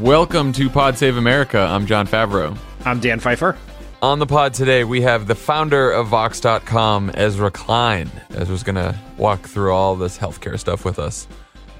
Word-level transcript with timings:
Welcome 0.00 0.52
to 0.52 0.70
Pod 0.70 0.96
Save 0.96 1.16
America. 1.16 1.58
I'm 1.58 1.84
Jon 1.84 2.06
Favreau. 2.06 2.56
I'm 2.84 3.00
Dan 3.00 3.18
Pfeiffer. 3.18 3.56
On 4.00 4.20
the 4.20 4.26
pod 4.26 4.54
today, 4.54 4.84
we 4.84 5.00
have 5.00 5.26
the 5.26 5.34
founder 5.34 5.90
of 5.90 6.06
Vox.com, 6.06 7.10
Ezra 7.14 7.50
Klein. 7.50 8.08
Ezra's 8.30 8.62
going 8.62 8.76
to 8.76 8.96
walk 9.16 9.40
through 9.40 9.72
all 9.72 9.96
this 9.96 10.16
healthcare 10.16 10.56
stuff 10.56 10.84
with 10.84 11.00
us. 11.00 11.26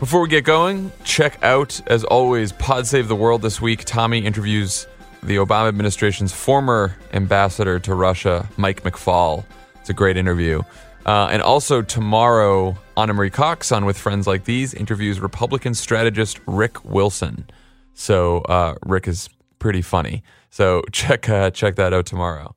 Before 0.00 0.20
we 0.20 0.28
get 0.28 0.42
going, 0.42 0.90
check 1.04 1.38
out, 1.44 1.80
as 1.86 2.02
always, 2.02 2.50
Pod 2.50 2.88
Save 2.88 3.06
the 3.06 3.14
World 3.14 3.40
this 3.40 3.60
week. 3.60 3.84
Tommy 3.84 4.18
interviews 4.18 4.88
the 5.22 5.36
Obama 5.36 5.68
administration's 5.68 6.32
former 6.32 6.96
ambassador 7.12 7.78
to 7.78 7.94
Russia, 7.94 8.48
Mike 8.56 8.82
McFaul. 8.82 9.44
It's 9.76 9.90
a 9.90 9.94
great 9.94 10.16
interview. 10.16 10.62
Uh, 11.06 11.28
and 11.30 11.40
also 11.40 11.82
tomorrow, 11.82 12.76
Ana 12.96 13.14
Marie 13.14 13.30
Cox 13.30 13.70
on 13.70 13.84
With 13.84 13.96
Friends 13.96 14.26
Like 14.26 14.42
These 14.42 14.74
interviews 14.74 15.20
Republican 15.20 15.72
strategist 15.72 16.40
Rick 16.46 16.84
Wilson. 16.84 17.46
So 17.98 18.42
uh, 18.42 18.76
Rick 18.86 19.08
is 19.08 19.28
pretty 19.58 19.82
funny. 19.82 20.22
So 20.50 20.82
check 20.92 21.28
uh, 21.28 21.50
check 21.50 21.74
that 21.76 21.92
out 21.92 22.06
tomorrow. 22.06 22.54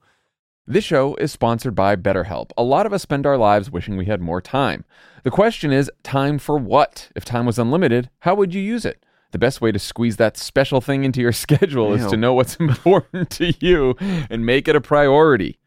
This 0.68 0.84
show 0.84 1.16
is 1.16 1.32
sponsored 1.32 1.74
by 1.74 1.96
BetterHelp. 1.96 2.52
A 2.56 2.64
lot 2.64 2.86
of 2.86 2.94
us 2.94 3.02
spend 3.02 3.26
our 3.26 3.38
lives 3.38 3.72
wishing 3.72 3.98
we 3.98 4.06
had 4.06 4.22
more 4.22 4.40
time. 4.40 4.86
The 5.24 5.32
question 5.32 5.72
is, 5.72 5.92
time 6.04 6.38
for 6.38 6.58
what? 6.58 7.10
If 7.16 7.26
time 7.26 7.48
was 7.48 7.58
unlimited, 7.58 8.10
how 8.20 8.36
would 8.36 8.54
you 8.54 8.62
use 8.62 8.86
it? 8.86 9.04
The 9.32 9.40
best 9.40 9.62
way 9.62 9.72
to 9.72 9.80
squeeze 9.80 10.18
that 10.18 10.38
special 10.38 10.80
thing 10.80 11.04
into 11.04 11.22
your 11.22 11.32
schedule 11.46 11.94
is 11.94 12.06
to 12.08 12.18
know 12.18 12.36
what's 12.36 12.56
important 12.60 13.32
to 13.32 13.54
you 13.60 13.96
and 14.00 14.46
make 14.46 14.68
it 14.68 14.76
a 14.76 14.82
priority. 14.82 15.58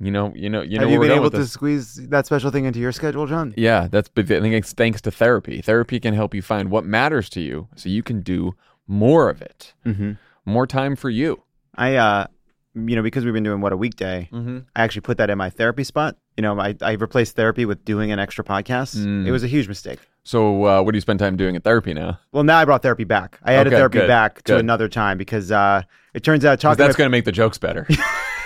You 0.00 0.10
know, 0.10 0.32
you 0.34 0.50
know, 0.50 0.62
you 0.62 0.78
know. 0.78 0.84
Have 0.84 0.92
you 0.92 0.98
where 0.98 1.08
been 1.08 1.16
able 1.16 1.30
to 1.30 1.38
this. 1.38 1.52
squeeze 1.52 1.94
that 2.08 2.26
special 2.26 2.50
thing 2.50 2.64
into 2.64 2.80
your 2.80 2.92
schedule, 2.92 3.26
Jon? 3.26 3.54
Yeah, 3.56 3.86
that's 3.88 4.10
I 4.16 4.22
think 4.24 4.52
it's 4.52 4.72
thanks 4.72 5.00
to 5.02 5.10
therapy. 5.10 5.62
Therapy 5.62 6.00
can 6.00 6.12
help 6.12 6.34
you 6.34 6.42
find 6.42 6.70
what 6.70 6.84
matters 6.84 7.30
to 7.30 7.40
you, 7.40 7.68
so 7.76 7.88
you 7.88 8.02
can 8.02 8.20
do 8.20 8.54
more 8.86 9.28
of 9.30 9.42
it. 9.42 9.74
Mm-hmm. 9.84 10.12
More 10.44 10.66
time 10.66 10.96
for 10.96 11.10
you. 11.10 11.42
I, 11.74 11.96
uh, 11.96 12.26
you 12.74 12.94
know, 12.94 13.02
because 13.02 13.24
we've 13.24 13.34
been 13.34 13.42
doing 13.42 13.60
what 13.60 13.72
a 13.72 13.76
weekday, 13.76 14.28
Mm-hmm. 14.32 14.58
I 14.74 14.82
actually 14.82 15.00
put 15.02 15.16
that 15.18 15.30
in 15.30 15.38
my 15.38 15.50
therapy 15.50 15.82
spot. 15.84 16.16
You 16.36 16.42
know, 16.42 16.58
I, 16.60 16.74
I 16.82 16.92
replaced 16.92 17.34
therapy 17.36 17.64
with 17.64 17.84
doing 17.84 18.12
an 18.12 18.18
extra 18.18 18.44
podcast. 18.44 18.96
Mm. 18.96 19.26
It 19.26 19.32
was 19.32 19.42
a 19.42 19.46
huge 19.48 19.66
mistake. 19.68 19.98
So, 20.24 20.64
uh, 20.66 20.82
what 20.82 20.92
do 20.92 20.96
you 20.96 21.00
spend 21.00 21.18
time 21.18 21.36
doing 21.36 21.56
at 21.56 21.64
therapy 21.64 21.94
now? 21.94 22.18
Well, 22.32 22.42
now 22.44 22.58
I 22.58 22.64
brought 22.64 22.82
therapy 22.82 23.04
back. 23.04 23.38
I 23.42 23.54
added 23.54 23.72
Okay, 23.72 23.78
therapy 23.78 23.98
good, 24.00 24.08
back 24.08 24.42
to 24.42 24.56
another 24.58 24.88
time 24.88 25.16
because 25.18 25.50
uh, 25.52 25.82
it 26.14 26.22
turns 26.24 26.44
out 26.44 26.60
talking. 26.60 26.76
that's 26.84 26.96
going 26.96 27.06
to 27.06 27.10
make 27.10 27.24
the 27.24 27.32
jokes 27.32 27.58
better. 27.58 27.86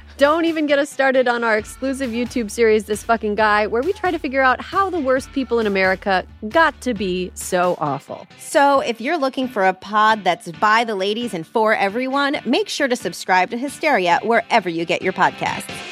Don't 0.21 0.45
even 0.45 0.67
get 0.67 0.77
us 0.77 0.87
started 0.91 1.27
on 1.27 1.43
our 1.43 1.57
exclusive 1.57 2.11
YouTube 2.11 2.51
series, 2.51 2.85
This 2.85 3.01
Fucking 3.01 3.33
Guy, 3.33 3.65
where 3.65 3.81
we 3.81 3.91
try 3.91 4.11
to 4.11 4.19
figure 4.19 4.43
out 4.43 4.61
how 4.61 4.87
the 4.87 4.99
worst 4.99 5.31
people 5.31 5.59
in 5.59 5.65
America 5.65 6.23
got 6.47 6.79
to 6.81 6.93
be 6.93 7.31
so 7.33 7.75
awful. 7.79 8.27
So, 8.37 8.81
if 8.81 9.01
you're 9.01 9.17
looking 9.17 9.47
for 9.47 9.65
a 9.65 9.73
pod 9.73 10.23
that's 10.23 10.51
by 10.51 10.83
the 10.83 10.93
ladies 10.93 11.33
and 11.33 11.47
for 11.47 11.73
everyone, 11.73 12.37
make 12.45 12.69
sure 12.69 12.87
to 12.87 12.95
subscribe 12.95 13.49
to 13.49 13.57
Hysteria 13.57 14.19
wherever 14.21 14.69
you 14.69 14.85
get 14.85 15.01
your 15.01 15.11
podcasts. 15.11 15.91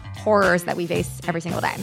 horrors 0.23 0.63
that 0.63 0.77
we 0.77 0.87
face 0.87 1.09
every 1.27 1.41
single 1.41 1.61
day. 1.61 1.75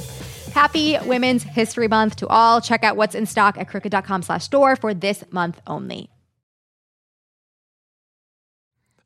Happy 0.53 0.97
Women's 1.04 1.43
History 1.43 1.88
Month 1.88 2.16
to 2.16 2.26
all. 2.26 2.60
Check 2.60 2.82
out 2.84 2.97
what's 2.97 3.15
in 3.15 3.26
stock 3.26 3.59
at 3.59 3.69
crooked.com 3.69 4.22
slash 4.22 4.44
store 4.44 4.76
for 4.76 4.94
this 4.94 5.25
month 5.31 5.60
only. 5.66 6.10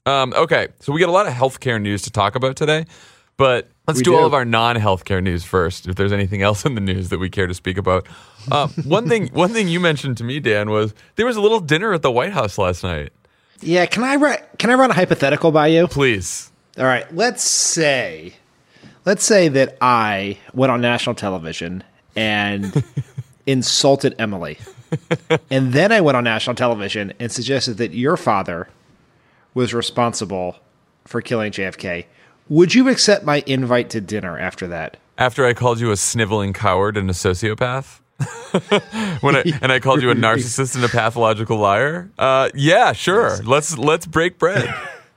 Um, 0.05 0.33
okay, 0.35 0.69
so 0.81 0.93
we 0.93 1.01
got 1.01 1.09
a 1.09 1.13
lot 1.13 1.27
of 1.27 1.33
healthcare 1.33 1.81
news 1.81 2.03
to 2.03 2.11
talk 2.11 2.35
about 2.35 2.57
today, 2.57 2.87
but 3.37 3.71
let's 3.87 4.01
We 4.01 4.05
do, 4.05 4.17
all 4.17 4.27
of 4.27 4.35
our 4.35 4.45
non-healthcare 4.45 5.23
news 5.23 5.45
first. 5.45 5.87
If 5.87 5.95
there's 5.95 6.13
anything 6.13 6.43
else 6.49 6.65
in 6.65 6.75
the 6.75 6.81
news 6.81 7.11
that 7.11 7.19
we 7.19 7.31
care 7.31 7.47
to 7.47 7.55
speak 7.55 7.79
about, 7.79 8.09
uh, 8.51 8.67
one 8.85 9.09
thing 9.09 9.29
one 9.33 9.51
thing 9.51 9.69
you 9.69 9.79
mentioned 9.79 10.17
to 10.19 10.25
me, 10.25 10.41
Dan, 10.41 10.71
was 10.71 10.93
there 11.17 11.27
was 11.27 11.37
a 11.37 11.41
little 11.41 11.61
dinner 11.61 11.93
at 11.93 12.03
the 12.03 12.11
White 12.11 12.33
House 12.33 12.59
last 12.59 12.83
night. 12.83 13.13
Yeah, 13.61 13.87
can 13.87 14.03
I 14.03 14.15
ru- 14.15 14.43
can 14.59 14.71
I 14.71 14.75
run 14.75 14.91
a 14.91 14.95
hypothetical 14.95 15.53
by 15.53 15.69
you? 15.69 15.87
Please, 15.87 16.51
All 16.79 16.85
right, 16.85 17.13
let's 17.15 17.45
say 17.45 18.33
let's 19.05 19.25
say 19.25 19.49
that 19.49 19.77
I 19.81 20.39
went 20.53 20.73
on 20.73 20.81
national 20.81 21.15
television 21.15 21.85
and 22.17 22.85
insulted 23.47 24.15
Emily. 24.19 24.59
and 25.51 25.73
then 25.73 25.93
I 25.93 26.01
went 26.01 26.17
on 26.17 26.25
national 26.25 26.57
television 26.57 27.13
and 27.19 27.33
suggested 27.33 27.79
that 27.79 27.93
your 27.93 28.17
father 28.17 28.69
was 29.55 29.73
responsible 29.75 30.57
for 31.05 31.21
killing 31.21 31.53
JFK. 31.53 32.07
Would 32.49 32.75
you 32.75 32.89
accept 32.89 33.25
my 33.25 33.43
invite 33.47 33.91
to 33.91 34.01
dinner 34.01 34.39
after 34.39 34.67
that? 34.69 34.99
after 35.19 35.47
I 35.47 35.55
called 35.55 35.81
you 35.81 35.91
a 35.91 35.97
sniveling 35.97 36.53
coward 36.53 36.97
and 36.97 37.09
a 37.09 37.13
sociopath. 37.13 38.01
when 39.23 39.37
I, 39.37 39.43
and 39.63 39.73
I 39.73 39.81
called 39.81 40.03
you 40.03 40.11
a 40.11 40.15
narcissist 40.27 40.75
and 40.77 40.85
a 40.85 40.89
pathological 40.89 41.59
liar. 41.59 42.11
Uh, 42.19 42.51
yeah, 42.55 42.93
sure. 42.93 43.37
Let's 43.43 43.77
let's 43.79 44.07
break 44.07 44.39
bread. 44.39 44.73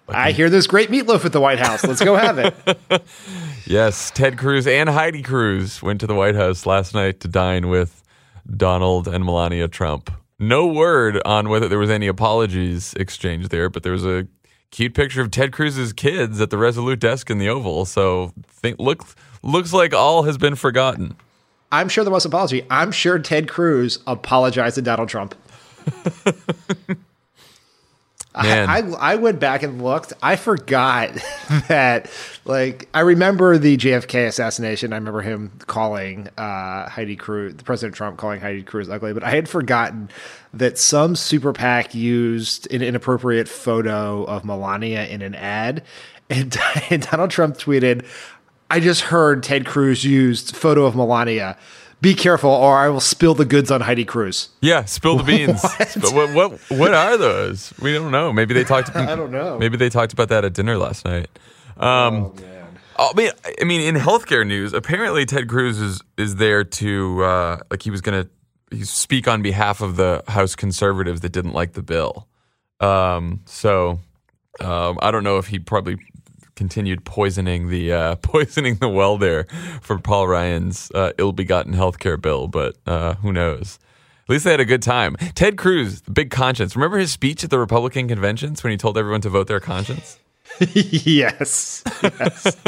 I 0.08 0.32
hear 0.32 0.50
there's 0.50 0.68
great 0.68 0.90
meatloaf 0.90 1.26
at 1.26 1.32
the 1.32 1.42
White 1.42 1.60
House. 1.60 1.84
Let's 1.84 2.04
go 2.04 2.16
have 2.16 2.38
it. 2.40 3.04
Yes, 3.68 4.12
Ted 4.12 4.38
Cruz 4.38 4.68
and 4.68 4.88
Heidi 4.88 5.24
Cruz 5.24 5.82
went 5.82 6.00
to 6.02 6.06
the 6.06 6.14
White 6.14 6.36
House 6.36 6.68
last 6.68 6.94
night 6.94 7.20
to 7.22 7.28
dine 7.28 7.68
with 7.68 8.04
Donald 8.56 9.08
and 9.08 9.26
Melania 9.26 9.68
Trump. 9.68 10.12
No 10.38 10.68
word 10.68 11.20
on 11.26 11.50
whether 11.50 11.68
there 11.68 11.80
was 11.80 11.90
any 11.90 12.06
apologies 12.06 12.94
exchanged 12.94 13.50
there, 13.50 13.68
but 13.72 13.82
there 13.82 13.92
was 13.92 14.06
a 14.06 14.28
cute 14.70 14.94
picture 14.94 15.22
of 15.22 15.32
Ted 15.32 15.52
Cruz's 15.52 15.94
kids 15.94 16.40
at 16.40 16.52
the 16.52 16.60
Resolute 16.60 17.00
desk 17.00 17.32
in 17.32 17.40
the 17.40 17.50
Oval. 17.50 17.86
So 17.86 18.34
think 18.48 18.78
look 18.78 19.04
looks 19.42 19.74
like 19.74 19.96
all 19.96 20.24
has 20.24 20.38
been 20.38 20.54
forgotten. 20.54 21.16
I'm 21.72 21.90
sure 21.90 22.04
there 22.04 22.14
was 22.14 22.26
an 22.26 22.30
apology. 22.30 22.64
I'm 22.70 22.92
sure 22.92 23.18
Ted 23.18 23.50
Cruz 23.50 23.98
apologized 24.06 24.76
to 24.76 24.84
Donald 24.84 25.10
Trump. 25.10 25.34
Man. 28.44 28.70
I, 28.70 28.80
I 28.80 29.14
I 29.14 29.16
went 29.16 29.40
back 29.40 29.64
and 29.64 29.82
looked. 29.82 30.14
I 30.22 30.36
forgot 30.36 31.12
that, 31.68 32.10
like, 32.44 32.90
I 32.94 33.02
remember 33.02 33.58
the 33.58 33.78
JFK 33.78 34.28
assassination. 34.28 34.94
I 34.94 34.98
remember 34.98 35.22
him 35.22 35.52
calling 35.68 36.28
uh, 36.38 36.90
Heidi 36.90 37.16
Cruz, 37.16 37.56
President 37.64 37.96
Trump 37.96 38.18
calling 38.18 38.42
Heidi 38.42 38.64
Cruz 38.64 38.90
ugly, 38.90 39.14
but 39.14 39.24
I 39.24 39.30
had 39.30 39.48
forgotten 39.48 40.10
that 40.54 40.78
some 40.78 41.16
super 41.16 41.54
PAC 41.54 41.96
used 41.96 42.72
an 42.74 42.82
inappropriate 42.82 43.48
photo 43.48 44.24
of 44.26 44.44
Melania 44.46 45.06
in 45.06 45.22
an 45.22 45.36
ad. 45.36 45.84
And, 46.30 46.58
and 46.90 47.02
Donald 47.04 47.32
Trump 47.32 47.58
tweeted, 47.58 48.06
I 48.70 48.80
just 48.80 49.02
heard 49.02 49.44
Ted 49.44 49.66
Cruz 49.66 50.04
used 50.04 50.56
photo 50.56 50.86
of 50.86 50.96
Melania 50.96 51.58
Be 52.06 52.14
careful, 52.14 52.52
or 52.52 52.78
I 52.78 52.88
will 52.90 53.00
spill 53.00 53.34
the 53.34 53.46
goods 53.46 53.72
on 53.72 53.82
Heidi 53.82 54.06
Cruz. 54.06 54.50
Yeah, 54.62 54.86
spill 54.86 55.18
the 55.18 55.24
beans. 55.34 55.60
But 55.64 56.14
what, 56.14 56.36
what 56.36 56.52
what 56.70 56.94
are 56.94 57.18
those? 57.18 57.74
We 57.82 57.94
don't 57.94 58.12
know. 58.12 58.32
Maybe 58.32 58.54
they 58.54 58.64
talked. 58.64 58.96
I 58.96 59.16
don't 59.16 59.32
know. 59.32 59.58
Maybe 59.58 59.76
they 59.76 59.90
talked 59.90 60.14
about 60.14 60.30
that 60.30 60.46
at 60.46 60.54
dinner 60.54 60.78
last 60.78 61.04
night. 61.04 61.32
Um, 61.78 62.32
oh, 63.00 63.10
I 63.12 63.14
mean, 63.16 63.32
I 63.60 63.64
mean, 63.64 63.82
in 63.82 63.96
healthcare 63.96 64.46
news, 64.46 64.72
apparently 64.72 65.26
Ted 65.26 65.50
Cruz 65.50 65.80
is 65.80 66.04
is 66.16 66.36
there 66.36 66.64
to 66.64 67.24
uh, 67.24 67.60
like 67.72 67.82
he 67.82 67.90
was 67.90 68.02
gonna 68.02 68.30
speak 68.84 69.28
on 69.28 69.42
behalf 69.42 69.82
of 69.82 69.96
the 69.96 70.24
House 70.28 70.56
conservatives 70.56 71.22
that 71.22 71.32
didn't 71.32 71.54
like 71.54 71.74
the 71.74 71.82
bill. 71.82 72.28
Um, 72.82 73.42
so 73.46 74.00
um, 74.60 75.00
I 75.02 75.10
don't 75.10 75.24
know 75.24 75.40
if 75.40 75.48
he 75.48 75.58
probably 75.58 75.98
continued 76.56 77.06
poisoning 77.06 77.70
the 77.70 77.92
uh, 77.92 78.16
poisoning 78.22 78.76
the 78.76 78.90
well 78.90 79.18
there 79.18 79.46
for 79.82 80.00
Paul 80.00 80.28
Ryan's 80.28 80.92
uh, 80.94 81.12
ill-begotten 81.18 81.74
healthcare 81.74 82.20
bill, 82.22 82.48
but 82.48 82.76
uh, 82.86 83.16
who 83.16 83.32
knows? 83.32 83.80
At 84.24 84.30
least 84.32 84.46
they 84.46 84.52
had 84.52 84.60
a 84.60 84.66
good 84.66 84.82
time. 84.82 85.16
Ted 85.36 85.56
Cruz, 85.56 86.02
big 86.02 86.32
conscience. 86.32 86.76
Remember 86.76 86.98
his 86.98 87.12
speech 87.12 87.44
at 87.44 87.52
the 87.52 87.60
Republican 87.60 88.08
conventions 88.08 88.64
when 88.64 88.72
he 88.72 88.78
told 88.78 88.98
everyone 88.98 89.22
to 89.22 89.30
vote 89.30 89.46
their 89.46 89.60
conscience? 89.60 90.18
yes. 90.60 91.84
yes. 92.02 92.58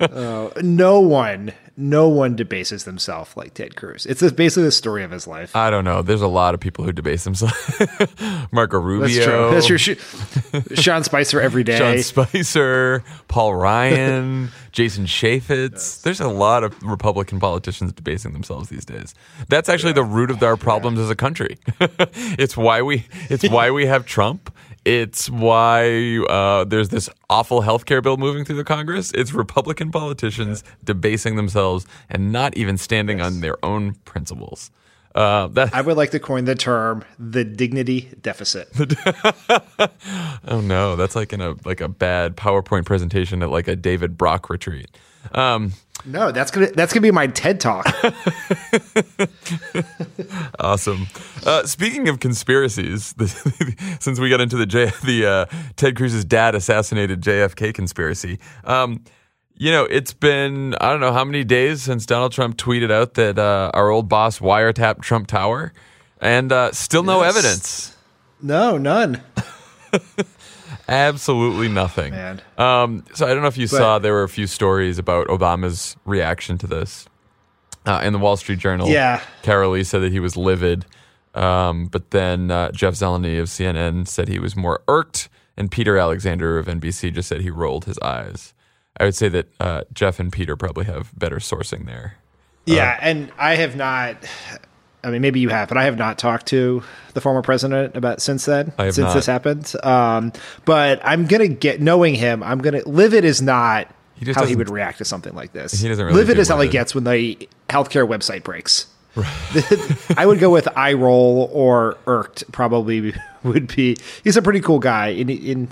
Uh, 0.00 0.50
no 0.60 1.00
one, 1.00 1.52
no 1.76 2.08
one 2.08 2.36
debases 2.36 2.84
themselves 2.84 3.36
like 3.36 3.54
Ted 3.54 3.76
Cruz. 3.76 4.04
It's 4.06 4.20
basically 4.32 4.64
the 4.64 4.72
story 4.72 5.04
of 5.04 5.10
his 5.10 5.26
life. 5.26 5.56
I 5.56 5.70
don't 5.70 5.84
know. 5.84 6.02
There's 6.02 6.22
a 6.22 6.28
lot 6.28 6.54
of 6.54 6.60
people 6.60 6.84
who 6.84 6.92
debase 6.92 7.24
themselves. 7.24 7.54
Marco 8.52 8.78
Rubio. 8.78 9.50
That's 9.52 9.66
true. 9.66 9.96
That's 9.96 10.60
true. 10.60 10.76
Sean 10.76 11.02
Spicer 11.04 11.40
every 11.40 11.64
day. 11.64 11.78
Sean 11.78 11.98
Spicer, 12.02 13.02
Paul 13.28 13.54
Ryan, 13.54 14.50
Jason 14.72 15.06
Chaffetz. 15.06 16.02
There's 16.02 16.20
a 16.20 16.28
lot 16.28 16.64
of 16.64 16.80
Republican 16.82 17.40
politicians 17.40 17.92
debasing 17.92 18.32
themselves 18.32 18.68
these 18.68 18.84
days. 18.84 19.14
That's 19.48 19.68
actually 19.68 19.92
the 19.94 20.04
root 20.04 20.30
of 20.30 20.42
our 20.42 20.56
problems 20.56 20.98
as 20.98 21.10
a 21.10 21.16
country. 21.16 21.58
it's 21.80 22.56
why 22.56 22.82
we 22.82 23.06
it's 23.30 23.48
why 23.48 23.70
we 23.70 23.86
have 23.86 24.04
Trump. 24.04 24.54
It's 24.84 25.30
why 25.30 26.18
uh, 26.28 26.64
there's 26.64 26.88
this 26.88 27.08
awful 27.30 27.62
healthcare 27.62 28.02
bill 28.02 28.16
moving 28.16 28.44
through 28.44 28.56
the 28.56 28.64
Congress. 28.64 29.12
It's 29.12 29.32
Republican 29.32 29.92
politicians 29.92 30.64
debasing 30.82 31.36
themselves 31.36 31.86
and 32.10 32.32
not 32.32 32.56
even 32.56 32.76
standing 32.76 33.20
on 33.20 33.40
their 33.40 33.64
own 33.64 33.94
principles. 34.04 34.70
Uh, 35.14 35.46
that, 35.48 35.74
I 35.74 35.82
would 35.82 35.96
like 35.96 36.10
to 36.12 36.18
coin 36.18 36.46
the 36.46 36.54
term 36.54 37.04
the 37.18 37.44
dignity 37.44 38.10
deficit. 38.22 38.68
oh 40.48 40.60
no, 40.62 40.96
that's 40.96 41.14
like 41.14 41.32
in 41.34 41.42
a 41.42 41.54
like 41.66 41.82
a 41.82 41.88
bad 41.88 42.34
PowerPoint 42.36 42.86
presentation 42.86 43.42
at 43.42 43.50
like 43.50 43.68
a 43.68 43.76
David 43.76 44.16
Brock 44.16 44.48
retreat. 44.48 44.88
Um, 45.32 45.72
no, 46.04 46.32
that's 46.32 46.50
gonna 46.50 46.70
that's 46.72 46.92
gonna 46.92 47.02
be 47.02 47.10
my 47.10 47.26
TED 47.28 47.60
talk. 47.60 47.86
awesome. 50.58 51.06
Uh, 51.44 51.64
speaking 51.64 52.08
of 52.08 52.20
conspiracies, 52.20 53.12
the, 53.14 53.96
since 54.00 54.18
we 54.18 54.28
got 54.30 54.40
into 54.40 54.56
the 54.56 54.66
J, 54.66 54.90
the 55.04 55.26
uh, 55.26 55.46
Ted 55.76 55.96
Cruz's 55.96 56.24
dad 56.24 56.54
assassinated 56.54 57.20
JFK 57.20 57.74
conspiracy, 57.74 58.38
um, 58.64 59.02
you 59.56 59.70
know, 59.70 59.84
it's 59.84 60.12
been 60.12 60.74
I 60.80 60.90
don't 60.90 61.00
know 61.00 61.12
how 61.12 61.24
many 61.24 61.44
days 61.44 61.82
since 61.82 62.06
Donald 62.06 62.32
Trump 62.32 62.56
tweeted 62.56 62.90
out 62.90 63.14
that 63.14 63.38
uh, 63.38 63.70
our 63.74 63.90
old 63.90 64.08
boss 64.08 64.38
wiretapped 64.38 65.02
Trump 65.02 65.26
Tower, 65.28 65.72
and 66.20 66.52
uh, 66.52 66.72
still 66.72 67.02
no 67.02 67.22
Yes. 67.22 67.36
evidence. 67.36 67.96
no, 68.42 68.78
none. 68.78 69.22
Absolutely 70.88 71.68
nothing. 71.68 72.12
Man. 72.12 72.40
Um, 72.58 73.04
so 73.14 73.26
I 73.26 73.30
don't 73.32 73.42
know 73.42 73.48
if 73.48 73.56
you 73.58 73.66
But- 73.68 73.76
saw 73.76 73.98
there 73.98 74.12
were 74.12 74.22
a 74.24 74.28
few 74.28 74.46
stories 74.46 74.98
about 74.98 75.28
Obama's 75.28 75.96
reaction 76.04 76.58
to 76.58 76.66
this 76.66 77.06
uh, 77.86 78.00
in 78.04 78.12
the 78.12 78.18
Wall 78.18 78.36
Street 78.36 78.58
Journal. 78.58 78.88
Yeah. 78.88 79.20
Carol 79.42 79.72
Lee 79.72 79.84
said 79.84 80.00
that 80.02 80.12
he 80.12 80.20
was 80.20 80.36
livid, 80.36 80.84
um, 81.34 81.86
but 81.86 82.10
then 82.10 82.50
uh, 82.50 82.72
Jeff 82.72 82.94
Zeleny 82.94 83.40
of 83.40 83.48
CNN 83.48 84.06
said 84.08 84.28
he 84.28 84.38
was 84.38 84.54
more 84.56 84.82
irked, 84.88 85.28
and 85.56 85.70
Peter 85.70 85.96
Alexander 85.98 86.58
of 86.58 86.66
NBC 86.66 87.12
just 87.12 87.28
said 87.28 87.40
he 87.40 87.50
rolled 87.50 87.84
his 87.86 87.98
eyes. 88.00 88.52
I 88.98 89.04
would 89.04 89.14
say 89.14 89.28
that 89.30 89.48
uh, 89.58 89.82
Jeff 89.94 90.20
and 90.20 90.30
Peter 90.32 90.56
probably 90.56 90.84
have 90.84 91.16
better 91.18 91.36
sourcing 91.36 91.86
there. 91.86 92.16
Yeah, 92.66 92.98
and 93.00 93.32
I 93.38 93.56
have 93.56 93.74
not. 93.74 94.16
I 95.04 95.10
mean, 95.10 95.20
maybe 95.20 95.40
you 95.40 95.48
have, 95.48 95.68
but 95.68 95.76
I 95.76 95.84
have 95.84 95.98
not 95.98 96.16
talked 96.18 96.46
to 96.46 96.82
the 97.14 97.20
former 97.20 97.42
president 97.42 97.96
about 97.96 98.22
since 98.22 98.44
then. 98.44 98.72
Since 98.78 98.98
not. 98.98 99.14
this 99.14 99.26
happened. 99.26 99.72
Um, 99.82 100.32
but 100.64 101.00
I'm 101.04 101.26
gonna 101.26 101.48
get 101.48 101.80
knowing 101.80 102.14
him. 102.14 102.42
I'm 102.42 102.58
gonna 102.58 102.82
livid 102.86 103.24
is 103.24 103.42
not 103.42 103.92
He 104.14 104.32
how 104.32 104.46
he 104.46 104.54
would 104.54 104.70
react 104.70 104.98
to 104.98 105.04
something 105.04 105.34
like 105.34 105.52
this. 105.52 105.72
He 105.72 105.88
doesn't 105.88 106.04
really 106.04 106.16
livid 106.16 106.38
is 106.38 106.48
how 106.48 106.60
he 106.60 106.68
gets 106.68 106.94
when 106.94 107.04
the 107.04 107.48
healthcare 107.68 108.06
website 108.06 108.44
breaks. 108.44 108.86
I 110.16 110.24
would 110.24 110.38
go 110.38 110.50
with 110.50 110.68
eye 110.76 110.94
roll 110.94 111.50
or 111.52 111.98
irked. 112.06 112.50
Probably 112.52 113.14
would 113.42 113.74
be. 113.74 113.96
He's 114.24 114.36
a 114.36 114.42
pretty 114.42 114.60
cool 114.60 114.78
guy. 114.78 115.08
In, 115.08 115.28
in 115.28 115.68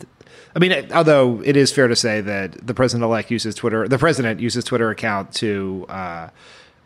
I 0.54 0.58
mean, 0.58 0.88
although 0.92 1.40
it 1.44 1.56
is 1.56 1.72
fair 1.72 1.88
to 1.88 1.96
say 1.96 2.20
that 2.20 2.66
the 2.66 2.74
president 2.74 3.04
elect 3.04 3.30
uses 3.30 3.54
Twitter, 3.54 3.86
the 3.86 3.98
president 3.98 4.40
uses 4.40 4.64
Twitter 4.64 4.90
account 4.90 5.32
to 5.34 5.86
uh, 5.88 6.28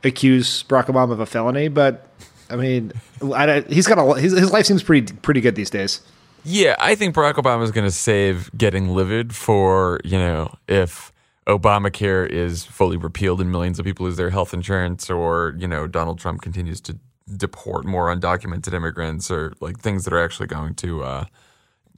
accuse 0.03 0.63
Barack 0.65 0.87
Obama 0.87 1.13
of 1.13 1.21
a 1.21 1.27
felony. 1.27 1.69
But 1.69 2.07
I 2.51 2.57
mean, 2.57 2.93
I, 3.23 3.61
he's 3.69 3.87
got 3.87 3.99
a 3.99 4.21
his, 4.21 4.33
his 4.33 4.53
life 4.53 4.67
seems 4.67 4.83
pretty 4.83 5.13
pretty 5.15 5.41
good 5.41 5.55
these 5.55 5.71
days. 5.71 6.01
Yeah, 6.45 6.77
I 6.79 6.95
think 6.95 7.15
Barack 7.15 7.35
Obama 7.35 7.63
is 7.63 7.71
going 7.71 7.87
to 7.87 7.91
save 7.91 8.51
getting 8.57 8.91
livid 8.91 9.35
for, 9.35 9.99
you 10.05 10.19
know, 10.19 10.55
if 10.69 11.11
Obamacare 11.47 12.29
is 12.29 12.67
fully 12.67 12.99
repealed 12.99 13.41
and 13.41 13.51
millions 13.51 13.79
of 13.79 13.87
people 13.87 14.05
lose 14.05 14.19
their 14.19 14.29
health 14.29 14.53
insurance 14.53 15.09
or, 15.09 15.55
you 15.59 15.67
know, 15.67 15.87
Donald 15.87 16.19
Trump 16.19 16.43
continues 16.43 16.83
to 16.83 16.99
deport 17.35 17.87
more 17.87 18.15
undocumented 18.15 18.75
immigrants 18.75 19.31
or 19.31 19.55
like 19.61 19.79
things 19.79 20.05
that 20.05 20.13
are 20.13 20.23
actually 20.23 20.47
going 20.47 20.75
to 20.75 21.03
uh, 21.03 21.25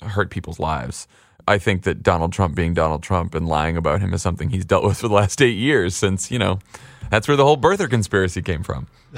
hurt 0.02 0.30
people's 0.30 0.60
lives. 0.60 1.08
I 1.48 1.58
think 1.58 1.82
that 1.82 2.04
Donald 2.04 2.32
Trump 2.32 2.54
being 2.54 2.72
Donald 2.72 3.02
Trump 3.02 3.34
and 3.34 3.48
lying 3.48 3.76
about 3.76 4.00
him 4.00 4.14
is 4.14 4.22
something 4.22 4.50
he's 4.50 4.64
dealt 4.64 4.84
with 4.84 4.98
for 4.98 5.08
the 5.08 5.14
last 5.14 5.42
eight 5.42 5.56
years 5.56 5.96
since, 5.96 6.30
you 6.30 6.38
know, 6.38 6.60
that's 7.10 7.26
where 7.26 7.36
the 7.36 7.44
whole 7.44 7.56
birther 7.56 7.90
conspiracy 7.90 8.42
came 8.42 8.62
from. 8.62 8.86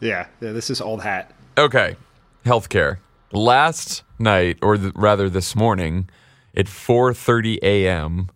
Yeah, 0.00 0.26
yeah 0.40 0.52
this 0.52 0.70
is 0.70 0.80
old 0.80 1.02
hat. 1.02 1.32
Okay, 1.58 1.96
healthcare. 2.44 2.98
Last 3.32 4.02
night, 4.18 4.58
or 4.62 4.76
th- 4.76 4.92
rather 4.96 5.30
this 5.30 5.54
morning, 5.54 6.08
at 6.56 6.66
4:30 6.66 7.58
a.m., 7.62 8.28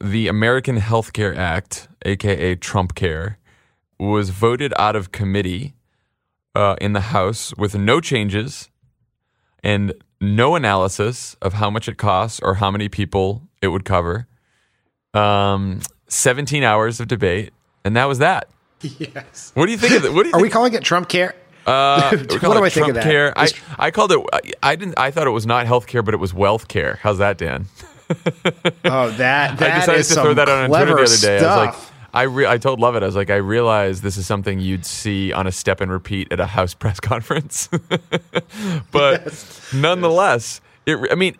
the 0.00 0.28
American 0.28 0.78
Healthcare 0.78 1.36
Act, 1.36 1.88
aka 2.04 2.54
Trump 2.54 2.94
Care, 2.94 3.38
was 3.98 4.30
voted 4.30 4.72
out 4.78 4.94
of 4.94 5.10
committee 5.10 5.74
uh, 6.54 6.76
in 6.80 6.92
the 6.92 7.00
House 7.00 7.52
with 7.56 7.74
no 7.74 8.00
changes 8.00 8.70
and 9.62 9.92
no 10.20 10.54
analysis 10.54 11.36
of 11.42 11.54
how 11.54 11.70
much 11.70 11.88
it 11.88 11.96
costs 11.96 12.40
or 12.40 12.54
how 12.54 12.70
many 12.70 12.88
people 12.88 13.42
it 13.60 13.68
would 13.68 13.84
cover. 13.84 14.26
Um, 15.14 15.80
17 16.08 16.62
hours 16.62 17.00
of 17.00 17.08
debate, 17.08 17.52
and 17.84 17.96
that 17.96 18.06
was 18.06 18.18
that. 18.18 18.48
Yes. 18.98 19.52
What 19.54 19.66
do 19.66 19.72
you 19.72 19.78
think 19.78 19.94
of 19.94 20.04
it? 20.04 20.12
What 20.12 20.22
do 20.22 20.28
you 20.28 20.34
Are 20.34 20.38
think? 20.38 20.42
we 20.44 20.50
calling 20.50 20.74
it 20.74 20.82
Trump 20.84 21.08
care? 21.08 21.34
Uh, 21.66 22.10
What 22.16 22.28
do 22.40 22.64
I 22.64 22.70
think 22.70 22.88
of 22.88 22.92
Trump 22.92 22.94
that? 22.94 23.02
Care. 23.02 23.32
I, 23.36 23.48
I 23.78 23.90
called 23.90 24.12
it. 24.12 24.20
I, 24.32 24.40
I 24.62 24.76
didn't. 24.76 24.98
I 24.98 25.10
thought 25.10 25.26
it 25.26 25.30
was 25.30 25.46
not 25.46 25.66
health 25.66 25.86
care, 25.86 26.02
but 26.02 26.14
it 26.14 26.18
was 26.18 26.32
wealth 26.32 26.68
care. 26.68 26.98
How's 27.02 27.18
that, 27.18 27.38
Dan? 27.38 27.66
Oh, 28.86 29.10
that 29.10 29.60
I 29.60 29.80
decided 29.80 30.00
is 30.00 30.08
to 30.08 30.14
some 30.14 30.24
throw 30.24 30.34
that 30.34 30.48
on 30.48 30.68
Twitter 30.70 30.86
the 30.86 31.02
other 31.02 31.16
day. 31.18 31.38
I 31.38 31.42
was 31.42 31.66
like, 31.66 31.74
stuff. 31.74 31.92
I 32.14 32.22
re- 32.22 32.46
I 32.46 32.56
told 32.56 32.80
Lovett, 32.80 33.02
I 33.02 33.06
was 33.06 33.16
like, 33.16 33.28
I 33.28 33.36
realize 33.36 34.00
this 34.00 34.16
is 34.16 34.26
something 34.26 34.60
you'd 34.60 34.86
see 34.86 35.30
on 35.30 35.46
a 35.46 35.52
step 35.52 35.82
and 35.82 35.90
repeat 35.92 36.32
at 36.32 36.40
a 36.40 36.46
House 36.46 36.72
press 36.72 37.00
conference, 37.00 37.68
but 38.90 39.44
nonetheless, 39.74 40.60
it. 40.86 40.98
I 41.10 41.14
mean. 41.14 41.36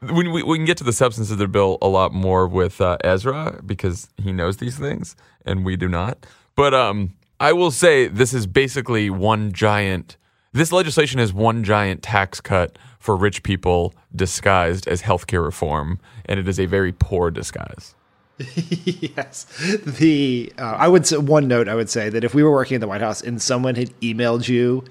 When 0.00 0.30
we, 0.30 0.42
we 0.42 0.58
can 0.58 0.66
get 0.66 0.76
to 0.76 0.84
the 0.84 0.92
substance 0.92 1.30
of 1.30 1.38
the 1.38 1.48
bill 1.48 1.78
a 1.80 1.88
lot 1.88 2.12
more 2.12 2.46
with 2.46 2.82
uh, 2.82 2.98
Ezra 3.02 3.60
because 3.64 4.08
he 4.22 4.30
knows 4.30 4.58
these 4.58 4.76
things 4.78 5.16
and 5.46 5.64
we 5.64 5.74
do 5.74 5.88
not. 5.88 6.26
But 6.56 6.74
um, 6.74 7.12
I 7.38 7.52
will 7.52 7.70
say 7.70 8.08
this 8.08 8.32
is 8.32 8.46
basically 8.46 9.10
one 9.10 9.52
giant. 9.52 10.16
This 10.52 10.72
legislation 10.72 11.20
is 11.20 11.32
one 11.32 11.62
giant 11.62 12.02
tax 12.02 12.40
cut 12.40 12.78
for 12.98 13.14
rich 13.14 13.42
people 13.42 13.94
disguised 14.14 14.88
as 14.88 15.02
healthcare 15.02 15.44
reform, 15.44 16.00
and 16.24 16.40
it 16.40 16.48
is 16.48 16.58
a 16.58 16.66
very 16.66 16.92
poor 16.92 17.30
disguise. 17.30 17.94
yes. 18.38 19.44
The 19.84 20.52
uh, 20.58 20.76
I 20.78 20.88
would 20.88 21.06
say 21.06 21.18
one 21.18 21.46
note 21.46 21.68
I 21.68 21.74
would 21.74 21.88
say 21.88 22.08
that 22.08 22.24
if 22.24 22.34
we 22.34 22.42
were 22.42 22.50
working 22.50 22.74
at 22.74 22.80
the 22.80 22.88
White 22.88 23.00
House 23.00 23.22
and 23.22 23.40
someone 23.40 23.76
had 23.76 23.98
emailed 24.00 24.48
you 24.48 24.84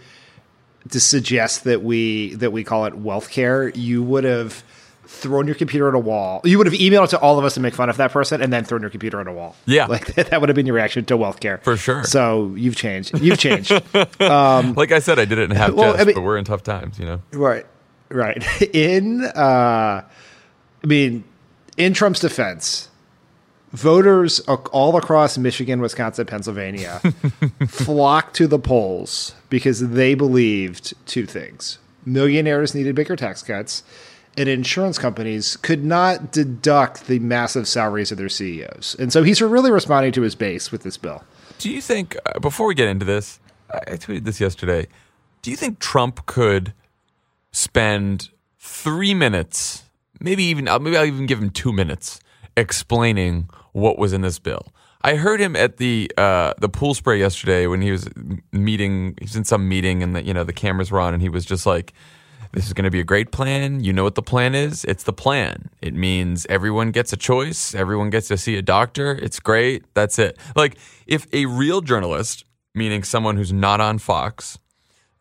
to 0.90 1.00
suggest 1.00 1.64
that 1.64 1.84
we 1.84 2.36
that 2.36 2.52
we 2.52 2.64
call 2.64 2.86
it 2.86 2.96
wealth 2.96 3.30
care, 3.30 3.70
you 3.70 4.04
would 4.04 4.24
have 4.24 4.64
thrown 5.08 5.46
your 5.48 5.56
computer 5.56 5.88
at 5.88 5.96
a 5.96 6.00
wall. 6.00 6.42
You 6.44 6.58
would 6.58 6.68
have 6.68 6.74
emailed 6.74 7.06
it 7.06 7.10
to 7.12 7.20
all 7.20 7.38
of 7.40 7.46
us 7.46 7.54
to 7.56 7.60
make 7.60 7.74
fun 7.74 7.90
of 7.90 7.98
that 7.98 8.12
person 8.12 8.42
and 8.42 8.52
then 8.52 8.64
thrown 8.64 8.82
your 8.82 8.90
computer 8.90 9.20
at 9.22 9.28
a 9.28 9.32
wall. 9.32 9.56
Yeah. 9.66 9.86
Like 9.96 10.14
that 10.16 10.40
would 10.40 10.50
have 10.50 10.56
been 10.56 10.66
your 10.66 10.76
reaction 10.76 11.06
to 11.06 11.18
wealth 11.18 11.40
care. 11.40 11.60
For 11.60 11.78
sure. 11.78 12.04
So 12.04 12.54
you've 12.56 12.76
changed. 12.76 13.20
You've 13.20 13.40
changed. 13.40 13.72
Like 14.20 14.92
I 14.92 15.00
said, 15.00 15.20
I 15.20 15.26
did 15.26 15.38
it 15.38 15.50
in 15.52 15.56
half 15.58 15.72
Well, 15.74 15.92
jest, 15.94 16.02
I 16.02 16.06
mean- 16.06 16.16
but 16.16 16.22
we're 16.22 16.38
in 16.38 16.46
tough 16.46 16.64
times, 16.64 17.00
you 17.00 17.06
know. 17.06 17.22
Right. 17.32 17.66
Right. 18.10 18.44
In 18.76 19.24
uh 19.24 20.02
I 20.84 20.88
mean, 20.88 21.24
in 21.78 21.94
Trump's 21.94 22.20
defense, 22.20 22.90
voters 23.74 24.40
all 24.42 24.96
across 24.98 25.38
Michigan, 25.38 25.82
Wisconsin, 25.82 26.26
Pennsylvania 26.26 27.02
flocked 27.68 28.36
to 28.36 28.48
the 28.48 28.60
polls 28.60 29.34
because 29.50 29.80
they 29.90 30.14
believed 30.14 30.94
two 31.08 31.26
things. 31.26 31.80
Millionaires 32.06 32.76
needed 32.76 32.96
bigger 32.96 33.16
tax 33.16 33.42
cuts, 33.42 33.84
and 34.38 34.50
insurance 34.50 34.98
companies 34.98 35.58
could 35.58 35.84
not 35.84 36.32
deduct 36.32 37.08
the 37.08 37.20
massive 37.20 37.68
salaries 37.68 38.12
of 38.12 38.18
their 38.18 38.30
CEOs. 38.30 38.96
And 39.00 39.12
so 39.12 39.24
he's 39.24 39.42
really 39.42 39.72
responding 39.72 40.12
to 40.14 40.22
his 40.22 40.36
base 40.36 40.72
with 40.72 40.84
this 40.84 40.98
bill. 40.98 41.24
Do 41.58 41.70
you 41.70 41.82
think, 41.82 42.18
uh, 42.26 42.40
before 42.40 42.68
we 42.68 42.76
get 42.76 42.88
into 42.88 43.06
this, 43.06 43.40
I 43.70 43.92
tweeted 43.92 44.26
this 44.26 44.40
yesterday. 44.40 44.88
Do 45.42 45.52
you 45.52 45.58
think 45.58 45.80
Trump 45.80 46.26
could 46.26 46.74
spend 47.52 48.30
three 48.60 49.14
minutes, 49.14 49.84
maybe 50.20 50.44
even, 50.44 50.68
uh, 50.68 50.80
maybe 50.80 50.98
I'll 50.98 51.06
even 51.06 51.26
give 51.26 51.42
him 51.42 51.50
two 51.50 51.72
minutes, 51.72 52.20
explaining 52.58 53.50
what 53.72 53.98
was 53.98 54.14
in 54.14 54.22
this 54.22 54.40
bill? 54.40 54.74
I 55.02 55.18
heard 55.18 55.40
him 55.40 55.56
at 55.56 55.78
the 55.78 56.12
uh, 56.18 56.54
the 56.58 56.68
pool 56.68 56.96
spray 56.96 57.20
yesterday 57.20 57.68
when 57.68 57.80
he 57.80 57.92
was 57.92 58.10
meeting. 58.52 59.16
He's 59.22 59.36
in 59.36 59.44
some 59.44 59.70
meeting, 59.70 60.02
and 60.02 60.16
the, 60.16 60.26
you 60.26 60.34
know 60.34 60.44
the 60.44 60.52
cameras 60.52 60.92
were 60.92 61.00
on, 61.00 61.14
and 61.14 61.22
he 61.22 61.30
was 61.30 61.46
just 61.46 61.68
like, 61.68 61.94
"This 62.56 62.68
is 62.68 62.74
going 62.74 62.86
to 62.86 62.90
be 62.90 63.02
a 63.02 63.04
great 63.04 63.34
plan. 63.34 63.84
You 63.84 63.92
know 63.92 64.06
what 64.06 64.16
the 64.16 64.22
plan 64.22 64.56
is? 64.56 64.86
It's 64.86 65.04
the 65.04 65.12
plan. 65.12 65.70
It 65.82 65.94
means 65.94 66.46
everyone 66.50 66.92
gets 66.92 67.12
a 67.12 67.18
choice. 67.18 67.76
Everyone 67.76 68.10
gets 68.10 68.30
to 68.30 68.38
see 68.38 68.56
a 68.56 68.62
doctor. 68.62 69.12
It's 69.12 69.42
great. 69.42 69.84
That's 69.94 70.18
it. 70.18 70.38
Like 70.56 70.78
if 71.06 71.28
a 71.34 71.48
real 71.48 71.82
journalist, 71.82 72.46
meaning 72.74 73.04
someone 73.04 73.36
who's 73.36 73.52
not 73.52 73.82
on 73.82 73.98
Fox, 73.98 74.58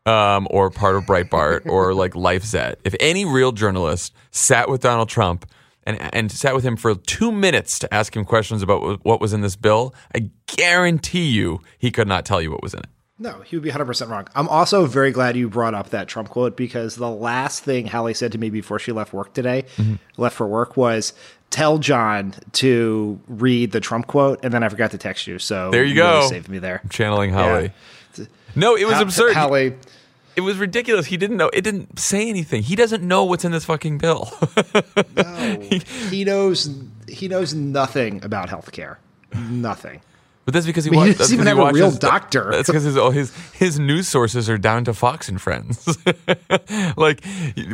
um, 0.07 0.47
or 0.49 0.71
part 0.71 0.95
of 0.95 1.07
Breitbart 1.07 1.67
or 1.67 1.93
like 1.93 2.13
LifeZette, 2.13 2.77
if 2.85 2.95
any 3.01 3.25
real 3.25 3.51
journalist 3.51 4.15
sat 4.31 4.69
with 4.69 4.81
Donald 4.81 5.09
Trump 5.09 5.45
and 5.83 5.99
and 6.15 6.31
sat 6.31 6.55
with 6.55 6.65
him 6.65 6.77
for 6.77 6.95
two 6.95 7.33
minutes 7.33 7.81
to 7.81 7.93
ask 7.93 8.17
him 8.17 8.25
questions 8.25 8.63
about 8.63 9.05
what 9.05 9.21
was 9.21 9.33
in 9.33 9.41
this 9.41 9.57
bill, 9.57 9.93
I 10.15 10.31
guarantee 10.47 11.31
you 11.31 11.63
he 11.79 11.91
could 11.91 12.07
not 12.07 12.25
tell 12.25 12.41
you 12.41 12.53
what 12.53 12.63
was 12.63 12.75
in 12.75 12.81
it. 12.81 12.94
No, 13.17 13.41
he 13.43 13.55
would 13.55 13.63
be 13.63 13.71
100% 13.71 14.09
wrong. 14.09 14.27
I'm 14.35 14.49
also 14.49 14.87
very 14.87 15.13
glad 15.13 15.37
you 15.37 15.49
brought 15.49 15.73
up 15.73 15.91
that 15.91 16.09
Trump 16.09 16.31
quote 16.31 16.57
because 16.57 16.97
the 16.97 17.11
last 17.11 17.63
thing 17.63 17.87
Hallie 17.87 18.15
said 18.15 18.33
to 18.33 18.39
me 18.39 18.51
before 18.51 18.81
she 18.81 18.91
left 18.91 19.13
work 19.13 19.33
today, 19.33 19.65
mm-hmm. 19.77 19.95
left 20.17 20.37
for 20.37 20.49
work, 20.49 20.77
was 20.77 21.13
tell 21.51 21.79
Jon 21.79 22.35
to 22.53 23.21
read 23.29 23.71
the 23.71 23.79
Trump 23.79 24.09
quote, 24.09 24.41
and 24.43 24.53
then 24.53 24.65
I 24.65 24.69
forgot 24.69 24.91
to 24.91 24.99
text 24.99 25.29
you. 25.29 25.39
So 25.39 25.71
There 25.71 25.85
you 25.85 25.95
really 25.95 26.23
go. 26.23 26.29
saved 26.29 26.49
me 26.49 26.59
there. 26.59 26.83
Channeling 26.91 27.33
Holly. 27.33 27.73
No, 28.57 28.77
it 28.77 28.87
was 28.87 29.01
absurd. 29.01 29.35
Hallie, 29.35 29.77
It 30.35 30.41
was 30.41 30.57
ridiculous. 30.57 31.07
He 31.07 31.17
didn't 31.17 31.37
know. 31.37 31.51
It 31.53 31.63
didn't 31.63 32.01
say 32.01 32.29
anything. 32.29 32.65
He 32.65 32.75
doesn't 32.75 33.07
know 33.07 33.25
what's 33.25 33.45
in 33.45 33.53
this 33.53 33.65
fucking 33.65 33.99
bill. 33.99 34.33
No, 35.17 35.61
he 36.11 36.25
knows 36.25 36.69
he 37.09 37.29
knows 37.29 37.55
nothing 37.55 38.25
about 38.25 38.49
healthcare. 38.49 38.97
Nothing. 39.33 40.01
But 40.45 40.53
that's 40.53 40.67
because 40.67 40.85
he, 40.85 40.91
he 40.91 41.07
that's 41.07 41.19
doesn't 41.19 41.35
even 41.35 41.47
have 41.47 41.59
a 41.59 41.73
real 41.73 41.91
doctor. 41.91 42.51
That's 42.51 42.69
because 42.69 42.85
his, 42.85 42.97
oh, 42.97 43.11
his 43.11 43.35
his 43.53 43.79
news 43.79 44.09
sources 44.09 44.51
are 44.51 44.59
down 44.59 44.85
to 44.85 44.93
Fox 44.93 45.29
and 45.29 45.41
Friends. 45.41 45.99
like 46.97 47.25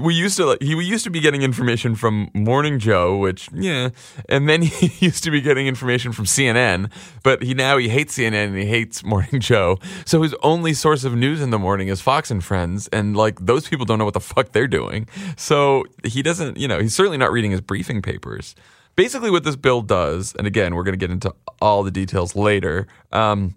we 0.00 0.15
used 0.15 0.37
to, 0.37 0.47
like, 0.47 0.62
he 0.62 0.75
we 0.75 0.85
used 0.85 1.05
to 1.05 1.11
be 1.11 1.21
getting 1.21 1.43
information 1.43 1.97
from 1.97 2.31
Morning 2.33 2.79
Joe, 2.79 3.17
which 3.17 3.49
yeah, 3.53 3.91
and 4.29 4.49
then 4.49 4.62
he 4.62 5.05
used 5.05 5.25
to 5.25 5.31
be 5.31 5.41
getting 5.41 5.67
information 5.67 6.12
from 6.12 6.27
CNN. 6.27 6.91
But 7.25 7.43
he 7.43 7.55
now 7.55 7.77
he 7.77 7.89
hates 7.89 8.17
CNN 8.17 8.49
and 8.49 8.57
he 8.57 8.67
hates 8.67 9.03
Morning 9.03 9.41
Joe. 9.41 9.79
So 10.05 10.23
his 10.23 10.35
only 10.43 10.73
source 10.73 11.03
of 11.03 11.15
news 11.15 11.41
in 11.41 11.50
the 11.50 11.59
morning 11.59 11.89
is 11.89 12.00
Fox 12.00 12.31
and 12.31 12.43
Friends, 12.43 12.89
and 12.89 13.17
like 13.17 13.39
those 13.41 13.69
people 13.69 13.85
don't 13.85 13.99
know 13.99 14.05
what 14.05 14.15
the 14.15 14.21
fuck 14.21 14.53
they're 14.53 14.69
doing. 14.69 15.09
So 15.37 15.87
he 16.05 16.23
doesn't, 16.23 16.57
you 16.57 16.69
know, 16.69 16.79
he's 16.79 16.95
certainly 16.95 17.19
not 17.19 17.33
reading 17.33 17.50
his 17.50 17.61
briefing 17.61 18.00
papers 18.00 18.55
basically 19.00 19.30
what 19.30 19.45
this 19.45 19.57
bill 19.57 19.80
does, 19.80 20.35
and 20.37 20.47
again, 20.47 20.75
we're 20.75 20.83
going 20.83 20.92
to 20.92 20.99
get 20.99 21.11
into 21.11 21.35
all 21.62 21.83
the 21.83 21.90
details 21.90 22.37
later. 22.37 22.87
Um, 23.12 23.54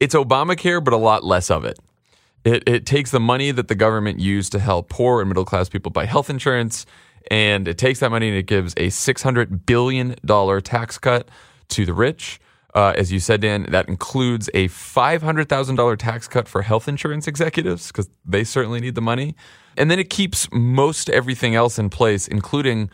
it's 0.00 0.12
Obamacare, 0.12 0.82
but 0.82 0.92
a 0.92 0.96
lot 0.96 1.22
less 1.22 1.52
of 1.52 1.64
it. 1.64 1.78
It, 2.44 2.64
it 2.68 2.84
takes 2.84 3.12
the 3.12 3.20
money 3.20 3.52
that 3.52 3.68
the 3.68 3.76
government 3.76 4.18
used 4.18 4.50
to 4.50 4.58
help 4.58 4.88
poor 4.88 5.20
and 5.20 5.28
middle 5.30 5.44
class 5.44 5.68
people 5.68 5.92
buy 5.92 6.04
health 6.04 6.28
insurance, 6.28 6.84
and 7.30 7.68
it 7.68 7.78
takes 7.78 8.00
that 8.00 8.10
money 8.10 8.28
and 8.30 8.36
it 8.36 8.46
gives 8.46 8.72
a 8.72 8.88
$600 8.88 9.66
billion 9.66 10.16
tax 10.62 10.98
cut 10.98 11.28
to 11.68 11.86
the 11.86 11.94
rich. 11.94 12.40
Uh, 12.74 12.92
as 12.96 13.12
you 13.12 13.20
said, 13.20 13.40
Dan, 13.40 13.66
that 13.68 13.88
includes 13.88 14.50
a 14.52 14.66
$500,000 14.66 15.96
tax 15.96 16.26
cut 16.26 16.48
for 16.48 16.62
health 16.62 16.88
insurance 16.88 17.28
executives 17.28 17.86
because 17.86 18.10
they 18.24 18.42
certainly 18.42 18.80
need 18.80 18.96
the 18.96 19.00
money. 19.00 19.36
And 19.76 19.92
then 19.92 20.00
it 20.00 20.10
keeps 20.10 20.48
most 20.50 21.08
everything 21.08 21.54
else 21.54 21.78
in 21.78 21.88
place, 21.88 22.26
including 22.26 22.90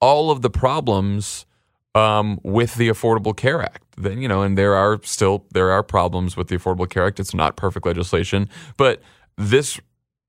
all 0.00 0.30
of 0.30 0.42
the 0.42 0.50
problems 0.50 1.46
um, 1.94 2.38
with 2.42 2.76
the 2.76 2.88
Affordable 2.88 3.36
Care 3.36 3.62
Act. 3.62 3.84
Then 3.96 4.20
you 4.22 4.28
know, 4.28 4.42
and 4.42 4.56
there 4.56 4.74
are 4.74 5.00
still 5.02 5.44
there 5.52 5.70
are 5.70 5.82
problems 5.82 6.36
with 6.36 6.48
the 6.48 6.56
Affordable 6.56 6.88
Care 6.88 7.06
Act. 7.06 7.20
It's 7.20 7.34
not 7.34 7.56
perfect 7.56 7.86
legislation, 7.86 8.48
but 8.76 9.02
this 9.36 9.80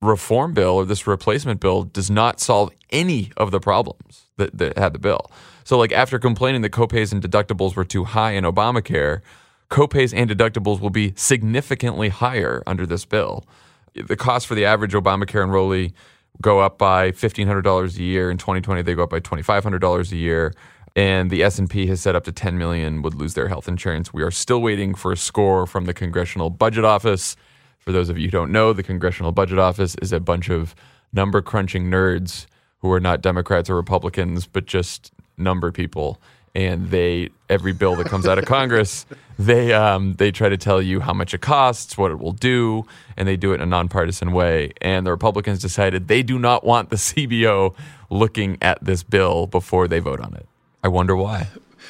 reform 0.01 0.53
bill 0.53 0.75
or 0.75 0.85
this 0.85 1.05
replacement 1.05 1.59
bill 1.59 1.83
does 1.83 2.09
not 2.09 2.39
solve 2.39 2.71
any 2.89 3.31
of 3.35 3.51
the 3.51 3.59
problems 3.59 4.27
that, 4.38 4.57
that 4.57 4.77
had 4.77 4.93
the 4.93 4.99
bill. 4.99 5.29
So, 5.63 5.77
like 5.77 5.91
after 5.91 6.17
complaining 6.17 6.61
that 6.61 6.71
copays 6.71 7.11
and 7.11 7.21
deductibles 7.21 7.75
were 7.75 7.85
too 7.85 8.05
high 8.05 8.31
in 8.31 8.43
Obamacare, 8.43 9.21
copays 9.69 10.13
and 10.15 10.29
deductibles 10.29 10.79
will 10.79 10.89
be 10.89 11.13
significantly 11.15 12.09
higher 12.09 12.63
under 12.65 12.85
this 12.85 13.05
bill. 13.05 13.45
The 13.93 14.15
cost 14.15 14.47
for 14.47 14.55
the 14.55 14.65
average 14.65 14.93
Obamacare 14.93 15.45
enrollee 15.45 15.93
go 16.41 16.59
up 16.59 16.77
by 16.77 17.12
$1500 17.12 17.98
a 17.98 18.03
year 18.03 18.31
in 18.31 18.38
2020 18.38 18.81
they 18.81 18.95
go 18.95 19.03
up 19.03 19.09
by 19.09 19.19
$2500 19.19 20.12
a 20.12 20.15
year 20.15 20.53
and 20.95 21.29
the 21.29 21.43
S&P 21.43 21.88
has 21.88 22.01
said 22.01 22.15
up 22.15 22.24
to 22.24 22.31
10 22.31 22.57
million 22.57 23.01
would 23.01 23.13
lose 23.13 23.33
their 23.33 23.48
health 23.48 23.67
insurance. 23.67 24.13
We 24.13 24.24
are 24.24 24.31
still 24.31 24.62
waiting 24.62 24.95
for 24.95 25.12
a 25.12 25.17
score 25.17 25.67
from 25.67 25.86
the 25.86 25.93
Congressional 25.93 26.50
Budget 26.50 26.83
Office. 26.83 27.36
For 27.77 27.91
those 27.91 28.09
of 28.09 28.17
you 28.17 28.25
who 28.27 28.31
don't 28.31 28.51
know, 28.51 28.74
the 28.74 28.83
Congressional 28.83 29.31
Budget 29.31 29.59
Office 29.59 29.95
is 30.01 30.12
a 30.12 30.19
bunch 30.19 30.50
of 30.50 30.75
number 31.13 31.41
crunching 31.41 31.86
nerds 31.86 32.48
who 32.79 32.91
are 32.91 33.00
not 33.00 33.21
Democrats 33.21 33.69
or 33.69 33.75
Republicans 33.75 34.48
but 34.48 34.65
just 34.65 35.12
number 35.38 35.71
people 35.71 36.21
and 36.55 36.89
they 36.89 37.29
every 37.49 37.73
bill 37.73 37.95
that 37.95 38.07
comes 38.07 38.27
out 38.27 38.37
of 38.37 38.45
Congress, 38.45 39.05
they 39.37 39.73
um, 39.73 40.13
they 40.13 40.31
try 40.31 40.49
to 40.49 40.57
tell 40.57 40.81
you 40.81 40.99
how 40.99 41.13
much 41.13 41.33
it 41.33 41.41
costs, 41.41 41.97
what 41.97 42.11
it 42.11 42.19
will 42.19 42.31
do, 42.31 42.85
and 43.17 43.27
they 43.27 43.37
do 43.37 43.51
it 43.51 43.55
in 43.55 43.61
a 43.61 43.65
nonpartisan 43.65 44.31
way. 44.31 44.71
And 44.81 45.05
the 45.05 45.11
Republicans 45.11 45.59
decided 45.59 46.07
they 46.07 46.23
do 46.23 46.37
not 46.39 46.63
want 46.63 46.89
the 46.89 46.95
CBO 47.07 47.75
looking 48.09 48.57
at 48.61 48.83
this 48.83 49.03
bill 49.03 49.47
before 49.47 49.87
they 49.87 49.99
vote 49.99 50.19
on 50.19 50.33
it. 50.33 50.47
I 50.83 50.87
wonder 50.87 51.15
why. 51.15 51.47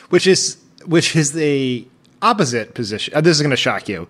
which 0.09 0.27
is 0.27 0.57
which 0.85 1.15
is 1.15 1.33
the 1.33 1.87
opposite 2.21 2.73
position. 2.73 3.13
uh, 3.15 3.21
This 3.21 3.35
is 3.37 3.41
going 3.41 3.51
to 3.51 3.57
shock 3.57 3.87
you, 3.89 4.07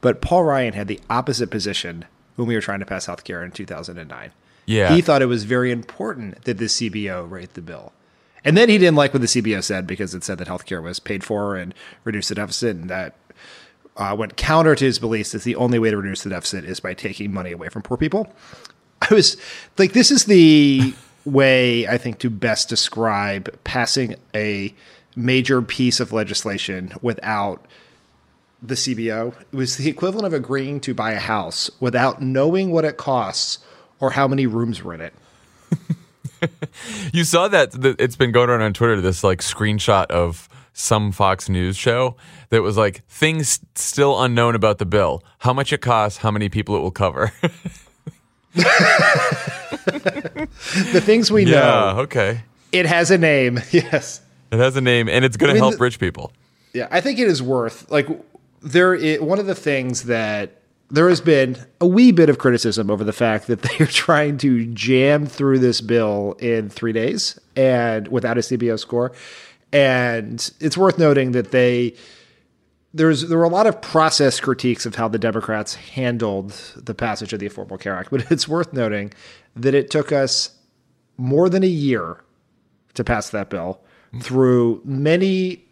but 0.00 0.20
Paul 0.20 0.44
Ryan 0.44 0.72
had 0.74 0.88
the 0.88 1.00
opposite 1.08 1.50
position 1.50 2.04
when 2.36 2.46
we 2.48 2.54
were 2.54 2.60
trying 2.60 2.80
to 2.80 2.86
pass 2.86 3.06
health 3.06 3.24
care 3.24 3.42
in 3.44 3.50
2009. 3.50 4.30
Yeah. 4.66 4.94
he 4.94 5.00
thought 5.00 5.20
it 5.20 5.26
was 5.26 5.42
very 5.44 5.72
important 5.72 6.44
that 6.44 6.58
the 6.58 6.66
CBO 6.66 7.28
rate 7.28 7.54
the 7.54 7.60
bill, 7.62 7.92
and 8.44 8.56
then 8.56 8.68
he 8.68 8.78
didn't 8.78 8.96
like 8.96 9.12
what 9.12 9.20
the 9.20 9.28
CBO 9.28 9.62
said 9.62 9.86
because 9.86 10.14
it 10.14 10.24
said 10.24 10.38
that 10.38 10.48
healthcare 10.48 10.82
was 10.82 10.98
paid 10.98 11.24
for 11.24 11.56
and 11.56 11.74
reduced 12.04 12.28
the 12.30 12.34
deficit, 12.34 12.76
and 12.76 12.90
that 12.90 13.14
uh, 13.96 14.14
went 14.18 14.36
counter 14.36 14.74
to 14.74 14.84
his 14.84 14.98
beliefs 14.98 15.32
that 15.32 15.42
the 15.42 15.56
only 15.56 15.78
way 15.78 15.90
to 15.90 15.96
reduce 15.96 16.22
the 16.22 16.30
deficit 16.30 16.64
is 16.64 16.80
by 16.80 16.94
taking 16.94 17.32
money 17.32 17.52
away 17.52 17.68
from 17.68 17.82
poor 17.82 17.96
people. 17.96 18.32
I 19.02 19.14
was 19.14 19.36
like, 19.78 19.92
this 19.92 20.10
is 20.10 20.24
the 20.24 20.94
way 21.24 21.86
I 21.86 21.98
think 21.98 22.18
to 22.20 22.30
best 22.30 22.68
describe 22.68 23.58
passing 23.64 24.16
a 24.34 24.74
major 25.16 25.60
piece 25.62 26.00
of 26.00 26.12
legislation 26.12 26.92
without 27.02 27.66
the 28.62 28.74
CBO. 28.74 29.34
It 29.40 29.56
was 29.56 29.76
the 29.76 29.88
equivalent 29.88 30.26
of 30.26 30.32
agreeing 30.32 30.80
to 30.80 30.94
buy 30.94 31.12
a 31.12 31.20
house 31.20 31.70
without 31.80 32.22
knowing 32.22 32.70
what 32.70 32.84
it 32.84 32.96
costs 32.96 33.58
or 34.00 34.10
how 34.10 34.28
many 34.28 34.46
rooms 34.46 34.82
were 34.82 34.94
in 34.94 35.00
it. 35.00 35.14
You 37.12 37.24
saw 37.24 37.48
that 37.48 37.70
it's 37.98 38.16
been 38.16 38.32
going 38.32 38.50
around 38.50 38.62
on 38.62 38.72
Twitter 38.72 39.00
this 39.00 39.24
like 39.24 39.40
screenshot 39.40 40.06
of 40.06 40.48
some 40.72 41.12
Fox 41.12 41.48
News 41.48 41.76
show 41.76 42.16
that 42.50 42.62
was 42.62 42.76
like 42.76 43.04
things 43.06 43.60
still 43.74 44.22
unknown 44.22 44.54
about 44.54 44.78
the 44.78 44.86
bill, 44.86 45.22
how 45.38 45.52
much 45.52 45.72
it 45.72 45.80
costs, 45.80 46.18
how 46.18 46.30
many 46.30 46.48
people 46.48 46.76
it 46.76 46.80
will 46.80 46.90
cover. 46.90 47.32
The 50.92 51.00
things 51.00 51.30
we 51.30 51.44
yeah, 51.44 51.60
know, 51.60 51.94
okay. 52.00 52.42
it 52.72 52.86
has 52.86 53.10
a 53.10 53.18
name. 53.18 53.60
Yes. 53.70 54.20
It 54.50 54.58
has 54.58 54.76
a 54.76 54.80
name 54.80 55.08
and 55.08 55.24
it's 55.24 55.36
going 55.36 55.52
to 55.52 55.58
help 55.58 55.74
the- 55.74 55.78
rich 55.78 55.98
people. 56.00 56.32
Yeah, 56.72 56.88
I 56.90 57.00
think 57.00 57.18
it 57.18 57.28
is 57.28 57.42
worth 57.42 57.90
like 57.90 58.08
there. 58.62 58.96
i 58.96 59.18
one 59.18 59.38
of 59.38 59.46
the 59.46 59.54
things 59.54 60.04
that 60.04 60.59
there 60.90 61.08
has 61.08 61.20
been 61.20 61.56
a 61.80 61.86
wee 61.86 62.12
bit 62.12 62.28
of 62.28 62.38
criticism 62.38 62.90
over 62.90 63.04
the 63.04 63.12
fact 63.12 63.46
that 63.46 63.62
they're 63.62 63.86
trying 63.86 64.38
to 64.38 64.66
jam 64.66 65.26
through 65.26 65.58
this 65.58 65.80
bill 65.80 66.36
in 66.40 66.68
three 66.68 66.92
days 66.92 67.38
and 67.56 68.08
without 68.08 68.36
a 68.38 68.40
CBO 68.40 68.78
score, 68.78 69.12
and 69.72 70.50
it's 70.60 70.76
worth 70.76 70.98
noting 70.98 71.32
that 71.32 71.52
they 71.52 71.94
there's 72.92 73.28
there 73.28 73.38
were 73.38 73.44
a 73.44 73.48
lot 73.48 73.66
of 73.66 73.80
process 73.80 74.40
critiques 74.40 74.84
of 74.84 74.96
how 74.96 75.08
the 75.08 75.18
Democrats 75.18 75.74
handled 75.74 76.50
the 76.76 76.94
passage 76.94 77.32
of 77.32 77.38
the 77.38 77.48
Affordable 77.48 77.78
Care 77.78 77.96
Act, 77.96 78.10
but 78.10 78.30
it's 78.30 78.48
worth 78.48 78.72
noting 78.72 79.12
that 79.56 79.74
it 79.74 79.90
took 79.90 80.12
us 80.12 80.56
more 81.16 81.48
than 81.48 81.62
a 81.62 81.68
year 81.68 82.24
to 82.94 83.04
pass 83.04 83.30
that 83.30 83.50
bill 83.50 83.80
through 84.20 84.80
many 84.84 85.64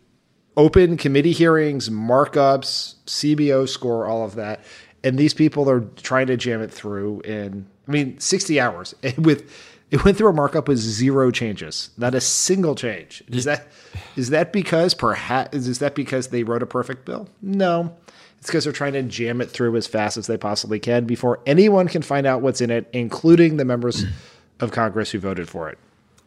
open 0.56 0.96
committee 0.96 1.32
hearings, 1.32 1.88
markups, 1.88 2.96
CBO 3.06 3.68
score, 3.68 4.06
all 4.06 4.25
of 4.25 4.34
that. 4.34 4.60
And 5.05 5.19
these 5.19 5.35
people 5.35 5.71
are 5.71 5.81
trying 5.97 6.26
to 6.26 6.37
jam 6.37 6.61
it 6.61 6.73
through 6.73 7.21
in, 7.21 7.67
I 7.87 7.90
mean, 7.90 8.19
60 8.19 8.59
hours 8.61 8.95
with 9.19 9.50
it 9.90 10.05
went 10.05 10.19
through 10.19 10.28
a 10.28 10.33
markup 10.35 10.69
with 10.69 10.78
zero 10.78 11.31
changes, 11.31 11.90
not 11.97 12.14
a 12.14 12.21
single 12.21 12.75
change. 12.75 13.23
Is 13.28 13.45
that 13.45 13.69
is 14.17 14.31
that 14.31 14.52
because 14.52 14.93
perhaps 14.93 15.57
is 15.57 15.78
that 15.78 15.95
because 15.95 16.28
they 16.28 16.43
wrote 16.43 16.62
a 16.62 16.67
perfect 16.67 17.07
bill? 17.07 17.28
No, 17.40 17.97
it's 18.38 18.49
because 18.49 18.64
they're 18.64 18.73
trying 18.73 18.93
to 18.93 19.02
jam 19.02 19.40
it 19.40 19.50
through 19.50 19.76
as 19.76 19.87
fast 19.87 20.17
as 20.17 20.26
they 20.26 20.37
possibly 20.37 20.78
can 20.78 21.07
before 21.07 21.40
anyone 21.47 21.88
can 21.88 22.02
find 22.02 22.26
out 22.26 22.43
what's 22.43 22.61
in 22.61 22.71
it, 22.71 22.88
including 22.93 23.57
the 23.57 23.64
members 23.64 24.05
of 24.61 24.73
Congress 24.73 25.11
who 25.11 25.21
voted 25.21 25.49
for 25.49 25.71
it. 25.71 25.78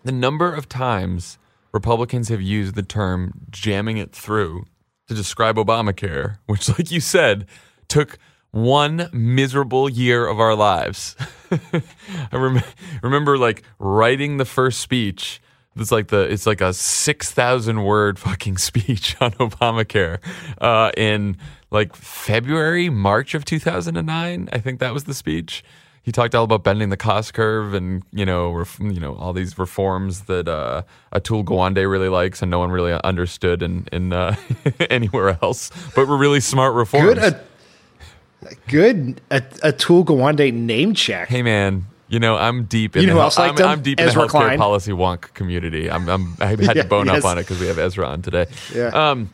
The 0.04 0.12
number 0.12 0.51
of 0.51 0.68
times 0.68 1.38
Republicans 1.72 2.30
have 2.30 2.42
used 2.42 2.75
the 2.75 2.84
term 2.84 3.46
jamming 3.51 3.98
it 3.98 4.12
through 4.12 4.66
to 5.08 5.13
describe 5.13 5.58
Obamacare, 5.58 6.38
which, 6.48 6.68
like 6.70 6.92
you 6.92 7.00
said, 7.00 7.46
took 7.88 8.18
one 8.51 9.10
miserable 9.13 9.89
year 9.89 10.27
of 10.27 10.39
our 10.39 10.55
lives. 10.55 11.15
I 11.51 12.38
rem- 12.38 12.63
remember 13.01 13.38
like 13.38 13.63
writing 13.79 14.38
the 14.38 14.46
first 14.46 14.79
speech. 14.79 15.41
It's 15.77 15.91
like 15.91 16.10
the 16.10 16.22
it's 16.22 16.46
like 16.46 16.60
a 16.60 16.74
six 16.74 17.31
thousand 17.31 17.84
word 17.84 18.20
fucking 18.20 18.58
speech 18.70 19.15
on 19.22 19.31
Obamacare 19.34 20.20
uh, 20.60 20.91
in 20.98 21.38
like 21.72 21.96
February 21.96 22.89
March 22.89 23.34
of 23.34 23.46
two 23.46 23.60
thousand 23.60 23.96
and 23.98 24.08
nine. 24.08 24.50
I 24.51 24.60
think 24.60 24.79
that 24.79 24.93
was 24.93 25.05
the 25.05 25.13
speech. 25.13 25.63
He 26.03 26.12
talked 26.12 26.34
all 26.34 26.43
about 26.43 26.63
bending 26.63 26.89
the 26.89 26.98
cost 26.98 27.34
curve 27.36 27.74
and 27.74 28.03
you 28.12 28.25
know 28.25 28.51
ref- 28.51 28.79
you 28.79 29.00
know 29.00 29.15
all 29.15 29.31
these 29.34 29.58
reforms 29.58 30.22
that 30.24 30.50
uh, 30.50 30.81
Atul 31.13 31.46
Gawande 31.46 31.89
really 31.89 32.10
likes 32.10 32.41
and 32.41 32.51
no 32.51 32.60
one 32.60 32.72
really 32.72 33.00
understood 33.03 33.62
in 33.63 33.88
in 33.93 34.12
uh, 34.12 34.36
anywhere 34.89 35.38
else, 35.41 35.72
but 35.96 36.08
were 36.08 36.17
really 36.17 36.41
smart 36.41 36.74
reforms. 36.74 37.20
Good, 37.20 37.39
good 38.67 39.21
a, 39.29 39.41
Atul 39.41 40.05
Gawande 40.05 40.53
name 40.53 40.93
check. 40.93 41.27
Hey 41.27 41.41
man, 41.41 41.86
you 42.07 42.19
know 42.19 42.38
I'm 42.38 42.65
deep 42.65 42.95
in 42.95 43.01
You 43.03 43.07
know 43.10 43.29
the 43.29 43.41
I'm? 43.41 43.57
I'm 43.62 43.81
deep 43.81 44.00
in 44.00 44.07
Ezra 44.07 44.24
the 44.24 44.27
healthcare 44.27 44.31
Klein. 44.31 44.57
policy 44.57 44.91
wonk 44.91 45.33
community. 45.33 45.89
I'm, 45.89 46.07
I'm 46.10 46.36
I 46.39 46.48
had 46.48 46.60
Yeah, 46.62 46.74
to 46.83 46.83
bone 46.88 47.07
yes. 47.07 47.24
up 47.24 47.29
on 47.31 47.38
it 47.38 47.41
because 47.43 47.60
we 47.60 47.67
have 47.67 47.77
Ezra 47.79 48.07
on 48.07 48.21
today. 48.21 48.48
Yeah. 48.74 48.88
Um, 48.88 49.29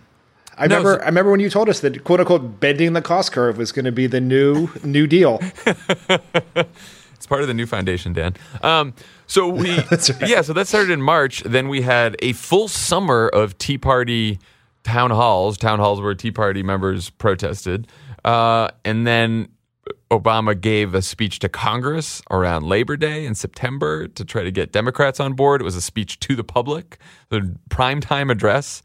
I 0.57 0.65
No, 0.67 0.77
remember. 0.77 0.95
so- 0.99 1.03
I 1.03 1.05
remember 1.05 1.31
when 1.31 1.39
you 1.39 1.49
told 1.49 1.69
us 1.69 1.79
that 1.81 2.03
"quote 2.03 2.19
unquote" 2.19 2.59
bending 2.59 2.93
the 2.93 3.01
cost 3.01 3.31
curve 3.31 3.57
was 3.57 3.71
going 3.71 3.85
to 3.85 3.91
be 3.91 4.07
the 4.07 4.21
new 4.21 4.69
New 4.83 5.07
Deal. 5.07 5.39
It's 7.13 7.25
part 7.25 7.41
of 7.41 7.47
the 7.47 7.53
new 7.55 7.65
foundation, 7.65 8.13
Dan. 8.13 8.35
Um, 8.61 8.93
so 9.25 9.49
we, 9.49 9.71
yeah, 10.27 10.41
so 10.43 10.53
that 10.53 10.67
started 10.67 10.91
in 10.91 11.01
March. 11.01 11.41
Then 11.43 11.67
we 11.67 11.81
had 11.81 12.15
a 12.19 12.33
full 12.33 12.67
summer 12.67 13.27
of 13.29 13.57
Tea 13.57 13.79
Party 13.79 14.37
town 14.83 15.09
halls, 15.09 15.57
town 15.57 15.79
halls 15.79 15.99
where 15.99 16.13
Tea 16.13 16.29
Party 16.29 16.61
members 16.61 17.09
protested, 17.09 17.87
uh, 18.27 18.67
and 18.83 19.07
then 19.07 19.47
Obama 20.11 20.59
gave 20.59 20.93
a 20.93 21.01
speech 21.01 21.39
to 21.39 21.47
Congress 21.47 22.21
around 22.29 22.63
Labor 22.65 22.97
Day 22.97 23.25
in 23.25 23.35
September 23.35 24.05
to 24.05 24.25
try 24.25 24.43
to 24.43 24.51
get 24.51 24.73
Democrats 24.73 25.21
on 25.21 25.31
board. 25.31 25.61
It 25.61 25.63
was 25.63 25.77
a 25.77 25.81
speech 25.81 26.19
to 26.19 26.35
the 26.35 26.43
public, 26.43 26.97
the 27.29 27.55
primetime 27.69 28.29
address, 28.29 28.83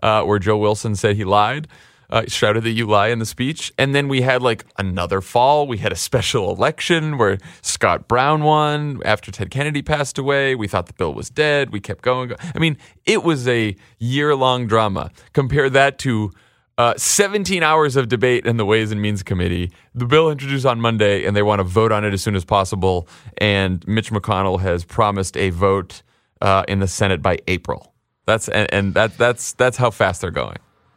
uh, 0.00 0.22
where 0.22 0.38
Joe 0.38 0.58
Wilson 0.58 0.94
said 0.94 1.16
he 1.16 1.24
lied. 1.24 1.66
Uh, 2.08 2.22
shouted 2.28 2.62
that 2.62 2.70
you 2.70 2.86
lie 2.86 3.08
in 3.08 3.18
the 3.18 3.26
speech. 3.26 3.72
And 3.78 3.94
then 3.94 4.06
we 4.06 4.20
had 4.20 4.42
like 4.42 4.64
another 4.78 5.20
fall. 5.20 5.66
We 5.66 5.78
had 5.78 5.90
a 5.90 5.96
special 5.96 6.54
election 6.54 7.18
where 7.18 7.38
Scott 7.62 8.06
Brown 8.06 8.44
won 8.44 9.00
after 9.04 9.32
Ted 9.32 9.50
Kennedy 9.50 9.82
passed 9.82 10.18
away. 10.18 10.54
We 10.54 10.68
thought 10.68 10.86
the 10.86 10.92
bill 10.92 11.14
was 11.14 11.30
dead. 11.30 11.70
We 11.70 11.80
kept 11.80 12.02
going. 12.02 12.32
I 12.54 12.58
mean, 12.60 12.76
it 13.06 13.24
was 13.24 13.48
a 13.48 13.74
year 13.98 14.36
long 14.36 14.68
drama. 14.68 15.10
Compare 15.32 15.70
that 15.70 15.98
to 16.00 16.30
uh, 16.78 16.94
17 16.96 17.62
hours 17.62 17.96
of 17.96 18.08
debate 18.08 18.46
in 18.46 18.56
the 18.56 18.64
Ways 18.64 18.90
and 18.90 19.00
Means 19.00 19.22
Committee. 19.22 19.70
The 19.94 20.06
bill 20.06 20.30
introduced 20.30 20.66
on 20.66 20.80
Monday, 20.80 21.24
and 21.24 21.36
they 21.36 21.42
want 21.42 21.60
to 21.60 21.64
vote 21.64 21.92
on 21.92 22.04
it 22.04 22.12
as 22.12 22.22
soon 22.22 22.34
as 22.34 22.44
possible. 22.44 23.08
And 23.38 23.86
Mitch 23.86 24.10
McConnell 24.10 24.60
has 24.60 24.84
promised 24.84 25.36
a 25.36 25.50
vote 25.50 26.02
uh, 26.40 26.64
in 26.68 26.80
the 26.80 26.88
Senate 26.88 27.22
by 27.22 27.38
April. 27.46 27.92
That's 28.26 28.48
and, 28.48 28.72
and 28.72 28.94
that 28.94 29.18
that's 29.18 29.52
that's 29.52 29.76
how 29.76 29.90
fast 29.90 30.22
they're 30.22 30.30
going. 30.30 30.56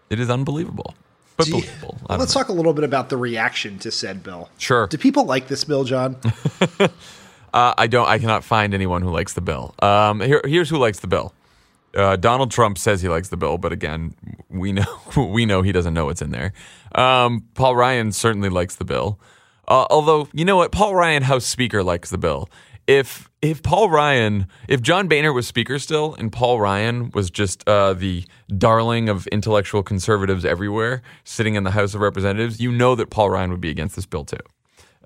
It 0.09 0.19
is 0.19 0.29
unbelievable, 0.29 0.95
but 1.35 1.49
believable. 1.49 1.97
Let's 2.09 2.33
know. 2.33 2.41
talk 2.41 2.49
a 2.49 2.53
little 2.53 2.73
bit 2.73 2.85
about 2.85 3.09
the 3.09 3.17
reaction 3.17 3.79
to 3.79 3.91
said 3.91 4.23
bill. 4.23 4.49
Sure. 4.57 4.87
Do 4.87 4.97
people 4.97 5.25
like 5.25 5.47
this 5.47 5.63
bill, 5.65 5.83
Jon? 5.83 6.17
Uh, 7.53 7.73
I 7.77 7.87
don't. 7.87 8.07
I 8.07 8.19
cannot 8.19 8.43
find 8.43 8.73
anyone 8.73 9.01
who 9.01 9.09
likes 9.09 9.33
the 9.33 9.41
bill. 9.41 9.73
Um, 9.79 10.19
here, 10.19 10.41
here's 10.45 10.69
who 10.69 10.77
likes 10.77 10.99
the 10.99 11.07
bill. 11.07 11.33
Uh, 11.97 12.15
Donald 12.15 12.51
Trump 12.51 12.77
says 12.77 13.01
he 13.01 13.09
likes 13.09 13.29
the 13.29 13.37
bill, 13.37 13.57
but 13.57 13.71
again, 13.71 14.13
we 14.49 14.71
know 14.71 14.85
we 15.17 15.45
know 15.45 15.63
he 15.63 15.71
doesn't 15.71 15.93
know 15.93 16.05
what's 16.05 16.21
in 16.21 16.29
there. 16.31 16.53
Um, 16.93 17.45
Paul 17.55 17.75
Ryan 17.75 18.11
certainly 18.11 18.49
likes 18.49 18.75
the 18.75 18.85
bill. 18.85 19.19
Uh, 19.67 19.85
although 19.89 20.29
you 20.31 20.45
know 20.45 20.55
what, 20.55 20.71
Paul 20.71 20.95
Ryan, 20.95 21.23
House 21.23 21.45
Speaker, 21.45 21.83
likes 21.83 22.09
the 22.09 22.17
bill. 22.17 22.49
If 22.85 23.29
if 23.41 23.63
Paul 23.63 23.89
Ryan, 23.89 24.47
if 24.69 24.81
John 24.81 25.07
Boehner 25.07 25.33
was 25.33 25.47
Speaker 25.47 25.79
still, 25.79 26.15
and 26.15 26.31
Paul 26.31 26.61
Ryan 26.61 27.09
was 27.11 27.29
just 27.31 27.67
uh, 27.67 27.93
the 27.93 28.23
darling 28.55 29.09
of 29.09 29.27
intellectual 29.27 29.83
conservatives 29.83 30.45
everywhere, 30.45 31.01
sitting 31.23 31.55
in 31.55 31.63
the 31.63 31.71
House 31.71 31.95
of 31.95 32.01
Representatives, 32.01 32.61
you 32.61 32.71
know 32.71 32.95
that 32.95 33.09
Paul 33.09 33.31
Ryan 33.31 33.51
would 33.51 33.61
be 33.61 33.69
against 33.69 33.95
this 33.95 34.05
bill 34.05 34.23
too. 34.23 34.37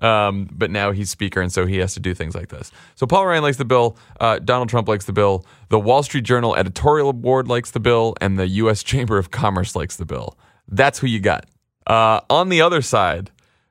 Um, 0.02 0.48
but 0.50 0.70
now 0.70 0.90
he's 0.90 1.10
speaker, 1.10 1.40
and 1.40 1.52
so 1.52 1.64
he 1.64 1.78
has 1.78 1.94
to 1.94 2.00
do 2.00 2.12
things 2.12 2.34
like 2.34 2.48
this. 2.48 2.72
So 2.96 3.06
Paul 3.06 3.26
Ryan 3.26 3.42
likes 3.42 3.56
the 3.56 3.64
bill. 3.64 3.96
Uh, 4.20 4.40
Donald 4.40 4.68
Trump 4.68 4.88
likes 4.88 5.04
the 5.04 5.12
bill. 5.12 5.46
The 5.68 5.78
Wall 5.78 6.02
Street 6.02 6.24
Journal 6.24 6.56
editorial 6.56 7.12
board 7.12 7.46
likes 7.46 7.70
the 7.70 7.80
bill, 7.80 8.14
and 8.20 8.38
the 8.38 8.48
U.S. 8.48 8.82
Chamber 8.82 9.16
of 9.16 9.30
Commerce 9.30 9.76
likes 9.76 9.96
the 9.96 10.04
bill. 10.04 10.36
That's 10.68 10.98
who 10.98 11.06
you 11.06 11.20
got. 11.20 11.46
Uh, 11.86 12.20
on 12.28 12.48
the 12.48 12.60
other 12.60 12.82
side, 12.82 13.30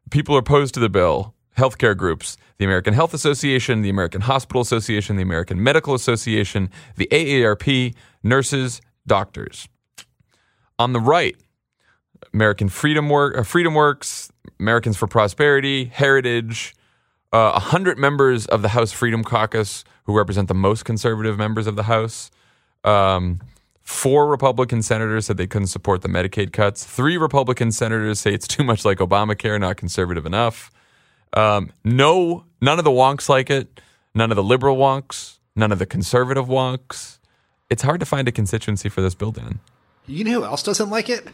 people 0.10 0.36
are 0.36 0.40
opposed 0.40 0.74
to 0.76 0.80
the 0.80 0.90
bill. 0.90 1.36
Healthcare 1.58 1.98
groups, 1.98 2.38
the 2.60 2.66
American 2.66 2.94
Health 2.94 3.14
Association, 3.14 3.82
the 3.82 3.90
American 3.90 4.22
Hospital 4.22 4.62
Association, 4.62 5.18
the 5.18 5.22
American 5.22 5.62
Medical 5.62 5.94
Association, 5.94 6.70
the 6.96 7.08
AARP, 7.12 7.94
nurses, 8.24 8.82
doctors. 9.06 9.68
On 10.80 10.94
the 10.94 11.00
right, 11.02 11.36
American 12.34 12.70
Freedom 12.70 13.10
Work, 13.10 13.38
uh, 13.38 13.44
Freedom 13.44 13.74
Works, 13.74 14.31
Americans 14.60 14.98
for 14.98 15.08
Prosperity, 15.08 15.86
Heritage, 15.86 16.76
uh, 17.34 17.54
a 17.56 17.60
hundred 17.60 17.98
members 17.98 18.46
of 18.48 18.62
the 18.62 18.70
House 18.70 18.92
Freedom 18.92 19.24
Caucus 19.24 19.84
who 20.04 20.18
represent 20.18 20.48
the 20.48 20.54
most 20.54 20.86
conservative 20.86 21.38
members 21.38 21.68
of 21.68 21.76
the 21.76 21.84
House. 21.84 22.32
Um, 22.84 23.40
four 23.82 24.28
Republican 24.28 24.82
senators 24.82 25.26
said 25.26 25.38
they 25.38 25.48
couldn't 25.48 25.68
support 25.68 26.02
the 26.02 26.10
Medicaid 26.10 26.52
cuts. 26.52 26.84
Three 26.84 27.18
Republican 27.18 27.72
senators 27.72 28.20
say 28.20 28.34
it's 28.34 28.48
too 28.48 28.64
much 28.64 28.86
like 28.86 28.98
Obamacare, 28.98 29.60
not 29.60 29.78
conservative 29.78 30.26
enough. 30.26 30.72
Um, 31.34 31.72
no, 31.84 32.46
none 32.62 32.80
of 32.80 32.86
the 32.86 32.92
wonks 32.92 33.30
like 33.30 33.50
it. 33.50 33.80
None 34.14 34.32
of 34.32 34.36
the 34.36 34.44
liberal 34.44 34.78
wonks. 34.78 35.38
None 35.56 35.72
of 35.72 35.80
the 35.80 35.86
conservative 35.86 36.48
wonks. 36.48 37.20
It's 37.70 37.84
hard 37.84 38.00
to 38.02 38.06
find 38.06 38.28
a 38.28 38.32
constituency 38.32 38.90
for 38.90 39.02
this 39.02 39.16
bill, 39.16 39.32
Dan. 39.32 39.60
You 40.08 40.24
know 40.24 40.32
who 40.32 40.44
else 40.44 40.64
doesn't 40.64 40.90
like 40.90 41.10
it? 41.10 41.28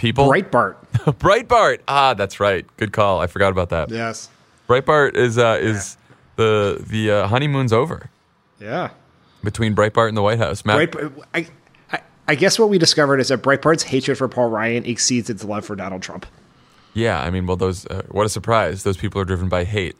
People. 0.00 0.28
Breitbart. 0.30 0.76
Breitbart. 0.94 1.80
Ah, 1.86 2.14
that's 2.14 2.40
right. 2.40 2.64
Good 2.78 2.92
call. 2.92 3.20
I 3.20 3.26
forgot 3.26 3.52
about 3.52 3.68
that. 3.68 3.90
Yes. 3.90 4.30
Breitbart 4.66 5.14
is 5.14 5.36
uh, 5.36 5.58
is 5.60 5.98
the 6.36 6.82
the 6.88 7.10
uh, 7.10 7.26
honeymoon's 7.28 7.70
over 7.72 8.08
Yeah. 8.58 8.90
between 9.44 9.74
Breitbart 9.74 10.08
and 10.08 10.16
the 10.16 10.22
White 10.22 10.38
House. 10.38 10.64
Matt, 10.64 10.90
Breitbart. 10.90 11.22
I, 11.34 11.46
I, 11.92 12.00
I 12.28 12.34
guess 12.34 12.58
what 12.58 12.70
we 12.70 12.78
discovered 12.78 13.20
is 13.20 13.28
that 13.28 13.42
Breitbart's 13.42 13.82
hatred 13.82 14.16
for 14.16 14.26
Paul 14.26 14.48
Ryan 14.48 14.86
exceeds 14.86 15.28
its 15.28 15.44
love 15.44 15.66
for 15.66 15.76
Donald 15.76 16.00
Trump. 16.00 16.24
yeah, 16.94 17.20
I 17.20 17.28
mean, 17.28 17.46
well, 17.46 17.56
those 17.58 17.84
uh, 17.86 18.00
what 18.10 18.24
a 18.24 18.30
surprise. 18.30 18.84
Those 18.84 18.96
people 18.96 19.20
are 19.20 19.26
driven 19.26 19.50
by 19.50 19.64
hate. 19.64 19.96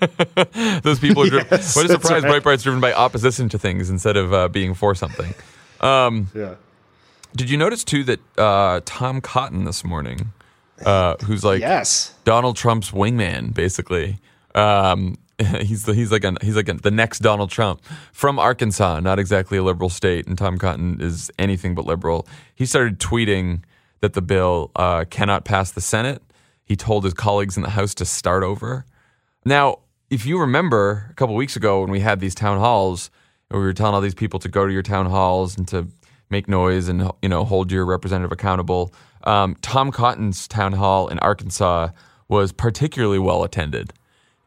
those 0.82 0.98
people 0.98 1.22
are 1.22 1.28
driven. 1.30 1.46
Yes, 1.52 1.76
what 1.76 1.84
a 1.86 1.88
surprise. 1.90 2.24
right. 2.24 2.42
Breitbart's 2.42 2.64
driven 2.64 2.80
by 2.80 2.92
opposition 2.92 3.48
to 3.50 3.58
things 3.60 3.90
instead 3.90 4.16
of 4.16 4.32
uh, 4.34 4.48
being 4.48 4.74
for 4.74 4.96
something. 4.96 5.34
Yeah. 5.82 6.54
Did 7.34 7.50
you 7.50 7.56
notice 7.56 7.84
too 7.84 8.04
that 8.04 8.20
uh, 8.38 8.80
Tom 8.84 9.20
Cotton 9.20 9.64
this 9.64 9.84
morning, 9.84 10.32
uh, 10.84 11.16
who's 11.24 11.44
like 11.44 11.60
Yes. 11.60 12.14
Donald 12.24 12.56
Trump's 12.56 12.90
wingman, 12.90 13.52
basically. 13.52 14.18
Um, 14.54 15.18
he's 15.60 15.84
the, 15.84 15.94
he's 15.94 16.10
like 16.10 16.24
a, 16.24 16.34
he's 16.40 16.56
like 16.56 16.68
a, 16.68 16.74
the 16.74 16.90
next 16.90 17.18
Donald 17.18 17.50
Trump 17.50 17.82
from 18.12 18.38
Arkansas, 18.38 19.00
not 19.00 19.18
exactly 19.18 19.58
a 19.58 19.62
liberal 19.62 19.90
state, 19.90 20.26
and 20.26 20.38
Tom 20.38 20.56
Cotton 20.58 20.98
is 21.00 21.30
anything 21.38 21.74
but 21.74 21.84
liberal. 21.84 22.26
He 22.54 22.64
started 22.64 22.98
tweeting 22.98 23.62
that 24.00 24.14
the 24.14 24.22
bill 24.22 24.70
uh, 24.76 25.04
cannot 25.10 25.44
pass 25.44 25.70
the 25.70 25.80
Senate. 25.80 26.22
He 26.64 26.74
told 26.74 27.04
his 27.04 27.14
colleagues 27.14 27.56
in 27.56 27.62
the 27.62 27.70
House 27.70 27.94
to 27.96 28.04
start 28.04 28.42
over. 28.42 28.86
Now, 29.44 29.80
if 30.10 30.24
you 30.24 30.38
remember 30.40 31.06
a 31.10 31.14
couple 31.14 31.34
weeks 31.34 31.54
ago 31.56 31.80
when 31.82 31.90
we 31.90 32.00
had 32.00 32.20
these 32.20 32.34
town 32.34 32.58
halls, 32.58 33.10
and 33.50 33.60
we 33.60 33.64
were 33.66 33.72
telling 33.72 33.94
all 33.94 34.00
these 34.00 34.14
people 34.14 34.40
to 34.40 34.48
go 34.48 34.66
to 34.66 34.72
your 34.72 34.82
town 34.82 35.06
halls 35.06 35.56
and 35.56 35.68
to 35.68 35.86
make 36.30 36.48
noise 36.48 36.88
and 36.88 37.10
you 37.22 37.28
know 37.28 37.44
hold 37.44 37.70
your 37.70 37.84
representative 37.84 38.32
accountable. 38.32 38.92
Um, 39.24 39.56
Tom 39.62 39.90
Cotton's 39.90 40.46
town 40.46 40.72
hall 40.72 41.08
in 41.08 41.18
Arkansas 41.20 41.88
was 42.28 42.52
particularly 42.52 43.18
well 43.18 43.44
attended, 43.44 43.92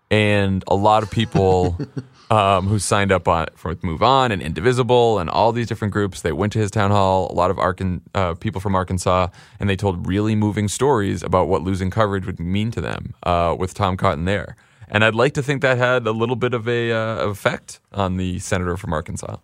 and 0.10 0.64
a 0.68 0.76
lot 0.76 1.04
of 1.04 1.12
people 1.12 1.78
um, 2.30 2.68
who 2.68 2.80
signed 2.80 3.12
up 3.12 3.28
on 3.28 3.48
for 3.56 3.76
Move 3.82 4.04
On 4.04 4.32
and 4.32 4.42
Indivisible 4.42 5.20
and 5.20 5.30
all 5.30 5.52
these 5.52 5.68
different 5.68 5.94
groups. 5.94 6.22
They 6.22 6.32
went 6.32 6.54
to 6.54 6.60
his 6.60 6.72
town 6.72 6.92
hall. 6.92 7.32
A 7.32 7.34
lot 7.34 7.52
of 7.52 7.58
Arkan, 7.58 8.02
uh, 8.14 8.36
people 8.36 8.62
from 8.62 8.76
Arkansas, 8.76 9.28
and 9.60 9.70
they 9.70 9.76
told 9.76 10.08
really 10.08 10.36
moving 10.36 10.68
stories 10.68 11.24
about 11.24 11.48
what 11.48 11.64
losing 11.64 11.90
coverage 11.90 12.26
would 12.26 12.40
mean 12.40 12.72
to 12.72 12.82
them 12.82 13.16
uh, 13.24 13.56
with 13.58 13.74
Tom 13.74 13.98
Cotton 13.98 14.26
there. 14.26 14.56
And 14.90 15.04
I'd 15.04 15.16
like 15.16 15.34
to 15.34 15.44
think 15.44 15.62
that 15.62 15.78
had 15.78 16.08
a 16.08 16.12
little 16.12 16.36
bit 16.36 16.54
of 16.54 16.68
a 16.68 16.92
uh, 16.92 17.28
effect 17.28 17.80
on 17.94 18.18
the 18.18 18.40
senator 18.40 18.76
from 18.76 18.92
Arkansas. 18.92 19.38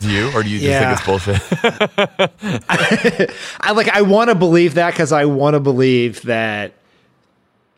Do 0.00 0.08
you, 0.10 0.30
or 0.32 0.42
do 0.44 0.48
you 0.48 0.58
just 0.60 0.68
Yeah. 0.70 0.94
think 0.96 0.98
it's 0.98 1.06
bullshit? 1.06 2.62
I 3.60 3.72
like 3.72 3.88
I 3.88 4.02
want 4.02 4.30
to 4.30 4.34
believe 4.36 4.74
that 4.74 4.92
because 4.92 5.12
I 5.12 5.24
want 5.24 5.54
to 5.54 5.60
believe 5.60 6.22
that 6.22 6.74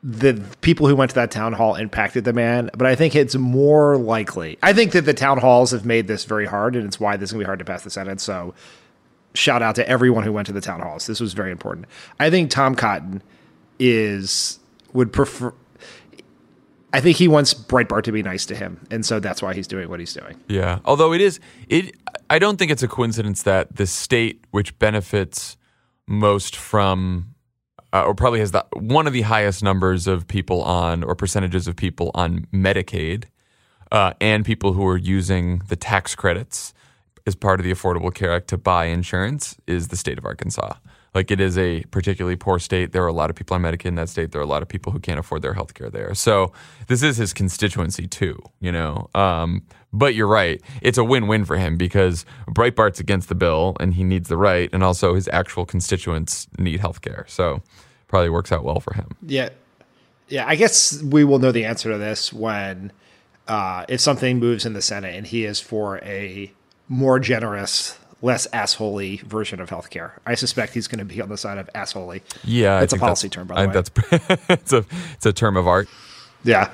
the 0.03 0.43
people 0.61 0.87
who 0.87 0.97
went 0.97 1.11
to 1.11 1.15
that 1.17 1.31
town 1.31 1.53
hall 1.53 1.75
impacted 1.77 2.25
the 2.25 2.33
man, 2.33 2.71
but 2.77 2.87
I 2.87 2.95
think 2.95 3.15
it's 3.15 3.37
more 3.37 3.97
likely. 3.97 4.59
I 4.63 4.73
think 4.73 4.93
that 4.93 5.03
the 5.03 5.15
town 5.15 5.39
halls 5.39 5.71
have 5.73 5.85
made 5.85 6.09
this 6.09 6.25
very 6.25 6.47
hard, 6.47 6.75
and 6.77 6.87
it's 6.87 6.99
why 7.01 7.17
this 7.17 7.29
is 7.31 7.33
gonna 7.33 7.43
be 7.43 7.47
hard 7.47 7.59
to 7.59 7.65
pass 7.65 7.83
the 7.85 7.91
Senate. 7.91 8.21
So, 8.21 8.55
shout 9.35 9.63
out 9.63 9.75
to 9.77 9.89
everyone 9.89 10.25
who 10.25 10.33
went 10.33 10.47
to 10.47 10.53
the 10.53 10.61
town 10.63 10.81
halls. 10.81 11.07
This 11.07 11.21
was 11.21 11.33
very 11.35 11.51
important. 11.53 11.87
I 12.19 12.31
think 12.31 12.51
Tom 12.51 12.75
Cotton 12.75 13.23
is 13.79 14.59
would 14.93 15.13
prefer. 15.13 15.53
I 16.93 17.01
think 17.01 17.17
he 17.19 17.29
wants 17.29 17.55
Breitbart 17.55 18.03
to 18.05 18.13
be 18.13 18.23
nice 18.23 18.45
to 18.47 18.55
him, 18.57 18.81
and 18.91 19.07
so 19.07 19.21
that's 19.21 19.41
why 19.43 19.55
he's 19.55 19.69
doing 19.69 19.89
what 19.89 20.01
he's 20.01 20.13
doing. 20.13 20.37
Yeah. 20.49 20.81
Although 20.85 21.13
it 21.13 21.21
is 21.21 21.41
it 21.69 21.95
I 22.31 22.39
don't 22.39 22.59
think 22.59 22.71
it's 22.71 22.85
a 22.85 22.89
coincidence 22.89 23.43
that 23.43 23.75
the 23.75 23.89
state 23.89 24.45
which 24.53 24.79
benefits 24.79 25.57
most 26.07 26.55
from 26.55 27.35
uh, 27.93 28.05
or 28.05 28.15
probably 28.15 28.39
has 28.39 28.53
the 28.53 28.65
one 28.75 29.09
of 29.09 29.13
the 29.13 29.23
highest 29.23 29.65
numbers 29.65 30.07
of 30.07 30.29
people 30.29 30.63
on 30.63 31.03
or 31.03 31.17
percentages 31.17 31.67
of 31.67 31.75
people 31.75 32.13
on 32.15 32.47
Medicaid 32.53 33.25
uh, 33.91 34.13
and 34.21 34.45
people 34.45 34.75
who 34.75 34.87
are 34.87 34.97
using 34.97 35.61
the 35.69 35.75
tax 35.75 36.15
credits 36.15 36.73
as 37.27 37.35
part 37.35 37.59
of 37.59 37.65
the 37.65 37.73
Affordable 37.73 38.15
Care 38.15 38.33
Act 38.33 38.47
to 38.49 38.57
buy 38.57 38.85
insurance 38.85 39.57
is 39.67 39.89
the 39.89 39.97
state 39.97 40.17
of 40.17 40.25
Arkansas. 40.25 40.75
Like 41.15 41.33
it 41.33 41.41
is 41.41 41.59
a 41.59 41.83
particularly 41.91 42.37
poor 42.37 42.61
state. 42.61 42.93
There 42.93 43.03
are 43.03 43.09
a 43.09 43.13
lot 43.13 43.31
of 43.31 43.37
people 43.37 43.57
on 43.57 43.63
Medicaid 43.63 43.87
in 43.87 43.95
that 43.97 44.09
state. 44.09 44.31
There 44.31 44.41
are 44.41 44.45
a 44.45 44.49
lot 44.49 44.63
of 44.63 44.69
people 44.69 44.93
who 44.93 45.01
can't 45.01 45.19
afford 45.19 45.43
their 45.43 45.55
health 45.55 45.75
care 45.75 45.91
there. 45.91 46.15
So 46.15 46.53
this 46.87 47.03
is 47.03 47.17
his 47.17 47.33
constituency 47.33 48.07
too, 48.07 48.41
you 48.61 48.71
know. 48.71 49.11
Um, 49.17 49.63
but 49.93 50.15
you're 50.15 50.27
right. 50.27 50.61
It's 50.83 50.99
a 50.99 51.05
win-win 51.05 51.45
for 51.45 51.57
him 51.57 51.77
because 51.77 52.25
Breitbart's 52.49 53.01
against 53.01 53.29
the 53.29 53.35
bill 53.35 53.77
and 53.81 53.95
he 53.95 54.05
needs 54.05 54.29
the 54.29 54.37
right, 54.37 54.71
and 54.73 54.83
also 54.85 55.15
his 55.15 55.29
actual 55.33 55.67
constituents 55.67 56.47
need 56.59 56.81
health 56.81 57.01
care. 57.03 57.25
So 57.29 57.63
probably 58.09 58.31
works 58.31 58.53
out 58.53 58.65
well 58.65 58.81
for 58.81 58.95
him. 58.95 59.09
Yeah, 59.27 59.51
yeah. 60.29 60.47
I 60.47 60.55
guess 60.57 61.03
we 61.03 61.25
will 61.25 61.39
know 61.39 61.53
the 61.53 61.65
answer 61.65 61.91
to 61.93 61.99
this 61.99 62.33
when, 62.33 62.93
uh, 63.49 63.85
if 63.89 64.01
something 64.01 64.39
moves 64.39 64.65
in 64.67 64.73
the 64.75 64.83
Senate 64.83 65.15
and 65.15 65.27
he 65.27 65.45
is 65.45 65.61
for 65.61 65.99
a 65.99 66.53
more 66.89 67.19
generous, 67.21 67.99
less 68.23 68.47
assholey 68.49 69.21
version 69.23 69.61
of 69.61 69.71
healthcare. 69.71 70.13
I 70.27 70.35
suspect 70.35 70.75
he's 70.75 70.87
going 70.89 70.99
to 70.99 71.05
be 71.05 71.21
on 71.21 71.29
the 71.29 71.37
side 71.39 71.57
of 71.59 71.69
assholey. 71.75 72.21
Yeah, 72.45 72.81
It's 72.81 72.93
a 72.93 72.99
policy 72.99 73.29
term, 73.29 73.47
by 73.47 73.55
the 73.55 73.61
I- 73.61 73.67
way. 73.67 73.73
That's 73.73 73.91
it's 74.51 74.73
a 74.73 74.85
it's 75.15 75.27
a 75.27 75.33
term 75.33 75.57
of 75.57 75.67
art. 75.67 75.89
Yeah. 76.45 76.71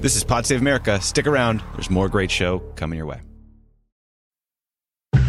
This 0.00 0.16
is 0.16 0.24
Pod 0.24 0.46
Save 0.46 0.60
America. 0.60 1.00
Stick 1.00 1.26
around. 1.26 1.62
There's 1.74 1.90
more 1.90 2.08
great 2.08 2.30
show 2.30 2.60
coming 2.76 2.96
your 2.96 3.06
way. 3.06 3.25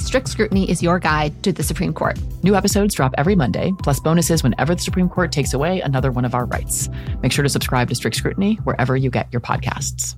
Strict 0.00 0.28
Scrutiny 0.28 0.70
is 0.70 0.82
your 0.82 0.98
guide 0.98 1.42
to 1.42 1.52
the 1.52 1.62
Supreme 1.62 1.92
Court. 1.92 2.18
New 2.42 2.54
episodes 2.54 2.94
drop 2.94 3.14
every 3.18 3.34
Monday, 3.34 3.72
plus 3.82 4.00
bonuses 4.00 4.42
whenever 4.42 4.74
the 4.74 4.80
Supreme 4.80 5.08
Court 5.08 5.32
takes 5.32 5.52
away 5.52 5.80
another 5.80 6.10
one 6.10 6.24
of 6.24 6.34
our 6.34 6.44
rights. 6.46 6.88
Make 7.22 7.32
sure 7.32 7.42
to 7.42 7.48
subscribe 7.48 7.88
to 7.88 7.94
Strict 7.94 8.16
Scrutiny 8.16 8.54
wherever 8.64 8.96
you 8.96 9.10
get 9.10 9.28
your 9.32 9.40
podcasts. 9.40 10.14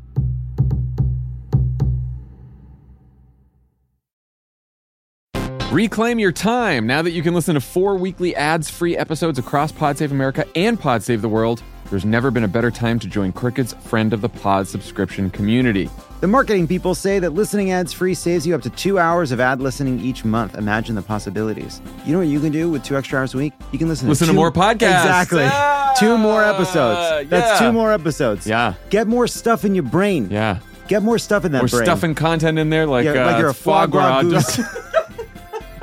Reclaim 5.73 6.19
your 6.19 6.33
time 6.33 6.85
now 6.87 7.01
that 7.01 7.13
you 7.13 7.23
can 7.23 7.33
listen 7.33 7.55
to 7.55 7.61
four 7.61 7.95
weekly 7.95 8.35
ads 8.35 8.69
free 8.69 8.97
episodes 8.97 9.39
across 9.39 9.71
Pod 9.71 9.99
Save 9.99 10.11
America 10.11 10.45
and 10.57 10.79
Pod 10.79 11.05
Save 11.05 11.23
the 11.23 11.29
World. 11.29 11.63
There's 11.91 12.05
never 12.05 12.33
been 12.33 12.43
a 12.43 12.49
better 12.49 12.73
time 12.73 12.99
to 12.99 13.07
join 13.07 13.33
Crooked's 13.33 13.73
Friend 13.75 14.13
of 14.13 14.21
the 14.21 14.29
Pod 14.29 14.67
subscription 14.67 15.31
community. 15.31 15.89
The 16.21 16.27
marketing 16.27 16.69
people 16.69 16.95
say 16.95 17.19
that 17.19 17.31
listening 17.31 17.71
ads 17.71 17.95
free 17.95 18.13
saves 18.13 18.47
you 18.47 18.55
up 18.55 18.61
to 18.63 18.71
two 18.71 18.99
hours 18.99 19.33
of 19.33 19.41
ad 19.41 19.61
listening 19.63 19.99
each 20.01 20.23
month. 20.23 20.55
Imagine 20.55 20.95
the 20.95 21.01
possibilities. 21.01 21.81
You 22.05 22.13
know 22.13 22.19
what 22.19 22.29
you 22.29 22.39
can 22.41 22.53
do 22.53 22.71
with 22.71 22.85
two 22.85 22.95
extra 22.99 23.19
hours 23.21 23.33
a 23.33 23.39
week? 23.39 23.55
You 23.73 23.79
can 23.79 23.89
listen, 23.89 24.07
Listen 24.07 24.27
to 24.27 24.33
two- 24.35 24.37
more 24.39 24.53
podcasts. 24.53 25.01
Exactly. 25.05 25.45
Ah, 25.45 25.95
two 25.99 26.19
more 26.19 26.45
episodes. 26.45 27.31
That's 27.31 27.59
yeah. 27.61 27.67
two 27.67 27.73
more 27.73 27.91
episodes. 27.91 28.47
Yeah. 28.47 28.75
Get 28.91 29.07
more 29.07 29.27
stuff 29.27 29.65
in 29.65 29.75
your 29.75 29.85
brain. 29.85 30.29
Yeah. 30.31 30.59
Get 30.89 31.03
more 31.03 31.19
stuff 31.19 31.47
in 31.47 31.53
that 31.53 31.63
We're 31.63 31.69
brain. 31.69 31.85
stuffing 31.85 32.15
content 32.15 32.59
in 32.59 32.69
there 32.69 32.87
like, 32.87 33.07
Yeah, 33.07 33.25
like 33.25 33.37
uh, 33.37 33.39
you're 33.39 33.49
a 33.51 33.55
foie 33.55 33.87
gras 33.87 34.21
goose. 34.23 34.61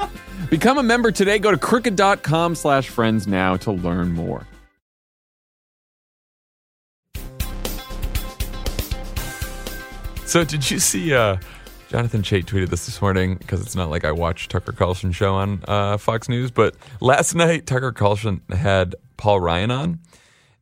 Become 0.52 0.78
a 0.78 0.84
member 0.84 1.12
today. 1.12 1.40
Go 1.40 1.50
to 1.50 1.58
crooked.com 1.58 2.54
slash 2.54 2.90
friends 2.90 3.26
now 3.26 3.58
to 3.58 3.72
learn 3.72 4.12
more. 4.12 4.46
So 10.28 10.44
did 10.44 10.70
you 10.70 10.78
see 10.80 11.14
uh, 11.14 11.38
Jonathan 11.88 12.22
Chait 12.22 12.44
tweeted 12.44 12.68
this 12.68 12.86
this 12.86 13.02
morning 13.02 13.36
because 13.36 13.62
it's 13.62 13.78
not 13.78 13.90
like 13.90 14.04
I 14.04 14.12
watch 14.12 14.50
Tucker 14.50 14.74
Carlson 14.74 15.14
show 15.14 15.34
on 15.36 15.64
uh, 15.70 15.96
Fox 15.96 16.28
News, 16.28 16.52
but 16.52 16.76
last 17.00 17.34
night 17.34 17.66
Tucker 17.66 17.94
Carlson 17.94 18.42
had 18.52 18.94
Paul 19.16 19.40
Ryan 19.40 19.72
on, 19.72 20.00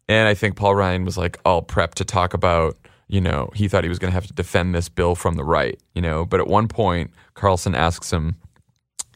and 0.08 0.28
I 0.28 0.36
think 0.36 0.56
Paul 0.56 0.76
Ryan 0.76 1.04
was 1.04 1.18
like 1.18 1.40
all 1.44 1.64
prepped 1.64 1.96
to 1.96 2.06
talk 2.06 2.36
about 2.36 2.78
you 3.08 3.20
know 3.20 3.50
he 3.56 3.68
thought 3.68 3.84
he 3.84 3.90
was 3.90 3.98
going 3.98 4.12
to 4.12 4.14
have 4.14 4.28
to 4.28 4.34
defend 4.34 4.76
this 4.76 4.88
bill 4.88 5.16
from 5.16 5.34
the 5.34 5.44
right, 5.44 5.82
you 5.96 6.02
know, 6.02 6.26
but 6.26 6.40
at 6.40 6.46
one 6.46 6.68
point 6.68 7.10
Carlson 7.34 7.74
asks 7.74 8.14
him 8.14 8.36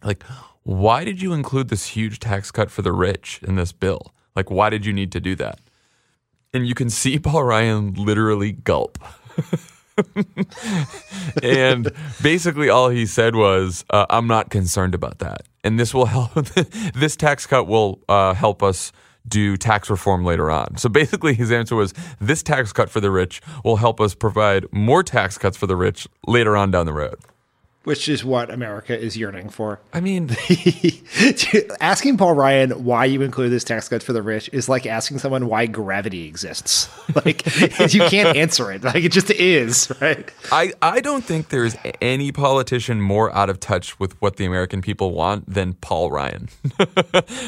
like, 0.03 0.23
why 0.63 1.05
did 1.05 1.21
you 1.21 1.31
include 1.31 1.69
this 1.69 1.85
huge 1.85 2.17
tax 2.17 2.49
cut 2.49 2.71
for 2.71 2.81
the 2.81 2.91
rich 2.91 3.39
in 3.43 3.55
this 3.55 3.71
bill? 3.71 4.15
Like, 4.35 4.49
why 4.49 4.71
did 4.71 4.83
you 4.83 4.93
need 4.93 5.11
to 5.11 5.19
do 5.19 5.35
that? 5.35 5.59
And 6.55 6.67
you 6.67 6.73
can 6.73 6.89
see 6.89 7.19
Paul 7.19 7.43
Ryan 7.43 7.93
literally 7.93 8.51
gulp. 8.51 8.97
and 11.43 11.91
basically 12.21 12.69
all 12.69 12.89
he 12.89 13.05
said 13.05 13.35
was 13.35 13.85
uh, 13.89 14.05
i'm 14.09 14.27
not 14.27 14.49
concerned 14.49 14.95
about 14.95 15.19
that. 15.19 15.41
And 15.63 15.79
this 15.79 15.93
will 15.93 16.05
help 16.05 16.33
this 16.95 17.15
tax 17.15 17.45
cut 17.45 17.67
will 17.67 17.99
uh, 18.07 18.33
help 18.33 18.63
us 18.63 18.91
do 19.27 19.57
tax 19.57 19.89
reform 19.89 20.23
later 20.23 20.49
on. 20.49 20.77
So 20.77 20.89
basically 20.89 21.33
his 21.33 21.51
answer 21.51 21.75
was 21.75 21.93
this 22.19 22.41
tax 22.41 22.71
cut 22.71 22.89
for 22.89 22.99
the 22.99 23.11
rich 23.11 23.41
will 23.63 23.75
help 23.75 23.99
us 23.99 24.15
provide 24.15 24.65
more 24.71 25.03
tax 25.03 25.37
cuts 25.37 25.57
for 25.57 25.67
the 25.67 25.75
rich 25.75 26.07
later 26.25 26.55
on 26.55 26.71
down 26.71 26.85
the 26.85 26.93
road 26.93 27.15
Which 27.89 28.07
is 28.07 28.23
what 28.23 28.51
America 28.51 28.95
is 28.95 29.17
yearning 29.17 29.49
for. 29.49 29.79
i 29.93 29.99
mean 29.99 30.29
asking 31.81 32.17
Paul 32.17 32.35
Ryan 32.35 32.85
why 32.85 33.05
you 33.05 33.23
include 33.23 33.51
this 33.51 33.63
tax 33.63 33.89
cut 33.89 34.03
for 34.03 34.13
the 34.13 34.21
rich 34.21 34.47
is 34.53 34.69
like 34.69 34.85
asking 34.85 35.17
someone 35.17 35.47
why 35.47 35.65
gravity 35.65 36.27
exists. 36.27 36.87
Like 37.15 37.43
you 37.91 38.01
can't 38.01 38.37
answer 38.37 38.71
it. 38.71 38.83
Like 38.83 39.03
it 39.03 39.11
just 39.11 39.31
is, 39.31 39.91
right? 39.99 40.31
I, 40.51 40.73
I 40.79 41.01
don't 41.01 41.23
think 41.23 41.49
there's 41.49 41.75
any 41.99 42.31
politician 42.31 43.01
more 43.01 43.35
out 43.35 43.49
of 43.49 43.59
touch 43.59 43.99
with 43.99 44.21
what 44.21 44.35
the 44.35 44.45
American 44.45 44.83
people 44.83 45.11
want 45.11 45.51
than 45.51 45.73
Paul 45.73 46.11
Ryan. 46.11 46.49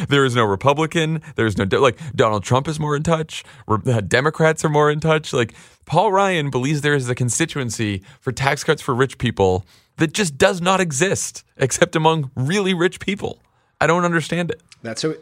there 0.10 0.26
is 0.26 0.36
no 0.36 0.44
Republican. 0.44 1.22
There's 1.36 1.60
no 1.60 1.66
like 1.80 2.00
Donald 2.16 2.44
Trump 2.44 2.68
is 2.68 2.80
more 2.80 2.96
in 2.96 3.04
touch. 3.04 3.44
Re- 3.68 3.94
uh, 3.94 4.02
Democrats 4.02 4.66
are 4.66 4.70
more 4.70 4.90
in 4.90 5.00
touch. 5.00 5.32
Like 5.32 5.54
Paul 5.86 6.12
Ryan 6.12 6.50
believes 6.50 6.82
there 6.82 6.96
is 6.96 7.08
a 7.08 7.16
constituency 7.16 8.02
for 8.20 8.32
tax 8.32 8.64
cuts 8.64 8.82
for 8.82 8.96
rich 8.96 9.20
people 9.20 9.64
that 10.02 10.14
just 10.14 10.36
does 10.40 10.62
not 10.62 10.82
exist 10.82 11.44
except 11.58 11.96
among 11.96 12.32
really 12.36 12.74
rich 12.74 13.00
people. 13.00 13.38
I 13.80 13.86
don't 13.86 14.04
understand 14.04 14.50
it. 14.50 14.60
That's 14.82 15.04
who 15.04 15.16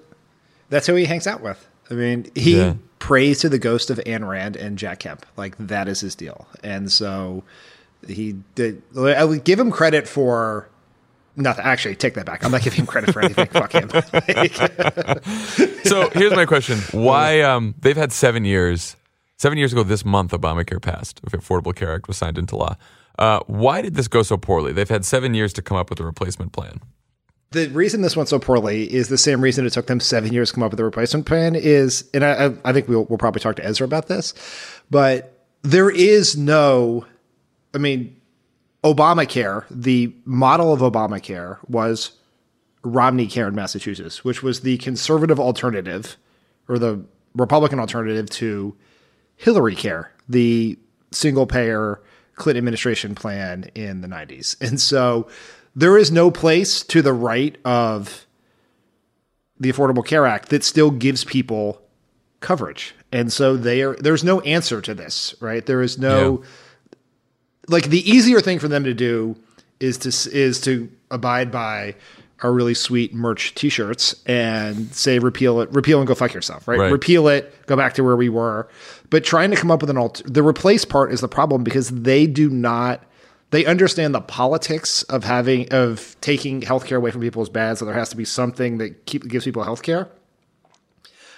that's 0.69 0.87
who 0.87 0.95
he 0.95 1.03
hangs 1.05 1.27
out 1.27 1.41
with. 1.41 1.67
I 1.91 1.95
mean, 1.95 2.31
he 2.33 2.57
Yeah. 2.57 2.75
prays 2.99 3.39
to 3.39 3.49
the 3.49 3.59
ghost 3.59 3.89
of 3.89 3.97
Ayn 4.05 4.25
Rand 4.25 4.55
and 4.55 4.77
Jack 4.77 4.99
Kemp. 4.99 5.25
Like 5.35 5.55
that 5.57 5.87
is 5.89 5.99
his 5.99 6.15
deal. 6.15 6.47
And 6.63 6.89
so 6.91 7.43
he 8.07 8.35
did 8.55 8.81
I 8.97 9.25
would 9.25 9.43
give 9.43 9.59
him 9.59 9.69
credit 9.69 10.07
for 10.07 10.69
nothing. 11.35 11.65
Actually, 11.65 11.95
take 11.97 12.13
that 12.13 12.25
back. 12.25 12.45
I'm 12.45 12.51
not 12.51 12.61
giving 12.61 12.79
him 12.79 12.85
credit 12.85 13.11
for 13.11 13.21
anything. 13.21 13.47
Fuck 13.47 13.73
him. 13.73 13.89
So 15.83 16.09
here's 16.11 16.33
my 16.35 16.45
question: 16.45 16.77
Why 16.91 17.41
um, 17.41 17.75
they've 17.79 17.97
had 17.97 18.11
seven 18.13 18.45
years? 18.45 18.95
Seven 19.37 19.57
years 19.57 19.71
ago 19.71 19.83
this 19.83 20.03
month, 20.03 20.31
Obamacare 20.31 20.81
passed. 20.81 21.21
The 21.23 21.37
Affordable 21.37 21.73
Care 21.73 21.95
Act 21.95 22.07
was 22.09 22.17
signed 22.17 22.37
into 22.37 22.57
law. 22.57 22.75
Uh, 23.19 23.41
why 23.47 23.81
did 23.81 23.95
this 23.95 24.07
go 24.07 24.23
so 24.23 24.37
poorly? 24.37 24.71
They've 24.71 24.89
had 24.89 25.03
seven 25.03 25.33
years 25.33 25.51
to 25.53 25.61
come 25.61 25.77
up 25.77 25.89
with 25.89 25.99
a 25.99 26.05
replacement 26.05 26.53
plan. 26.53 26.79
The 27.51 27.67
reason 27.67 28.01
this 28.01 28.15
went 28.15 28.29
so 28.29 28.39
poorly 28.39 28.91
is 28.91 29.09
the 29.09 29.17
same 29.17 29.41
reason 29.41 29.65
it 29.65 29.73
took 29.73 29.87
them 29.87 29.99
seven 29.99 30.31
years 30.31 30.49
to 30.49 30.55
come 30.55 30.63
up 30.63 30.71
with 30.71 30.79
a 30.79 30.85
replacement 30.85 31.25
plan. 31.25 31.53
Is, 31.53 32.09
and 32.13 32.23
I, 32.23 32.53
I 32.63 32.71
think 32.71 32.87
we'll, 32.87 33.03
we'll 33.05 33.17
probably 33.17 33.41
talk 33.41 33.57
to 33.57 33.65
Ezra 33.65 33.85
about 33.85 34.07
this, 34.07 34.33
but 34.89 35.45
there 35.63 35.89
is 35.89 36.37
no, 36.37 37.05
I 37.73 37.77
mean, 37.79 38.15
Obamacare, 38.85 39.65
the 39.69 40.13
model 40.23 40.71
of 40.71 40.79
Obamacare 40.79 41.57
was 41.67 42.13
Romney 42.83 43.27
Care 43.27 43.49
in 43.49 43.55
Massachusetts, 43.55 44.23
which 44.23 44.41
was 44.41 44.61
the 44.61 44.77
conservative 44.77 45.39
alternative 45.39 46.15
or 46.69 46.79
the 46.79 47.03
Republican 47.35 47.79
alternative 47.79 48.29
to 48.29 48.77
Hillary 49.35 49.75
Care, 49.75 50.13
the 50.29 50.79
single 51.11 51.45
payer 51.45 52.01
Clinton 52.39 52.59
administration 52.59 53.13
plan 53.13 53.69
in 53.75 54.01
the 54.01 54.07
90s. 54.07 54.55
And 54.61 54.81
so 54.81 55.27
there 55.75 55.97
is 55.97 56.11
no 56.11 56.31
place 56.31 56.81
to 56.83 57.01
the 57.01 57.13
right 57.13 57.55
of 57.63 58.25
the 59.59 59.71
Affordable 59.71 60.05
Care 60.05 60.25
Act 60.25 60.49
that 60.49 60.63
still 60.63 60.89
gives 60.89 61.23
people 61.23 61.81
coverage. 62.39 62.95
And 63.11 63.31
so 63.31 63.57
they 63.57 63.81
are, 63.81 63.95
there's 63.95 64.23
no 64.23 64.39
answer 64.41 64.81
to 64.81 64.93
this, 64.93 65.35
right? 65.39 65.65
There 65.65 65.81
is 65.81 65.99
no 65.99 66.39
yeah. 66.41 66.95
like 67.67 67.85
the 67.85 68.09
easier 68.09 68.39
thing 68.39 68.59
for 68.59 68.67
them 68.67 68.83
to 68.83 68.93
do 68.93 69.35
is 69.79 69.97
to 69.99 70.09
is 70.31 70.59
to 70.61 70.89
abide 71.09 71.51
by 71.51 71.95
our 72.41 72.53
really 72.53 72.73
sweet 72.73 73.13
merch 73.13 73.53
t-shirts 73.55 74.15
and 74.25 74.93
say 74.93 75.19
repeal 75.19 75.59
it 75.61 75.69
repeal 75.71 75.99
and 75.99 76.07
go 76.07 76.15
fuck 76.15 76.33
yourself 76.33 76.67
right, 76.67 76.79
right. 76.79 76.91
repeal 76.91 77.27
it 77.27 77.53
go 77.65 77.75
back 77.75 77.93
to 77.93 78.03
where 78.03 78.15
we 78.15 78.29
were. 78.29 78.67
But 79.09 79.23
trying 79.23 79.51
to 79.51 79.57
come 79.57 79.71
up 79.71 79.81
with 79.81 79.89
an 79.89 79.97
alt 79.97 80.21
the 80.25 80.43
replace 80.43 80.85
part 80.85 81.11
is 81.11 81.21
the 81.21 81.27
problem 81.27 81.63
because 81.63 81.89
they 81.89 82.27
do 82.27 82.49
not 82.49 83.03
they 83.51 83.65
understand 83.65 84.13
the 84.13 84.21
politics 84.21 85.03
of 85.03 85.23
having 85.23 85.67
of 85.71 86.15
taking 86.21 86.61
healthcare 86.61 86.97
away 86.97 87.11
from 87.11 87.21
people 87.21 87.41
is 87.41 87.49
bad 87.49 87.77
so 87.77 87.85
there 87.85 87.93
has 87.93 88.09
to 88.09 88.17
be 88.17 88.25
something 88.25 88.77
that 88.77 89.05
keep, 89.05 89.27
gives 89.27 89.45
people 89.45 89.63
healthcare. 89.63 90.07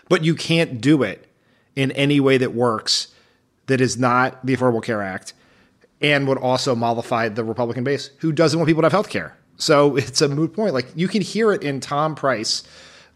But 0.09 0.23
you 0.25 0.35
can't 0.35 0.81
do 0.81 1.03
it 1.03 1.27
in 1.75 1.91
any 1.93 2.19
way 2.19 2.37
that 2.37 2.53
works 2.53 3.07
that 3.67 3.79
is 3.79 3.97
not 3.97 4.45
the 4.45 4.55
affordable 4.55 4.83
care 4.83 5.01
act 5.01 5.33
and 6.01 6.27
would 6.27 6.37
also 6.37 6.75
mollify 6.75 7.29
the 7.29 7.43
republican 7.43 7.83
base 7.83 8.09
who 8.17 8.31
doesn't 8.31 8.59
want 8.59 8.67
people 8.67 8.81
to 8.81 8.85
have 8.85 8.91
health 8.91 9.09
care 9.09 9.37
so 9.61 9.95
it's 9.95 10.21
a 10.21 10.27
moot 10.27 10.53
point. 10.53 10.73
Like 10.73 10.87
you 10.95 11.07
can 11.07 11.21
hear 11.21 11.51
it 11.51 11.61
in 11.63 11.79
Tom 11.79 12.15
Price, 12.15 12.63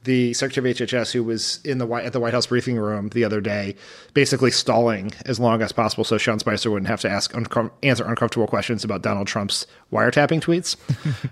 the 0.04 0.34
Secretary 0.34 0.70
of 0.70 0.78
HHS, 0.78 1.12
who 1.12 1.24
was 1.24 1.60
in 1.66 1.80
the 1.80 1.88
White, 1.88 2.06
at 2.06 2.14
the 2.14 2.20
White 2.20 2.34
House 2.34 2.46
briefing 2.46 2.78
room 2.78 3.10
the 3.10 3.24
other 3.24 3.42
day, 3.42 3.76
basically 4.14 4.52
stalling 4.52 5.12
as 5.26 5.40
long 5.40 5.64
as 5.64 5.72
possible 5.72 6.04
so 6.04 6.20
Sean 6.20 6.38
Spicer 6.38 6.70
wouldn't 6.70 6.88
have 6.88 7.02
to 7.02 7.10
ask 7.10 7.34
uncom- 7.34 7.72
answer 7.82 8.06
uncomfortable 8.06 8.46
questions 8.46 8.84
about 8.84 9.02
Donald 9.02 9.28
Trump's 9.28 9.66
wiretapping 9.92 10.40
tweets. 10.42 10.76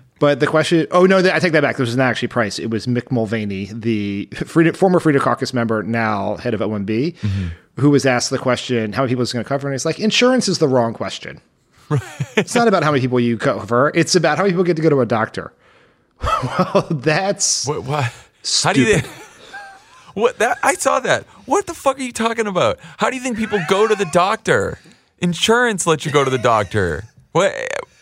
but 0.18 0.40
the 0.40 0.48
question, 0.48 0.88
oh 0.90 1.06
no, 1.06 1.18
I 1.18 1.38
take 1.38 1.52
that 1.52 1.62
back. 1.62 1.76
This 1.76 1.86
was 1.86 1.96
not 1.96 2.10
actually 2.10 2.28
Price. 2.28 2.58
It 2.58 2.70
was 2.70 2.86
Mick 2.88 3.12
Mulvaney, 3.12 3.66
the 3.72 4.26
former 4.74 4.98
Freedom 4.98 5.22
Caucus 5.22 5.54
member, 5.54 5.84
now 5.84 6.36
head 6.38 6.54
of 6.54 6.60
OMB, 6.60 7.14
mm-hmm. 7.14 7.46
who 7.80 7.90
was 7.90 8.04
asked 8.04 8.30
the 8.30 8.38
question, 8.38 8.92
how 8.92 9.02
many 9.02 9.12
people 9.12 9.22
is 9.22 9.32
going 9.32 9.44
to 9.44 9.48
cover? 9.48 9.68
And 9.68 9.74
he's 9.74 9.86
like, 9.86 10.00
insurance 10.00 10.48
is 10.48 10.58
the 10.58 10.68
wrong 10.68 10.92
question. 10.92 11.40
Right. 11.88 12.02
it's 12.36 12.54
not 12.54 12.68
about 12.68 12.82
how 12.82 12.90
many 12.90 13.00
people 13.00 13.20
you 13.20 13.36
cover. 13.36 13.92
It's 13.94 14.14
about 14.14 14.38
how 14.38 14.44
many 14.44 14.52
people 14.52 14.64
get 14.64 14.76
to 14.76 14.82
go 14.82 14.90
to 14.90 15.00
a 15.00 15.06
doctor. 15.06 15.52
well, 16.22 16.86
that's 16.90 17.66
what. 17.66 17.84
what? 17.84 18.12
How 18.62 18.72
do 18.72 18.80
you? 18.82 18.98
Think, 18.98 19.06
What 20.14 20.38
that? 20.38 20.58
I 20.62 20.74
saw 20.74 21.00
that. 21.00 21.24
What 21.44 21.66
the 21.66 21.74
fuck 21.74 21.98
are 21.98 22.02
you 22.02 22.12
talking 22.12 22.46
about? 22.46 22.78
How 22.98 23.10
do 23.10 23.16
you 23.16 23.22
think 23.22 23.36
people 23.36 23.58
go 23.68 23.88
to 23.88 23.94
the 23.96 24.04
doctor? 24.06 24.78
Insurance 25.18 25.86
lets 25.86 26.06
you 26.06 26.12
go 26.12 26.24
to 26.24 26.30
the 26.30 26.38
doctor. 26.38 27.04
What? 27.32 27.52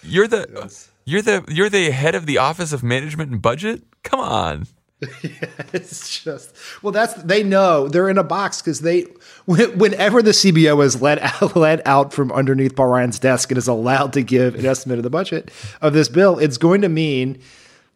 You're 0.03 0.29
the 0.29 0.85
you're 1.05 1.23
the 1.23 1.45
you're 1.49 1.71
the 1.71 1.91
head 1.91 2.15
of 2.15 2.27
the 2.27 2.39
Office 2.39 2.73
of 2.73 2.83
Management 2.83 3.31
and 3.33 3.41
Budget. 3.41 3.83
Come 4.03 4.21
on. 4.21 4.67
yeah, 5.23 5.49
it's 5.73 6.23
just 6.23 6.55
well, 6.81 6.93
that's 6.93 7.15
they 7.15 7.43
know 7.43 7.89
they're 7.89 8.09
in 8.09 8.19
a 8.19 8.25
box 8.25 8.61
because 8.61 8.81
they 8.81 9.03
whenever 9.47 10.23
the 10.23 10.31
CBO 10.31 10.85
is 10.85 11.03
let 11.03 11.19
out, 11.21 11.57
let 11.57 11.85
out 11.87 12.13
from 12.13 12.31
underneath 12.31 12.77
Paul 12.77 12.87
Ryan's 12.87 13.19
desk 13.19 13.51
and 13.51 13.59
is 13.59 13.67
allowed 13.67 14.13
to 14.13 14.23
give 14.23 14.55
an 14.55 14.65
estimate 14.65 14.99
of 14.99 15.03
the 15.03 15.11
budget 15.11 15.51
of 15.81 15.93
this 15.93 16.09
bill, 16.09 16.39
it's 16.39 16.57
going 16.57 16.83
to 16.83 16.89
mean 16.89 17.41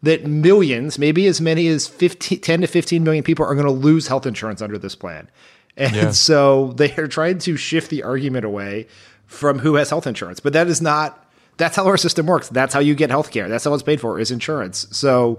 that 0.03 0.27
millions, 0.27 0.99
maybe 0.99 1.27
as 1.27 1.40
many 1.40 1.69
as 1.69 1.87
15, 1.87 2.40
10 2.40 2.61
to 2.62 2.66
15 2.66 3.05
million 3.05 3.23
people 3.23 3.45
are 3.45 3.55
going 3.55 3.66
to 3.66 3.73
lose 3.73 4.09
health 4.09 4.27
insurance 4.27 4.61
under 4.61 4.77
this 4.77 4.97
plan. 4.97 5.29
And 5.77 5.95
yeah. 5.95 6.11
so 6.12 6.73
they 6.77 6.92
are 6.97 7.07
trying 7.09 7.38
to 7.38 7.57
shift 7.57 7.90
the 7.90 8.03
argument 8.03 8.45
away 8.45 8.88
from 9.27 9.61
who 9.61 9.75
has 9.77 9.90
health 9.90 10.07
insurance. 10.07 10.40
But 10.40 10.55
that 10.55 10.66
is 10.66 10.83
not 10.83 11.23
that's 11.57 11.77
how 11.77 11.87
our 11.87 11.97
system 11.97 12.27
works. 12.27 12.49
That's 12.49 12.75
how 12.75 12.81
you 12.81 12.95
get 12.95 13.11
health 13.11 13.31
care. 13.31 13.49
That's 13.49 13.64
how 13.64 13.73
it's 13.73 13.83
paid 13.83 14.01
for 14.01 14.19
is 14.19 14.31
insurance. 14.31 14.87
So 14.90 15.38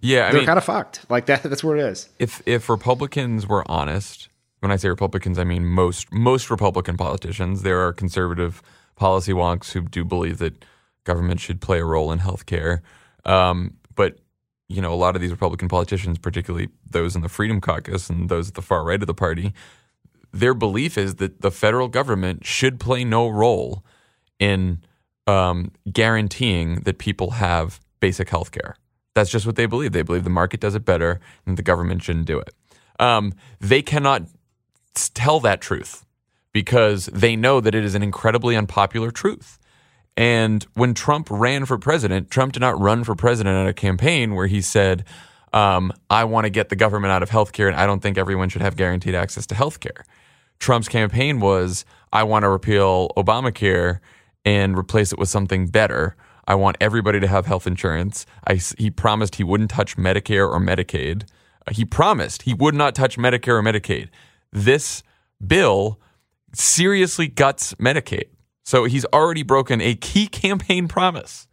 yeah, 0.00 0.28
I 0.28 0.32
they're 0.32 0.44
kind 0.44 0.58
of 0.58 0.64
fucked. 0.64 1.08
Like 1.10 1.26
that. 1.26 1.42
That's 1.42 1.64
where 1.64 1.76
it 1.76 1.82
is. 1.82 2.08
If 2.18 2.42
if 2.46 2.68
Republicans 2.68 3.46
were 3.46 3.68
honest, 3.70 4.28
when 4.60 4.70
I 4.70 4.76
say 4.76 4.88
Republicans, 4.88 5.38
I 5.38 5.44
mean 5.44 5.64
most 5.64 6.12
most 6.12 6.50
Republican 6.50 6.96
politicians. 6.96 7.62
There 7.62 7.80
are 7.86 7.92
conservative 7.92 8.62
policy 8.96 9.32
wonks 9.32 9.72
who 9.72 9.82
do 9.82 10.04
believe 10.04 10.38
that 10.38 10.64
government 11.04 11.40
should 11.40 11.60
play 11.60 11.80
a 11.80 11.84
role 11.84 12.12
in 12.12 12.18
healthcare. 12.18 12.80
Um, 13.24 13.76
but 13.94 14.18
you 14.68 14.82
know, 14.82 14.92
a 14.92 14.96
lot 14.96 15.16
of 15.16 15.22
these 15.22 15.30
Republican 15.30 15.68
politicians, 15.68 16.18
particularly 16.18 16.68
those 16.88 17.16
in 17.16 17.22
the 17.22 17.28
Freedom 17.28 17.60
Caucus 17.60 18.10
and 18.10 18.28
those 18.28 18.48
at 18.48 18.54
the 18.54 18.62
far 18.62 18.84
right 18.84 19.00
of 19.00 19.06
the 19.06 19.14
party, 19.14 19.54
their 20.32 20.54
belief 20.54 20.98
is 20.98 21.16
that 21.16 21.40
the 21.40 21.50
federal 21.50 21.88
government 21.88 22.44
should 22.44 22.78
play 22.78 23.04
no 23.04 23.28
role 23.28 23.84
in 24.38 24.82
um, 25.26 25.72
guaranteeing 25.90 26.80
that 26.80 26.98
people 26.98 27.32
have 27.32 27.80
basic 28.00 28.28
health 28.28 28.52
care. 28.52 28.76
That's 29.18 29.30
just 29.30 29.46
what 29.46 29.56
they 29.56 29.66
believe. 29.66 29.90
They 29.90 30.02
believe 30.02 30.22
the 30.22 30.30
market 30.30 30.60
does 30.60 30.76
it 30.76 30.84
better 30.84 31.18
and 31.44 31.56
the 31.56 31.62
government 31.62 32.04
shouldn't 32.04 32.26
do 32.26 32.38
it. 32.38 32.54
Um, 33.00 33.32
they 33.58 33.82
cannot 33.82 34.22
tell 34.94 35.40
that 35.40 35.60
truth 35.60 36.06
because 36.52 37.06
they 37.06 37.34
know 37.34 37.60
that 37.60 37.74
it 37.74 37.84
is 37.84 37.96
an 37.96 38.02
incredibly 38.04 38.54
unpopular 38.54 39.10
truth. 39.10 39.58
And 40.16 40.64
when 40.74 40.94
Trump 40.94 41.26
ran 41.30 41.64
for 41.64 41.78
president, 41.78 42.30
Trump 42.30 42.52
did 42.52 42.60
not 42.60 42.80
run 42.80 43.02
for 43.02 43.16
president 43.16 43.56
at 43.56 43.68
a 43.68 43.74
campaign 43.74 44.36
where 44.36 44.46
he 44.46 44.60
said, 44.60 45.04
um, 45.52 45.92
I 46.08 46.24
want 46.24 46.44
to 46.44 46.50
get 46.50 46.68
the 46.68 46.76
government 46.76 47.10
out 47.10 47.24
of 47.24 47.30
healthcare 47.30 47.66
and 47.66 47.76
I 47.76 47.86
don't 47.86 48.00
think 48.00 48.18
everyone 48.18 48.50
should 48.50 48.62
have 48.62 48.76
guaranteed 48.76 49.16
access 49.16 49.46
to 49.46 49.56
healthcare. 49.56 50.02
Trump's 50.60 50.88
campaign 50.88 51.40
was, 51.40 51.84
I 52.12 52.22
want 52.22 52.44
to 52.44 52.48
repeal 52.48 53.10
Obamacare 53.16 53.98
and 54.44 54.78
replace 54.78 55.12
it 55.12 55.18
with 55.18 55.28
something 55.28 55.66
better. 55.66 56.16
I 56.48 56.56
want 56.56 56.78
everybody 56.80 57.20
to 57.20 57.28
have 57.28 57.46
health 57.46 57.66
insurance. 57.66 58.26
I, 58.46 58.54
he 58.78 58.90
promised 58.90 59.36
he 59.36 59.44
wouldn't 59.44 59.70
touch 59.70 59.96
Medicare 59.96 60.48
or 60.50 60.58
Medicaid. 60.58 61.28
Uh, 61.66 61.72
he 61.72 61.84
promised 61.84 62.42
he 62.42 62.54
would 62.54 62.74
not 62.74 62.96
touch 62.96 63.16
Medicare 63.16 63.60
or 63.60 63.62
Medicaid 63.62 64.08
this 64.52 65.02
bill 65.44 66.00
seriously 66.54 67.28
guts 67.28 67.74
Medicaid. 67.74 68.28
So 68.64 68.84
he's 68.84 69.04
already 69.06 69.42
broken 69.42 69.80
a 69.80 69.94
key 69.94 70.26
campaign 70.26 70.88
promise. 70.88 71.46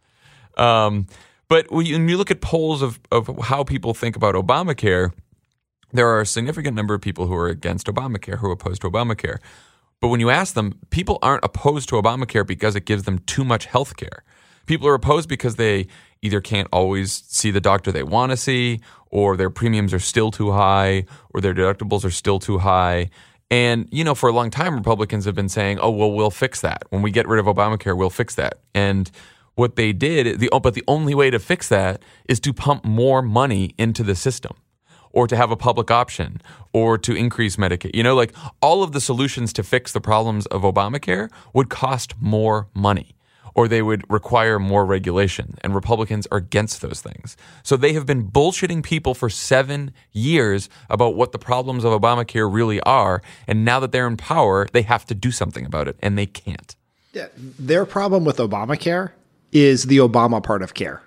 Um, 0.56 1.06
but 1.48 1.70
when 1.70 1.86
you, 1.86 2.16
look 2.16 2.30
at 2.30 2.40
polls 2.40 2.82
of, 2.82 2.98
of 3.12 3.30
how 3.44 3.62
people 3.62 3.94
think 3.94 4.16
about 4.16 4.34
Obamacare, 4.34 5.12
there 5.92 6.08
are 6.08 6.22
a 6.22 6.26
significant 6.26 6.74
number 6.74 6.94
of 6.94 7.00
people 7.00 7.26
who 7.26 7.34
are 7.34 7.48
against 7.48 7.86
Obamacare, 7.86 8.38
who 8.38 8.48
are 8.48 8.52
opposed 8.52 8.80
to 8.82 8.90
Obamacare. 8.90 9.38
But 10.00 10.08
when 10.08 10.20
you 10.20 10.28
ask 10.28 10.54
them, 10.54 10.78
people 10.90 11.18
aren't 11.22 11.44
opposed 11.44 11.88
to 11.90 11.96
Obamacare 11.96 12.46
because 12.46 12.74
it 12.74 12.84
gives 12.84 13.04
them 13.04 13.20
too 13.20 13.44
much 13.44 13.66
health 13.66 13.96
care. 13.96 14.24
People 14.66 14.88
are 14.88 14.94
opposed 14.94 15.28
because 15.28 15.56
they 15.56 15.86
either 16.22 16.40
can't 16.40 16.68
always 16.72 17.24
see 17.26 17.50
the 17.50 17.60
doctor 17.60 17.92
they 17.92 18.02
want 18.02 18.30
to 18.32 18.36
see, 18.36 18.80
or 19.10 19.36
their 19.36 19.50
premiums 19.50 19.94
are 19.94 19.98
still 19.98 20.30
too 20.30 20.52
high, 20.52 21.04
or 21.30 21.40
their 21.40 21.54
deductibles 21.54 22.04
are 22.04 22.10
still 22.10 22.38
too 22.38 22.58
high. 22.58 23.10
And, 23.50 23.88
you 23.92 24.02
know, 24.02 24.14
for 24.14 24.28
a 24.28 24.32
long 24.32 24.50
time, 24.50 24.74
Republicans 24.74 25.24
have 25.24 25.34
been 25.34 25.48
saying, 25.48 25.78
oh, 25.78 25.90
well, 25.90 26.10
we'll 26.10 26.30
fix 26.30 26.60
that. 26.62 26.82
When 26.90 27.02
we 27.02 27.10
get 27.12 27.28
rid 27.28 27.38
of 27.38 27.46
Obamacare, 27.46 27.96
we'll 27.96 28.10
fix 28.10 28.34
that. 28.34 28.58
And 28.74 29.10
what 29.54 29.76
they 29.76 29.92
did, 29.92 30.40
the, 30.40 30.50
but 30.62 30.74
the 30.74 30.84
only 30.88 31.14
way 31.14 31.30
to 31.30 31.38
fix 31.38 31.68
that 31.68 32.02
is 32.28 32.40
to 32.40 32.52
pump 32.52 32.84
more 32.84 33.22
money 33.22 33.74
into 33.78 34.02
the 34.02 34.14
system 34.14 34.56
or 35.12 35.26
to 35.26 35.36
have 35.36 35.50
a 35.50 35.56
public 35.56 35.90
option 35.90 36.42
or 36.72 36.98
to 36.98 37.14
increase 37.14 37.56
Medicaid. 37.56 37.94
You 37.94 38.02
know, 38.02 38.14
like 38.14 38.34
all 38.60 38.82
of 38.82 38.92
the 38.92 39.00
solutions 39.00 39.52
to 39.54 39.62
fix 39.62 39.92
the 39.92 40.00
problems 40.00 40.44
of 40.46 40.62
Obamacare 40.62 41.30
would 41.54 41.70
cost 41.70 42.14
more 42.20 42.68
money 42.74 43.15
or 43.56 43.66
they 43.66 43.80
would 43.80 44.04
require 44.10 44.58
more 44.58 44.84
regulation. 44.84 45.56
And 45.62 45.74
Republicans 45.74 46.28
are 46.30 46.38
against 46.38 46.82
those 46.82 47.00
things. 47.00 47.38
So 47.62 47.76
they 47.76 47.94
have 47.94 48.04
been 48.04 48.30
bullshitting 48.30 48.84
people 48.84 49.14
for 49.14 49.30
seven 49.30 49.92
years 50.12 50.68
about 50.90 51.16
what 51.16 51.32
the 51.32 51.38
problems 51.38 51.82
of 51.82 51.98
Obamacare 51.98 52.52
really 52.52 52.80
are. 52.82 53.22
And 53.48 53.64
now 53.64 53.80
that 53.80 53.92
they're 53.92 54.06
in 54.06 54.18
power, 54.18 54.68
they 54.72 54.82
have 54.82 55.06
to 55.06 55.14
do 55.14 55.30
something 55.30 55.64
about 55.64 55.88
it, 55.88 55.96
and 56.00 56.18
they 56.18 56.26
can't. 56.26 56.76
Yeah, 57.14 57.28
their 57.34 57.86
problem 57.86 58.26
with 58.26 58.36
Obamacare 58.36 59.12
is 59.52 59.84
the 59.84 59.96
Obama 59.96 60.42
part 60.42 60.60
of 60.60 60.74
care. 60.74 61.02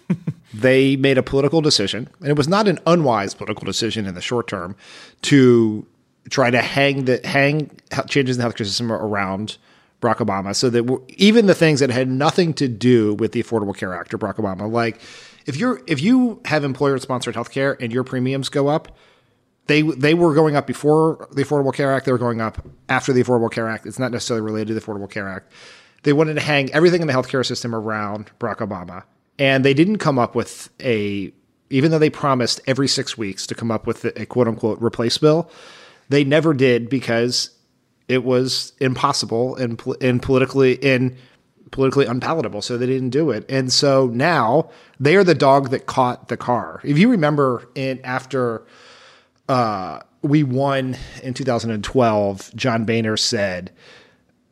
they 0.54 0.96
made 0.96 1.16
a 1.16 1.22
political 1.22 1.62
decision, 1.62 2.10
and 2.20 2.28
it 2.28 2.36
was 2.36 2.46
not 2.46 2.68
an 2.68 2.78
unwise 2.86 3.32
political 3.32 3.64
decision 3.64 4.06
in 4.06 4.14
the 4.14 4.20
short 4.20 4.48
term 4.48 4.76
to 5.22 5.86
try 6.28 6.50
to 6.50 6.60
hang 6.60 7.06
the 7.06 7.20
hang 7.24 7.70
changes 8.08 8.36
in 8.36 8.42
the 8.42 8.48
healthcare 8.48 8.66
system 8.66 8.92
around 8.92 9.56
Barack 10.06 10.18
Obama, 10.18 10.54
so 10.54 10.70
that 10.70 11.00
even 11.16 11.46
the 11.46 11.54
things 11.54 11.80
that 11.80 11.90
had 11.90 12.08
nothing 12.08 12.54
to 12.54 12.68
do 12.68 13.14
with 13.14 13.32
the 13.32 13.42
Affordable 13.42 13.76
Care 13.76 13.94
Act 13.94 14.14
or 14.14 14.18
Barack 14.18 14.36
Obama, 14.36 14.70
like 14.70 15.00
if 15.46 15.56
you're 15.56 15.80
if 15.86 16.00
you 16.00 16.40
have 16.44 16.64
employer 16.64 16.98
sponsored 16.98 17.34
health 17.34 17.50
care 17.50 17.76
and 17.80 17.92
your 17.92 18.04
premiums 18.04 18.48
go 18.48 18.68
up, 18.68 18.96
they 19.66 19.82
they 19.82 20.14
were 20.14 20.34
going 20.34 20.56
up 20.56 20.66
before 20.66 21.28
the 21.32 21.44
Affordable 21.44 21.74
Care 21.74 21.92
Act. 21.92 22.06
They 22.06 22.12
were 22.12 22.18
going 22.18 22.40
up 22.40 22.64
after 22.88 23.12
the 23.12 23.22
Affordable 23.22 23.50
Care 23.50 23.68
Act. 23.68 23.86
It's 23.86 23.98
not 23.98 24.12
necessarily 24.12 24.44
related 24.44 24.68
to 24.68 24.74
the 24.74 24.80
Affordable 24.80 25.10
Care 25.10 25.28
Act. 25.28 25.52
They 26.02 26.12
wanted 26.12 26.34
to 26.34 26.40
hang 26.40 26.72
everything 26.72 27.00
in 27.00 27.08
the 27.08 27.12
healthcare 27.12 27.44
system 27.44 27.74
around 27.74 28.30
Barack 28.38 28.58
Obama, 28.58 29.04
and 29.38 29.64
they 29.64 29.74
didn't 29.74 29.98
come 29.98 30.18
up 30.18 30.34
with 30.34 30.68
a. 30.80 31.32
Even 31.68 31.90
though 31.90 31.98
they 31.98 32.10
promised 32.10 32.60
every 32.68 32.86
six 32.86 33.18
weeks 33.18 33.44
to 33.48 33.54
come 33.56 33.72
up 33.72 33.88
with 33.88 34.04
a, 34.04 34.22
a 34.22 34.26
quote 34.26 34.46
unquote 34.46 34.80
replace 34.80 35.18
bill, 35.18 35.50
they 36.08 36.22
never 36.22 36.54
did 36.54 36.88
because 36.88 37.50
it 38.08 38.24
was 38.24 38.72
impossible 38.80 39.56
and 39.56 39.80
and 40.00 40.22
politically 40.22 40.82
and 40.82 41.16
politically 41.70 42.06
unpalatable. 42.06 42.62
So 42.62 42.78
they 42.78 42.86
didn't 42.86 43.10
do 43.10 43.30
it. 43.30 43.44
And 43.48 43.72
so 43.72 44.06
now 44.06 44.70
they 45.00 45.16
are 45.16 45.24
the 45.24 45.34
dog 45.34 45.70
that 45.70 45.86
caught 45.86 46.28
the 46.28 46.36
car. 46.36 46.80
If 46.84 46.98
you 46.98 47.10
remember, 47.10 47.68
in 47.74 48.00
after 48.04 48.64
uh, 49.48 50.00
we 50.22 50.42
won 50.42 50.96
in 51.22 51.34
2012, 51.34 52.54
John 52.54 52.84
Boehner 52.84 53.16
said 53.16 53.72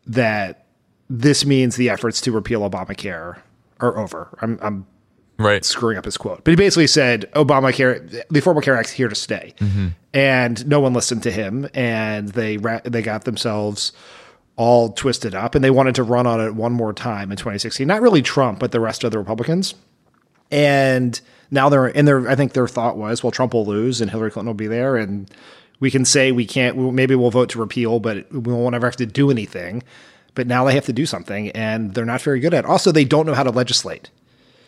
that 0.06 0.66
this 1.08 1.44
means 1.44 1.76
the 1.76 1.90
efforts 1.90 2.20
to 2.22 2.32
repeal 2.32 2.68
Obamacare 2.68 3.40
are 3.80 3.98
over. 3.98 4.36
I'm, 4.40 4.58
I'm 4.62 4.86
Right. 5.36 5.64
screwing 5.64 5.98
up 5.98 6.04
his 6.04 6.16
quote, 6.16 6.44
but 6.44 6.52
he 6.52 6.56
basically 6.56 6.86
said 6.86 7.30
Obamacare, 7.32 8.24
the 8.28 8.40
Affordable 8.40 8.62
Care 8.62 8.76
Act's 8.76 8.92
here 8.92 9.08
to 9.08 9.14
stay, 9.14 9.54
mm-hmm. 9.58 9.88
and 10.12 10.66
no 10.66 10.80
one 10.80 10.92
listened 10.94 11.22
to 11.24 11.30
him, 11.30 11.68
and 11.74 12.28
they 12.28 12.56
ra- 12.56 12.80
they 12.84 13.02
got 13.02 13.24
themselves 13.24 13.92
all 14.56 14.92
twisted 14.92 15.34
up, 15.34 15.54
and 15.54 15.64
they 15.64 15.70
wanted 15.70 15.96
to 15.96 16.04
run 16.04 16.26
on 16.26 16.40
it 16.40 16.54
one 16.54 16.72
more 16.72 16.92
time 16.92 17.32
in 17.32 17.36
2016. 17.36 17.86
Not 17.86 18.00
really 18.00 18.22
Trump, 18.22 18.60
but 18.60 18.70
the 18.70 18.78
rest 18.78 19.02
of 19.02 19.10
the 19.10 19.18
Republicans, 19.18 19.74
and 20.50 21.20
now 21.50 21.68
they're 21.68 21.88
in 21.88 22.04
their. 22.04 22.28
I 22.28 22.36
think 22.36 22.52
their 22.52 22.68
thought 22.68 22.96
was, 22.96 23.22
well, 23.22 23.30
Trump 23.32 23.54
will 23.54 23.66
lose, 23.66 24.00
and 24.00 24.10
Hillary 24.10 24.30
Clinton 24.30 24.48
will 24.48 24.54
be 24.54 24.66
there, 24.68 24.96
and 24.96 25.28
we 25.80 25.90
can 25.90 26.04
say 26.04 26.32
we 26.32 26.46
can't. 26.46 26.76
Maybe 26.92 27.14
we'll 27.14 27.30
vote 27.30 27.48
to 27.50 27.58
repeal, 27.58 27.98
but 28.00 28.30
we 28.32 28.52
won't 28.52 28.74
ever 28.74 28.86
have 28.86 28.96
to 28.96 29.06
do 29.06 29.30
anything. 29.30 29.82
But 30.34 30.46
now 30.46 30.64
they 30.64 30.74
have 30.74 30.86
to 30.86 30.92
do 30.92 31.06
something, 31.06 31.50
and 31.50 31.94
they're 31.94 32.04
not 32.04 32.20
very 32.20 32.40
good 32.40 32.54
at. 32.54 32.64
it. 32.64 32.70
Also, 32.70 32.90
they 32.90 33.04
don't 33.04 33.26
know 33.26 33.34
how 33.34 33.44
to 33.44 33.50
legislate. 33.50 34.10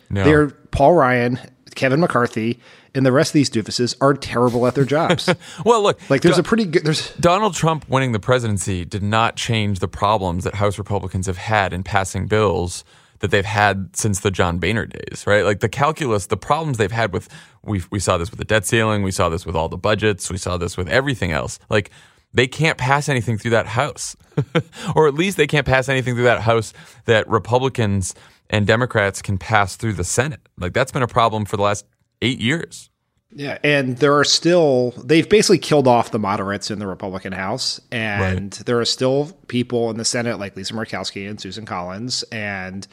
No. 0.09 0.23
They're 0.23 0.47
Paul 0.47 0.93
Ryan, 0.93 1.39
Kevin 1.75 1.99
McCarthy, 1.99 2.59
and 2.93 3.05
the 3.05 3.11
rest 3.11 3.29
of 3.29 3.33
these 3.33 3.49
doofuses 3.49 3.95
are 4.01 4.13
terrible 4.13 4.65
at 4.67 4.75
their 4.75 4.85
jobs. 4.85 5.29
well, 5.65 5.81
look, 5.83 5.99
like 6.09 6.21
there's 6.21 6.37
a 6.37 6.43
pretty 6.43 6.65
good 6.65 6.83
there's 6.83 7.13
Donald 7.15 7.53
Trump 7.53 7.87
winning 7.87 8.11
the 8.11 8.19
presidency 8.19 8.85
did 8.85 9.03
not 9.03 9.35
change 9.35 9.79
the 9.79 9.87
problems 9.87 10.43
that 10.43 10.55
House 10.55 10.77
Republicans 10.77 11.27
have 11.27 11.37
had 11.37 11.73
in 11.73 11.83
passing 11.83 12.27
bills 12.27 12.83
that 13.19 13.31
they've 13.31 13.45
had 13.45 13.95
since 13.95 14.19
the 14.19 14.31
John 14.31 14.59
Boehner 14.59 14.85
days, 14.85 15.23
right? 15.25 15.43
Like 15.43 15.59
the 15.59 15.69
calculus, 15.69 16.27
the 16.27 16.37
problems 16.37 16.77
they've 16.77 16.91
had 16.91 17.13
with 17.13 17.29
we 17.63 17.83
we 17.91 17.99
saw 17.99 18.17
this 18.17 18.31
with 18.31 18.39
the 18.39 18.45
debt 18.45 18.65
ceiling, 18.65 19.03
we 19.03 19.11
saw 19.11 19.29
this 19.29 19.45
with 19.45 19.55
all 19.55 19.69
the 19.69 19.77
budgets, 19.77 20.29
we 20.31 20.37
saw 20.37 20.57
this 20.57 20.77
with 20.77 20.87
everything 20.89 21.31
else. 21.31 21.59
Like 21.69 21.91
they 22.33 22.47
can't 22.47 22.77
pass 22.77 23.09
anything 23.09 23.37
through 23.37 23.51
that 23.51 23.67
house. 23.67 24.15
or 24.95 25.07
at 25.07 25.13
least 25.13 25.37
they 25.37 25.47
can't 25.47 25.65
pass 25.65 25.89
anything 25.89 26.13
through 26.13 26.25
that 26.25 26.41
house 26.41 26.73
that 27.05 27.27
Republicans 27.27 28.13
and 28.49 28.65
Democrats 28.67 29.21
can 29.21 29.37
pass 29.37 29.75
through 29.75 29.93
the 29.93 30.03
Senate. 30.03 30.41
Like 30.57 30.73
that's 30.73 30.91
been 30.91 31.03
a 31.03 31.07
problem 31.07 31.45
for 31.45 31.57
the 31.57 31.63
last 31.63 31.85
8 32.21 32.39
years. 32.39 32.89
yeah, 33.31 33.57
and 33.63 33.97
there 33.97 34.15
are 34.17 34.23
still 34.23 34.91
they've 35.03 35.27
basically 35.29 35.57
killed 35.59 35.87
off 35.87 36.11
the 36.11 36.19
moderates 36.19 36.71
in 36.71 36.79
the 36.79 36.87
Republican 36.87 37.33
House, 37.33 37.79
and 37.91 38.53
there 38.65 38.79
are 38.79 38.85
still 38.85 39.31
people 39.47 39.89
in 39.91 39.97
the 39.97 40.05
Senate 40.05 40.39
like 40.39 40.55
Lisa 40.55 40.73
Murkowski 40.73 41.29
and 41.29 41.39
Susan 41.39 41.65
Collins, 41.65 42.23
and 42.31 42.87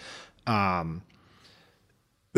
um, 0.47 1.03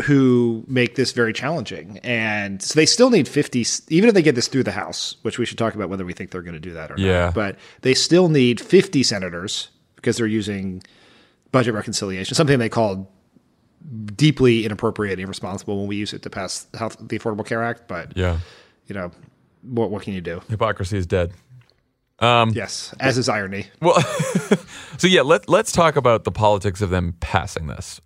who 0.03 0.63
make 0.67 0.95
this 0.95 1.11
very 1.11 1.33
challenging. 1.33 1.99
And 2.03 2.61
so 2.61 2.75
they 2.75 2.85
still 2.85 3.09
need 3.09 3.27
50, 3.27 3.65
even 3.89 4.07
if 4.09 4.13
they 4.13 4.21
get 4.21 4.35
this 4.35 4.47
through 4.47 4.63
the 4.63 4.71
House, 4.71 5.15
which 5.23 5.39
we 5.39 5.45
should 5.45 5.57
talk 5.57 5.73
about 5.73 5.89
whether 5.89 6.05
we 6.05 6.13
think 6.13 6.29
they're 6.29 6.43
going 6.43 6.53
to 6.53 6.59
do 6.59 6.73
that 6.73 6.91
or 6.91 6.95
Yeah. 6.97 7.25
not. 7.25 7.33
But 7.33 7.55
they 7.81 7.95
still 7.95 8.29
need 8.29 8.61
50 8.61 9.01
senators 9.01 9.69
because 9.95 10.17
they're 10.17 10.27
using 10.27 10.83
budget 11.57 11.73
reconciliation, 11.73 12.35
something 12.35 12.59
they 12.59 12.69
called 12.69 13.07
deeply 14.15 14.65
inappropriate 14.65 15.13
and 15.19 15.25
irresponsible 15.25 15.77
when 15.79 15.87
we 15.87 15.95
use 15.95 16.13
it 16.13 16.21
to 16.23 16.29
pass 16.29 16.67
health, 16.73 16.97
the 16.99 17.17
Affordable 17.19 17.45
Care 17.45 17.63
Act. 17.63 17.87
But, 17.87 18.15
Yeah. 18.15 18.39
you 18.87 18.95
know, 18.95 19.11
what, 19.61 19.91
what 19.91 20.01
can 20.03 20.13
you 20.13 20.21
do? 20.21 20.41
Hypocrisy 20.49 20.97
is 20.97 21.05
dead. 21.07 21.31
Um, 22.19 22.49
yes, 22.55 22.93
as 22.99 23.17
is 23.17 23.29
irony. 23.29 23.67
Well, 23.81 24.01
so 24.97 25.05
yeah, 25.07 25.21
let 25.21 25.47
let's 25.47 25.71
talk 25.71 25.95
about 25.95 26.23
the 26.23 26.31
politics 26.31 26.81
of 26.81 26.89
them 26.89 27.13
passing 27.19 27.67
this, 27.67 28.01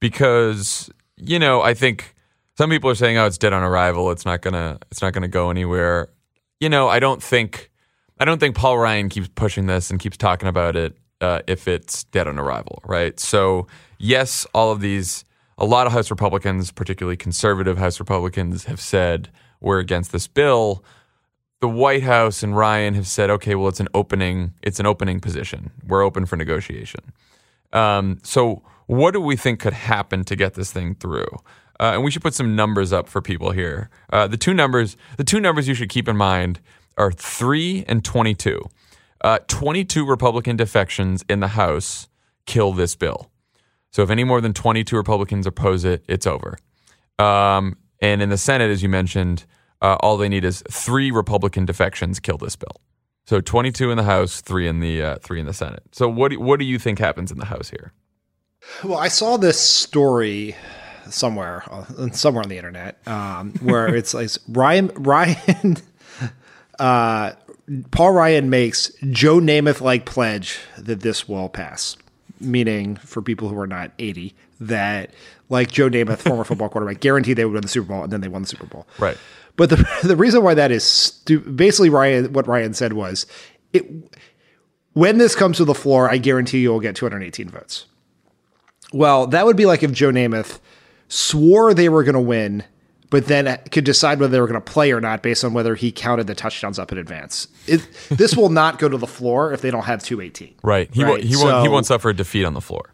because 0.00 0.90
you 1.16 1.38
know 1.38 1.62
I 1.62 1.72
think 1.74 2.16
some 2.56 2.68
people 2.68 2.90
are 2.90 2.96
saying, 2.96 3.16
"Oh, 3.16 3.26
it's 3.26 3.38
dead 3.38 3.52
on 3.52 3.62
arrival. 3.62 4.10
It's 4.10 4.24
not 4.24 4.40
gonna 4.42 4.78
it's 4.90 5.00
not 5.02 5.12
gonna 5.12 5.28
go 5.28 5.50
anywhere." 5.50 6.08
You 6.58 6.68
know, 6.68 6.88
I 6.88 6.98
don't 6.98 7.22
think 7.22 7.70
I 8.18 8.24
don't 8.24 8.40
think 8.40 8.56
Paul 8.56 8.76
Ryan 8.78 9.08
keeps 9.08 9.28
pushing 9.28 9.66
this 9.66 9.90
and 9.92 10.00
keeps 10.00 10.16
talking 10.16 10.48
about 10.48 10.74
it 10.74 10.96
uh, 11.20 11.40
if 11.46 11.68
it's 11.68 12.04
dead 12.04 12.28
on 12.28 12.38
arrival, 12.38 12.82
right? 12.86 13.18
So 13.18 13.66
yes, 13.98 14.46
all 14.54 14.70
of 14.70 14.80
these, 14.80 15.24
a 15.56 15.64
lot 15.64 15.86
of 15.86 15.92
House 15.92 16.10
Republicans, 16.10 16.70
particularly 16.70 17.16
conservative 17.16 17.78
House 17.78 17.98
Republicans, 17.98 18.64
have 18.64 18.80
said 18.80 19.30
we're 19.60 19.78
against 19.78 20.12
this 20.12 20.26
bill 20.26 20.84
the 21.60 21.68
White 21.68 22.02
House 22.02 22.42
and 22.42 22.56
Ryan 22.56 22.94
have 22.94 23.06
said, 23.06 23.30
okay, 23.30 23.54
well, 23.54 23.68
it's 23.68 23.80
an 23.80 23.88
opening, 23.94 24.54
it's 24.62 24.78
an 24.78 24.86
opening 24.86 25.20
position. 25.20 25.70
We're 25.86 26.02
open 26.02 26.26
for 26.26 26.36
negotiation. 26.36 27.00
Um, 27.72 28.20
so, 28.22 28.62
what 28.86 29.12
do 29.12 29.20
we 29.20 29.36
think 29.36 29.60
could 29.60 29.72
happen 29.74 30.24
to 30.24 30.36
get 30.36 30.54
this 30.54 30.72
thing 30.72 30.94
through? 30.94 31.28
Uh, 31.80 31.92
and 31.94 32.04
we 32.04 32.10
should 32.10 32.22
put 32.22 32.34
some 32.34 32.56
numbers 32.56 32.92
up 32.92 33.08
for 33.08 33.20
people 33.20 33.50
here. 33.50 33.90
Uh, 34.10 34.26
the 34.26 34.36
two 34.36 34.54
numbers, 34.54 34.96
the 35.16 35.24
two 35.24 35.40
numbers 35.40 35.68
you 35.68 35.74
should 35.74 35.90
keep 35.90 36.08
in 36.08 36.16
mind 36.16 36.60
are 36.96 37.12
three 37.12 37.84
and 37.86 38.04
twenty-two. 38.04 38.60
Uh, 39.20 39.38
Twenty-two 39.48 40.06
Republican 40.06 40.56
defections 40.56 41.24
in 41.28 41.40
the 41.40 41.48
House 41.48 42.08
kill 42.46 42.72
this 42.72 42.94
bill. 42.96 43.30
So, 43.90 44.02
if 44.02 44.10
any 44.10 44.24
more 44.24 44.40
than 44.40 44.52
twenty-two 44.52 44.96
Republicans 44.96 45.46
oppose 45.46 45.84
it, 45.84 46.04
it's 46.08 46.26
over. 46.26 46.58
Um, 47.18 47.76
and 48.00 48.22
in 48.22 48.28
the 48.28 48.38
Senate, 48.38 48.70
as 48.70 48.82
you 48.82 48.88
mentioned, 48.88 49.44
uh, 49.82 49.96
all 50.00 50.16
they 50.16 50.28
need 50.28 50.44
is 50.44 50.62
three 50.70 51.10
Republican 51.10 51.64
defections 51.64 52.20
kill 52.20 52.38
this 52.38 52.56
bill. 52.56 52.80
So 53.26 53.40
22 53.42 53.90
in 53.90 53.98
the 53.98 54.04
House, 54.04 54.40
three 54.40 54.66
in 54.66 54.80
the 54.80 55.02
uh, 55.02 55.16
three 55.16 55.38
in 55.38 55.44
the 55.44 55.52
Senate. 55.52 55.82
So 55.92 56.08
what 56.08 56.30
do, 56.30 56.40
what 56.40 56.58
do 56.58 56.64
you 56.64 56.78
think 56.78 56.98
happens 56.98 57.30
in 57.30 57.38
the 57.38 57.44
House 57.44 57.68
here? 57.68 57.92
Well, 58.82 58.98
I 58.98 59.08
saw 59.08 59.36
this 59.36 59.60
story 59.60 60.56
somewhere, 61.10 61.62
uh, 61.70 62.10
somewhere 62.12 62.42
on 62.42 62.48
the 62.48 62.56
internet, 62.56 63.06
um, 63.06 63.52
where 63.60 63.94
it's 63.94 64.14
like 64.14 64.30
Ryan, 64.48 64.88
Ryan, 64.94 65.76
uh, 66.78 67.32
Paul 67.90 68.12
Ryan 68.12 68.50
makes 68.50 68.92
Joe 69.10 69.38
Namath 69.38 69.80
like 69.80 70.06
pledge 70.06 70.58
that 70.76 71.00
this 71.00 71.28
will 71.28 71.48
pass. 71.48 71.96
Meaning, 72.40 72.96
for 72.96 73.20
people 73.20 73.48
who 73.48 73.58
are 73.58 73.66
not 73.66 73.90
eighty, 73.98 74.34
that 74.60 75.10
like 75.48 75.70
Joe 75.70 75.88
Namath, 75.88 76.18
former 76.18 76.44
football 76.44 76.68
quarterback, 76.68 77.00
guaranteed 77.00 77.36
they 77.36 77.44
would 77.44 77.54
win 77.54 77.62
the 77.62 77.68
Super 77.68 77.88
Bowl, 77.88 78.04
and 78.04 78.12
then 78.12 78.20
they 78.20 78.28
won 78.28 78.42
the 78.42 78.48
Super 78.48 78.66
Bowl. 78.66 78.86
Right. 78.98 79.16
But 79.56 79.70
the 79.70 79.88
the 80.04 80.16
reason 80.16 80.42
why 80.42 80.54
that 80.54 80.70
is 80.70 81.20
basically 81.26 81.90
Ryan, 81.90 82.32
what 82.32 82.46
Ryan 82.46 82.74
said 82.74 82.92
was, 82.92 83.26
it 83.72 83.86
when 84.92 85.18
this 85.18 85.34
comes 85.34 85.58
to 85.58 85.64
the 85.64 85.74
floor, 85.74 86.10
I 86.10 86.18
guarantee 86.18 86.60
you 86.60 86.70
will 86.70 86.80
get 86.80 86.96
218 86.96 87.48
votes. 87.48 87.86
Well, 88.92 89.26
that 89.28 89.46
would 89.46 89.56
be 89.56 89.66
like 89.66 89.82
if 89.82 89.92
Joe 89.92 90.10
Namath 90.10 90.60
swore 91.08 91.74
they 91.74 91.88
were 91.88 92.04
going 92.04 92.14
to 92.14 92.20
win, 92.20 92.64
but 93.10 93.26
then 93.26 93.58
could 93.70 93.84
decide 93.84 94.20
whether 94.20 94.32
they 94.32 94.40
were 94.40 94.46
going 94.46 94.60
to 94.60 94.72
play 94.72 94.92
or 94.92 95.00
not 95.00 95.22
based 95.22 95.44
on 95.44 95.52
whether 95.54 95.74
he 95.74 95.90
counted 95.90 96.26
the 96.26 96.34
touchdowns 96.34 96.78
up 96.78 96.92
in 96.92 96.98
advance. 96.98 97.48
It, 97.66 97.86
this 98.10 98.36
will 98.36 98.50
not 98.50 98.78
go 98.78 98.88
to 98.88 98.98
the 98.98 99.06
floor 99.06 99.52
if 99.52 99.62
they 99.62 99.70
don't 99.70 99.84
have 99.84 100.02
218. 100.02 100.56
Right. 100.62 100.92
He 100.92 101.02
Right, 101.02 101.10
won't 101.10 101.22
he 101.22 101.36
won't 101.36 101.62
he 101.62 101.68
won't 101.68 101.86
suffer 101.86 102.10
a 102.10 102.14
defeat 102.14 102.44
on 102.44 102.54
the 102.54 102.60
floor. 102.60 102.92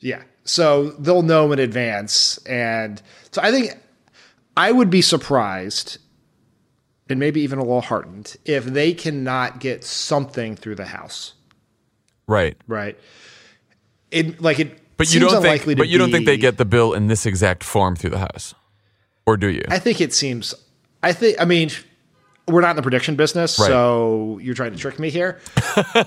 Yeah. 0.00 0.22
So 0.44 0.90
they'll 0.92 1.22
know 1.22 1.52
in 1.52 1.58
advance. 1.58 2.38
And 2.46 3.00
so 3.30 3.42
I 3.42 3.50
think 3.50 3.72
I 4.56 4.72
would 4.72 4.90
be 4.90 5.02
surprised 5.02 5.98
and 7.08 7.18
maybe 7.18 7.40
even 7.40 7.58
a 7.58 7.62
little 7.62 7.80
heartened 7.80 8.36
if 8.44 8.64
they 8.64 8.92
cannot 8.92 9.60
get 9.60 9.84
something 9.84 10.56
through 10.56 10.74
the 10.74 10.86
House. 10.86 11.34
Right. 12.26 12.56
Right. 12.66 12.98
It 14.10 14.40
like 14.40 14.58
it 14.58 14.78
But 14.96 15.12
you 15.12 15.20
don't 15.20 15.42
think 15.42 15.78
but 15.78 15.88
you 15.88 15.98
don't 15.98 16.10
think 16.10 16.26
they 16.26 16.36
get 16.36 16.58
the 16.58 16.64
bill 16.64 16.92
in 16.92 17.06
this 17.06 17.24
exact 17.24 17.64
form 17.64 17.96
through 17.96 18.10
the 18.10 18.18
House. 18.18 18.54
Or 19.28 19.36
do 19.36 19.48
you? 19.48 19.62
I 19.68 19.78
think 19.78 20.00
it 20.00 20.14
seems. 20.14 20.54
I 21.02 21.12
think. 21.12 21.38
I 21.38 21.44
mean, 21.44 21.68
we're 22.46 22.62
not 22.62 22.70
in 22.70 22.76
the 22.76 22.82
prediction 22.82 23.14
business, 23.14 23.58
Right. 23.58 23.66
so 23.66 24.38
you're 24.40 24.54
trying 24.54 24.72
to 24.72 24.78
trick 24.78 24.98
me 24.98 25.10
here. 25.10 25.38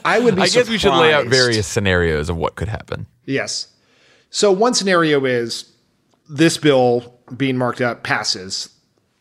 I 0.03 0.19
would 0.19 0.36
be. 0.36 0.41
I 0.41 0.47
guess 0.47 0.67
we 0.67 0.80
should 0.80 0.97
lay 0.99 1.13
out 1.13 1.28
various 1.28 1.67
scenarios 1.67 2.30
of 2.30 2.36
what 2.38 2.55
could 2.55 2.67
happen. 2.67 3.05
Yes. 3.26 3.67
So 4.32 4.51
one 4.51 4.74
scenario 4.74 5.24
is 5.26 5.72
this 6.28 6.57
bill 6.57 7.13
being 7.38 7.57
marked 7.59 7.80
up 7.80 8.01
passes 8.01 8.69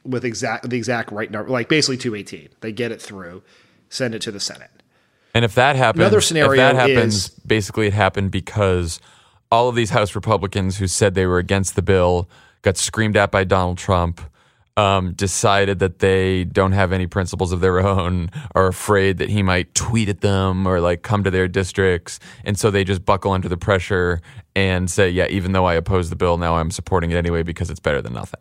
with 0.03 0.25
exact 0.25 0.71
the 0.71 0.79
exact 0.79 1.13
right 1.13 1.31
number, 1.31 1.51
like 1.51 1.69
basically 1.69 1.99
218. 1.99 2.49
They 2.63 2.73
get 2.73 2.91
it 2.91 3.03
through, 3.03 3.43
send 3.91 4.15
it 4.15 4.23
to 4.23 4.31
the 4.33 4.41
Senate. 4.41 4.71
And 5.35 5.45
if 5.45 5.55
that 5.57 5.77
happens, 5.77 6.01
Another 6.01 6.19
if 6.19 6.25
scenario 6.25 6.57
that 6.57 6.75
happens, 6.75 7.15
is- 7.15 7.29
basically 7.47 7.87
it 7.87 7.93
happened 7.93 8.31
because 8.31 8.99
all 9.53 9.69
of 9.69 9.75
these 9.75 9.91
House 9.91 10.15
Republicans 10.15 10.79
who 10.79 10.87
said 10.87 11.15
they 11.15 11.27
were 11.27 11.39
against 11.39 11.77
the 11.77 11.83
bill 11.83 12.31
got 12.63 12.77
screamed 12.77 13.17
at 13.17 13.31
by 13.31 13.45
Donald 13.45 13.79
Trump. 13.79 14.21
Um, 14.77 15.13
decided 15.13 15.81
that 15.81 15.99
they 15.99 16.45
don't 16.45 16.73
have 16.73 16.93
any 16.93 17.07
principles 17.07 17.53
of 17.53 17.61
their 17.61 17.81
own, 17.81 18.31
are 18.55 18.69
afraid 18.69 19.19
that 19.19 19.29
he 19.29 19.43
might 19.43 19.75
tweet 19.75 20.09
at 20.09 20.23
them 20.23 20.67
or 20.67 20.81
like 20.81 21.03
come 21.03 21.23
to 21.25 21.31
their 21.31 21.49
districts, 21.49 22.19
and 22.45 22.59
so 22.59 22.71
they 22.71 22.85
just 22.85 23.05
buckle 23.05 23.33
under 23.33 23.49
the 23.49 23.59
pressure 23.59 24.23
and 24.57 24.91
say, 24.91 25.11
"Yeah, 25.11 25.27
even 25.27 25.53
though 25.53 25.67
I 25.67 25.75
oppose 25.75 26.09
the 26.09 26.17
bill, 26.17 26.39
now 26.39 26.57
I'm 26.57 26.71
supporting 26.71 27.11
it 27.11 27.17
anyway 27.17 27.43
because 27.43 27.69
it's 27.69 27.81
better 27.81 28.01
than 28.01 28.15
nothing." 28.15 28.41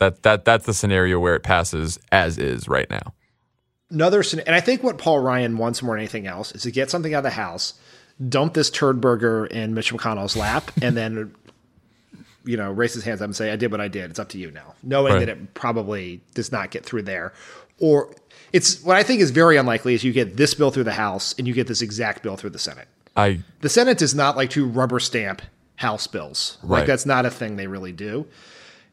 That 0.00 0.22
that 0.24 0.44
that's 0.44 0.66
the 0.66 0.74
scenario 0.74 1.18
where 1.20 1.36
it 1.36 1.42
passes 1.42 1.98
as 2.10 2.36
is 2.36 2.68
right 2.68 2.90
now. 2.90 3.14
Another, 3.90 4.22
and 4.46 4.54
I 4.54 4.60
think 4.60 4.82
what 4.82 4.98
Paul 4.98 5.20
Ryan 5.20 5.56
wants 5.58 5.82
more 5.82 5.94
than 5.94 6.00
anything 6.00 6.26
else 6.26 6.52
is 6.52 6.62
to 6.62 6.70
get 6.70 6.90
something 6.90 7.12
out 7.12 7.18
of 7.18 7.24
the 7.24 7.30
House, 7.30 7.74
dump 8.28 8.54
this 8.54 8.70
turd 8.70 9.00
burger 9.00 9.46
in 9.46 9.74
Mitch 9.74 9.92
McConnell's 9.92 10.36
lap, 10.36 10.70
and 10.80 10.96
then, 10.96 11.34
you 12.44 12.56
know, 12.56 12.70
raise 12.70 12.94
his 12.94 13.04
hands 13.04 13.20
up 13.20 13.26
and 13.26 13.36
say, 13.36 13.50
"I 13.52 13.56
did 13.56 13.70
what 13.70 13.80
I 13.80 13.88
did. 13.88 14.10
It's 14.10 14.18
up 14.18 14.28
to 14.30 14.38
you 14.38 14.50
now," 14.50 14.74
knowing 14.82 15.14
Right. 15.14 15.18
that 15.20 15.28
it 15.28 15.54
probably 15.54 16.20
does 16.34 16.50
not 16.52 16.70
get 16.70 16.84
through 16.84 17.02
there, 17.02 17.32
or 17.78 18.14
it's 18.52 18.82
what 18.82 18.96
I 18.96 19.02
think 19.02 19.20
is 19.20 19.30
very 19.30 19.56
unlikely 19.56 19.94
is 19.94 20.02
you 20.04 20.12
get 20.12 20.36
this 20.36 20.54
bill 20.54 20.70
through 20.70 20.84
the 20.84 20.92
House 20.92 21.34
and 21.38 21.46
you 21.46 21.54
get 21.54 21.66
this 21.66 21.82
exact 21.82 22.22
bill 22.22 22.36
through 22.36 22.50
the 22.50 22.58
Senate. 22.58 22.88
I 23.16 23.40
The 23.60 23.68
Senate 23.68 23.98
does 23.98 24.14
not 24.14 24.36
like 24.36 24.50
to 24.50 24.66
rubber 24.66 25.00
stamp 25.00 25.42
House 25.76 26.06
bills. 26.06 26.58
Right. 26.62 26.80
Like 26.80 26.86
that's 26.86 27.06
not 27.06 27.24
a 27.26 27.30
thing 27.30 27.56
they 27.56 27.66
really 27.66 27.92
do. 27.92 28.26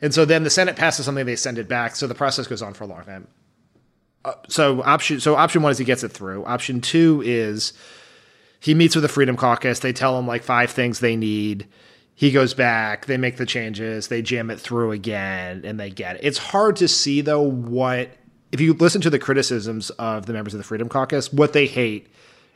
And 0.01 0.13
so 0.13 0.25
then 0.25 0.43
the 0.43 0.49
Senate 0.49 0.75
passes 0.75 1.05
something, 1.05 1.25
they 1.25 1.35
send 1.35 1.57
it 1.57 1.67
back. 1.67 1.95
So 1.95 2.05
the 2.07 2.15
process 2.15 2.45
goes 2.47 2.61
on 2.61 2.73
for 2.73 2.83
a 2.83 2.87
long 2.87 3.03
time. 3.03 3.27
Uh, 4.25 4.33
so 4.47 4.81
option 4.83 5.19
so 5.19 5.35
option 5.35 5.61
one 5.61 5.71
is 5.71 5.77
he 5.77 5.85
gets 5.85 6.03
it 6.03 6.09
through. 6.11 6.45
Option 6.45 6.81
two 6.81 7.21
is 7.25 7.73
he 8.59 8.73
meets 8.73 8.95
with 8.95 9.01
the 9.03 9.07
Freedom 9.09 9.35
Caucus. 9.35 9.79
They 9.79 9.93
tell 9.93 10.17
him 10.19 10.27
like 10.27 10.43
five 10.43 10.69
things 10.71 10.99
they 10.99 11.15
need. 11.15 11.65
He 12.17 12.31
goes 12.31 12.55
back. 12.55 13.05
They 13.05 13.17
make 13.17 13.37
the 13.37 13.45
changes. 13.45 14.07
They 14.07 14.23
jam 14.23 14.49
it 14.49 14.59
through 14.59 14.91
again, 14.91 15.61
and 15.63 15.79
they 15.79 15.91
get 15.91 16.15
it. 16.15 16.21
It's 16.23 16.39
hard 16.39 16.75
to 16.77 16.87
see 16.87 17.21
though 17.21 17.43
what 17.43 18.09
if 18.51 18.59
you 18.59 18.73
listen 18.73 19.01
to 19.01 19.11
the 19.11 19.19
criticisms 19.19 19.91
of 19.91 20.25
the 20.25 20.33
members 20.33 20.55
of 20.55 20.57
the 20.57 20.63
Freedom 20.63 20.89
Caucus, 20.89 21.31
what 21.31 21.53
they 21.53 21.67
hate 21.67 22.07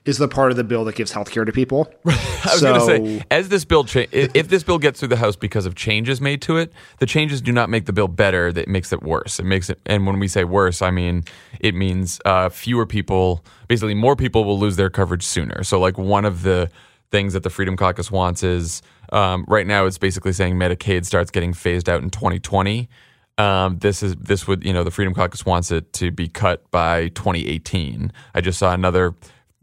is 0.03 0.17
the 0.17 0.27
part 0.27 0.49
of 0.49 0.57
the 0.57 0.63
bill 0.63 0.83
that 0.85 0.95
gives 0.95 1.11
health 1.11 1.29
care 1.29 1.45
to 1.45 1.51
people. 1.51 1.93
I 2.07 2.09
was 2.09 2.59
so, 2.59 2.73
going 2.73 2.79
to 2.79 3.19
say, 3.19 3.25
as 3.29 3.49
this 3.49 3.63
bill, 3.63 3.83
cha- 3.83 4.07
if 4.11 4.47
this 4.47 4.63
bill 4.63 4.79
gets 4.79 4.99
through 4.99 5.09
the 5.09 5.17
House 5.17 5.35
because 5.35 5.67
of 5.67 5.75
changes 5.75 6.19
made 6.19 6.41
to 6.41 6.57
it, 6.57 6.73
the 6.97 7.05
changes 7.05 7.39
do 7.39 7.51
not 7.51 7.69
make 7.69 7.85
the 7.85 7.93
bill 7.93 8.07
better. 8.07 8.51
That 8.51 8.67
makes 8.67 8.91
it 8.91 9.03
worse. 9.03 9.39
It 9.39 9.45
makes 9.45 9.69
it, 9.69 9.79
and 9.85 10.07
when 10.07 10.17
we 10.17 10.27
say 10.27 10.43
worse, 10.43 10.81
I 10.81 10.89
mean 10.89 11.23
it 11.59 11.75
means 11.75 12.19
uh, 12.25 12.49
fewer 12.49 12.87
people, 12.87 13.45
basically 13.67 13.93
more 13.93 14.15
people 14.15 14.43
will 14.43 14.57
lose 14.57 14.75
their 14.75 14.89
coverage 14.89 15.23
sooner. 15.23 15.63
So, 15.63 15.79
like 15.79 15.99
one 15.99 16.25
of 16.25 16.41
the 16.41 16.71
things 17.11 17.33
that 17.33 17.43
the 17.43 17.51
Freedom 17.51 17.77
Caucus 17.77 18.09
wants 18.09 18.41
is 18.41 18.81
um, 19.11 19.45
right 19.47 19.67
now 19.67 19.85
it's 19.85 19.97
basically 19.97 20.33
saying 20.33 20.55
Medicaid 20.55 21.05
starts 21.05 21.31
getting 21.31 21.53
phased 21.53 21.89
out 21.89 22.01
in 22.01 22.09
2020. 22.09 22.89
Um, 23.37 23.79
this 23.79 24.03
is 24.03 24.15
this 24.15 24.47
would 24.47 24.63
you 24.63 24.73
know 24.73 24.83
the 24.83 24.91
Freedom 24.91 25.13
Caucus 25.13 25.45
wants 25.45 25.71
it 25.71 25.93
to 25.93 26.11
be 26.11 26.27
cut 26.27 26.69
by 26.71 27.09
2018. 27.09 28.11
I 28.35 28.41
just 28.41 28.59
saw 28.59 28.73
another 28.73 29.15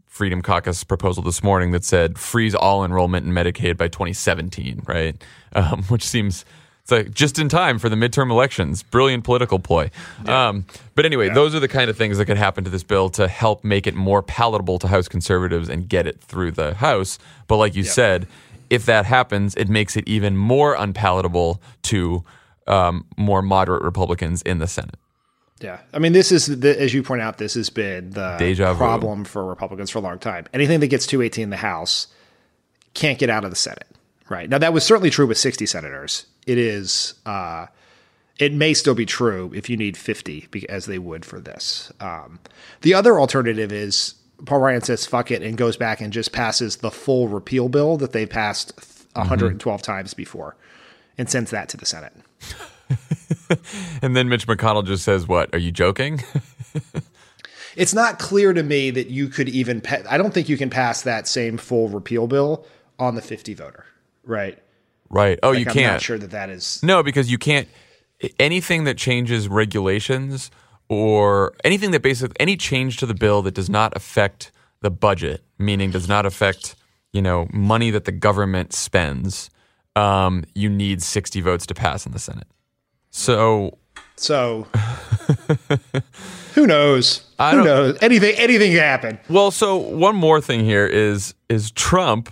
Freedom 0.07 0.41
Caucus 0.41 0.83
proposal 0.83 1.23
this 1.23 1.41
morning 1.43 1.71
that 1.71 1.85
said 1.85 2.17
freeze 2.17 2.53
all 2.53 2.83
enrollment 2.83 3.25
in 3.25 3.31
Medicaid 3.31 3.77
by 3.77 3.87
2017, 3.87 4.83
right? 4.85 5.23
Um, 5.53 5.83
which 5.87 6.03
seems 6.03 6.45
it's 6.89 6.91
like 6.91 7.13
just 7.13 7.37
in 7.37 7.49
time 7.49 7.77
for 7.77 7.87
the 7.87 7.95
midterm 7.95 8.31
elections. 8.31 8.81
Brilliant 8.81 9.23
political 9.23 9.59
ploy. 9.59 9.91
Um, 10.25 10.65
but 10.95 11.05
anyway, 11.05 11.29
those 11.29 11.53
are 11.53 11.59
the 11.59 11.67
kind 11.67 11.89
of 11.89 11.95
things 11.97 12.17
that 12.17 12.25
could 12.25 12.37
happen 12.37 12.63
to 12.63 12.69
this 12.69 12.83
bill 12.83 13.09
to 13.11 13.27
help 13.27 13.63
make 13.63 13.85
it 13.85 13.93
more 13.93 14.23
palatable 14.23 14.79
to 14.79 14.87
House 14.87 15.07
conservatives 15.07 15.69
and 15.69 15.87
get 15.87 16.07
it 16.07 16.19
through 16.19 16.51
the 16.51 16.73
House. 16.73 17.19
But 17.47 17.57
like 17.57 17.75
you 17.75 17.83
said, 17.83 18.27
if 18.69 18.85
that 18.85 19.05
happens, 19.05 19.55
it 19.55 19.69
makes 19.69 19.95
it 19.97 20.07
even 20.07 20.37
more 20.37 20.75
unpalatable 20.75 21.61
to 21.83 22.23
um, 22.67 23.05
more 23.17 23.41
moderate 23.41 23.81
Republicans 23.81 24.41
in 24.43 24.59
the 24.59 24.67
Senate. 24.67 24.95
Yeah, 25.59 25.79
I 25.93 25.99
mean, 25.99 26.13
this 26.13 26.31
is 26.31 26.45
the, 26.45 26.79
as 26.79 26.93
you 26.93 27.03
point 27.03 27.21
out, 27.21 27.37
this 27.37 27.55
has 27.55 27.69
been 27.69 28.11
the 28.11 28.37
Deja 28.37 28.73
vu. 28.73 28.77
problem 28.77 29.25
for 29.25 29.45
Republicans 29.45 29.89
for 29.89 29.99
a 29.99 30.01
long 30.01 30.17
time. 30.17 30.45
Anything 30.53 30.79
that 30.79 30.87
gets 30.87 31.05
218 31.05 31.43
in 31.43 31.49
the 31.49 31.57
House 31.57 32.07
can't 32.93 33.19
get 33.19 33.29
out 33.29 33.43
of 33.43 33.49
the 33.49 33.57
Senate. 33.57 33.87
Right 34.29 34.47
now, 34.47 34.59
that 34.59 34.73
was 34.73 34.85
certainly 34.85 35.09
true 35.09 35.27
with 35.27 35.37
60 35.37 35.65
senators. 35.65 36.27
It 36.45 36.57
is. 36.57 37.15
Uh, 37.25 37.65
it 38.37 38.53
may 38.53 38.73
still 38.73 38.95
be 38.95 39.05
true 39.05 39.51
if 39.53 39.69
you 39.69 39.75
need 39.75 39.97
50, 39.97 40.47
as 40.69 40.85
they 40.85 40.97
would 40.97 41.25
for 41.25 41.41
this. 41.41 41.91
Um, 41.99 42.39
the 42.81 42.93
other 42.93 43.19
alternative 43.19 43.71
is 43.73 44.13
Paul 44.45 44.59
Ryan 44.59 44.81
says 44.81 45.05
fuck 45.05 45.31
it 45.31 45.41
and 45.41 45.57
goes 45.57 45.77
back 45.77 46.01
and 46.01 46.13
just 46.13 46.31
passes 46.31 46.77
the 46.77 46.91
full 46.91 47.27
repeal 47.27 47.69
bill 47.69 47.97
that 47.97 48.11
they 48.13 48.25
passed 48.25 48.73
112 49.13 49.81
times 49.81 50.13
before, 50.13 50.55
and 51.17 51.29
sends 51.29 51.51
that 51.51 51.69
to 51.69 51.77
the 51.77 51.85
Senate. 51.85 52.13
And 54.01 54.15
then 54.15 54.29
Mitch 54.29 54.47
McConnell 54.47 54.85
just 54.85 55.03
says, 55.03 55.27
"What? 55.27 55.53
Are 55.53 55.59
you 55.59 55.71
joking?" 55.71 56.23
it's 57.75 57.93
not 57.93 58.19
clear 58.19 58.53
to 58.53 58.63
me 58.63 58.91
that 58.91 59.07
you 59.09 59.27
could 59.27 59.49
even 59.49 59.81
pa- 59.81 60.03
I 60.09 60.17
don't 60.17 60.33
think 60.33 60.49
you 60.49 60.57
can 60.57 60.69
pass 60.69 61.01
that 61.03 61.27
same 61.27 61.57
full 61.57 61.89
repeal 61.89 62.27
bill 62.27 62.65
on 62.97 63.15
the 63.15 63.21
50 63.21 63.53
voter, 63.55 63.85
right? 64.23 64.57
right? 65.09 65.39
Oh, 65.43 65.49
Like, 65.49 65.59
you 65.59 65.65
I'm 65.67 65.73
can't. 65.73 65.93
not 65.93 66.01
sure 66.01 66.17
that 66.17 66.31
that 66.31 66.49
is 66.49 66.81
No, 66.83 67.01
because 67.03 67.31
you 67.31 67.37
can't. 67.37 67.67
Anything 68.39 68.83
that 68.83 68.97
changes 68.97 69.47
regulations 69.47 70.51
or 70.89 71.53
anything 71.63 71.91
that 71.91 72.01
basically 72.01 72.35
any 72.39 72.57
change 72.57 72.97
to 72.97 73.05
the 73.05 73.13
bill 73.13 73.41
that 73.43 73.53
does 73.53 73.69
not 73.69 73.95
affect 73.95 74.51
the 74.81 74.89
budget, 74.89 75.43
meaning 75.57 75.91
does 75.91 76.07
not 76.07 76.25
affect 76.25 76.75
you 77.13 77.21
know 77.21 77.47
money 77.53 77.91
that 77.91 78.05
the 78.05 78.11
government 78.11 78.73
spends, 78.73 79.49
um, 79.95 80.43
you 80.53 80.69
need 80.69 81.01
sixty 81.01 81.41
votes 81.41 81.65
to 81.67 81.73
pass 81.73 82.05
in 82.05 82.11
the 82.11 82.19
Senate. 82.19 82.47
So 83.11 83.77
so 84.15 84.67
who 86.53 86.67
knows? 86.67 87.23
I 87.39 87.55
who 87.55 87.63
knows? 87.63 87.97
Anything 88.01 88.35
anything 88.37 88.71
can 88.71 88.79
happen. 88.79 89.19
Well, 89.29 89.51
so 89.51 89.77
one 89.77 90.15
more 90.15 90.41
thing 90.41 90.65
here 90.65 90.85
is 90.85 91.33
is 91.47 91.71
Trump 91.71 92.31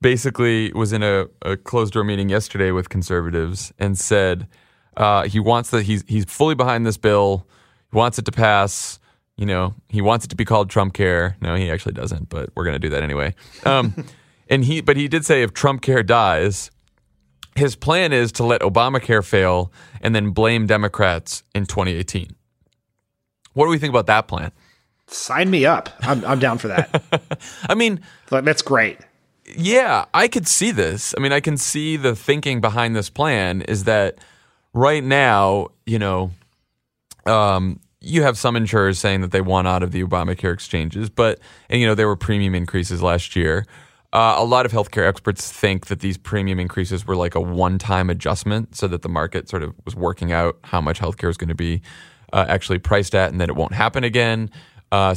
basically 0.00 0.72
was 0.72 0.92
in 0.92 1.02
a, 1.02 1.26
a 1.42 1.56
closed 1.56 1.92
door 1.92 2.04
meeting 2.04 2.28
yesterday 2.28 2.70
with 2.70 2.88
conservatives 2.88 3.72
and 3.78 3.98
said 3.98 4.46
uh, 4.96 5.24
he 5.24 5.38
wants 5.40 5.70
that 5.70 5.82
he's 5.82 6.04
he's 6.08 6.24
fully 6.24 6.54
behind 6.54 6.86
this 6.86 6.96
bill. 6.96 7.46
He 7.90 7.96
wants 7.96 8.18
it 8.18 8.24
to 8.26 8.32
pass. 8.32 8.98
You 9.36 9.46
know, 9.46 9.74
he 9.88 10.00
wants 10.00 10.24
it 10.24 10.28
to 10.28 10.36
be 10.36 10.44
called 10.44 10.68
Trump 10.68 10.94
Care. 10.94 11.36
No, 11.40 11.54
he 11.54 11.70
actually 11.70 11.94
doesn't, 11.94 12.28
but 12.28 12.50
we're 12.54 12.64
going 12.64 12.74
to 12.74 12.80
do 12.80 12.88
that 12.88 13.02
anyway. 13.02 13.34
Um, 13.64 14.04
and 14.50 14.64
he, 14.64 14.80
but 14.80 14.96
he 14.96 15.06
did 15.06 15.24
say 15.24 15.42
if 15.42 15.52
Trump 15.52 15.80
Care 15.80 16.02
dies, 16.02 16.72
his 17.54 17.76
plan 17.76 18.12
is 18.12 18.32
to 18.32 18.44
let 18.44 18.62
Obamacare 18.62 19.24
fail 19.24 19.72
and 20.00 20.14
then 20.14 20.30
blame 20.30 20.66
Democrats 20.66 21.42
in 21.54 21.66
2018. 21.66 22.34
What 23.52 23.66
do 23.66 23.70
we 23.70 23.78
think 23.78 23.90
about 23.90 24.06
that 24.06 24.28
plan? 24.28 24.52
Sign 25.08 25.50
me 25.50 25.64
up. 25.64 25.88
I'm 26.02 26.24
I'm 26.24 26.38
down 26.38 26.58
for 26.58 26.68
that. 26.68 27.40
I 27.68 27.74
mean, 27.74 28.00
That's 28.28 28.62
great. 28.62 28.98
Yeah, 29.56 30.04
I 30.12 30.28
could 30.28 30.46
see 30.46 30.70
this. 30.70 31.14
I 31.16 31.20
mean, 31.20 31.32
I 31.32 31.40
can 31.40 31.56
see 31.56 31.96
the 31.96 32.14
thinking 32.14 32.60
behind 32.60 32.94
this 32.94 33.08
plan 33.08 33.62
is 33.62 33.84
that 33.84 34.18
right 34.74 35.02
now, 35.02 35.68
you 35.86 35.98
know, 35.98 36.30
um, 37.28 37.80
you 38.00 38.22
have 38.22 38.38
some 38.38 38.56
insurers 38.56 38.98
saying 38.98 39.20
that 39.20 39.32
they 39.32 39.40
want 39.40 39.68
out 39.68 39.82
of 39.82 39.92
the 39.92 40.02
Obamacare 40.02 40.52
exchanges, 40.52 41.10
but 41.10 41.38
and 41.68 41.80
you 41.80 41.86
know 41.86 41.94
there 41.94 42.06
were 42.06 42.16
premium 42.16 42.54
increases 42.54 43.02
last 43.02 43.36
year. 43.36 43.66
Uh, 44.12 44.36
a 44.38 44.44
lot 44.44 44.64
of 44.64 44.72
healthcare 44.72 45.06
experts 45.06 45.52
think 45.52 45.86
that 45.88 46.00
these 46.00 46.16
premium 46.16 46.58
increases 46.58 47.06
were 47.06 47.14
like 47.14 47.34
a 47.34 47.40
one-time 47.40 48.08
adjustment, 48.08 48.74
so 48.74 48.88
that 48.88 49.02
the 49.02 49.08
market 49.08 49.48
sort 49.48 49.62
of 49.62 49.74
was 49.84 49.94
working 49.94 50.32
out 50.32 50.58
how 50.64 50.80
much 50.80 50.98
healthcare 50.98 51.28
is 51.28 51.36
going 51.36 51.48
to 51.48 51.54
be 51.54 51.82
uh, 52.32 52.46
actually 52.48 52.78
priced 52.78 53.14
at, 53.14 53.30
and 53.30 53.40
then 53.40 53.50
it 53.50 53.56
won't 53.56 53.74
happen 53.74 54.04
again. 54.04 54.50
Uh, 54.90 55.14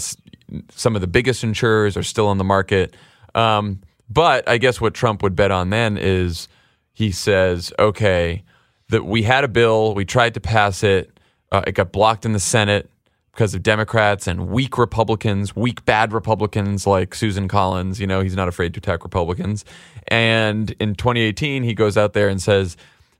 some 0.69 0.95
of 0.95 1.01
the 1.01 1.07
biggest 1.07 1.43
insurers 1.43 1.95
are 1.95 2.03
still 2.03 2.27
on 2.27 2.37
the 2.37 2.43
market. 2.43 2.95
Um, 3.35 3.81
but 4.09 4.47
I 4.49 4.57
guess 4.57 4.81
what 4.81 4.93
Trump 4.93 5.23
would 5.23 5.35
bet 5.35 5.51
on 5.51 5.69
then 5.69 5.97
is 5.97 6.49
he 6.91 7.11
says, 7.11 7.71
okay, 7.79 8.43
that 8.89 9.05
we 9.05 9.23
had 9.23 9.45
a 9.45 9.47
bill, 9.47 9.95
we 9.95 10.03
tried 10.03 10.33
to 10.33 10.41
pass 10.41 10.83
it, 10.83 11.10
uh, 11.51 11.61
it 11.67 11.73
got 11.73 11.91
blocked 11.91 12.25
in 12.25 12.33
the 12.33 12.39
Senate 12.39 12.89
because 13.31 13.53
of 13.53 13.63
Democrats 13.63 14.27
and 14.27 14.49
weak 14.49 14.77
Republicans, 14.77 15.55
weak 15.55 15.85
bad 15.85 16.13
Republicans 16.13 16.85
like 16.85 17.15
Susan 17.15 17.47
Collins. 17.47 17.99
You 17.99 18.07
know, 18.07 18.21
he's 18.21 18.35
not 18.35 18.47
afraid 18.47 18.73
to 18.73 18.79
attack 18.79 19.03
Republicans. 19.03 19.63
And 20.07 20.71
in 20.79 20.95
2018, 20.95 21.63
he 21.63 21.73
goes 21.73 21.97
out 21.97 22.13
there 22.13 22.27
and 22.27 22.41
says, 22.41 22.75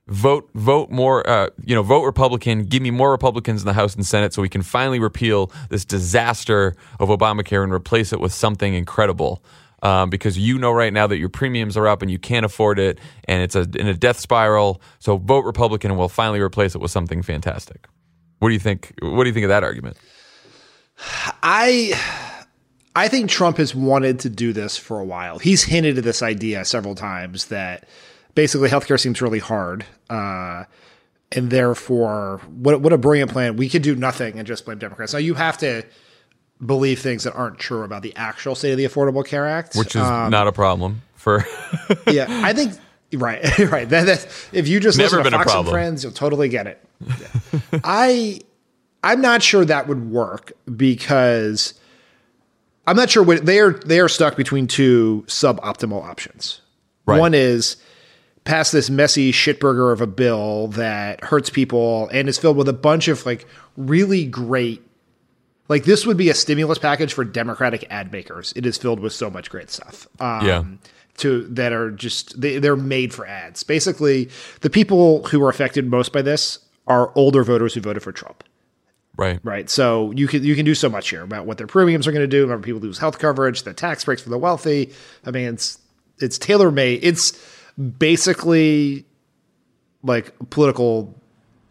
vote 0.08 0.50
vote 0.54 0.90
more 0.90 1.28
uh, 1.28 1.48
you 1.64 1.74
know 1.76 1.82
vote 1.82 2.02
republican 2.02 2.64
give 2.64 2.82
me 2.82 2.90
more 2.90 3.12
republicans 3.12 3.62
in 3.62 3.66
the 3.66 3.72
house 3.72 3.94
and 3.94 4.04
senate 4.04 4.34
so 4.34 4.42
we 4.42 4.48
can 4.48 4.62
finally 4.62 4.98
repeal 4.98 5.52
this 5.68 5.84
disaster 5.84 6.74
of 6.98 7.08
obamacare 7.08 7.62
and 7.62 7.72
replace 7.72 8.12
it 8.12 8.18
with 8.18 8.32
something 8.32 8.74
incredible 8.74 9.44
um, 9.84 10.10
because 10.10 10.36
you 10.36 10.58
know 10.58 10.72
right 10.72 10.92
now 10.92 11.06
that 11.06 11.18
your 11.18 11.28
premiums 11.28 11.76
are 11.76 11.86
up 11.86 12.02
and 12.02 12.10
you 12.10 12.18
can't 12.18 12.44
afford 12.44 12.80
it 12.80 12.98
and 13.28 13.42
it's 13.44 13.54
a, 13.54 13.60
in 13.76 13.86
a 13.86 13.94
death 13.94 14.18
spiral 14.18 14.82
so 14.98 15.18
vote 15.18 15.44
republican 15.44 15.92
and 15.92 15.98
we'll 15.98 16.08
finally 16.08 16.40
replace 16.40 16.74
it 16.74 16.80
with 16.80 16.90
something 16.90 17.22
fantastic 17.22 17.86
what 18.42 18.48
do 18.48 18.54
you 18.54 18.60
think 18.60 18.92
what 19.00 19.22
do 19.24 19.28
you 19.28 19.34
think 19.34 19.44
of 19.44 19.50
that 19.50 19.62
argument 19.62 19.96
I 21.42 21.98
I 22.94 23.08
think 23.08 23.30
Trump 23.30 23.56
has 23.56 23.74
wanted 23.74 24.20
to 24.20 24.28
do 24.28 24.52
this 24.52 24.76
for 24.76 25.00
a 25.00 25.04
while. 25.04 25.38
He's 25.38 25.64
hinted 25.64 25.98
at 25.98 26.04
this 26.04 26.22
idea 26.22 26.64
several 26.64 26.94
times 26.94 27.46
that 27.46 27.88
basically 28.34 28.68
healthcare 28.68 29.00
seems 29.00 29.22
really 29.22 29.38
hard. 29.38 29.86
Uh, 30.10 30.64
and 31.34 31.50
therefore, 31.50 32.42
what, 32.48 32.82
what 32.82 32.92
a 32.92 32.98
brilliant 32.98 33.30
plan. 33.30 33.56
We 33.56 33.70
could 33.70 33.82
do 33.82 33.96
nothing 33.96 34.38
and 34.38 34.46
just 34.46 34.66
blame 34.66 34.78
Democrats. 34.78 35.14
Now, 35.14 35.20
you 35.20 35.32
have 35.32 35.56
to 35.58 35.84
believe 36.64 37.00
things 37.00 37.24
that 37.24 37.32
aren't 37.32 37.58
true 37.58 37.82
about 37.82 38.02
the 38.02 38.14
actual 38.16 38.54
state 38.54 38.72
of 38.72 38.76
the 38.76 38.84
Affordable 38.84 39.24
Care 39.24 39.48
Act, 39.48 39.74
which 39.74 39.96
is 39.96 40.02
um, 40.02 40.30
not 40.30 40.46
a 40.46 40.52
problem 40.52 41.00
for. 41.14 41.46
yeah, 42.06 42.26
I 42.28 42.52
think 42.52 42.74
right, 43.14 43.58
right. 43.70 43.88
That, 43.88 44.04
that, 44.04 44.48
if 44.52 44.68
you 44.68 44.78
just 44.78 44.98
Never 44.98 45.16
listen 45.16 45.32
to 45.32 45.38
Fox 45.38 45.54
and 45.54 45.68
Friends, 45.68 46.04
you'll 46.04 46.12
totally 46.12 46.50
get 46.50 46.66
it. 46.66 46.84
I, 47.84 48.40
I'm 49.02 49.20
not 49.20 49.42
sure 49.42 49.64
that 49.64 49.88
would 49.88 50.10
work 50.10 50.52
because 50.76 51.74
I'm 52.86 52.96
not 52.96 53.10
sure 53.10 53.22
what 53.22 53.46
they 53.46 53.60
are. 53.60 53.72
They 53.72 54.00
are 54.00 54.08
stuck 54.08 54.36
between 54.36 54.66
two 54.66 55.24
suboptimal 55.26 56.02
options. 56.02 56.60
Right. 57.06 57.18
One 57.18 57.34
is 57.34 57.76
pass 58.44 58.70
this 58.70 58.90
messy 58.90 59.32
shitburger 59.32 59.92
of 59.92 60.00
a 60.00 60.06
bill 60.06 60.68
that 60.68 61.22
hurts 61.24 61.50
people 61.50 62.08
and 62.12 62.28
is 62.28 62.38
filled 62.38 62.56
with 62.56 62.68
a 62.68 62.72
bunch 62.72 63.08
of 63.08 63.24
like 63.24 63.46
really 63.76 64.24
great 64.24 64.82
like 65.68 65.84
this 65.84 66.04
would 66.04 66.16
be 66.16 66.28
a 66.28 66.34
stimulus 66.34 66.78
package 66.78 67.12
for 67.12 67.24
democratic 67.24 67.86
ad 67.88 68.10
makers 68.10 68.52
it 68.56 68.66
is 68.66 68.76
filled 68.76 68.98
with 68.98 69.12
so 69.12 69.30
much 69.30 69.48
great 69.48 69.70
stuff 69.70 70.08
um, 70.18 70.46
yeah 70.46 70.64
to 71.16 71.46
that 71.48 71.72
are 71.72 71.90
just 71.90 72.40
they, 72.40 72.58
they're 72.58 72.76
made 72.76 73.12
for 73.12 73.26
ads 73.26 73.62
basically 73.62 74.28
the 74.62 74.70
people 74.70 75.22
who 75.26 75.42
are 75.42 75.48
affected 75.48 75.88
most 75.88 76.12
by 76.12 76.22
this 76.22 76.58
are 76.86 77.12
older 77.14 77.44
voters 77.44 77.74
who 77.74 77.80
voted 77.80 78.02
for 78.02 78.12
trump 78.12 78.44
Right. 79.16 79.40
Right. 79.42 79.68
So 79.68 80.10
you 80.12 80.26
can 80.26 80.42
you 80.42 80.54
can 80.54 80.64
do 80.64 80.74
so 80.74 80.88
much 80.88 81.10
here 81.10 81.22
about 81.22 81.44
what 81.46 81.58
their 81.58 81.66
premiums 81.66 82.06
are 82.06 82.12
going 82.12 82.22
to 82.22 82.26
do. 82.26 82.42
Remember, 82.42 82.64
people 82.64 82.80
lose 82.80 82.98
health 82.98 83.18
coverage, 83.18 83.62
the 83.62 83.74
tax 83.74 84.04
breaks 84.04 84.22
for 84.22 84.30
the 84.30 84.38
wealthy. 84.38 84.92
I 85.24 85.30
mean, 85.30 85.48
it's 85.48 85.78
it's 86.18 86.38
tailor 86.38 86.70
made. 86.70 87.00
It's 87.02 87.38
basically 87.98 89.04
like 90.02 90.32
political 90.50 91.14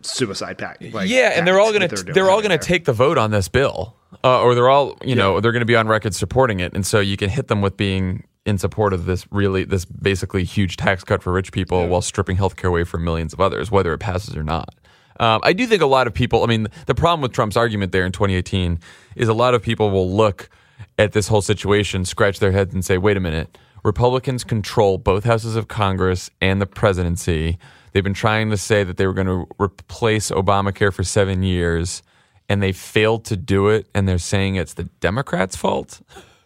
suicide 0.02 0.58
pact. 0.58 0.84
Like 0.84 1.10
yeah, 1.10 1.32
and 1.36 1.48
they're 1.48 1.60
all 1.60 1.74
going 1.74 1.90
to 1.90 2.04
they're 2.04 2.30
all 2.30 2.42
going 2.42 2.58
to 2.58 2.64
take 2.64 2.86
the 2.86 2.94
vote 2.94 3.18
on 3.18 3.32
this 3.32 3.48
bill, 3.48 3.96
uh, 4.24 4.42
or 4.42 4.54
they're 4.54 4.70
all 4.70 4.98
you 5.02 5.10
yeah. 5.10 5.16
know 5.16 5.40
they're 5.40 5.52
going 5.52 5.62
to 5.62 5.66
be 5.66 5.76
on 5.76 5.88
record 5.88 6.14
supporting 6.14 6.60
it, 6.60 6.74
and 6.74 6.86
so 6.86 7.00
you 7.00 7.18
can 7.18 7.30
hit 7.30 7.48
them 7.48 7.62
with 7.62 7.76
being 7.76 8.24
in 8.46 8.60
support 8.60 8.94
of 8.94 9.06
this 9.06 9.26
really 9.32 9.64
this 9.64 9.86
basically 9.86 10.44
huge 10.44 10.78
tax 10.78 11.04
cut 11.04 11.24
for 11.24 11.32
rich 11.34 11.52
people 11.52 11.82
yeah. 11.82 11.88
while 11.88 12.02
stripping 12.02 12.38
healthcare 12.38 12.70
away 12.70 12.84
from 12.84 13.04
millions 13.04 13.34
of 13.34 13.42
others, 13.42 13.72
whether 13.72 13.94
it 13.94 14.00
passes 14.00 14.36
or 14.36 14.44
not. 14.44 14.76
Um, 15.22 15.40
I 15.44 15.54
do 15.54 15.68
think 15.68 15.84
a 15.84 15.88
lot 15.88 16.08
of 16.08 16.14
people. 16.16 16.44
I 16.44 16.48
mean, 16.48 16.68
the 16.88 16.96
problem 16.96 17.22
with 17.22 17.32
Trump's 17.32 17.56
argument 17.56 17.92
there 17.92 18.06
in 18.06 18.12
2018 18.12 18.80
is 19.16 19.30
a 19.30 19.34
lot 19.34 19.54
of 19.54 19.62
people 19.62 19.92
will 19.92 20.12
look 20.12 20.50
at 20.98 21.14
this 21.14 21.28
whole 21.28 21.44
situation, 21.44 22.06
scratch 22.06 22.40
their 22.40 22.52
heads, 22.52 22.74
and 22.74 22.84
say, 22.84 22.98
"Wait 22.98 23.16
a 23.16 23.20
minute." 23.20 23.58
Republicans 23.84 24.44
control 24.44 24.98
both 24.98 25.24
houses 25.24 25.56
of 25.56 25.68
Congress 25.68 26.30
and 26.42 26.62
the 26.62 26.66
presidency. 26.66 27.58
They've 27.92 28.04
been 28.04 28.14
trying 28.14 28.50
to 28.50 28.58
say 28.58 28.84
that 28.84 28.98
they 28.98 29.08
were 29.08 29.14
going 29.14 29.28
to 29.28 29.48
replace 29.60 30.32
Obamacare 30.32 30.94
for 30.94 31.04
seven 31.04 31.44
years, 31.44 32.02
and 32.50 32.62
they 32.62 32.72
failed 32.72 33.24
to 33.26 33.38
do 33.38 33.70
it. 33.70 33.88
And 33.94 34.08
they're 34.08 34.18
saying 34.18 34.56
it's 34.56 34.74
the 34.74 34.86
Democrats' 35.02 35.56
fault. 35.56 36.02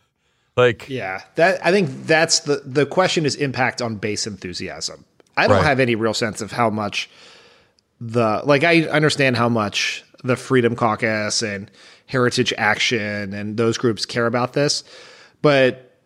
like, 0.57 0.89
yeah, 0.89 1.21
that 1.35 1.65
I 1.65 1.71
think 1.71 2.07
that's 2.07 2.41
the 2.41 2.61
the 2.65 2.85
question 2.85 3.25
is 3.25 3.35
impact 3.35 3.81
on 3.81 3.95
base 3.95 4.27
enthusiasm. 4.27 5.05
I 5.37 5.47
don't 5.47 5.57
right. 5.57 5.65
have 5.65 5.79
any 5.79 5.95
real 5.95 6.13
sense 6.13 6.41
of 6.41 6.51
how 6.51 6.69
much 6.69 7.09
the 7.99 8.41
like. 8.45 8.63
I 8.63 8.83
understand 8.83 9.37
how 9.37 9.49
much 9.49 10.03
the 10.23 10.35
Freedom 10.35 10.75
Caucus 10.75 11.41
and 11.41 11.69
Heritage 12.07 12.53
Action 12.57 13.33
and 13.33 13.57
those 13.57 13.77
groups 13.77 14.05
care 14.05 14.25
about 14.25 14.53
this, 14.53 14.83
but 15.41 15.97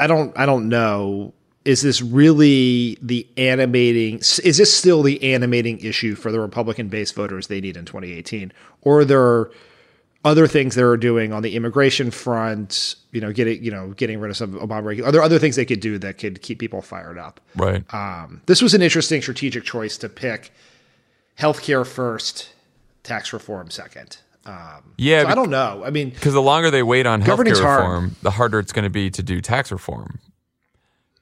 I 0.00 0.06
don't 0.06 0.36
I 0.38 0.46
don't 0.46 0.68
know. 0.68 1.34
Is 1.64 1.82
this 1.82 2.02
really 2.02 2.98
the 3.00 3.26
animating? 3.36 4.16
Is 4.18 4.56
this 4.56 4.74
still 4.74 5.02
the 5.02 5.22
animating 5.32 5.78
issue 5.78 6.14
for 6.16 6.32
the 6.32 6.40
Republican 6.40 6.88
base 6.88 7.12
voters 7.12 7.46
they 7.46 7.60
need 7.60 7.76
in 7.76 7.84
2018, 7.84 8.52
or 8.80 9.00
are 9.00 9.04
there 9.04 9.50
other 10.24 10.46
things 10.46 10.74
they're 10.74 10.96
doing 10.96 11.32
on 11.32 11.42
the 11.42 11.54
immigration 11.54 12.10
front? 12.10 12.96
You 13.12 13.20
know, 13.20 13.32
getting 13.32 13.62
you 13.62 13.70
know 13.70 13.90
getting 13.90 14.18
rid 14.18 14.30
of 14.30 14.36
some 14.36 14.54
Obama. 14.54 15.06
Are 15.06 15.12
there 15.12 15.22
other 15.22 15.38
things 15.38 15.54
they 15.54 15.64
could 15.64 15.80
do 15.80 15.98
that 15.98 16.18
could 16.18 16.42
keep 16.42 16.58
people 16.58 16.82
fired 16.82 17.18
up? 17.18 17.40
Right. 17.54 17.84
Um, 17.94 18.42
this 18.46 18.60
was 18.60 18.74
an 18.74 18.82
interesting 18.82 19.22
strategic 19.22 19.62
choice 19.62 19.96
to 19.98 20.08
pick 20.08 20.50
healthcare 21.38 21.86
first, 21.86 22.52
tax 23.02 23.32
reform 23.32 23.70
second. 23.70 24.18
Um, 24.44 24.94
yeah, 24.98 25.22
so 25.22 25.28
I 25.28 25.34
don't 25.34 25.50
know. 25.50 25.82
I 25.84 25.90
mean, 25.90 26.10
because 26.10 26.34
the 26.34 26.42
longer 26.42 26.70
they 26.70 26.82
wait 26.82 27.06
on 27.06 27.22
healthcare 27.22 27.50
reform, 27.50 28.10
hard. 28.10 28.14
the 28.22 28.30
harder 28.32 28.58
it's 28.58 28.72
going 28.72 28.84
to 28.84 28.90
be 28.90 29.10
to 29.10 29.22
do 29.22 29.40
tax 29.40 29.70
reform. 29.70 30.18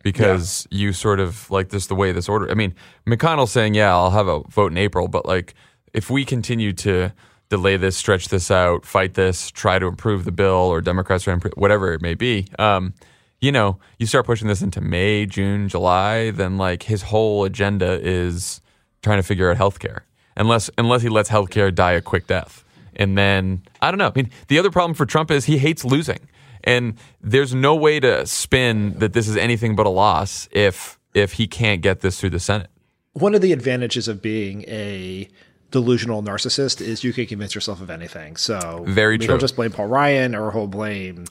Because 0.02 0.66
yeah. 0.70 0.78
you 0.78 0.92
sort 0.94 1.20
of 1.20 1.50
like 1.50 1.68
this 1.68 1.86
the 1.86 1.94
way 1.94 2.10
this 2.10 2.26
order. 2.26 2.50
I 2.50 2.54
mean, 2.54 2.74
McConnell's 3.06 3.52
saying, 3.52 3.74
"Yeah, 3.74 3.94
I'll 3.94 4.10
have 4.10 4.28
a 4.28 4.40
vote 4.44 4.72
in 4.72 4.78
April," 4.78 5.08
but 5.08 5.26
like 5.26 5.54
if 5.92 6.08
we 6.08 6.24
continue 6.24 6.72
to 6.72 7.12
delay 7.50 7.76
this, 7.76 7.98
stretch 7.98 8.28
this 8.28 8.50
out, 8.50 8.86
fight 8.86 9.14
this, 9.14 9.50
try 9.50 9.78
to 9.78 9.86
improve 9.86 10.24
the 10.24 10.32
bill, 10.32 10.54
or 10.54 10.80
Democrats 10.80 11.24
to 11.24 11.32
improve, 11.32 11.52
whatever 11.56 11.92
it 11.92 12.00
may 12.00 12.14
be, 12.14 12.46
um, 12.58 12.94
you 13.40 13.52
know, 13.52 13.78
you 13.98 14.06
start 14.06 14.24
pushing 14.24 14.48
this 14.48 14.62
into 14.62 14.80
May, 14.80 15.26
June, 15.26 15.68
July, 15.68 16.30
then 16.30 16.56
like 16.56 16.84
his 16.84 17.02
whole 17.02 17.44
agenda 17.44 17.98
is 18.00 18.60
trying 19.02 19.18
to 19.18 19.22
figure 19.22 19.50
out 19.50 19.56
healthcare. 19.56 20.00
Unless 20.36 20.70
unless 20.78 21.02
he 21.02 21.08
lets 21.08 21.28
healthcare 21.28 21.74
die 21.74 21.92
a 21.92 22.00
quick 22.00 22.26
death. 22.26 22.64
And 22.96 23.16
then 23.16 23.62
I 23.80 23.90
don't 23.90 23.98
know. 23.98 24.08
I 24.08 24.12
mean, 24.14 24.30
the 24.48 24.58
other 24.58 24.70
problem 24.70 24.94
for 24.94 25.06
Trump 25.06 25.30
is 25.30 25.44
he 25.44 25.58
hates 25.58 25.84
losing. 25.84 26.28
And 26.64 26.94
there's 27.20 27.54
no 27.54 27.74
way 27.74 28.00
to 28.00 28.26
spin 28.26 28.98
that 28.98 29.12
this 29.12 29.28
is 29.28 29.36
anything 29.36 29.74
but 29.74 29.86
a 29.86 29.90
loss 29.90 30.48
if 30.52 30.98
if 31.14 31.34
he 31.34 31.46
can't 31.46 31.82
get 31.82 32.00
this 32.00 32.20
through 32.20 32.30
the 32.30 32.40
Senate. 32.40 32.70
One 33.12 33.34
of 33.34 33.40
the 33.40 33.52
advantages 33.52 34.06
of 34.06 34.22
being 34.22 34.62
a 34.68 35.28
delusional 35.70 36.22
narcissist 36.22 36.80
is 36.80 37.02
you 37.02 37.12
can 37.12 37.26
convince 37.26 37.54
yourself 37.54 37.80
of 37.80 37.90
anything. 37.90 38.36
So 38.36 38.84
very 38.86 39.18
true. 39.18 39.28
He'll 39.28 39.38
just 39.38 39.56
blame 39.56 39.72
Paul 39.72 39.86
Ryan, 39.86 40.34
or 40.34 40.52
he'll 40.52 40.66
blame 40.66 41.26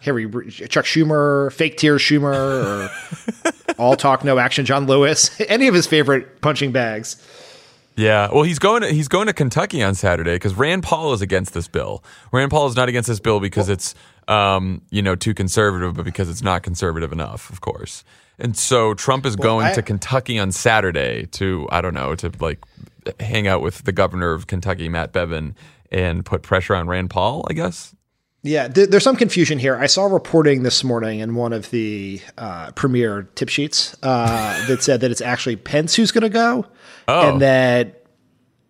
Harry, 0.00 0.28
Chuck 0.50 0.84
Schumer, 0.84 1.52
fake 1.52 1.76
tears 1.76 2.02
Schumer, 2.02 2.90
or 3.44 3.52
all 3.78 3.96
talk 3.96 4.24
no 4.24 4.38
action 4.38 4.64
John 4.64 4.86
Lewis, 4.86 5.38
any 5.48 5.68
of 5.68 5.74
his 5.74 5.86
favorite 5.86 6.40
punching 6.40 6.72
bags. 6.72 7.22
Yeah, 7.96 8.28
well, 8.32 8.44
he's 8.44 8.60
going 8.60 8.82
to 8.82 8.92
he's 8.92 9.08
going 9.08 9.26
to 9.26 9.32
Kentucky 9.32 9.82
on 9.82 9.96
Saturday 9.96 10.36
because 10.36 10.54
Rand 10.54 10.84
Paul 10.84 11.12
is 11.14 11.20
against 11.20 11.52
this 11.52 11.66
bill. 11.66 12.04
Rand 12.30 12.52
Paul 12.52 12.68
is 12.68 12.76
not 12.76 12.88
against 12.88 13.08
this 13.08 13.18
bill 13.18 13.40
because 13.40 13.68
it's 13.68 13.96
um, 14.28 14.82
you 14.90 15.02
know 15.02 15.16
too 15.16 15.34
conservative, 15.34 15.94
but 15.94 16.04
because 16.04 16.28
it's 16.28 16.42
not 16.42 16.62
conservative 16.62 17.10
enough, 17.10 17.50
of 17.50 17.60
course. 17.60 18.04
And 18.38 18.56
so 18.56 18.94
Trump 18.94 19.26
is 19.26 19.36
well, 19.36 19.56
going 19.56 19.66
I, 19.66 19.74
to 19.74 19.82
Kentucky 19.82 20.38
on 20.38 20.52
Saturday 20.52 21.26
to 21.32 21.66
I 21.72 21.80
don't 21.80 21.94
know 21.94 22.14
to 22.14 22.30
like 22.38 22.64
hang 23.18 23.48
out 23.48 23.62
with 23.62 23.82
the 23.82 23.92
governor 23.92 24.32
of 24.32 24.46
Kentucky, 24.46 24.88
Matt 24.88 25.12
Bevin, 25.12 25.56
and 25.90 26.24
put 26.24 26.42
pressure 26.42 26.76
on 26.76 26.86
Rand 26.86 27.10
Paul. 27.10 27.44
I 27.50 27.52
guess. 27.52 27.96
Yeah, 28.42 28.68
th- 28.68 28.88
there's 28.90 29.02
some 29.02 29.16
confusion 29.16 29.58
here. 29.58 29.76
I 29.76 29.86
saw 29.86 30.04
reporting 30.04 30.62
this 30.62 30.84
morning 30.84 31.18
in 31.20 31.34
one 31.34 31.52
of 31.52 31.70
the 31.70 32.20
uh, 32.36 32.70
premier 32.72 33.28
tip 33.34 33.48
sheets 33.48 33.96
uh, 34.02 34.66
that 34.68 34.82
said 34.82 35.00
that 35.00 35.10
it's 35.10 35.20
actually 35.20 35.56
Pence 35.56 35.94
who's 35.96 36.12
going 36.12 36.22
to 36.22 36.28
go, 36.28 36.64
oh. 37.08 37.32
and 37.32 37.42
that 37.42 38.04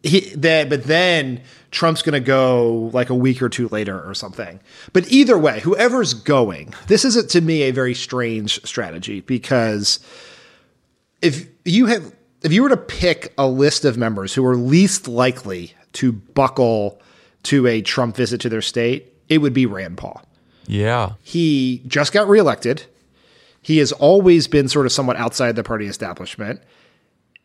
he 0.03 0.21
that 0.37 0.71
but 0.71 0.85
then 0.85 1.43
Trump's 1.71 2.03
going 2.03 2.15
to 2.15 2.21
go 2.21 2.91
like 2.95 3.11
a 3.11 3.15
week 3.15 3.43
or 3.43 3.49
two 3.49 3.69
later 3.69 4.01
or 4.01 4.15
something. 4.15 4.61
But 4.93 5.11
either 5.13 5.37
way, 5.37 5.61
whoever's 5.61 6.15
going, 6.15 6.73
this 6.87 7.05
is 7.05 7.23
to 7.23 7.41
me 7.41 7.63
a 7.63 7.71
very 7.71 7.95
strange 7.95 8.65
strategy 8.65 9.21
because 9.21 10.01
if 11.21 11.47
you 11.65 11.87
have 11.87 12.15
if 12.43 12.53
you 12.53 12.63
were 12.63 12.69
to 12.71 12.77
pick 12.77 13.35
a 13.37 13.47
list 13.47 13.85
of 13.85 13.99
members 13.99 14.33
who 14.33 14.47
are 14.47 14.57
least 14.57 15.09
likely 15.09 15.75
to 15.95 16.13
buckle 16.13 17.03
to 17.45 17.67
a 17.67 17.83
Trump 17.83 18.17
visit 18.17 18.41
to 18.43 18.49
their 18.49 18.63
state, 18.63 19.13
it 19.29 19.39
would 19.39 19.55
be 19.55 19.67
Rand 19.67 19.99
Paul. 19.99 20.23
Yeah. 20.67 21.13
He 21.23 21.83
just 21.87 22.13
got 22.13 22.29
reelected. 22.29 22.85
He 23.63 23.79
has 23.79 23.93
always 23.93 24.47
been 24.47 24.69
sort 24.69 24.87
of 24.87 24.93
somewhat 24.93 25.17
outside 25.17 25.57
the 25.57 25.65
party 25.65 25.87
establishment. 25.87 26.63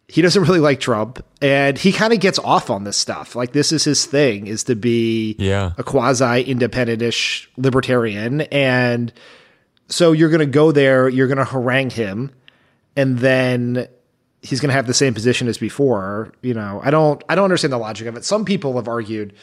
He 0.08 0.22
doesn't 0.22 0.44
really 0.44 0.60
like 0.60 0.80
Trump, 0.80 1.26
and 1.42 1.78
he 1.78 1.92
kind 1.92 2.14
of 2.14 2.20
gets 2.20 2.38
off 2.40 2.70
on 2.70 2.84
this 2.84 2.98
stuff. 2.98 3.36
Like 3.36 3.54
this 3.54 3.72
is 3.72 3.84
his 3.84 4.06
thing, 4.06 4.48
is 4.48 4.66
to 4.66 4.76
be 4.76 5.36
yeah. 5.40 5.72
a 5.78 5.84
quasi 5.84 6.44
independentish 6.44 7.50
libertarian, 7.58 8.42
and 8.42 9.12
so 9.88 10.12
you're 10.12 10.30
going 10.30 10.40
to 10.40 10.46
go 10.46 10.72
there, 10.72 11.08
you're 11.08 11.28
going 11.28 11.38
to 11.38 11.46
harangue 11.46 11.90
him, 11.90 12.32
and 12.96 13.20
then 13.20 13.88
he's 14.42 14.60
going 14.60 14.70
to 14.70 14.76
have 14.76 14.88
the 14.88 14.94
same 14.94 15.14
position 15.14 15.48
as 15.48 15.58
before. 15.58 16.34
You 16.42 16.54
know, 16.54 16.82
I 16.84 16.92
don't, 16.92 17.24
I 17.30 17.36
don't 17.36 17.46
understand 17.46 17.74
the 17.74 17.78
logic 17.78 18.08
of 18.08 18.16
it. 18.18 18.26
Some 18.26 18.44
people 18.46 18.76
have 18.76 18.88
argued 18.88 19.34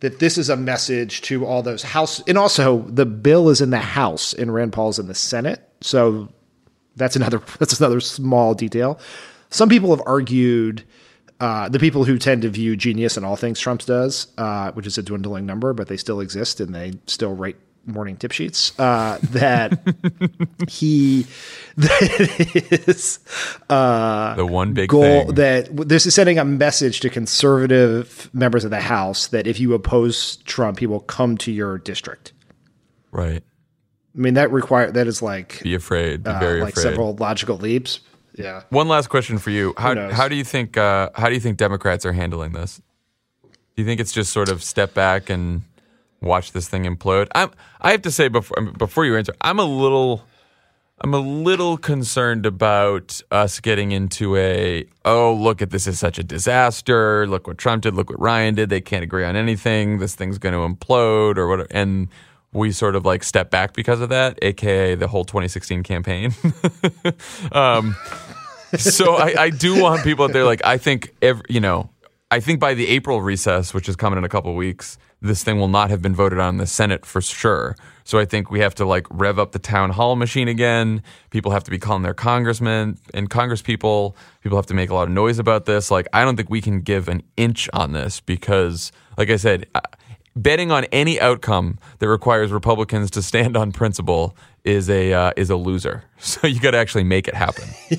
that 0.00 0.18
this 0.18 0.38
is 0.38 0.48
a 0.48 0.56
message 0.56 1.22
to 1.22 1.44
all 1.44 1.62
those 1.62 1.82
House, 1.82 2.20
and 2.26 2.38
also 2.38 2.82
the 2.82 3.06
bill 3.06 3.48
is 3.48 3.60
in 3.60 3.70
the 3.70 3.78
House 3.78 4.32
and 4.32 4.52
Rand 4.52 4.72
Paul's 4.72 4.98
in 4.98 5.08
the 5.08 5.14
Senate. 5.14 5.60
So 5.80 6.28
that's 6.96 7.16
another 7.16 7.40
that's 7.58 7.78
another 7.78 8.00
small 8.00 8.54
detail. 8.54 8.98
Some 9.50 9.68
people 9.68 9.90
have 9.90 10.02
argued. 10.06 10.84
Uh, 11.40 11.68
the 11.68 11.78
people 11.78 12.02
who 12.02 12.18
tend 12.18 12.42
to 12.42 12.48
view 12.48 12.76
genius 12.76 13.16
in 13.16 13.22
all 13.22 13.36
things 13.36 13.60
Trump 13.60 13.80
does, 13.84 14.26
uh, 14.38 14.72
which 14.72 14.88
is 14.88 14.98
a 14.98 15.04
dwindling 15.04 15.46
number, 15.46 15.72
but 15.72 15.86
they 15.86 15.96
still 15.96 16.18
exist 16.18 16.58
and 16.58 16.74
they 16.74 16.92
still 17.06 17.32
write 17.32 17.54
morning 17.88 18.16
tip 18.16 18.32
sheets 18.32 18.78
uh, 18.78 19.18
that 19.22 19.78
he 20.68 21.26
that 21.76 22.82
is 22.88 23.18
uh, 23.70 24.34
The 24.36 24.46
one 24.46 24.72
big 24.74 24.90
goal 24.90 25.26
thing. 25.26 25.34
that 25.36 25.88
this 25.88 26.06
is 26.06 26.14
sending 26.14 26.38
a 26.38 26.44
message 26.44 27.00
to 27.00 27.10
conservative 27.10 28.28
members 28.32 28.64
of 28.64 28.70
the 28.70 28.80
House 28.80 29.28
that 29.28 29.46
if 29.46 29.58
you 29.58 29.74
oppose 29.74 30.36
Trump, 30.44 30.78
he 30.78 30.86
will 30.86 31.00
come 31.00 31.36
to 31.38 31.52
your 31.52 31.78
district. 31.78 32.32
Right. 33.10 33.42
I 34.14 34.18
mean 34.18 34.34
that 34.34 34.50
require 34.50 34.90
that 34.90 35.06
is 35.06 35.22
like 35.22 35.62
Be 35.62 35.74
afraid. 35.74 36.24
Be 36.24 36.30
uh, 36.30 36.38
very 36.38 36.60
like 36.60 36.72
afraid. 36.74 36.82
several 36.82 37.14
logical 37.16 37.56
leaps. 37.56 38.00
Yeah. 38.34 38.62
One 38.70 38.88
last 38.88 39.08
question 39.08 39.38
for 39.38 39.50
you. 39.50 39.74
How 39.78 40.10
how 40.10 40.28
do 40.28 40.36
you 40.36 40.44
think 40.44 40.76
uh, 40.76 41.10
how 41.14 41.28
do 41.28 41.34
you 41.34 41.40
think 41.40 41.56
Democrats 41.56 42.04
are 42.06 42.12
handling 42.12 42.52
this? 42.52 42.80
Do 43.42 43.82
you 43.82 43.84
think 43.84 44.00
it's 44.00 44.12
just 44.12 44.32
sort 44.32 44.48
of 44.48 44.62
step 44.62 44.92
back 44.94 45.30
and 45.30 45.62
watch 46.20 46.52
this 46.52 46.68
thing 46.68 46.84
implode? 46.84 47.28
I'm 47.34 47.50
I 47.80 47.92
have 47.92 48.02
to 48.02 48.10
say 48.10 48.28
before 48.28 48.60
before 48.62 49.04
you 49.04 49.16
answer, 49.16 49.34
I'm 49.40 49.58
a 49.58 49.64
little 49.64 50.24
I'm 51.00 51.14
a 51.14 51.18
little 51.20 51.76
concerned 51.76 52.44
about 52.44 53.20
us 53.30 53.60
getting 53.60 53.92
into 53.92 54.36
a 54.36 54.84
oh 55.04 55.32
look 55.32 55.62
at 55.62 55.70
this 55.70 55.86
is 55.86 55.98
such 55.98 56.18
a 56.18 56.24
disaster. 56.24 57.26
Look 57.26 57.46
what 57.46 57.58
Trump 57.58 57.82
did. 57.82 57.94
Look 57.94 58.10
what 58.10 58.20
Ryan 58.20 58.54
did. 58.54 58.68
They 58.68 58.80
can't 58.80 59.04
agree 59.04 59.24
on 59.24 59.36
anything. 59.36 59.98
This 59.98 60.14
thing's 60.14 60.38
going 60.38 60.54
to 60.54 60.74
implode 60.74 61.36
or 61.36 61.48
what? 61.48 61.68
And 61.70 62.08
we 62.52 62.72
sort 62.72 62.96
of 62.96 63.04
like 63.04 63.22
step 63.22 63.50
back 63.50 63.74
because 63.74 64.00
of 64.00 64.08
that, 64.08 64.38
aka 64.42 64.94
the 64.96 65.06
whole 65.06 65.24
2016 65.24 65.82
campaign. 65.84 66.34
um, 67.52 67.94
so 68.76 69.14
I, 69.14 69.42
I 69.42 69.50
do 69.50 69.80
want 69.80 70.02
people 70.02 70.24
out 70.24 70.32
there 70.32 70.44
like 70.44 70.64
I 70.64 70.78
think 70.78 71.14
every, 71.22 71.44
you 71.48 71.60
know 71.60 71.90
I 72.30 72.40
think 72.40 72.60
by 72.60 72.74
the 72.74 72.88
April 72.88 73.22
recess, 73.22 73.72
which 73.72 73.88
is 73.88 73.96
coming 73.96 74.18
in 74.18 74.24
a 74.24 74.28
couple 74.28 74.54
weeks, 74.54 74.98
this 75.22 75.42
thing 75.42 75.58
will 75.58 75.68
not 75.68 75.88
have 75.88 76.02
been 76.02 76.14
voted 76.14 76.38
on 76.38 76.54
in 76.54 76.56
the 76.58 76.66
Senate 76.66 77.06
for 77.06 77.22
sure. 77.22 77.74
So 78.04 78.18
I 78.18 78.26
think 78.26 78.50
we 78.50 78.60
have 78.60 78.74
to 78.76 78.84
like 78.84 79.06
rev 79.10 79.38
up 79.38 79.52
the 79.52 79.58
town 79.58 79.90
hall 79.90 80.14
machine 80.14 80.46
again. 80.46 81.02
People 81.30 81.52
have 81.52 81.64
to 81.64 81.70
be 81.70 81.78
calling 81.78 82.02
their 82.02 82.14
congressmen 82.14 82.98
and 83.14 83.30
congresspeople. 83.30 84.14
people. 84.42 84.58
Have 84.58 84.66
to 84.66 84.74
make 84.74 84.90
a 84.90 84.94
lot 84.94 85.04
of 85.04 85.10
noise 85.10 85.38
about 85.38 85.64
this. 85.64 85.90
Like 85.90 86.06
I 86.12 86.24
don't 86.24 86.36
think 86.36 86.50
we 86.50 86.60
can 86.60 86.80
give 86.82 87.08
an 87.08 87.22
inch 87.36 87.68
on 87.72 87.92
this 87.92 88.20
because, 88.20 88.92
like 89.16 89.30
I 89.30 89.36
said, 89.36 89.66
uh, 89.74 89.80
betting 90.36 90.70
on 90.70 90.84
any 90.84 91.20
outcome 91.20 91.78
that 91.98 92.08
requires 92.08 92.52
Republicans 92.52 93.10
to 93.12 93.22
stand 93.22 93.56
on 93.56 93.72
principle 93.72 94.36
is 94.64 94.90
a 94.90 95.12
uh, 95.12 95.32
is 95.36 95.50
a 95.50 95.56
loser. 95.56 96.04
So 96.18 96.46
you 96.46 96.60
got 96.60 96.72
to 96.72 96.78
actually 96.78 97.04
make 97.04 97.26
it 97.28 97.34
happen. 97.34 97.68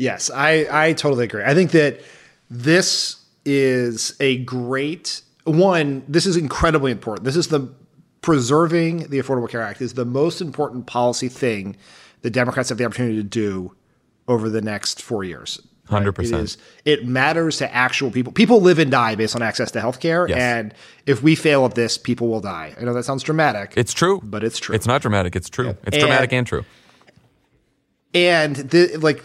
Yes, 0.00 0.30
I, 0.32 0.68
I 0.70 0.92
totally 0.92 1.24
agree. 1.24 1.42
I 1.42 1.54
think 1.54 1.72
that 1.72 2.00
this 2.48 3.17
is 3.48 4.14
a 4.20 4.38
great 4.44 5.22
one. 5.44 6.04
This 6.06 6.26
is 6.26 6.36
incredibly 6.36 6.92
important. 6.92 7.24
This 7.24 7.36
is 7.36 7.48
the 7.48 7.68
preserving 8.20 9.08
the 9.08 9.18
Affordable 9.18 9.48
Care 9.48 9.62
Act 9.62 9.80
is 9.80 9.94
the 9.94 10.04
most 10.04 10.40
important 10.40 10.86
policy 10.86 11.28
thing 11.28 11.76
the 12.22 12.30
Democrats 12.30 12.68
have 12.68 12.78
the 12.78 12.84
opportunity 12.84 13.16
to 13.16 13.22
do 13.22 13.72
over 14.26 14.50
the 14.50 14.60
next 14.60 15.00
four 15.00 15.24
years. 15.24 15.60
right? 15.90 16.04
100%. 16.04 16.56
It. 16.84 17.00
It 17.00 17.06
matters 17.06 17.56
to 17.58 17.74
actual 17.74 18.10
people. 18.10 18.30
People 18.32 18.60
live 18.60 18.78
and 18.78 18.90
die 18.90 19.14
based 19.14 19.34
on 19.34 19.40
access 19.40 19.70
to 19.70 19.80
health 19.80 20.00
care, 20.00 20.28
Yes. 20.28 20.36
and 20.38 20.74
if 21.06 21.22
we 21.22 21.34
fail 21.34 21.64
at 21.64 21.74
this, 21.76 21.96
people 21.96 22.28
will 22.28 22.40
die. 22.42 22.74
I 22.78 22.84
know 22.84 22.92
that 22.92 23.04
sounds 23.04 23.22
dramatic. 23.22 23.72
It's 23.76 23.94
true, 23.94 24.20
but 24.22 24.44
it's 24.44 24.58
true. 24.58 24.74
It's 24.74 24.86
not 24.86 25.00
dramatic. 25.00 25.34
It's 25.34 25.48
true. 25.48 25.70
It's 25.84 25.96
And- 25.96 26.00
dramatic 26.00 26.32
and 26.34 26.46
true. 26.46 26.64
and 28.14 28.56
the, 28.56 28.96
like 28.98 29.22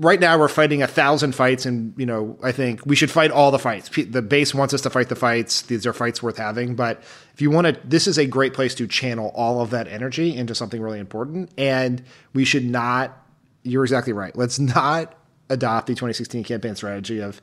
right 0.00 0.18
now 0.18 0.38
we're 0.38 0.48
fighting 0.48 0.82
a 0.82 0.86
thousand 0.86 1.34
fights 1.34 1.66
and 1.66 1.92
you 1.96 2.06
know 2.06 2.38
i 2.42 2.50
think 2.50 2.84
we 2.86 2.96
should 2.96 3.10
fight 3.10 3.30
all 3.30 3.50
the 3.50 3.58
fights. 3.58 3.88
P- 3.88 4.02
the 4.02 4.22
base 4.22 4.54
wants 4.54 4.74
us 4.74 4.80
to 4.80 4.90
fight 4.90 5.08
the 5.08 5.14
fights. 5.14 5.62
These 5.62 5.86
are 5.86 5.92
fights 5.92 6.22
worth 6.22 6.38
having. 6.38 6.74
But 6.74 7.02
if 7.34 7.40
you 7.40 7.50
want 7.50 7.66
to 7.66 7.78
this 7.86 8.06
is 8.06 8.18
a 8.18 8.26
great 8.26 8.54
place 8.54 8.74
to 8.76 8.86
channel 8.86 9.30
all 9.34 9.60
of 9.60 9.70
that 9.70 9.86
energy 9.86 10.34
into 10.34 10.54
something 10.54 10.80
really 10.80 10.98
important. 10.98 11.50
And 11.56 12.02
we 12.32 12.44
should 12.44 12.64
not 12.64 13.16
you're 13.62 13.84
exactly 13.84 14.14
right. 14.14 14.34
Let's 14.34 14.58
not 14.58 15.14
adopt 15.50 15.86
the 15.86 15.94
2016 15.94 16.44
campaign 16.44 16.74
strategy 16.74 17.20
of 17.20 17.42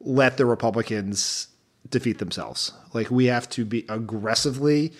let 0.00 0.38
the 0.38 0.46
republicans 0.46 1.48
defeat 1.90 2.18
themselves. 2.18 2.72
Like 2.94 3.10
we 3.10 3.26
have 3.26 3.48
to 3.50 3.64
be 3.64 3.84
aggressively 3.88 4.92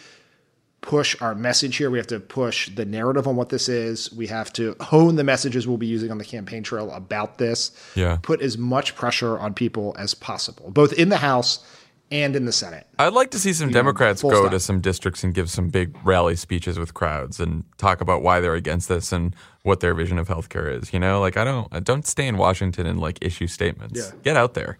push 0.88 1.14
our 1.20 1.34
message 1.34 1.76
here. 1.76 1.90
We 1.90 1.98
have 1.98 2.06
to 2.06 2.18
push 2.18 2.70
the 2.74 2.86
narrative 2.86 3.28
on 3.28 3.36
what 3.36 3.50
this 3.50 3.68
is. 3.68 4.10
We 4.10 4.26
have 4.28 4.50
to 4.54 4.74
hone 4.80 5.16
the 5.16 5.22
messages 5.22 5.68
we'll 5.68 5.76
be 5.76 5.86
using 5.86 6.10
on 6.10 6.16
the 6.16 6.24
campaign 6.24 6.62
trail 6.62 6.90
about 6.92 7.36
this. 7.36 7.72
Yeah. 7.94 8.16
Put 8.22 8.40
as 8.40 8.56
much 8.56 8.96
pressure 8.96 9.38
on 9.38 9.52
people 9.52 9.94
as 9.98 10.14
possible, 10.14 10.70
both 10.70 10.94
in 10.94 11.10
the 11.10 11.18
House 11.18 11.62
and 12.10 12.34
in 12.34 12.46
the 12.46 12.52
Senate. 12.52 12.86
I'd 12.98 13.12
like 13.12 13.32
to 13.32 13.38
see 13.38 13.52
some 13.52 13.68
You 13.68 13.74
Democrats 13.74 14.22
full 14.22 14.30
go 14.30 14.40
stop. 14.44 14.52
to 14.52 14.60
some 14.60 14.80
districts 14.80 15.22
and 15.22 15.34
give 15.34 15.50
some 15.50 15.68
big 15.68 15.94
rally 16.06 16.36
speeches 16.36 16.78
with 16.78 16.94
crowds 16.94 17.38
and 17.38 17.64
talk 17.76 18.00
about 18.00 18.22
why 18.22 18.40
they're 18.40 18.54
against 18.54 18.88
this 18.88 19.12
and 19.12 19.36
what 19.64 19.80
their 19.80 19.92
vision 19.92 20.18
of 20.18 20.26
healthcare 20.28 20.74
is. 20.74 20.90
You 20.94 21.00
know, 21.00 21.20
like 21.20 21.36
I 21.36 21.44
don't, 21.44 21.68
I 21.70 21.80
don't 21.80 22.06
stay 22.06 22.26
in 22.26 22.38
Washington 22.38 22.86
and 22.86 22.98
like 22.98 23.18
issue 23.20 23.46
statements. 23.46 24.00
Yeah. 24.00 24.18
Get 24.22 24.36
out 24.38 24.54
there. 24.54 24.78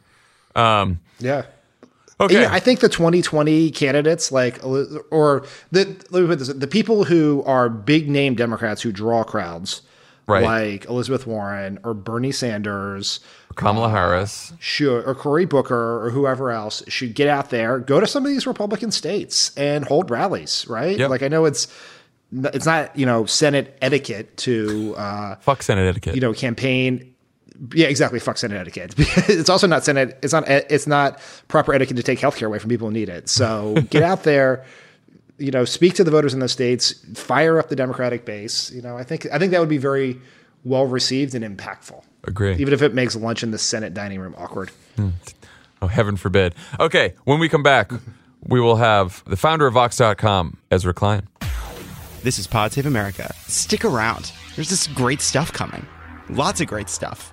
Um, 0.57 1.01
Yeah. 1.19 1.43
Okay. 2.21 2.41
Yeah, 2.43 2.49
I 2.53 2.59
think 2.59 2.81
the 2.81 2.89
2020 2.89 3.71
candidates, 3.71 4.33
like, 4.33 4.59
or 4.65 5.45
the 5.71 5.85
let 6.11 6.21
me 6.23 6.27
put 6.27 6.39
this: 6.41 6.49
the 6.49 6.67
people 6.67 7.05
who 7.05 7.43
are 7.47 7.69
big 7.69 8.09
name 8.09 8.35
Democrats 8.35 8.83
who 8.83 8.91
draw 8.91 9.23
crowds, 9.23 9.83
Right. 10.27 10.43
like 10.43 10.85
Elizabeth 10.87 11.27
Warren 11.29 11.79
or 11.85 11.95
Bernie 11.95 12.33
Sanders, 12.33 13.21
Kamala 13.55 13.89
Harris. 13.91 14.53
should 14.59 15.05
or 15.07 15.15
Cory 15.15 15.45
Booker 15.47 16.05
or 16.05 16.11
whoever 16.11 16.51
else 16.51 16.83
should 16.89 17.15
get 17.15 17.29
out 17.29 17.51
there, 17.51 17.79
go 17.79 18.01
to 18.01 18.07
some 18.07 18.25
of 18.27 18.31
these 18.33 18.47
Republican 18.47 18.91
states 18.91 19.57
and 19.57 19.85
hold 19.85 20.11
rallies, 20.11 20.67
right? 20.69 20.99
Yep. 20.99 21.11
Like 21.11 21.23
I 21.23 21.29
know 21.29 21.45
it's 21.45 21.69
it's 22.33 22.67
not 22.67 22.95
you 22.99 23.07
know 23.07 23.27
Senate 23.27 23.79
etiquette 23.81 24.37
to 24.39 24.95
uh, 24.99 25.37
fuck 25.37 25.63
Senate 25.63 25.87
etiquette. 25.89 26.15
you 26.17 26.21
know 26.21 26.33
campaign. 26.33 27.15
Yeah, 27.75 27.87
exactly. 27.89 28.21
Fuck 28.21 28.39
Senate 28.39 28.57
etiquette. 28.61 28.95
it's 28.99 29.49
also 29.49 29.67
not 29.67 29.85
Senate. 29.85 30.19
It's 30.23 30.33
not. 30.33 30.49
It's 30.49 30.87
not 30.87 31.21
proper 31.49 31.75
etiquette 31.75 31.97
to 31.97 32.03
take 32.03 32.19
healthcare 32.19 32.47
away 32.47 32.59
from 32.59 32.71
people 32.71 32.89
who 32.89 32.93
need 32.93 33.09
it. 33.09 33.29
So 33.29 33.75
get 33.91 34.03
out 34.03 34.23
there. 34.23 34.65
You 35.39 35.51
know, 35.53 35.65
speak 35.65 35.95
to 35.95 36.05
the 36.05 36.11
voters 36.11 36.35
in 36.35 36.41
those 36.41 36.53
states. 36.53 36.93
Fire 37.15 37.59
up 37.59 37.69
the 37.69 37.77
Democratic 37.77 38.25
base. 38.25 38.73
You 38.73 38.83
know, 38.83 38.97
I 38.97 39.05
think 39.05 39.27
I 39.33 39.39
think 39.39 39.53
that 39.53 39.61
would 39.61 39.69
be 39.69 39.79
very 39.79 40.21
well 40.65 40.87
received 40.87 41.35
and 41.35 41.45
impactful. 41.45 42.03
Agree. 42.25 42.57
Even 42.57 42.75
if 42.75 42.83
it 42.83 42.95
makes 42.95 43.15
lunch 43.17 43.43
in 43.43 43.53
the 43.53 43.59
Senate 43.59 43.95
dining 43.95 44.21
room 44.21 44.35
awkward. 44.37 44.71
Hmm. 44.97 45.11
Oh, 45.81 45.87
heaven 45.87 46.17
forbid. 46.17 46.55
Okay, 46.81 47.15
when 47.25 47.39
we 47.39 47.49
come 47.49 47.63
back, 47.63 47.93
we 48.43 48.61
will 48.61 48.77
have 48.77 49.23
the 49.27 49.37
founder 49.37 49.67
of 49.69 49.75
Vox.com, 49.75 50.57
Ezra 50.73 50.93
Klein. 50.93 51.29
This 52.25 52.39
is 52.39 52.49
Pod 52.49 52.73
Save 52.73 52.87
America. 52.87 53.33
Stick 53.47 53.85
around. 53.85 54.33
There's 54.57 54.71
this 54.71 54.89
great 54.89 55.21
stuff 55.21 55.53
coming. 55.53 55.87
Lots 56.29 56.61
of 56.61 56.67
great 56.67 56.89
stuff. 56.89 57.33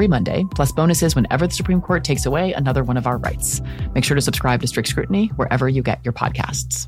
Monday, 0.07 0.45
plus 0.55 0.71
bonuses 0.71 1.15
whenever 1.15 1.47
the 1.47 1.53
Supreme 1.53 1.81
Court 1.81 2.03
takes 2.03 2.25
away 2.25 2.53
another 2.53 2.83
one 2.83 2.97
of 2.97 3.07
our 3.07 3.17
rights. 3.17 3.61
Make 3.93 4.03
sure 4.03 4.15
to 4.15 4.21
subscribe 4.21 4.61
to 4.61 4.67
Strict 4.67 4.87
Scrutiny 4.87 5.27
wherever 5.35 5.67
you 5.69 5.83
get 5.83 6.03
your 6.03 6.13
podcasts. 6.13 6.87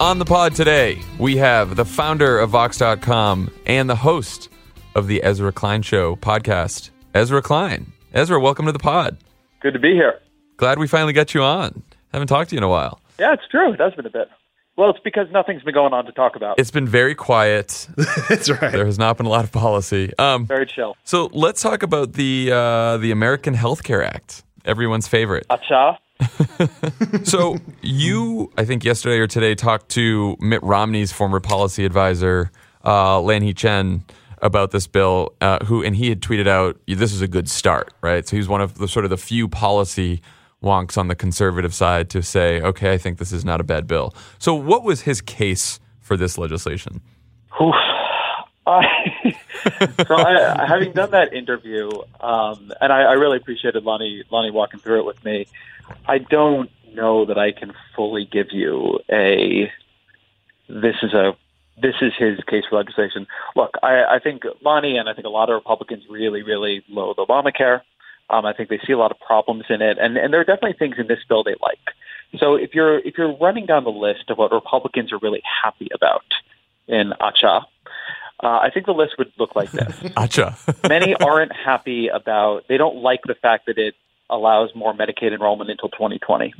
On 0.00 0.18
the 0.18 0.24
pod 0.24 0.54
today, 0.54 0.98
we 1.18 1.36
have 1.36 1.76
the 1.76 1.84
founder 1.84 2.38
of 2.38 2.50
Vox.com 2.50 3.50
and 3.64 3.88
the 3.88 3.96
host 3.96 4.48
of 4.94 5.06
the 5.06 5.22
Ezra 5.22 5.52
Klein 5.52 5.82
Show 5.82 6.16
podcast, 6.16 6.90
Ezra 7.14 7.40
Klein. 7.40 7.92
Ezra, 8.12 8.40
welcome 8.40 8.66
to 8.66 8.72
the 8.72 8.78
pod. 8.78 9.16
Good 9.60 9.72
to 9.72 9.78
be 9.78 9.92
here. 9.92 10.20
Glad 10.56 10.78
we 10.78 10.88
finally 10.88 11.12
got 11.12 11.32
you 11.32 11.42
on. 11.42 11.82
Haven't 12.14 12.28
talked 12.28 12.50
to 12.50 12.54
you 12.54 12.58
in 12.58 12.62
a 12.62 12.68
while. 12.68 13.00
Yeah, 13.18 13.32
it's 13.32 13.42
true. 13.50 13.72
It 13.72 13.80
has 13.80 13.92
been 13.94 14.06
a 14.06 14.10
bit. 14.10 14.28
Well, 14.76 14.90
it's 14.90 15.00
because 15.00 15.26
nothing's 15.32 15.64
been 15.64 15.74
going 15.74 15.92
on 15.92 16.06
to 16.06 16.12
talk 16.12 16.36
about. 16.36 16.60
It's 16.60 16.70
been 16.70 16.86
very 16.86 17.16
quiet. 17.16 17.88
That's 18.28 18.48
right. 18.48 18.70
There 18.70 18.86
has 18.86 19.00
not 19.00 19.16
been 19.16 19.26
a 19.26 19.30
lot 19.30 19.42
of 19.42 19.50
policy. 19.50 20.12
Um, 20.16 20.46
Very 20.46 20.64
chill. 20.64 20.96
so 21.02 21.28
let's 21.32 21.60
talk 21.60 21.82
about 21.82 22.12
the 22.12 22.52
uh, 22.52 22.98
the 22.98 23.10
American 23.10 23.54
Health 23.54 23.82
Care 23.82 24.04
Act, 24.04 24.44
everyone's 24.64 25.08
favorite. 25.08 25.44
Acha. 25.48 25.98
So 27.24 27.56
you, 27.82 28.52
I 28.56 28.64
think 28.64 28.84
yesterday 28.84 29.18
or 29.18 29.26
today, 29.26 29.56
talked 29.56 29.88
to 29.90 30.36
Mitt 30.38 30.62
Romney's 30.62 31.10
former 31.10 31.40
policy 31.40 31.84
advisor, 31.84 32.52
uh, 32.84 33.18
Lanhee 33.18 33.56
Chen, 33.56 34.04
about 34.40 34.70
this 34.70 34.86
bill, 34.86 35.34
uh, 35.40 35.64
who 35.64 35.82
and 35.82 35.96
he 35.96 36.10
had 36.10 36.20
tweeted 36.20 36.46
out, 36.46 36.78
"This 36.86 37.12
is 37.12 37.22
a 37.22 37.28
good 37.28 37.48
start," 37.48 37.92
right? 38.02 38.24
So 38.26 38.36
he's 38.36 38.46
one 38.46 38.60
of 38.60 38.78
the 38.78 38.86
sort 38.86 39.04
of 39.04 39.10
the 39.10 39.16
few 39.16 39.48
policy 39.48 40.22
wonks 40.64 40.98
on 40.98 41.08
the 41.08 41.14
conservative 41.14 41.74
side 41.74 42.10
to 42.10 42.22
say, 42.22 42.60
"Okay, 42.60 42.92
I 42.92 42.98
think 42.98 43.18
this 43.18 43.32
is 43.32 43.44
not 43.44 43.60
a 43.60 43.64
bad 43.64 43.86
bill." 43.86 44.14
So, 44.38 44.54
what 44.54 44.82
was 44.82 45.02
his 45.02 45.20
case 45.20 45.78
for 46.00 46.16
this 46.16 46.36
legislation? 46.38 47.00
Oof. 47.60 47.74
So 50.08 50.16
I, 50.16 50.66
having 50.66 50.92
done 50.92 51.10
that 51.12 51.32
interview, 51.32 51.90
um, 52.20 52.72
and 52.80 52.92
I, 52.92 53.02
I 53.02 53.12
really 53.12 53.38
appreciated 53.38 53.84
Lanhee 53.84 54.22
Lanhee 54.30 54.52
walking 54.52 54.80
through 54.80 55.00
it 55.00 55.04
with 55.04 55.22
me. 55.24 55.46
I 56.06 56.18
don't 56.18 56.70
know 56.94 57.24
that 57.26 57.38
I 57.38 57.52
can 57.52 57.72
fully 57.94 58.26
give 58.30 58.48
you 58.52 59.00
a 59.10 59.70
this 60.68 60.96
is 61.02 61.12
a 61.12 61.36
this 61.80 61.94
is 62.00 62.12
his 62.18 62.38
case 62.46 62.64
for 62.68 62.76
legislation. 62.76 63.26
Look, 63.56 63.72
I, 63.82 64.04
I 64.04 64.18
think 64.18 64.42
Lanhee 64.64 64.98
and 64.98 65.08
I 65.08 65.14
think 65.14 65.26
a 65.26 65.30
lot 65.30 65.50
of 65.50 65.54
Republicans 65.54 66.04
really, 66.08 66.42
really 66.42 66.84
loathe 66.88 67.16
Obamacare. 67.16 67.80
Um, 68.30 68.46
I 68.46 68.52
think 68.52 68.68
they 68.68 68.80
see 68.86 68.92
a 68.92 68.98
lot 68.98 69.10
of 69.10 69.18
problems 69.20 69.64
in 69.68 69.82
it, 69.82 69.98
and, 69.98 70.16
and 70.16 70.32
there 70.32 70.40
are 70.40 70.44
definitely 70.44 70.76
things 70.78 70.96
in 70.98 71.06
this 71.06 71.18
bill 71.28 71.44
they 71.44 71.54
like. 71.62 71.78
So 72.38 72.54
if 72.54 72.74
you're 72.74 72.98
if 73.00 73.16
you're 73.16 73.36
running 73.36 73.66
down 73.66 73.84
the 73.84 73.90
list 73.90 74.30
of 74.30 74.38
what 74.38 74.52
Republicans 74.52 75.12
are 75.12 75.18
really 75.18 75.42
happy 75.62 75.88
about 75.94 76.24
in 76.88 77.12
Acha, 77.20 77.64
uh, 78.42 78.58
I 78.58 78.70
think 78.72 78.86
the 78.86 78.92
list 78.92 79.14
would 79.18 79.32
look 79.38 79.54
like 79.54 79.70
this. 79.70 79.94
Acha. 80.16 80.88
Many 80.88 81.14
aren't 81.14 81.52
happy 81.52 82.08
about. 82.08 82.64
They 82.68 82.76
don't 82.76 82.96
like 82.96 83.20
the 83.26 83.34
fact 83.34 83.66
that 83.66 83.78
it 83.78 83.94
allows 84.30 84.70
more 84.74 84.94
Medicaid 84.94 85.32
enrollment 85.32 85.70
until 85.70 85.90
2020, 85.90 86.54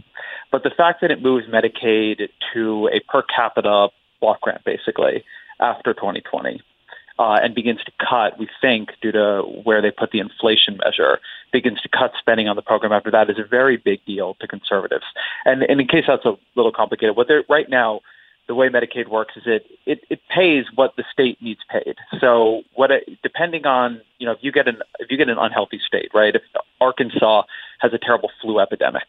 but 0.53 0.63
the 0.63 0.71
fact 0.71 1.01
that 1.01 1.11
it 1.11 1.23
moves 1.23 1.47
Medicaid 1.47 2.29
to 2.53 2.89
a 2.93 3.01
per 3.11 3.23
capita 3.23 3.89
block 4.21 4.41
grant 4.43 4.65
basically 4.65 5.25
after 5.61 5.95
2020. 5.95 6.63
Uh, 7.17 7.39
and 7.41 7.55
begins 7.55 7.79
to 7.85 7.93
cut, 8.01 8.37
we 8.41 8.49
think, 8.61 8.89
due 9.01 9.13
to 9.13 9.43
where 9.63 9.81
they 9.81 9.93
put 9.93 10.11
the 10.11 10.19
inflation 10.19 10.77
measure, 10.85 11.21
begins 11.53 11.81
to 11.81 11.89
cut 11.89 12.11
spending 12.19 12.49
on 12.49 12.57
the 12.57 12.63
program 12.63 12.91
after 12.91 13.09
that 13.09 13.31
is 13.31 13.39
a 13.39 13.47
very 13.49 13.77
big 13.77 14.05
deal 14.05 14.35
to 14.41 14.49
conservatives. 14.49 15.05
And, 15.45 15.63
and 15.63 15.81
in 15.81 15.87
case 15.87 16.07
that's 16.09 16.25
a 16.25 16.35
little 16.57 16.73
complicated, 16.73 17.15
what 17.15 17.29
they're 17.29 17.45
right 17.49 17.71
now, 17.71 18.01
the 18.47 18.55
way 18.55 18.69
Medicaid 18.69 19.09
works 19.09 19.35
is 19.37 19.45
it, 19.47 19.65
it 19.87 20.01
it 20.11 20.21
pays 20.35 20.65
what 20.75 20.97
the 20.97 21.05
state 21.11 21.41
needs 21.41 21.61
paid. 21.71 21.97
So 22.21 22.63
what 22.75 22.91
it, 22.91 23.05
depending 23.23 23.65
on 23.67 24.01
you 24.19 24.27
know 24.27 24.33
if 24.33 24.39
you 24.43 24.53
get 24.53 24.69
an 24.69 24.79
if 24.99 25.11
you 25.11 25.17
get 25.17 25.29
an 25.29 25.39
unhealthy 25.39 25.81
state, 25.87 26.11
right? 26.13 26.35
If 26.35 26.43
Arkansas 26.81 27.45
has 27.81 27.93
a 27.93 27.99
terrible 27.99 28.31
flu 28.43 28.61
epidemic, 28.61 29.09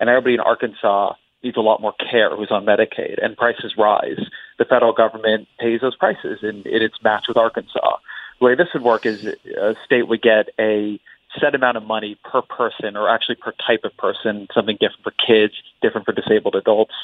and 0.00 0.08
everybody 0.08 0.34
in 0.34 0.40
Arkansas 0.40 1.14
needs 1.42 1.56
a 1.56 1.60
lot 1.60 1.80
more 1.80 1.92
care 2.10 2.34
who's 2.34 2.50
on 2.50 2.64
Medicaid 2.64 3.22
and 3.22 3.36
prices 3.36 3.74
rise, 3.76 4.20
the 4.62 4.68
federal 4.68 4.92
government 4.92 5.48
pays 5.58 5.80
those 5.80 5.96
prices 5.96 6.38
and 6.42 6.62
it's 6.64 7.02
matched 7.02 7.26
with 7.26 7.36
Arkansas. 7.36 7.96
The 8.38 8.44
way 8.46 8.54
this 8.54 8.68
would 8.74 8.82
work 8.82 9.04
is 9.04 9.24
a 9.24 9.74
state 9.84 10.06
would 10.06 10.22
get 10.22 10.50
a 10.58 11.00
set 11.40 11.54
amount 11.56 11.78
of 11.78 11.82
money 11.82 12.16
per 12.30 12.42
person 12.42 12.96
or 12.96 13.08
actually 13.08 13.36
per 13.36 13.52
type 13.66 13.80
of 13.82 13.96
person, 13.96 14.46
something 14.54 14.76
different 14.78 15.02
for 15.02 15.12
kids, 15.26 15.54
different 15.80 16.06
for 16.06 16.12
disabled 16.12 16.54
adults. 16.54 16.94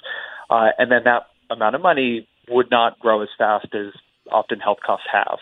Uh, 0.51 0.69
and 0.79 0.93
then 0.93 1.03
that 1.05 1.27
amount 1.51 1.75
of 1.75 1.81
money 1.81 2.29
would 2.49 2.71
not 2.71 2.97
grow 3.01 3.23
as 3.23 3.29
fast 3.37 3.75
as 3.75 3.93
often 4.31 4.61
health 4.61 4.79
costs 4.87 5.07
have. 5.11 5.39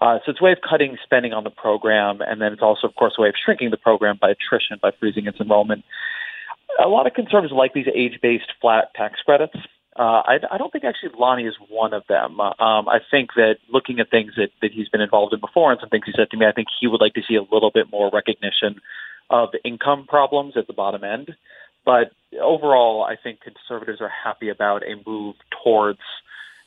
Uh, 0.00 0.18
so 0.24 0.30
it's 0.30 0.40
a 0.40 0.44
way 0.44 0.52
of 0.52 0.58
cutting 0.68 0.96
spending 1.02 1.32
on 1.32 1.44
the 1.44 1.50
program, 1.50 2.20
and 2.20 2.40
then 2.40 2.52
it's 2.52 2.62
also, 2.62 2.86
of 2.86 2.94
course, 2.94 3.14
a 3.18 3.22
way 3.22 3.28
of 3.28 3.34
shrinking 3.42 3.70
the 3.70 3.76
program 3.76 4.18
by 4.20 4.30
attrition, 4.30 4.78
by 4.80 4.90
freezing 4.98 5.26
its 5.26 5.40
enrollment 5.40 5.84
a 6.82 6.88
lot 6.88 7.06
of 7.06 7.14
conservatives 7.14 7.52
like 7.52 7.74
these 7.74 7.86
age-based 7.94 8.52
flat 8.60 8.92
tax 8.94 9.20
credits. 9.24 9.56
Uh, 9.96 10.22
I, 10.26 10.38
I 10.50 10.58
don't 10.58 10.72
think 10.72 10.84
actually 10.84 11.10
Lanhee 11.10 11.48
is 11.48 11.54
one 11.68 11.94
of 11.94 12.02
them. 12.08 12.40
Um, 12.40 12.88
I 12.88 12.98
think 13.10 13.30
that 13.36 13.58
looking 13.68 14.00
at 14.00 14.10
things 14.10 14.32
that, 14.36 14.50
that 14.60 14.72
he's 14.72 14.88
been 14.88 15.00
involved 15.00 15.32
in 15.32 15.40
before 15.40 15.70
and 15.70 15.80
some 15.80 15.88
things 15.88 16.04
he 16.06 16.12
said 16.16 16.30
to 16.30 16.36
me, 16.36 16.46
I 16.46 16.52
think 16.52 16.68
he 16.80 16.88
would 16.88 17.00
like 17.00 17.14
to 17.14 17.22
see 17.28 17.36
a 17.36 17.42
little 17.42 17.70
bit 17.72 17.90
more 17.92 18.10
recognition 18.12 18.80
of 19.30 19.50
income 19.64 20.06
problems 20.08 20.56
at 20.56 20.66
the 20.66 20.72
bottom 20.72 21.04
end. 21.04 21.34
But 21.84 22.12
overall, 22.40 23.04
I 23.04 23.16
think 23.16 23.40
conservatives 23.40 24.00
are 24.00 24.08
happy 24.10 24.48
about 24.48 24.82
a 24.82 24.96
move 25.06 25.36
towards 25.62 26.00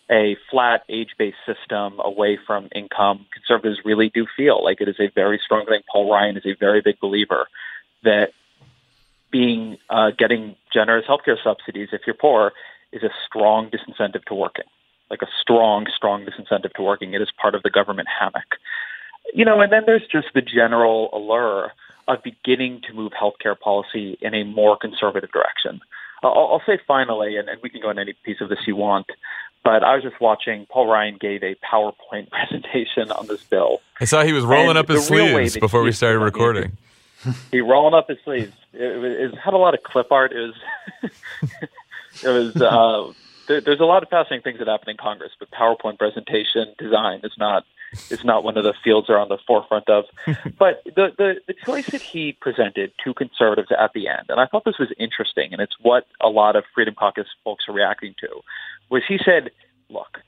a 0.09 0.37
flat 0.49 0.83
age-based 0.87 1.37
system 1.45 1.99
away 1.99 2.39
from 2.47 2.69
income. 2.73 3.25
Conservatives 3.33 3.79
really 3.83 4.09
do 4.13 4.25
feel 4.37 4.63
like 4.63 4.79
it 4.79 4.87
is 4.87 4.99
a 5.01 5.11
very 5.13 5.39
strong 5.43 5.65
thing. 5.65 5.81
Paul 5.91 6.09
Ryan 6.09 6.37
is 6.37 6.45
a 6.45 6.55
very 6.57 6.81
big 6.81 6.99
believer 7.01 7.47
that 8.03 8.31
being 9.31 9.77
uh, 9.89 10.11
getting 10.17 10.55
generous 10.73 11.05
healthcare 11.05 11.35
subsidies 11.43 11.89
if 11.91 12.01
you're 12.05 12.15
poor 12.15 12.53
is 12.91 13.03
a 13.03 13.09
strong 13.25 13.69
disincentive 13.69 14.23
to 14.25 14.33
working, 14.33 14.65
like 15.09 15.21
a 15.21 15.27
strong, 15.41 15.87
strong 15.95 16.25
disincentive 16.25 16.73
to 16.73 16.81
working. 16.81 17.13
It 17.13 17.21
is 17.21 17.29
part 17.39 17.55
of 17.55 17.63
the 17.63 17.69
government 17.69 18.07
hammock. 18.19 18.57
You 19.33 19.45
know, 19.45 19.59
and 19.61 19.71
then 19.71 19.83
there's 19.85 20.07
just 20.09 20.27
the 20.33 20.41
general 20.41 21.09
allure 21.13 21.73
of 22.07 22.23
beginning 22.23 22.81
to 22.87 22.93
move 22.93 23.11
healthcare 23.11 23.59
policy 23.59 24.17
in 24.21 24.33
a 24.33 24.43
more 24.43 24.77
conservative 24.77 25.31
direction. 25.31 25.81
I'll, 26.23 26.31
I'll 26.31 26.63
say 26.65 26.79
finally, 26.87 27.37
and, 27.37 27.49
and 27.49 27.59
we 27.61 27.69
can 27.69 27.81
go 27.81 27.89
in 27.89 27.99
any 27.99 28.13
piece 28.23 28.41
of 28.41 28.49
this 28.49 28.59
you 28.65 28.75
want, 28.75 29.07
but 29.63 29.83
I 29.83 29.95
was 29.95 30.03
just 30.03 30.19
watching. 30.21 30.65
Paul 30.69 30.87
Ryan 30.87 31.17
gave 31.19 31.43
a 31.43 31.55
PowerPoint 31.55 32.29
presentation 32.31 33.11
on 33.11 33.27
this 33.27 33.43
bill. 33.43 33.81
I 33.99 34.05
saw 34.05 34.23
he 34.23 34.33
was 34.33 34.45
rolling 34.45 34.77
up 34.77 34.87
his 34.87 35.05
sleeves 35.05 35.57
before 35.57 35.83
we 35.83 35.91
started 35.91 36.19
recording. 36.19 36.77
he 37.51 37.61
rolling 37.61 37.93
up 37.93 38.07
his 38.07 38.17
sleeves. 38.23 38.53
It, 38.73 38.81
it, 38.81 39.33
it 39.33 39.37
had 39.37 39.53
a 39.53 39.57
lot 39.57 39.73
of 39.73 39.83
clip 39.83 40.11
art. 40.11 40.31
It 40.31 40.53
was 41.03 41.11
it 42.23 42.29
was 42.29 42.55
uh, 42.61 43.13
there, 43.47 43.61
there's 43.61 43.79
a 43.79 43.85
lot 43.85 44.03
of 44.03 44.09
fascinating 44.09 44.43
things 44.43 44.59
that 44.59 44.67
happen 44.67 44.89
in 44.89 44.97
Congress, 44.97 45.31
but 45.39 45.49
PowerPoint 45.51 45.97
presentation 45.97 46.73
design 46.77 47.21
is 47.23 47.33
not 47.37 47.65
is 48.09 48.23
not 48.25 48.43
one 48.43 48.57
of 48.57 48.65
the 48.65 48.73
fields 48.83 49.09
are 49.09 49.17
on 49.17 49.29
the 49.29 49.37
forefront 49.47 49.89
of. 49.89 50.05
but 50.59 50.83
the, 50.85 51.13
the 51.17 51.35
the 51.47 51.53
choice 51.65 51.87
that 51.87 52.01
he 52.01 52.33
presented 52.33 52.91
to 53.03 53.13
conservatives 53.13 53.69
at 53.77 53.93
the 53.93 54.07
end, 54.07 54.25
and 54.29 54.39
I 54.39 54.45
thought 54.45 54.65
this 54.65 54.79
was 54.79 54.89
interesting, 54.99 55.53
and 55.53 55.61
it's 55.61 55.75
what 55.81 56.05
a 56.21 56.29
lot 56.29 56.55
of 56.55 56.63
Freedom 56.75 56.93
Caucus 56.95 57.27
folks 57.43 57.65
are 57.67 57.73
reacting 57.73 58.13
to, 58.19 58.41
was 58.89 59.03
he 59.07 59.17
said, 59.23 59.51
"Look, 59.89 60.19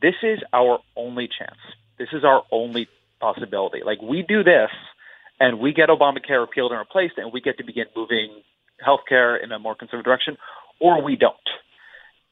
this 0.00 0.14
is 0.22 0.40
our 0.52 0.78
only 0.96 1.28
chance. 1.28 1.58
This 1.98 2.08
is 2.12 2.24
our 2.24 2.44
only 2.52 2.88
possibility. 3.20 3.82
Like 3.84 4.00
we 4.02 4.22
do 4.22 4.42
this." 4.42 4.70
and 5.40 5.60
we 5.60 5.72
get 5.72 5.88
Obamacare 5.88 6.40
repealed 6.40 6.72
and 6.72 6.80
replaced, 6.80 7.16
and 7.16 7.32
we 7.32 7.40
get 7.40 7.58
to 7.58 7.64
begin 7.64 7.86
moving 7.94 8.42
healthcare 8.84 9.42
in 9.42 9.52
a 9.52 9.58
more 9.58 9.74
conservative 9.74 10.04
direction, 10.04 10.36
or 10.80 11.02
we 11.02 11.16
don't. 11.16 11.34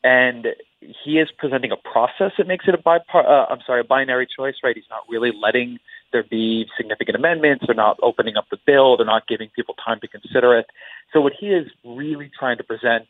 And 0.02 0.48
he 0.80 1.18
is 1.18 1.28
presenting 1.36 1.72
a 1.72 1.76
process 1.76 2.32
that 2.38 2.46
makes 2.46 2.66
it 2.68 2.74
a 2.74 2.78
bi- 2.78 2.98
uh, 3.12 3.46
I'm 3.50 3.60
sorry, 3.66 3.80
a 3.80 3.84
binary 3.84 4.26
choice, 4.26 4.54
right? 4.62 4.76
He's 4.76 4.84
not 4.90 5.02
really 5.08 5.32
letting 5.32 5.78
there 6.12 6.22
be 6.22 6.66
significant 6.76 7.16
amendments. 7.16 7.64
They're 7.66 7.74
not 7.74 7.98
opening 8.02 8.36
up 8.36 8.46
the 8.50 8.58
bill. 8.64 8.96
They're 8.96 9.06
not 9.06 9.26
giving 9.26 9.48
people 9.54 9.74
time 9.84 9.98
to 10.00 10.08
consider 10.08 10.56
it. 10.56 10.66
So 11.12 11.20
what 11.20 11.32
he 11.38 11.46
is 11.46 11.66
really 11.84 12.30
trying 12.38 12.58
to 12.58 12.64
present 12.64 13.06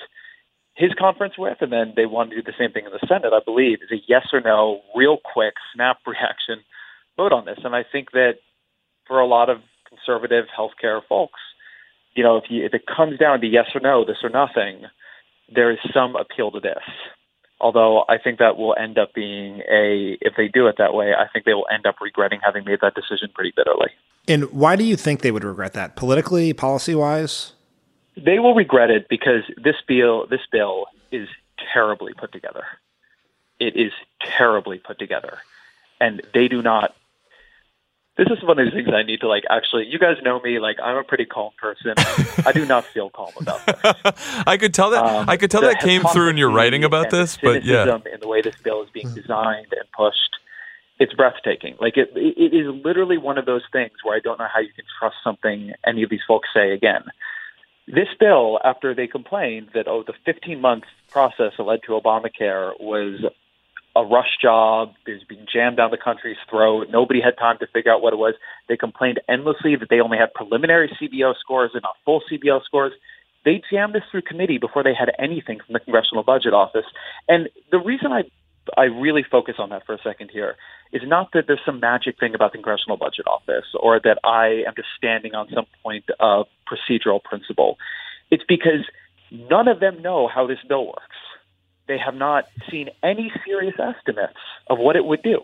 his 0.74 0.92
conference 0.98 1.34
with, 1.38 1.58
and 1.60 1.72
then 1.72 1.94
they 1.96 2.06
want 2.06 2.30
to 2.30 2.36
do 2.36 2.42
the 2.42 2.56
same 2.58 2.70
thing 2.72 2.84
in 2.84 2.92
the 2.92 3.06
Senate, 3.06 3.32
I 3.32 3.40
believe, 3.44 3.78
is 3.82 3.90
a 3.90 4.02
yes 4.06 4.28
or 4.32 4.40
no, 4.40 4.80
real 4.94 5.18
quick, 5.22 5.54
snap 5.74 5.98
reaction 6.06 6.64
vote 7.16 7.32
on 7.32 7.46
this. 7.46 7.58
And 7.64 7.74
I 7.74 7.82
think 7.90 8.12
that 8.12 8.34
for 9.06 9.20
a 9.20 9.26
lot 9.26 9.48
of 9.48 9.58
conservative 9.88 10.44
healthcare 10.56 11.00
folks, 11.08 11.40
you 12.14 12.22
know, 12.22 12.36
if 12.36 12.44
you 12.48 12.64
if 12.64 12.74
it 12.74 12.84
comes 12.86 13.18
down 13.18 13.40
to 13.40 13.46
yes 13.46 13.66
or 13.74 13.80
no, 13.80 14.04
this 14.04 14.18
or 14.22 14.30
nothing, 14.30 14.84
there 15.48 15.70
is 15.70 15.78
some 15.92 16.16
appeal 16.16 16.50
to 16.52 16.60
this. 16.60 16.82
Although 17.60 18.04
I 18.08 18.18
think 18.18 18.38
that 18.38 18.58
will 18.58 18.74
end 18.78 18.98
up 18.98 19.14
being 19.14 19.62
a 19.70 20.18
if 20.20 20.34
they 20.36 20.48
do 20.48 20.66
it 20.66 20.76
that 20.78 20.92
way, 20.92 21.14
I 21.14 21.26
think 21.32 21.46
they 21.46 21.54
will 21.54 21.66
end 21.72 21.86
up 21.86 21.96
regretting 22.00 22.40
having 22.44 22.64
made 22.64 22.80
that 22.82 22.94
decision 22.94 23.30
pretty 23.34 23.52
bitterly. 23.56 23.90
And 24.28 24.52
why 24.52 24.76
do 24.76 24.84
you 24.84 24.96
think 24.96 25.22
they 25.22 25.30
would 25.30 25.44
regret 25.44 25.72
that? 25.72 25.96
Politically, 25.96 26.52
policy 26.52 26.94
wise? 26.94 27.52
They 28.16 28.38
will 28.38 28.54
regret 28.54 28.90
it 28.90 29.08
because 29.08 29.42
this 29.56 29.76
bill 29.86 30.26
this 30.26 30.40
bill 30.52 30.86
is 31.10 31.28
terribly 31.72 32.12
put 32.12 32.32
together. 32.32 32.64
It 33.58 33.74
is 33.74 33.92
terribly 34.20 34.78
put 34.78 34.98
together. 34.98 35.38
And 35.98 36.20
they 36.34 36.48
do 36.48 36.60
not 36.60 36.94
this 38.16 38.28
is 38.30 38.42
one 38.42 38.58
of 38.58 38.66
those 38.66 38.72
things 38.72 38.88
I 38.92 39.02
need 39.02 39.20
to 39.20 39.28
like 39.28 39.44
actually. 39.50 39.86
You 39.86 39.98
guys 39.98 40.16
know 40.22 40.40
me, 40.40 40.58
like 40.58 40.78
I'm 40.82 40.96
a 40.96 41.04
pretty 41.04 41.26
calm 41.26 41.50
person. 41.58 41.94
I 42.46 42.52
do 42.52 42.64
not 42.64 42.84
feel 42.84 43.10
calm 43.10 43.30
about 43.40 43.64
this. 43.66 44.12
I 44.46 44.56
could 44.56 44.72
tell 44.72 44.90
that. 44.90 45.04
Um, 45.04 45.28
I 45.28 45.36
could 45.36 45.50
tell 45.50 45.60
that 45.62 45.80
came 45.80 46.02
through 46.02 46.30
in 46.30 46.36
your 46.36 46.50
writing 46.50 46.84
about 46.84 47.10
this, 47.10 47.36
but 47.36 47.64
yeah, 47.64 47.98
in 48.12 48.20
the 48.20 48.28
way 48.28 48.40
this 48.40 48.56
bill 48.62 48.82
is 48.82 48.90
being 48.90 49.12
designed 49.14 49.66
and 49.72 49.90
pushed, 49.96 50.36
it's 50.98 51.12
breathtaking. 51.12 51.76
Like 51.80 51.96
it, 51.96 52.10
it 52.14 52.54
is 52.54 52.66
literally 52.84 53.18
one 53.18 53.36
of 53.36 53.44
those 53.44 53.62
things 53.70 53.92
where 54.02 54.16
I 54.16 54.20
don't 54.20 54.38
know 54.38 54.48
how 54.52 54.60
you 54.60 54.72
can 54.74 54.84
trust 54.98 55.16
something 55.22 55.72
any 55.86 56.02
of 56.02 56.10
these 56.10 56.24
folks 56.26 56.48
say 56.54 56.72
again. 56.72 57.04
This 57.86 58.08
bill, 58.18 58.58
after 58.64 58.94
they 58.94 59.06
complained 59.06 59.68
that 59.74 59.86
oh, 59.86 60.02
the 60.04 60.14
15 60.24 60.60
month 60.60 60.84
process 61.10 61.52
that 61.56 61.62
led 61.62 61.82
to 61.84 61.92
Obamacare 61.92 62.72
was 62.80 63.24
a 63.96 64.04
rush 64.04 64.36
job. 64.40 64.92
It 65.06 65.12
was 65.12 65.24
being 65.26 65.46
jammed 65.50 65.78
down 65.78 65.90
the 65.90 65.96
country's 65.96 66.36
throat. 66.50 66.88
Nobody 66.90 67.20
had 67.20 67.36
time 67.38 67.56
to 67.60 67.66
figure 67.66 67.90
out 67.92 68.02
what 68.02 68.12
it 68.12 68.16
was. 68.16 68.34
They 68.68 68.76
complained 68.76 69.20
endlessly 69.28 69.74
that 69.76 69.88
they 69.88 70.00
only 70.00 70.18
had 70.18 70.34
preliminary 70.34 70.94
CBO 71.00 71.34
scores 71.40 71.70
and 71.72 71.82
not 71.82 71.96
full 72.04 72.22
CBO 72.30 72.62
scores. 72.62 72.92
They 73.44 73.62
jammed 73.72 73.94
this 73.94 74.02
through 74.10 74.22
committee 74.22 74.58
before 74.58 74.82
they 74.82 74.92
had 74.92 75.10
anything 75.18 75.60
from 75.64 75.72
the 75.72 75.80
Congressional 75.80 76.24
Budget 76.24 76.52
Office. 76.52 76.84
And 77.28 77.48
the 77.72 77.78
reason 77.78 78.12
I 78.12 78.24
I 78.76 78.84
really 78.84 79.24
focus 79.28 79.54
on 79.58 79.70
that 79.70 79.86
for 79.86 79.94
a 79.94 79.98
second 80.02 80.30
here 80.32 80.56
is 80.92 81.02
not 81.04 81.28
that 81.32 81.44
there's 81.46 81.60
some 81.64 81.78
magic 81.78 82.18
thing 82.18 82.34
about 82.34 82.52
the 82.52 82.58
Congressional 82.58 82.96
Budget 82.96 83.26
Office 83.26 83.66
or 83.78 84.00
that 84.00 84.18
I 84.24 84.64
am 84.66 84.74
just 84.74 84.88
standing 84.96 85.34
on 85.34 85.48
some 85.54 85.66
point 85.84 86.04
of 86.18 86.46
procedural 86.66 87.22
principle. 87.22 87.78
It's 88.30 88.42
because 88.46 88.84
none 89.30 89.68
of 89.68 89.78
them 89.78 90.02
know 90.02 90.28
how 90.28 90.46
this 90.46 90.58
bill 90.68 90.86
works. 90.86 91.16
They 91.88 91.98
have 91.98 92.14
not 92.14 92.46
seen 92.70 92.90
any 93.02 93.32
serious 93.44 93.74
estimates 93.78 94.38
of 94.68 94.78
what 94.78 94.96
it 94.96 95.04
would 95.04 95.22
do. 95.22 95.42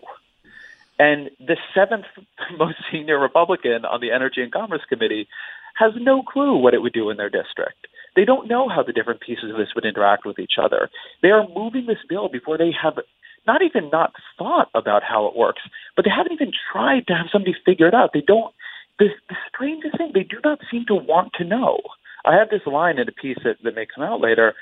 And 0.99 1.29
the 1.39 1.57
seventh 1.73 2.05
most 2.57 2.77
senior 2.91 3.19
Republican 3.19 3.85
on 3.85 4.01
the 4.01 4.11
Energy 4.11 4.41
and 4.41 4.51
Commerce 4.51 4.83
Committee 4.87 5.27
has 5.75 5.91
no 5.97 6.21
clue 6.21 6.57
what 6.57 6.73
it 6.73 6.81
would 6.81 6.93
do 6.93 7.09
in 7.09 7.17
their 7.17 7.29
district. 7.29 7.87
They 8.15 8.25
don't 8.25 8.47
know 8.47 8.69
how 8.69 8.83
the 8.83 8.93
different 8.93 9.21
pieces 9.21 9.49
of 9.49 9.57
this 9.57 9.73
would 9.73 9.85
interact 9.85 10.25
with 10.25 10.37
each 10.37 10.53
other. 10.61 10.89
They 11.21 11.29
are 11.29 11.47
moving 11.55 11.87
this 11.87 11.97
bill 12.07 12.29
before 12.29 12.57
they 12.57 12.71
have 12.81 12.99
not 13.47 13.61
even 13.61 13.89
not 13.89 14.13
thought 14.37 14.69
about 14.75 15.03
how 15.03 15.25
it 15.27 15.35
works, 15.35 15.61
but 15.95 16.05
they 16.05 16.11
haven't 16.11 16.31
even 16.31 16.51
tried 16.71 17.07
to 17.07 17.13
have 17.13 17.27
somebody 17.31 17.55
figure 17.65 17.87
it 17.87 17.93
out. 17.93 18.11
They 18.13 18.21
don't. 18.21 18.53
The, 18.99 19.09
the 19.27 19.35
strangest 19.49 19.97
thing, 19.97 20.11
they 20.13 20.23
do 20.23 20.37
not 20.43 20.59
seem 20.69 20.85
to 20.85 20.95
want 20.95 21.33
to 21.33 21.43
know. 21.43 21.79
I 22.25 22.35
have 22.35 22.49
this 22.49 22.65
line 22.67 22.99
in 22.99 23.09
a 23.09 23.11
piece 23.11 23.39
that, 23.43 23.57
that 23.63 23.75
may 23.75 23.87
come 23.87 24.03
out 24.03 24.21
later 24.21 24.53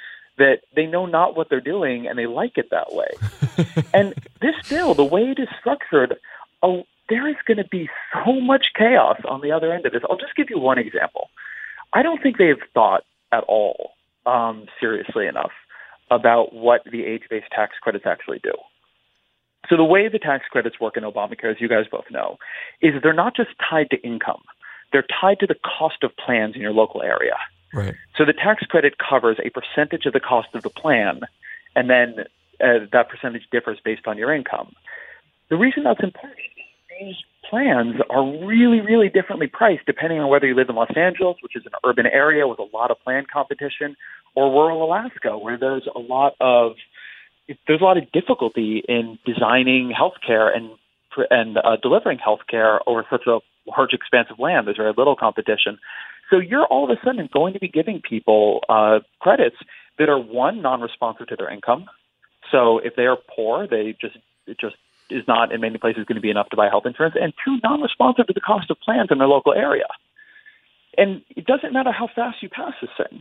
that 0.41 0.61
they 0.75 0.87
know 0.87 1.05
not 1.05 1.35
what 1.37 1.49
they're 1.49 1.61
doing 1.61 2.07
and 2.07 2.17
they 2.17 2.25
like 2.25 2.57
it 2.57 2.69
that 2.71 2.93
way. 2.93 3.85
and 3.93 4.15
this 4.41 4.55
bill, 4.67 4.95
the 4.95 5.05
way 5.05 5.21
it 5.21 5.39
is 5.39 5.47
structured, 5.59 6.15
oh, 6.63 6.83
there 7.09 7.27
is 7.29 7.35
going 7.45 7.57
to 7.57 7.67
be 7.67 7.87
so 8.25 8.39
much 8.41 8.67
chaos 8.75 9.19
on 9.29 9.41
the 9.41 9.51
other 9.51 9.71
end 9.71 9.85
of 9.85 9.91
this. 9.91 10.01
I'll 10.09 10.17
just 10.17 10.35
give 10.35 10.49
you 10.49 10.57
one 10.57 10.79
example. 10.79 11.29
I 11.93 12.01
don't 12.01 12.21
think 12.23 12.37
they 12.37 12.47
have 12.47 12.65
thought 12.73 13.03
at 13.31 13.43
all 13.43 13.91
um, 14.25 14.65
seriously 14.79 15.27
enough 15.27 15.51
about 16.09 16.53
what 16.53 16.81
the 16.91 17.05
age-based 17.05 17.51
tax 17.55 17.73
credits 17.81 18.05
actually 18.07 18.39
do. 18.43 18.53
So 19.69 19.77
the 19.77 19.83
way 19.83 20.09
the 20.09 20.19
tax 20.19 20.45
credits 20.49 20.79
work 20.79 20.97
in 20.97 21.03
Obamacare, 21.03 21.51
as 21.51 21.61
you 21.61 21.69
guys 21.69 21.85
both 21.91 22.05
know, 22.09 22.37
is 22.81 22.93
they're 23.03 23.13
not 23.13 23.35
just 23.35 23.51
tied 23.69 23.89
to 23.91 24.01
income. 24.01 24.41
They're 24.91 25.05
tied 25.21 25.39
to 25.39 25.47
the 25.47 25.55
cost 25.55 26.03
of 26.03 26.11
plans 26.17 26.55
in 26.55 26.61
your 26.61 26.73
local 26.73 27.03
area. 27.03 27.35
Right. 27.73 27.95
So 28.17 28.25
the 28.25 28.33
tax 28.33 28.63
credit 28.65 28.95
covers 28.97 29.37
a 29.43 29.49
percentage 29.49 30.05
of 30.05 30.13
the 30.13 30.19
cost 30.19 30.49
of 30.53 30.63
the 30.63 30.69
plan, 30.69 31.21
and 31.75 31.89
then 31.89 32.25
uh, 32.61 32.85
that 32.91 33.09
percentage 33.09 33.43
differs 33.51 33.79
based 33.83 34.07
on 34.07 34.17
your 34.17 34.33
income. 34.33 34.73
The 35.49 35.57
reason 35.57 35.83
that's 35.83 36.03
important 36.03 36.39
is 36.39 37.07
these 37.07 37.15
plans 37.49 37.95
are 38.09 38.45
really, 38.45 38.79
really 38.79 39.09
differently 39.09 39.47
priced 39.47 39.85
depending 39.85 40.19
on 40.19 40.29
whether 40.29 40.47
you 40.47 40.55
live 40.55 40.69
in 40.69 40.75
Los 40.75 40.95
Angeles, 40.95 41.37
which 41.41 41.55
is 41.55 41.65
an 41.65 41.73
urban 41.83 42.05
area 42.05 42.47
with 42.47 42.59
a 42.59 42.67
lot 42.73 42.91
of 42.91 42.99
plan 43.03 43.25
competition, 43.31 43.95
or 44.35 44.49
rural 44.49 44.83
Alaska, 44.83 45.37
where 45.37 45.57
there's 45.57 45.87
a 45.93 45.99
lot 45.99 46.35
of 46.39 46.73
there's 47.67 47.81
a 47.81 47.83
lot 47.83 47.97
of 47.97 48.09
difficulty 48.11 48.83
in 48.87 49.19
designing 49.25 49.91
healthcare 49.91 50.55
and 50.55 50.69
and 51.29 51.57
uh, 51.57 51.75
delivering 51.81 52.19
healthcare 52.19 52.79
over 52.87 53.05
such 53.09 53.27
a 53.27 53.39
large 53.67 53.93
expanse 53.93 54.29
of 54.31 54.39
land. 54.39 54.67
There's 54.67 54.77
very 54.77 54.93
little 54.95 55.15
competition. 55.15 55.77
So 56.31 56.39
you're 56.39 56.65
all 56.65 56.89
of 56.89 56.97
a 56.97 56.99
sudden 57.05 57.29
going 57.31 57.53
to 57.53 57.59
be 57.59 57.67
giving 57.67 58.01
people 58.01 58.61
uh, 58.69 58.99
credits 59.19 59.57
that 59.99 60.09
are 60.09 60.19
one 60.19 60.61
non-responsive 60.61 61.27
to 61.27 61.35
their 61.35 61.51
income. 61.51 61.85
So 62.51 62.79
if 62.79 62.95
they 62.95 63.05
are 63.05 63.17
poor, 63.35 63.67
they 63.67 63.95
just 63.99 64.17
it 64.47 64.57
just 64.59 64.75
is 65.09 65.23
not 65.27 65.51
in 65.51 65.61
many 65.61 65.77
places 65.77 66.05
going 66.05 66.15
to 66.15 66.21
be 66.21 66.31
enough 66.31 66.49
to 66.49 66.55
buy 66.55 66.69
health 66.69 66.85
insurance, 66.85 67.15
and 67.19 67.33
two 67.45 67.59
non-responsive 67.63 68.27
to 68.27 68.33
the 68.33 68.39
cost 68.39 68.71
of 68.71 68.79
plans 68.79 69.09
in 69.11 69.17
their 69.17 69.27
local 69.27 69.53
area. 69.53 69.87
And 70.97 71.21
it 71.29 71.45
doesn't 71.45 71.73
matter 71.73 71.91
how 71.91 72.07
fast 72.13 72.41
you 72.41 72.49
pass 72.49 72.73
this 72.81 72.89
thing. 72.97 73.19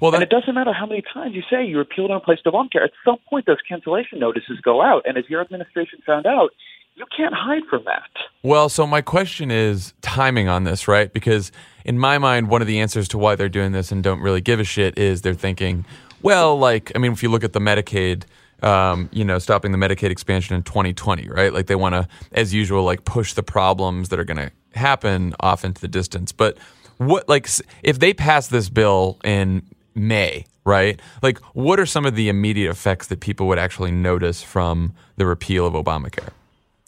Well, 0.00 0.14
and 0.14 0.22
it 0.22 0.30
doesn't 0.30 0.54
matter 0.54 0.72
how 0.72 0.86
many 0.86 1.02
times 1.02 1.34
you 1.34 1.42
say 1.50 1.64
you 1.64 1.78
repealed 1.78 2.10
and 2.10 2.20
replaced 2.20 2.44
Obamacare. 2.44 2.84
At 2.84 2.92
some 3.04 3.18
point, 3.28 3.46
those 3.46 3.60
cancellation 3.68 4.18
notices 4.18 4.58
go 4.60 4.82
out, 4.82 5.02
and 5.04 5.18
as 5.18 5.24
your 5.28 5.40
administration 5.40 6.00
found 6.04 6.26
out, 6.26 6.50
you 6.94 7.06
can't 7.16 7.34
hide 7.34 7.62
from 7.68 7.84
that. 7.84 8.10
Well, 8.42 8.68
so 8.68 8.86
my 8.86 9.00
question 9.00 9.50
is 9.50 9.94
timing 10.02 10.48
on 10.48 10.64
this, 10.64 10.86
right? 10.88 11.12
Because 11.12 11.52
in 11.84 11.98
my 11.98 12.18
mind, 12.18 12.48
one 12.48 12.60
of 12.60 12.68
the 12.68 12.80
answers 12.80 13.08
to 13.08 13.18
why 13.18 13.34
they're 13.34 13.48
doing 13.48 13.72
this 13.72 13.90
and 13.90 14.02
don't 14.02 14.20
really 14.20 14.40
give 14.40 14.60
a 14.60 14.64
shit 14.64 14.98
is 14.98 15.22
they're 15.22 15.34
thinking, 15.34 15.84
well, 16.22 16.58
like, 16.58 16.92
I 16.94 16.98
mean, 16.98 17.12
if 17.12 17.22
you 17.22 17.28
look 17.28 17.44
at 17.44 17.52
the 17.52 17.60
Medicaid, 17.60 18.24
um, 18.62 19.08
you 19.12 19.24
know, 19.24 19.38
stopping 19.38 19.72
the 19.72 19.78
Medicaid 19.78 20.10
expansion 20.10 20.54
in 20.54 20.62
2020, 20.62 21.28
right? 21.28 21.52
Like, 21.52 21.66
they 21.66 21.74
want 21.74 21.94
to, 21.94 22.06
as 22.32 22.54
usual, 22.54 22.84
like 22.84 23.04
push 23.04 23.32
the 23.32 23.42
problems 23.42 24.10
that 24.10 24.20
are 24.20 24.24
going 24.24 24.36
to 24.36 24.50
happen 24.78 25.34
off 25.40 25.64
into 25.64 25.80
the 25.80 25.88
distance. 25.88 26.30
But 26.30 26.58
what, 26.98 27.28
like, 27.28 27.48
if 27.82 27.98
they 27.98 28.14
pass 28.14 28.48
this 28.48 28.68
bill 28.68 29.18
in 29.24 29.62
May, 29.94 30.44
right? 30.64 31.00
Like, 31.22 31.38
what 31.54 31.80
are 31.80 31.86
some 31.86 32.06
of 32.06 32.14
the 32.14 32.28
immediate 32.28 32.70
effects 32.70 33.08
that 33.08 33.20
people 33.20 33.48
would 33.48 33.58
actually 33.58 33.90
notice 33.90 34.42
from 34.42 34.92
the 35.16 35.26
repeal 35.26 35.66
of 35.66 35.74
Obamacare 35.74 36.30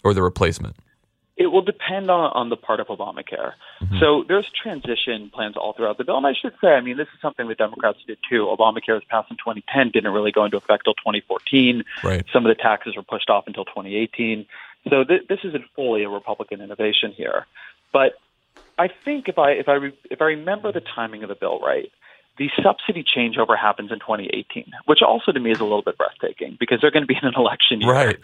or 0.05 0.15
the 0.15 0.23
replacement? 0.23 0.77
It 1.37 1.49
will 1.49 1.63
depend 1.63 2.11
on, 2.11 2.31
on 2.33 2.49
the 2.49 2.57
part 2.57 2.79
of 2.79 2.87
Obamacare. 2.87 3.55
Mm-hmm. 3.83 3.99
So 3.99 4.25
there's 4.29 4.49
transition 4.51 5.31
plans 5.35 5.57
all 5.57 5.73
throughout 5.73 5.99
the 5.99 6.05
bill. 6.05 6.17
And 6.17 6.27
I 6.27 6.33
should 6.33 6.53
say, 6.61 6.69
I 6.69 6.81
mean, 6.81 6.97
this 6.97 7.09
is 7.13 7.21
something 7.21 7.49
the 7.49 7.57
Democrats 7.57 7.99
did 8.07 8.19
too. 8.31 8.47
Obamacare 8.57 8.95
was 8.95 9.03
passed 9.11 9.33
in 9.33 9.37
2010, 9.39 9.91
didn't 9.91 10.13
really 10.13 10.31
go 10.31 10.45
into 10.45 10.57
effect 10.57 10.85
till 10.85 10.95
2014. 10.95 11.83
Right. 12.05 12.25
Some 12.33 12.47
of 12.47 12.57
the 12.57 12.63
taxes 12.63 12.95
were 12.95 13.03
pushed 13.03 13.31
off 13.31 13.49
until 13.49 13.65
2018. 13.65 14.47
So 14.91 15.03
th- 15.03 15.27
this 15.29 15.41
isn't 15.43 15.65
fully 15.75 16.05
a 16.05 16.09
Republican 16.09 16.61
innovation 16.61 17.11
here. 17.11 17.47
But 17.93 18.13
I 18.79 18.89
think 19.05 19.29
if 19.29 19.39
I 19.39 19.53
if 19.53 19.69
I 19.69 19.75
re- 19.75 19.99
if 20.11 20.21
I 20.21 20.27
remember 20.27 20.73
the 20.73 20.81
timing 20.81 21.23
of 21.23 21.29
the 21.29 21.35
bill 21.35 21.61
right, 21.61 21.91
the 22.37 22.51
subsidy 22.63 23.05
changeover 23.05 23.57
happens 23.57 23.93
in 23.93 24.01
2018, 24.01 24.73
which 24.87 25.03
also 25.03 25.31
to 25.31 25.39
me 25.39 25.53
is 25.53 25.61
a 25.61 25.65
little 25.65 25.83
bit 25.83 25.97
breathtaking 25.97 26.57
because 26.59 26.81
they're 26.81 26.91
going 26.91 27.05
to 27.05 27.07
be 27.07 27.17
in 27.21 27.27
an 27.27 27.35
election 27.37 27.81
year. 27.81 27.93
Right. 27.93 28.19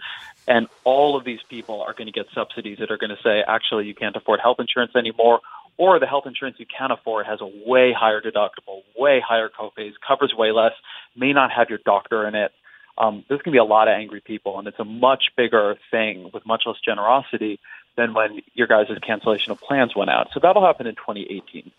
And 0.47 0.67
all 0.83 1.15
of 1.15 1.23
these 1.23 1.39
people 1.49 1.81
are 1.81 1.93
going 1.93 2.07
to 2.07 2.11
get 2.11 2.25
subsidies 2.33 2.79
that 2.79 2.91
are 2.91 2.97
going 2.97 3.11
to 3.11 3.21
say, 3.23 3.43
actually, 3.47 3.85
you 3.85 3.95
can't 3.95 4.15
afford 4.15 4.41
health 4.41 4.59
insurance 4.59 4.95
anymore, 4.95 5.39
or 5.77 5.99
the 5.99 6.07
health 6.07 6.25
insurance 6.27 6.57
you 6.59 6.65
can 6.65 6.91
afford 6.91 7.25
has 7.25 7.39
a 7.41 7.49
way 7.65 7.93
higher 7.93 8.21
deductible, 8.21 8.83
way 8.97 9.21
higher 9.25 9.49
copays, 9.49 9.93
covers 10.05 10.33
way 10.35 10.51
less, 10.51 10.73
may 11.15 11.31
not 11.31 11.51
have 11.51 11.69
your 11.69 11.79
doctor 11.85 12.27
in 12.27 12.35
it. 12.35 12.51
Um, 12.97 13.23
there's 13.29 13.41
going 13.41 13.53
to 13.53 13.55
be 13.55 13.57
a 13.57 13.63
lot 13.63 13.87
of 13.87 13.93
angry 13.93 14.19
people, 14.19 14.59
and 14.59 14.67
it's 14.67 14.79
a 14.79 14.85
much 14.85 15.31
bigger 15.37 15.77
thing 15.89 16.29
with 16.33 16.45
much 16.45 16.63
less 16.65 16.75
generosity 16.83 17.59
than 17.95 18.13
when 18.13 18.41
your 18.53 18.67
guys' 18.67 18.87
cancellation 19.01 19.51
of 19.51 19.59
plans 19.59 19.95
went 19.95 20.09
out. 20.09 20.29
So 20.33 20.39
that'll 20.41 20.65
happen 20.65 20.87
in 20.87 20.95
2018. 20.95 21.71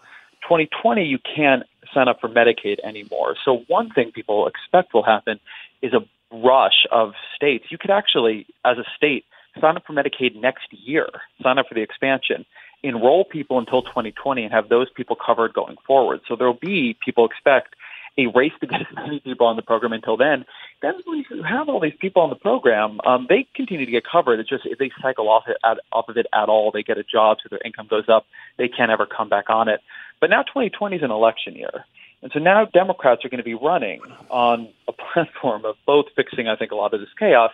2020, 0.42 1.04
you 1.04 1.18
can't 1.18 1.64
sign 1.94 2.08
up 2.08 2.20
for 2.20 2.28
Medicaid 2.28 2.78
anymore. 2.84 3.36
So 3.44 3.64
one 3.68 3.90
thing 3.90 4.12
people 4.12 4.46
expect 4.46 4.94
will 4.94 5.02
happen 5.02 5.40
is 5.82 5.92
a 5.92 6.00
rush 6.34 6.86
of 6.90 7.12
states. 7.36 7.66
You 7.70 7.78
could 7.78 7.90
actually, 7.90 8.46
as 8.64 8.78
a 8.78 8.84
state, 8.96 9.24
sign 9.60 9.76
up 9.76 9.84
for 9.86 9.92
Medicaid 9.92 10.34
next 10.40 10.66
year, 10.70 11.08
sign 11.42 11.58
up 11.58 11.66
for 11.68 11.74
the 11.74 11.82
expansion, 11.82 12.44
enroll 12.82 13.24
people 13.24 13.58
until 13.58 13.82
2020, 13.82 14.44
and 14.44 14.52
have 14.52 14.68
those 14.68 14.88
people 14.90 15.16
covered 15.16 15.52
going 15.52 15.76
forward. 15.86 16.20
So 16.26 16.36
there 16.36 16.46
will 16.46 16.58
be, 16.60 16.96
people 17.04 17.26
expect, 17.26 17.74
a 18.18 18.26
race 18.26 18.52
to 18.60 18.66
get 18.66 18.82
as 18.82 18.86
many 18.94 19.20
people 19.20 19.46
on 19.46 19.56
the 19.56 19.62
program 19.62 19.92
until 19.92 20.16
then. 20.16 20.44
Then 20.82 20.94
when 21.06 21.24
you 21.30 21.42
have 21.42 21.68
all 21.68 21.80
these 21.80 21.96
people 21.98 22.22
on 22.22 22.30
the 22.30 22.36
program, 22.36 23.00
um, 23.06 23.26
they 23.28 23.46
continue 23.54 23.86
to 23.86 23.92
get 23.92 24.04
covered. 24.10 24.38
It's 24.40 24.48
just 24.48 24.66
if 24.66 24.78
they 24.78 24.90
cycle 25.00 25.28
off, 25.28 25.44
it, 25.48 25.56
at, 25.64 25.78
off 25.92 26.08
of 26.08 26.16
it 26.16 26.26
at 26.32 26.48
all, 26.48 26.70
they 26.70 26.82
get 26.82 26.98
a 26.98 27.04
job, 27.04 27.38
so 27.42 27.48
their 27.50 27.60
income 27.64 27.86
goes 27.88 28.08
up. 28.08 28.26
They 28.58 28.68
can't 28.68 28.90
ever 28.90 29.06
come 29.06 29.28
back 29.28 29.48
on 29.48 29.68
it. 29.68 29.80
But 30.20 30.30
now 30.30 30.42
2020 30.42 30.96
is 30.96 31.02
an 31.02 31.10
election 31.10 31.54
year. 31.54 31.84
And 32.22 32.30
so 32.32 32.38
now 32.38 32.66
Democrats 32.66 33.24
are 33.24 33.28
going 33.28 33.38
to 33.38 33.44
be 33.44 33.54
running 33.54 34.00
on 34.30 34.68
a 34.86 34.92
platform 35.12 35.64
of 35.64 35.76
both 35.86 36.06
fixing, 36.14 36.48
I 36.48 36.56
think, 36.56 36.70
a 36.70 36.76
lot 36.76 36.94
of 36.94 37.00
this 37.00 37.08
chaos 37.18 37.52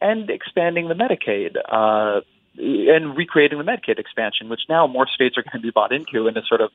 and 0.00 0.28
expanding 0.28 0.88
the 0.88 0.94
Medicaid 0.94 1.56
uh, 1.68 2.20
and 2.56 3.16
recreating 3.16 3.58
the 3.58 3.64
Medicaid 3.64 3.98
expansion, 3.98 4.48
which 4.48 4.62
now 4.68 4.86
more 4.86 5.06
states 5.06 5.38
are 5.38 5.42
going 5.42 5.60
to 5.60 5.66
be 5.66 5.70
bought 5.70 5.92
into 5.92 6.28
in 6.28 6.36
a 6.36 6.42
sort 6.44 6.60
of 6.60 6.70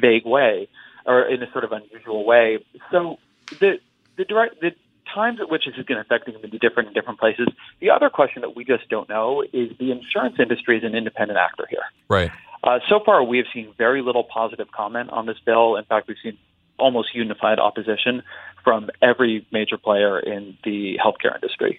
vague 0.00 0.26
way 0.26 0.68
or 1.06 1.22
in 1.22 1.42
a 1.42 1.50
sort 1.52 1.64
of 1.64 1.72
unusual 1.72 2.24
way. 2.24 2.58
So 2.90 3.18
the 3.60 3.78
the 4.16 4.24
direct 4.24 4.60
the 4.60 4.72
times 5.14 5.40
at 5.40 5.50
which 5.50 5.64
this 5.66 5.74
is 5.78 5.84
going 5.86 5.96
to 5.96 6.02
affect 6.02 6.26
things 6.26 6.36
will 6.40 6.50
be 6.50 6.58
different 6.58 6.88
in 6.88 6.94
different 6.94 7.18
places. 7.18 7.48
The 7.80 7.90
other 7.90 8.10
question 8.10 8.42
that 8.42 8.54
we 8.54 8.64
just 8.64 8.88
don't 8.88 9.08
know 9.08 9.42
is 9.52 9.70
the 9.78 9.90
insurance 9.90 10.36
industry 10.38 10.78
is 10.78 10.84
an 10.84 10.94
independent 10.94 11.38
actor 11.38 11.66
here. 11.68 11.82
Right. 12.08 12.30
Uh, 12.62 12.80
so 12.88 13.00
far, 13.04 13.22
we 13.22 13.38
have 13.38 13.46
seen 13.54 13.72
very 13.78 14.02
little 14.02 14.24
positive 14.24 14.70
comment 14.70 15.10
on 15.10 15.26
this 15.26 15.38
bill. 15.44 15.76
In 15.76 15.84
fact, 15.84 16.08
we've 16.08 16.16
seen 16.22 16.36
almost 16.78 17.14
unified 17.14 17.58
opposition 17.58 18.22
from 18.64 18.90
every 19.02 19.46
major 19.52 19.78
player 19.78 20.18
in 20.18 20.56
the 20.64 20.98
healthcare 21.04 21.34
industry. 21.34 21.78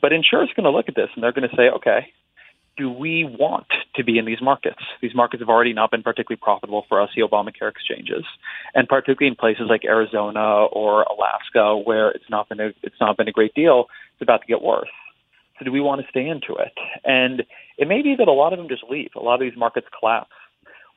But 0.00 0.12
insurers 0.12 0.50
are 0.50 0.54
going 0.54 0.70
to 0.70 0.76
look 0.76 0.88
at 0.88 0.94
this 0.94 1.08
and 1.14 1.22
they're 1.22 1.32
going 1.32 1.48
to 1.48 1.56
say, 1.56 1.70
okay, 1.76 2.12
do 2.76 2.90
we 2.90 3.24
want 3.24 3.66
to 3.94 4.04
be 4.04 4.18
in 4.18 4.24
these 4.24 4.42
markets? 4.42 4.82
These 5.00 5.14
markets 5.14 5.40
have 5.40 5.48
already 5.48 5.72
not 5.72 5.90
been 5.90 6.02
particularly 6.02 6.40
profitable 6.40 6.84
for 6.88 7.00
us, 7.00 7.10
the 7.16 7.22
Obamacare 7.22 7.70
exchanges, 7.70 8.24
and 8.74 8.88
particularly 8.88 9.28
in 9.28 9.36
places 9.36 9.66
like 9.68 9.84
Arizona 9.84 10.66
or 10.66 11.02
Alaska, 11.02 11.76
where 11.76 12.10
it's 12.10 12.28
not 12.28 12.48
been 12.48 12.60
a, 12.60 12.72
it's 12.82 13.00
not 13.00 13.16
been 13.16 13.28
a 13.28 13.32
great 13.32 13.54
deal. 13.54 13.86
It's 14.14 14.22
about 14.22 14.42
to 14.42 14.46
get 14.46 14.62
worse. 14.62 14.88
So 15.58 15.64
do 15.64 15.72
we 15.72 15.80
want 15.80 16.02
to 16.02 16.06
stay 16.08 16.26
into 16.28 16.54
it? 16.54 16.72
And 17.04 17.44
it 17.78 17.88
may 17.88 18.02
be 18.02 18.14
that 18.16 18.28
a 18.28 18.32
lot 18.32 18.52
of 18.52 18.58
them 18.58 18.68
just 18.68 18.84
leave. 18.90 19.10
A 19.16 19.20
lot 19.20 19.34
of 19.34 19.40
these 19.40 19.56
markets 19.56 19.86
collapse. 19.98 20.30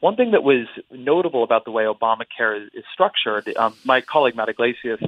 One 0.01 0.15
thing 0.15 0.31
that 0.31 0.43
was 0.43 0.67
notable 0.91 1.43
about 1.43 1.65
the 1.65 1.71
way 1.71 1.83
Obamacare 1.83 2.65
is, 2.65 2.69
is 2.73 2.83
structured, 2.93 3.53
um, 3.57 3.75
my 3.83 4.01
colleague 4.01 4.35
Matt 4.35 4.49
Yglesias, 4.49 5.01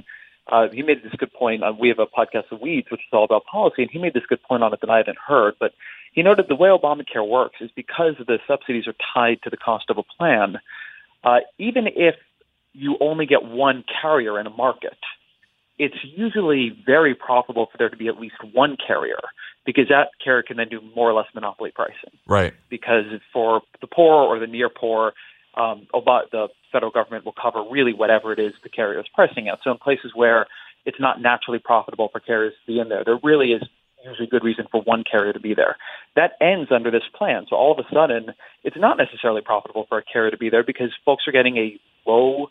uh, 0.52 0.68
he 0.70 0.82
made 0.82 1.04
this 1.04 1.14
good 1.18 1.32
point. 1.34 1.64
On, 1.64 1.78
we 1.78 1.90
have 1.90 2.00
a 2.00 2.06
podcast, 2.06 2.52
of 2.52 2.62
Weeds, 2.62 2.88
which 2.92 3.02
is 3.02 3.14
all 3.14 3.24
about 3.24 3.46
policy, 3.46 3.84
and 3.84 3.92
he 3.92 4.00
made 4.00 4.14
this 4.14 4.26
good 4.28 4.42
point 4.44 4.64
on 4.64 4.74
it 4.74 4.82
that 4.82 4.90
I 4.90 4.98
hadn't 4.98 5.18
heard. 5.18 5.56
But 5.60 5.74
he 6.12 6.24
noted 6.24 6.46
the 6.48 6.56
way 6.56 6.70
Obamacare 6.70 7.28
works 7.28 7.58
is 7.62 7.72
because 7.76 8.16
the 8.20 8.40
subsidies 8.48 8.88
are 8.88 8.96
tied 9.14 9.42
to 9.44 9.50
the 9.50 9.58
cost 9.58 9.90
of 9.90 9.98
a 9.98 10.04
plan. 10.04 10.58
Uh, 11.24 11.40
even 11.58 11.88
if 11.88 12.16
you 12.74 12.98
only 13.00 13.26
get 13.26 13.44
one 13.44 13.84
carrier 14.02 14.40
in 14.40 14.48
a 14.48 14.50
market, 14.50 14.98
it's 15.80 15.96
usually 16.04 16.78
very 16.86 17.16
profitable 17.16 17.68
for 17.72 17.78
there 17.78 17.90
to 17.90 17.98
be 17.98 18.08
at 18.08 18.20
least 18.20 18.36
one 18.54 18.78
carrier 18.86 19.20
because 19.66 19.88
that 19.90 20.10
carrier 20.24 20.44
can 20.44 20.58
then 20.58 20.70
do 20.70 20.82
more 20.96 21.10
or 21.10 21.14
less 21.14 21.28
monopoly 21.34 21.72
pricing. 21.74 22.12
Right. 22.28 22.54
Because 22.70 23.06
for 23.32 23.62
the 23.80 23.88
poor 23.88 24.14
or 24.14 24.40
the 24.40 24.48
near 24.48 24.70
poor, 24.70 25.14
um, 25.56 25.88
the 25.92 26.50
federal 26.72 26.92
government 26.92 27.26
will 27.26 27.36
cover 27.40 27.64
really 27.70 27.94
whatever 27.94 28.32
it 28.34 28.40
is 28.40 28.54
the 28.64 28.70
carrier 28.70 29.00
is 29.00 29.06
pricing 29.14 29.48
at. 29.48 29.60
So 29.64 29.72
in 29.72 29.78
places 29.78 30.12
where 30.14 30.46
it's 30.86 31.00
not 31.00 31.22
naturally 31.22 31.60
profitable 31.60 32.10
for 32.12 32.20
carriers 32.20 32.54
to 32.66 32.72
be 32.72 32.80
in 32.80 32.90
there, 32.90 33.04
there 33.04 33.20
really 33.24 33.54
is 33.54 33.64
usually 34.04 34.28
good 34.28 34.44
reason 34.44 34.66
for 34.72 34.82
one 34.82 35.04
carrier 35.10 35.34
to 35.34 35.40
be 35.40 35.54
there. 35.54 35.78
That 36.16 36.32
ends 36.42 36.72
under 36.72 36.92
this 36.92 37.04
plan. 37.18 37.46
So 37.50 37.56
all 37.56 37.72
of 37.72 37.80
a 37.80 37.88
sudden, 37.94 38.34
it's 38.64 38.78
not 38.78 38.98
necessarily 38.98 39.42
profitable 39.42 39.86
for 39.88 39.98
a 39.98 40.04
carrier 40.04 40.32
to 40.32 40.38
be 40.38 40.50
there 40.50 40.64
because 40.64 40.90
folks 41.06 41.24
are 41.28 41.32
getting 41.32 41.58
a 41.58 41.80
low 42.06 42.48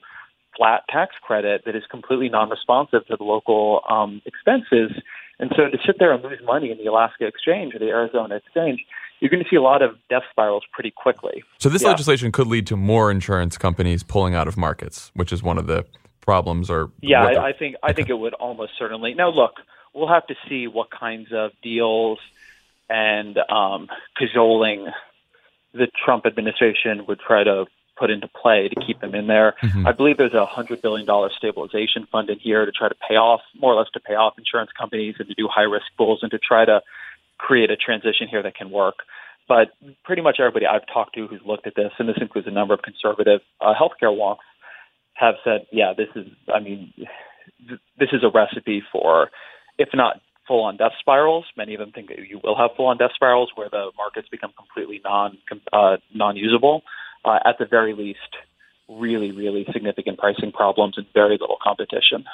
flat 0.57 0.83
tax 0.89 1.15
credit 1.23 1.63
that 1.67 1.77
is 1.77 1.83
completely 1.91 2.29
non-responsive 2.29 3.07
to 3.07 3.17
the 3.17 3.25
local 3.25 3.83
um, 3.89 4.21
expenses. 4.27 4.91
And 5.39 5.51
so 5.57 5.71
to 5.71 5.79
sit 5.87 5.97
there 5.99 6.13
and 6.13 6.23
lose 6.23 6.41
money 6.45 6.71
in 6.71 6.79
the 6.79 6.87
Alaska 6.87 7.27
Exchange 7.27 7.75
or 7.75 7.79
the 7.79 7.89
Arizona 7.89 8.37
Exchange, 8.37 8.81
you're 9.21 9.31
going 9.31 9.43
to 9.43 9.49
see 9.49 9.57
a 9.57 9.63
lot 9.63 9.83
of 9.83 9.93
death 10.09 10.23
spirals 10.31 10.65
pretty 10.73 10.91
quickly. 10.91 11.43
So 11.59 11.69
this 11.69 11.83
Yeah. 11.83 11.89
legislation 11.89 12.33
could 12.33 12.47
lead 12.47 12.67
to 12.69 12.77
more 12.77 13.11
insurance 13.11 13.57
companies 13.57 14.03
pulling 14.03 14.35
out 14.35 14.49
of 14.49 14.57
markets, 14.57 15.11
which 15.15 15.33
is 15.33 15.43
one 15.43 15.59
of 15.59 15.67
the 15.67 15.85
problems. 16.21 16.69
Or 16.71 16.91
Yeah, 17.01 17.25
I, 17.25 17.49
I 17.49 17.53
think 17.53 17.77
I 17.83 17.93
think 17.93 18.09
it 18.09 18.15
would 18.19 18.35
almost 18.35 18.73
certainly. 18.79 19.15
Now, 19.15 19.31
look, 19.31 19.53
we'll 19.95 20.09
have 20.09 20.27
to 20.29 20.35
see 20.49 20.67
what 20.67 20.91
kinds 20.91 21.29
of 21.33 21.53
deals 21.63 22.19
and 22.89 23.39
um, 23.49 23.89
cajoling 24.17 24.89
the 25.73 25.89
Trump 26.05 26.27
administration 26.27 27.07
would 27.07 27.21
try 27.21 27.45
to 27.45 27.67
put 27.97 28.11
into 28.11 28.29
play 28.29 28.69
to 28.69 28.81
keep 28.87 29.01
them 29.01 29.15
in 29.15 29.27
there. 29.27 29.55
Mhm. 29.63 29.87
I 29.87 29.93
believe 29.93 30.17
there's 30.17 30.35
a 30.35 30.47
hundred 30.47 30.81
billion 30.81 31.07
dollar 31.07 31.31
stabilization 31.37 32.07
fund 32.11 32.31
in 32.31 32.39
here 32.39 32.65
to 32.65 32.73
try 32.73 32.89
to 32.89 32.95
pay 32.95 33.17
off, 33.17 33.43
more 33.61 33.75
or 33.75 33.77
less, 33.77 33.91
to 33.93 34.01
pay 34.01 34.15
off 34.15 34.39
insurance 34.39 34.71
companies 34.73 35.17
and 35.19 35.29
to 35.29 35.35
do 35.35 35.49
high 35.49 35.63
risk 35.63 35.87
pools 35.99 36.21
and 36.23 36.31
to 36.31 36.39
try 36.39 36.65
to 36.65 36.81
create 37.39 37.71
a 37.71 37.77
transition 37.77 38.27
here 38.27 38.43
that 38.43 38.55
can 38.55 38.71
work. 38.71 38.97
But 39.49 39.71
pretty 40.05 40.23
much 40.23 40.41
everybody 40.41 40.67
I've 40.67 40.87
talked 40.87 41.15
to 41.17 41.27
who's 41.27 41.43
looked 41.45 41.67
at 41.67 41.75
this, 41.75 41.93
and 41.99 42.09
this 42.09 42.17
includes 42.21 42.49
a 42.49 42.53
number 42.53 42.73
of 42.73 42.83
conservative 42.83 43.41
uh, 43.61 43.75
healthcare 43.75 44.17
wonks, 44.17 44.39
have 45.15 45.35
said, 45.45 45.67
yeah, 45.71 45.93
this 45.97 46.09
is, 46.15 46.27
I 46.53 46.61
mean, 46.61 46.95
th- 46.97 47.81
this 47.99 48.09
is 48.13 48.23
a 48.25 48.31
recipe 48.31 48.83
for, 48.93 49.31
if 49.81 49.89
not 49.95 50.21
full 50.47 50.63
on 50.63 50.77
death 50.77 50.93
spirals, 51.01 51.47
many 51.57 51.75
of 51.75 51.81
them 51.81 51.91
think 51.91 52.09
that 52.09 52.19
you 52.29 52.39
will 52.45 52.57
have 52.57 52.71
full 52.77 52.87
on 52.87 52.99
death 52.99 53.13
spirals 53.15 53.51
where 53.55 53.69
the 53.71 53.91
markets 53.97 54.29
become 54.29 54.53
completely 54.57 55.01
non 55.03 55.39
uh, 55.73 55.97
non 56.15 56.37
usable. 56.37 56.83
Uh, 57.25 57.39
at 57.45 57.59
the 57.59 57.67
very 57.67 57.93
least, 57.95 58.19
really, 58.89 59.31
really 59.31 59.67
significant 59.73 60.19
pricing 60.19 60.53
problems 60.53 60.97
and 60.97 61.07
very 61.13 61.37
little 61.39 61.59
competition. 61.63 62.25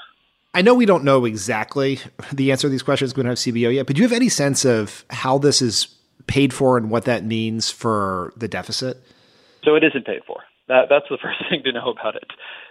I 0.54 0.62
know 0.62 0.74
we 0.74 0.86
don't 0.86 1.02
know 1.02 1.24
exactly 1.24 1.98
the 2.32 2.52
answer 2.52 2.68
to 2.68 2.70
these 2.70 2.84
questions. 2.84 3.16
We 3.16 3.22
don't 3.22 3.30
have 3.30 3.38
CBO 3.38 3.74
yet, 3.74 3.86
but 3.86 3.96
do 3.96 4.02
you 4.02 4.08
have 4.08 4.16
any 4.16 4.28
sense 4.28 4.64
of 4.64 5.04
how 5.10 5.38
this 5.38 5.60
is 5.60 5.88
paid 6.26 6.54
for 6.54 6.78
and 6.78 6.90
what 6.90 7.04
that 7.04 7.24
means 7.24 7.70
for 7.70 8.32
the 8.36 8.48
deficit? 8.48 9.02
So 9.64 9.74
it 9.74 9.84
isn't 9.84 10.06
paid 10.06 10.22
for. 10.24 10.42
That, 10.68 10.88
that's 10.88 11.06
the 11.10 11.18
first 11.22 11.44
thing 11.50 11.62
to 11.64 11.72
know 11.72 11.90
about 11.90 12.16
it. 12.16 12.30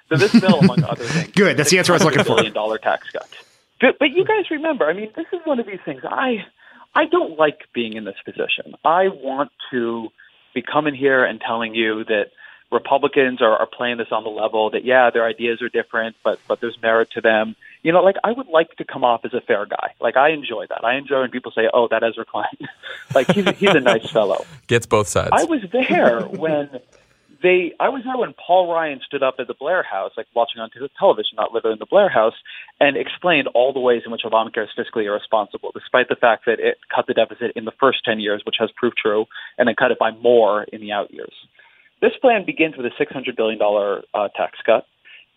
So 0.09 0.17
this 0.17 0.39
bill, 0.39 0.59
among 0.59 0.83
other 0.89 1.03
things, 1.03 1.31
Good. 1.31 1.57
That's 1.57 1.69
the 1.69 1.77
answer 1.77 1.93
I 1.93 1.95
was 1.95 2.03
looking 2.05 2.23
for. 2.23 2.35
Billion 2.35 2.53
dollar 2.53 2.77
tax 2.77 3.09
cut. 3.11 3.29
But, 3.81 3.99
but 3.99 4.11
you 4.11 4.25
guys 4.25 4.49
remember, 4.51 4.85
I 4.85 4.93
mean, 4.93 5.11
this 5.15 5.25
is 5.33 5.39
one 5.43 5.59
of 5.59 5.65
these 5.67 5.79
things. 5.85 6.01
I 6.03 6.45
I 6.95 7.05
don't 7.05 7.37
like 7.37 7.59
being 7.73 7.93
in 7.93 8.05
this 8.05 8.15
position. 8.23 8.75
I 8.85 9.09
want 9.09 9.51
to 9.71 10.09
be 10.53 10.61
coming 10.61 10.95
here 10.95 11.25
and 11.25 11.41
telling 11.41 11.75
you 11.75 12.05
that 12.05 12.27
Republicans 12.71 13.41
are, 13.41 13.55
are 13.57 13.67
playing 13.67 13.97
this 13.97 14.07
on 14.11 14.23
the 14.23 14.29
level 14.29 14.71
that 14.71 14.85
yeah, 14.85 15.09
their 15.11 15.25
ideas 15.25 15.61
are 15.61 15.69
different, 15.69 16.15
but 16.23 16.39
but 16.47 16.61
there's 16.61 16.77
merit 16.81 17.11
to 17.11 17.21
them. 17.21 17.55
You 17.83 17.91
know, 17.91 18.01
like 18.01 18.15
I 18.23 18.31
would 18.31 18.47
like 18.47 18.75
to 18.77 18.85
come 18.85 19.03
off 19.03 19.23
as 19.25 19.33
a 19.33 19.41
fair 19.41 19.65
guy. 19.65 19.93
Like 19.99 20.17
I 20.17 20.29
enjoy 20.29 20.65
that. 20.69 20.83
I 20.83 20.95
enjoy 20.95 21.21
when 21.21 21.31
people 21.31 21.51
say, 21.51 21.69
"Oh, 21.71 21.87
that 21.89 22.03
Ezra 22.03 22.25
Klein," 22.25 22.57
like 23.15 23.31
he's 23.31 23.47
he's 23.57 23.75
a 23.75 23.79
nice 23.79 24.09
fellow. 24.09 24.45
gets 24.67 24.85
both 24.85 25.07
sides. 25.07 25.31
I 25.33 25.43
was 25.43 25.61
there 25.71 26.21
when 26.23 26.69
they. 27.45 27.73
I 27.79 27.89
was 27.89 28.01
there 28.03 28.17
when 28.17 28.33
Paul 28.33 28.73
Ryan 28.73 28.99
stood 29.05 29.21
up 29.21 29.35
at 29.37 29.47
the 29.47 29.53
Blair 29.53 29.83
House, 29.83 30.11
like 30.17 30.25
watching 30.35 30.59
on 30.59 30.69
television, 30.97 31.37
not 31.37 31.53
living 31.53 31.71
in 31.71 31.79
the 31.79 31.85
Blair 31.85 32.09
House, 32.09 32.33
and 32.79 32.97
explained 32.97 33.47
all 33.53 33.71
the 33.71 33.79
ways 33.79 34.01
in 34.05 34.11
which 34.11 34.23
Obamacare 34.25 34.63
is 34.63 34.73
fiscally 34.77 35.05
irresponsible, 35.05 35.71
despite 35.73 36.09
the 36.09 36.15
fact 36.15 36.45
that 36.47 36.59
it 36.59 36.77
cut 36.93 37.05
the 37.07 37.13
deficit 37.13 37.51
in 37.55 37.65
the 37.65 37.71
first 37.79 37.99
ten 38.03 38.19
years, 38.19 38.41
which 38.45 38.55
has 38.59 38.69
proved 38.75 38.97
true, 38.97 39.25
and 39.57 39.67
then 39.67 39.75
cut 39.77 39.91
it 39.91 39.99
by 39.99 40.11
more 40.11 40.63
in 40.73 40.81
the 40.81 40.91
out 40.91 41.13
years. 41.13 41.33
This 42.01 42.13
plan 42.19 42.45
begins 42.45 42.75
with 42.75 42.85
a 42.87 42.91
six 42.97 43.13
hundred 43.13 43.35
billion 43.35 43.59
dollar 43.59 44.01
uh, 44.13 44.27
tax 44.35 44.57
cut. 44.65 44.85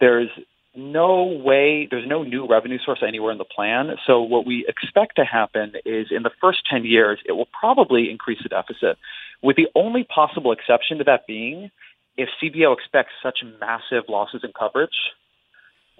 There's 0.00 0.30
no 0.74 1.24
way, 1.24 1.88
there's 1.90 2.08
no 2.08 2.22
new 2.22 2.46
revenue 2.46 2.78
source 2.84 3.02
anywhere 3.06 3.32
in 3.32 3.38
the 3.38 3.44
plan. 3.44 3.90
So 4.06 4.22
what 4.22 4.46
we 4.46 4.64
expect 4.68 5.16
to 5.16 5.24
happen 5.24 5.72
is 5.84 6.06
in 6.10 6.22
the 6.22 6.30
first 6.40 6.60
10 6.70 6.84
years, 6.84 7.18
it 7.26 7.32
will 7.32 7.48
probably 7.58 8.10
increase 8.10 8.38
the 8.42 8.48
deficit, 8.48 8.96
with 9.42 9.56
the 9.56 9.66
only 9.74 10.04
possible 10.04 10.52
exception 10.52 10.98
to 10.98 11.04
that 11.04 11.26
being 11.26 11.70
if 12.18 12.28
CBO 12.42 12.76
expects 12.76 13.12
such 13.22 13.38
massive 13.60 14.04
losses 14.08 14.42
in 14.44 14.52
coverage 14.52 14.98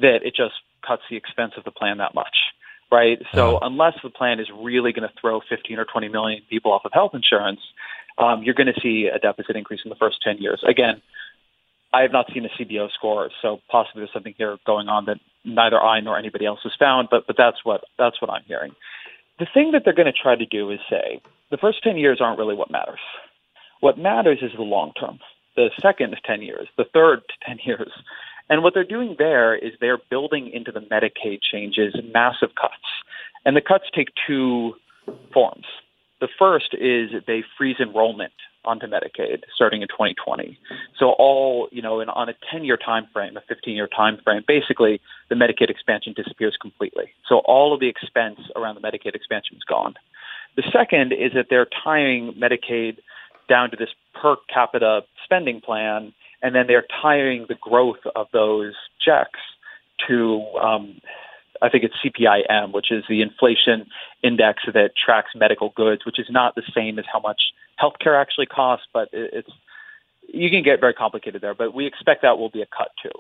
that 0.01 0.19
it 0.23 0.35
just 0.37 0.55
cuts 0.87 1.03
the 1.09 1.17
expense 1.17 1.53
of 1.57 1.65
the 1.65 1.71
plan 1.71 1.99
that 1.99 2.15
much. 2.15 2.37
Right. 2.91 3.19
So 3.35 3.59
unless 3.61 3.95
the 4.03 4.09
plan 4.09 4.41
is 4.41 4.47
really 4.51 4.93
going 4.93 5.07
to 5.07 5.15
throw 5.21 5.41
15 5.47 5.79
or 5.79 5.85
20 5.85 6.09
million 6.09 6.41
people 6.49 6.73
off 6.73 6.87
of 6.87 6.93
health 6.95 7.11
insurance, 7.13 7.61
um, 8.17 8.43
you're 8.43 8.55
going 8.55 8.73
to 8.73 8.81
see 8.81 9.11
a 9.15 9.19
deficit 9.19 9.57
increase 9.57 9.81
in 9.85 9.91
the 9.91 9.97
first 9.97 10.23
10 10.25 10.39
years. 10.39 10.65
Again, 10.67 11.03
I 11.93 12.03
have 12.03 12.13
not 12.13 12.27
seen 12.33 12.47
a 12.47 12.49
CBO 12.49 12.91
score, 12.93 13.31
so 13.41 13.61
possibly 13.71 14.01
there's 14.01 14.13
something 14.13 14.35
here 14.37 14.57
going 14.67 14.89
on 14.89 15.07
that 15.07 15.19
neither 15.45 15.81
I 15.81 16.01
nor 16.01 16.19
anybody 16.19 16.45
else 16.47 16.61
has 16.63 16.73
found. 16.79 17.09
But 17.11 17.27
but 17.27 17.37
that's 17.37 17.65
what 17.65 17.85
that's 17.99 18.21
what 18.21 18.31
I'm 18.31 18.43
hearing. 18.47 18.75
The 19.39 19.47
thing 19.53 19.73
that 19.73 19.83
they're 19.85 19.95
going 19.95 20.13
to 20.13 20.13
try 20.13 20.37
to 20.37 20.47
do 20.47 20.71
is 20.71 20.81
say 20.91 21.23
the 21.51 21.57
first 21.57 21.83
ten 21.83 21.97
years 21.97 22.21
aren't 22.21 22.39
really 22.39 22.55
what 22.55 22.71
matters. 22.71 23.01
What 23.81 23.99
matters 23.99 24.39
is 24.43 24.51
the 24.57 24.63
long 24.63 24.93
term, 24.99 25.19
the 25.59 25.71
second 25.83 26.17
ten 26.25 26.41
years, 26.41 26.69
the 26.77 26.85
third 26.95 27.23
ten 27.47 27.59
years. 27.65 27.91
And 28.49 28.63
what 28.63 28.73
they're 28.73 28.85
doing 28.85 29.17
there 29.19 29.55
is 29.55 29.73
they're 29.81 29.99
building 30.09 30.51
into 30.55 30.73
the 30.73 30.81
Medicaid 30.81 31.41
changes 31.43 31.95
massive 32.15 32.55
cuts. 32.59 32.89
And 33.45 33.57
the 33.57 33.61
cuts 33.61 33.85
take 33.95 34.09
two 34.27 34.75
forms. 35.35 35.67
The 36.21 36.29
first 36.39 36.75
is 36.75 37.11
they 37.27 37.43
freeze 37.59 37.77
enrollment 37.79 38.33
onto 38.65 38.87
Medicaid 38.87 39.43
starting 39.55 39.83
in 39.83 39.89
2020. 39.89 40.59
So 40.99 41.11
all, 41.19 41.69
you 41.71 41.83
know, 41.83 42.01
in, 42.01 42.09
on 42.09 42.29
a 42.29 42.35
10-year 42.53 42.77
time 42.77 43.07
frame, 43.13 43.37
a 43.37 43.53
15-year 43.53 43.89
time 43.89 44.19
frame, 44.25 44.43
basically 44.47 45.01
the 45.29 45.35
Medicaid 45.35 45.71
expansion 45.71 46.15
disappears 46.17 46.57
completely. 46.61 47.11
So 47.29 47.39
all 47.45 47.75
of 47.75 47.81
the 47.81 47.89
expense 47.89 48.41
around 48.57 48.75
the 48.75 48.81
Medicaid 48.81 49.15
expansion 49.15 49.57
is 49.57 49.63
gone. 49.69 49.95
The 50.57 50.65
second 50.73 51.13
is 51.13 51.33
that 51.35 51.47
they're 51.51 51.69
tying 51.85 52.35
Medicaid 52.35 52.99
down 53.49 53.71
to 53.71 53.77
this 53.77 53.91
per 54.21 54.37
capita 54.53 55.03
spending 55.25 55.61
plan, 55.61 56.13
and 56.43 56.55
then 56.55 56.67
they're 56.67 56.87
tying 57.03 57.47
the 57.49 57.57
growth 57.61 58.05
of 58.15 58.27
those 58.33 58.75
checks 59.05 59.41
to 60.07 60.45
um, 60.63 61.01
I 61.61 61.69
think 61.69 61.85
it's 61.85 61.95
CPIM, 62.05 62.73
which 62.73 62.91
is 62.91 63.05
the 63.09 63.21
inflation 63.23 63.87
index 64.23 64.63
that 64.73 64.91
tracks 64.97 65.31
medical 65.35 65.73
goods, 65.75 66.07
which 66.07 66.19
is 66.19 66.27
not 66.31 66.55
the 66.55 66.63
same 66.75 66.99
as 66.99 67.05
how 67.13 67.21
much 67.21 67.41
healthcare 67.81 68.21
actually 68.21 68.47
costs, 68.47 68.87
but 68.93 69.09
it's 69.13 69.51
you 70.29 70.51
can 70.51 70.63
get 70.63 70.81
very 70.81 70.93
complicated 70.93 71.41
there. 71.41 71.55
But 71.55 71.75
we 71.75 71.87
expect 71.87 72.23
that 72.23 72.39
will 72.39 72.51
be 72.51 72.63
a 72.63 72.67
cut 72.67 72.91
too. 73.03 73.19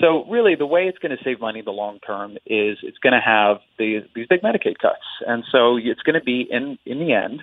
So 0.00 0.24
really, 0.30 0.54
the 0.54 0.66
way 0.66 0.86
it's 0.86 0.98
going 0.98 1.16
to 1.16 1.24
save 1.24 1.40
money 1.40 1.60
in 1.60 1.64
the 1.64 1.72
long 1.72 1.98
term 2.00 2.32
is 2.46 2.78
it's 2.82 2.98
going 2.98 3.14
to 3.14 3.20
have 3.20 3.58
these 3.78 4.02
these 4.14 4.26
big 4.26 4.42
Medicaid 4.42 4.78
cuts, 4.80 5.04
and 5.26 5.44
so 5.50 5.76
it's 5.76 6.02
going 6.02 6.14
to 6.14 6.24
be 6.24 6.46
in 6.50 6.78
in 6.84 6.98
the 6.98 7.12
end 7.12 7.42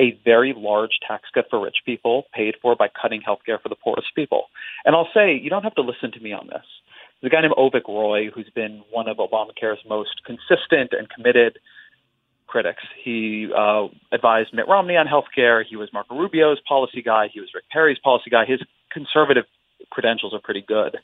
a 0.00 0.18
very 0.24 0.54
large 0.56 0.98
tax 1.06 1.24
cut 1.34 1.46
for 1.50 1.62
rich 1.62 1.78
people, 1.84 2.24
paid 2.34 2.54
for 2.60 2.74
by 2.74 2.88
cutting 2.88 3.20
healthcare 3.20 3.60
for 3.60 3.68
the 3.68 3.76
poorest 3.76 4.08
people. 4.14 4.46
And 4.84 4.96
I'll 4.96 5.08
say 5.14 5.34
you 5.34 5.50
don't 5.50 5.62
have 5.62 5.74
to 5.76 5.82
listen 5.82 6.12
to 6.12 6.20
me 6.20 6.32
on 6.32 6.46
this. 6.48 6.64
There's 7.20 7.30
a 7.30 7.34
guy 7.34 7.42
named 7.42 7.54
Avik 7.56 7.86
Roy 7.86 8.30
who's 8.30 8.50
been 8.54 8.82
one 8.90 9.08
of 9.08 9.18
Obamacare's 9.18 9.80
most 9.88 10.22
consistent 10.24 10.92
and 10.92 11.08
committed 11.08 11.58
critics. 12.48 12.82
He 13.02 13.48
uh, 13.56 13.86
advised 14.12 14.52
Mitt 14.52 14.68
Romney 14.68 14.96
on 14.96 15.06
health 15.06 15.26
care. 15.34 15.62
He 15.62 15.76
was 15.76 15.88
Marco 15.92 16.16
Rubio's 16.16 16.60
policy 16.68 17.00
guy. 17.00 17.28
He 17.32 17.40
was 17.40 17.50
Rick 17.54 17.64
Perry's 17.70 17.98
policy 17.98 18.28
guy. 18.28 18.44
His 18.44 18.60
conservative 18.90 19.44
credentials 19.90 20.34
are 20.34 20.40
pretty 20.40 20.64
good. 20.66 20.98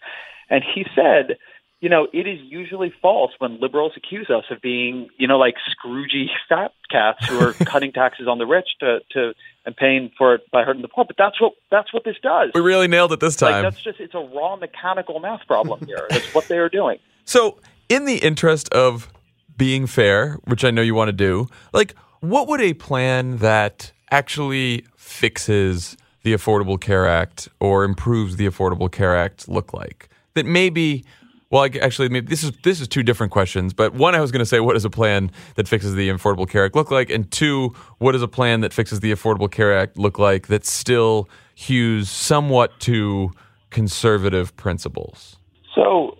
And 0.50 0.62
he 0.62 0.84
said, 0.94 1.38
you 1.80 1.88
know, 1.88 2.08
it 2.12 2.26
is 2.26 2.40
usually 2.42 2.92
false 3.00 3.30
when 3.38 3.60
liberals 3.60 3.92
accuse 3.96 4.28
us 4.30 4.44
of 4.50 4.60
being, 4.60 5.08
you 5.16 5.28
know, 5.28 5.38
like 5.38 5.54
Scroogey 5.70 6.26
fat 6.48 6.72
cats 6.90 7.24
who 7.28 7.38
are 7.38 7.52
cutting 7.64 7.92
taxes 7.92 8.26
on 8.26 8.38
the 8.38 8.46
rich 8.46 8.66
to, 8.80 8.98
to 9.12 9.32
and 9.64 9.76
paying 9.76 10.10
for 10.18 10.34
it 10.34 10.40
by 10.50 10.64
hurting 10.64 10.82
the 10.82 10.88
poor. 10.88 11.04
But 11.04 11.16
that's 11.16 11.40
what 11.40 11.52
that's 11.70 11.92
what 11.94 12.04
this 12.04 12.16
does. 12.22 12.50
we 12.54 12.60
really 12.60 12.88
nailed 12.88 13.12
it 13.12 13.20
this 13.20 13.40
Like 13.40 13.52
time. 13.52 13.62
that's 13.62 13.80
just 13.80 14.00
it's 14.00 14.14
a 14.14 14.18
raw 14.18 14.56
mechanical 14.56 15.20
math 15.20 15.46
problem 15.46 15.84
here. 15.86 16.06
That's 16.10 16.34
what 16.34 16.48
they 16.48 16.58
are 16.58 16.68
doing. 16.68 16.98
So 17.24 17.58
in 17.90 18.06
the 18.06 18.16
interest 18.16 18.72
of 18.72 19.12
being 19.54 19.86
fair, 19.86 20.38
which 20.44 20.64
I 20.64 20.70
know 20.70 20.80
you 20.80 20.94
want 20.94 21.08
to 21.08 21.12
do, 21.12 21.46
like 21.74 21.94
what 22.20 22.48
would 22.48 22.62
a 22.62 22.72
plan 22.72 23.36
that 23.36 23.92
actually 24.10 24.86
fixes 24.96 25.94
the 26.22 26.32
Affordable 26.32 26.80
Care 26.80 27.06
Act 27.06 27.48
or 27.60 27.84
improves 27.84 28.36
the 28.36 28.46
Affordable 28.46 28.90
Care 28.90 29.14
Act 29.14 29.46
look 29.46 29.74
like? 29.74 30.08
That 30.34 30.46
maybe 30.46 31.04
well, 31.50 31.62
I, 31.62 31.70
actually, 31.80 32.10
maybe 32.10 32.26
this 32.26 32.44
is 32.44 32.52
this 32.62 32.80
is 32.80 32.88
two 32.88 33.02
different 33.02 33.32
questions. 33.32 33.72
But 33.72 33.94
one, 33.94 34.14
I 34.14 34.20
was 34.20 34.30
going 34.30 34.40
to 34.40 34.46
say, 34.46 34.60
what 34.60 34.74
does 34.74 34.84
a 34.84 34.90
plan 34.90 35.30
that 35.54 35.66
fixes 35.66 35.94
the 35.94 36.10
Affordable 36.10 36.48
Care 36.48 36.66
Act 36.66 36.74
look 36.76 36.90
like? 36.90 37.08
And 37.08 37.30
two, 37.30 37.74
what 37.98 38.12
does 38.12 38.22
a 38.22 38.28
plan 38.28 38.60
that 38.60 38.72
fixes 38.72 39.00
the 39.00 39.12
Affordable 39.12 39.50
Care 39.50 39.76
Act 39.76 39.96
look 39.96 40.18
like 40.18 40.48
that 40.48 40.66
still 40.66 41.28
hews 41.54 42.10
somewhat 42.10 42.78
to 42.80 43.30
conservative 43.70 44.54
principles? 44.56 45.36
So, 45.74 46.18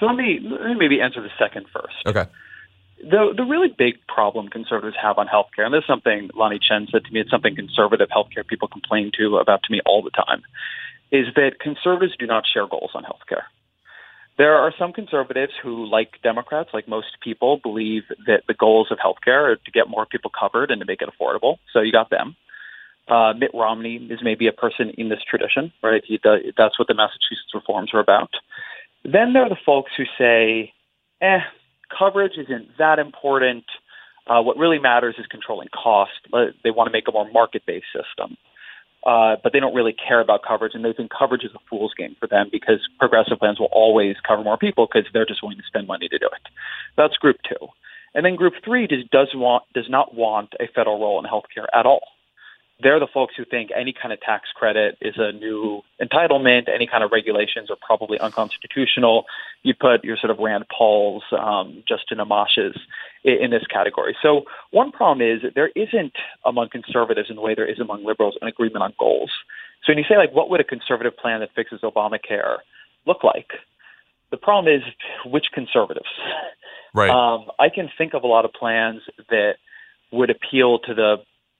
so 0.00 0.06
let 0.06 0.16
me 0.16 0.40
let 0.42 0.66
me 0.70 0.74
maybe 0.74 1.00
answer 1.00 1.22
the 1.22 1.30
second 1.38 1.66
first. 1.72 1.94
Okay. 2.04 2.26
The 2.98 3.34
the 3.36 3.44
really 3.44 3.68
big 3.68 4.04
problem 4.08 4.48
conservatives 4.48 4.96
have 5.00 5.16
on 5.18 5.28
healthcare, 5.28 5.64
and 5.64 5.72
this 5.72 5.82
is 5.82 5.86
something 5.86 6.30
Lanhee 6.34 6.60
Chen 6.60 6.88
said 6.90 7.04
to 7.04 7.12
me. 7.12 7.20
It's 7.20 7.30
something 7.30 7.54
conservative 7.54 8.08
healthcare 8.08 8.44
people 8.44 8.66
complain 8.66 9.12
to 9.16 9.36
about 9.36 9.62
to 9.62 9.72
me 9.72 9.80
all 9.86 10.02
the 10.02 10.10
time. 10.10 10.42
Is 11.12 11.26
that 11.36 11.60
conservatives 11.60 12.16
do 12.18 12.26
not 12.26 12.44
share 12.52 12.66
goals 12.66 12.90
on 12.94 13.04
healthcare. 13.04 13.44
There 14.38 14.54
are 14.54 14.72
some 14.78 14.92
conservatives 14.92 15.52
who, 15.62 15.86
like 15.86 16.20
Democrats, 16.22 16.70
like 16.74 16.86
most 16.86 17.18
people, 17.22 17.58
believe 17.62 18.02
that 18.26 18.42
the 18.46 18.54
goals 18.54 18.88
of 18.90 18.98
healthcare 18.98 19.52
are 19.52 19.56
to 19.56 19.70
get 19.70 19.88
more 19.88 20.04
people 20.04 20.30
covered 20.38 20.70
and 20.70 20.80
to 20.80 20.86
make 20.86 21.00
it 21.00 21.08
affordable. 21.08 21.56
So 21.72 21.80
you 21.80 21.92
got 21.92 22.10
them. 22.10 22.36
Uh, 23.08 23.32
Mitt 23.38 23.52
Romney 23.54 23.96
is 24.10 24.18
maybe 24.22 24.46
a 24.46 24.52
person 24.52 24.90
in 24.98 25.08
this 25.08 25.20
tradition, 25.28 25.72
right? 25.82 26.02
He 26.04 26.18
that's 26.56 26.78
what 26.78 26.88
the 26.88 26.94
Massachusetts 26.94 27.54
reforms 27.54 27.90
are 27.94 28.00
about. 28.00 28.30
Then 29.04 29.32
there 29.32 29.42
are 29.42 29.48
the 29.48 29.56
folks 29.64 29.92
who 29.96 30.04
say, 30.18 30.72
eh, 31.22 31.38
coverage 31.96 32.36
isn't 32.36 32.76
that 32.78 32.98
important. 32.98 33.64
Uh, 34.26 34.42
what 34.42 34.58
really 34.58 34.80
matters 34.80 35.14
is 35.18 35.26
controlling 35.26 35.68
cost. 35.68 36.10
They 36.64 36.72
want 36.72 36.88
to 36.88 36.92
make 36.92 37.06
a 37.08 37.12
more 37.12 37.30
market 37.30 37.62
based 37.64 37.86
system 37.94 38.36
uh, 39.06 39.36
but 39.42 39.52
they 39.52 39.60
don't 39.60 39.74
really 39.74 39.94
care 39.94 40.20
about 40.20 40.42
coverage, 40.46 40.72
and 40.74 40.84
they 40.84 40.92
think 40.92 41.10
coverage 41.16 41.44
is 41.44 41.52
a 41.54 41.58
fool's 41.70 41.94
game 41.96 42.16
for 42.18 42.26
them 42.26 42.48
because 42.50 42.80
progressive 42.98 43.38
plans 43.38 43.60
will 43.60 43.70
always 43.72 44.16
cover 44.26 44.42
more 44.42 44.58
people 44.58 44.86
because 44.86 45.08
they're 45.12 45.26
just 45.26 45.42
willing 45.42 45.58
to 45.58 45.64
spend 45.66 45.86
money 45.86 46.08
to 46.08 46.18
do 46.18 46.26
it. 46.26 46.52
That's 46.96 47.16
group 47.16 47.36
two, 47.48 47.68
and 48.14 48.26
then 48.26 48.36
group 48.36 48.54
three 48.64 48.86
just 48.86 49.10
does 49.10 49.28
want 49.34 49.64
does 49.74 49.88
not 49.88 50.14
want 50.14 50.54
a 50.60 50.66
federal 50.74 51.00
role 51.00 51.18
in 51.18 51.24
healthcare 51.24 51.66
at 51.72 51.86
all 51.86 52.02
they're 52.82 53.00
the 53.00 53.08
folks 53.12 53.34
who 53.36 53.44
think 53.44 53.70
any 53.74 53.94
kind 53.94 54.12
of 54.12 54.20
tax 54.20 54.48
credit 54.54 54.98
is 55.00 55.14
a 55.16 55.32
new 55.32 55.80
entitlement. 56.00 56.68
Any 56.68 56.86
kind 56.86 57.02
of 57.02 57.10
regulations 57.10 57.70
are 57.70 57.76
probably 57.80 58.18
unconstitutional. 58.18 59.24
You 59.62 59.72
put 59.74 60.04
your 60.04 60.18
sort 60.18 60.30
of 60.30 60.38
Rand 60.38 60.66
Paul's, 60.76 61.22
um, 61.32 61.82
Justin 61.88 62.18
Amash's 62.18 62.78
in, 63.24 63.44
in 63.44 63.50
this 63.50 63.66
category. 63.72 64.14
So 64.22 64.42
one 64.72 64.92
problem 64.92 65.26
is 65.26 65.40
there 65.54 65.70
isn't 65.74 66.12
among 66.44 66.68
conservatives 66.68 67.30
in 67.30 67.36
the 67.36 67.42
way 67.42 67.54
there 67.54 67.70
is 67.70 67.80
among 67.80 68.04
liberals 68.04 68.36
an 68.42 68.48
agreement 68.48 68.82
on 68.82 68.92
goals. 68.98 69.30
So 69.84 69.92
when 69.92 69.98
you 69.98 70.04
say 70.08 70.18
like, 70.18 70.34
what 70.34 70.50
would 70.50 70.60
a 70.60 70.64
conservative 70.64 71.16
plan 71.16 71.40
that 71.40 71.50
fixes 71.54 71.80
Obamacare 71.82 72.58
look 73.06 73.24
like? 73.24 73.48
The 74.30 74.36
problem 74.36 74.74
is 74.74 74.82
which 75.24 75.46
conservatives. 75.54 76.08
Right. 76.92 77.10
Um, 77.10 77.46
I 77.58 77.68
can 77.68 77.88
think 77.96 78.12
of 78.14 78.22
a 78.22 78.26
lot 78.26 78.44
of 78.44 78.52
plans 78.52 79.02
that 79.30 79.54
would 80.12 80.30
appeal 80.30 80.78
to 80.80 80.94
the 80.94 81.16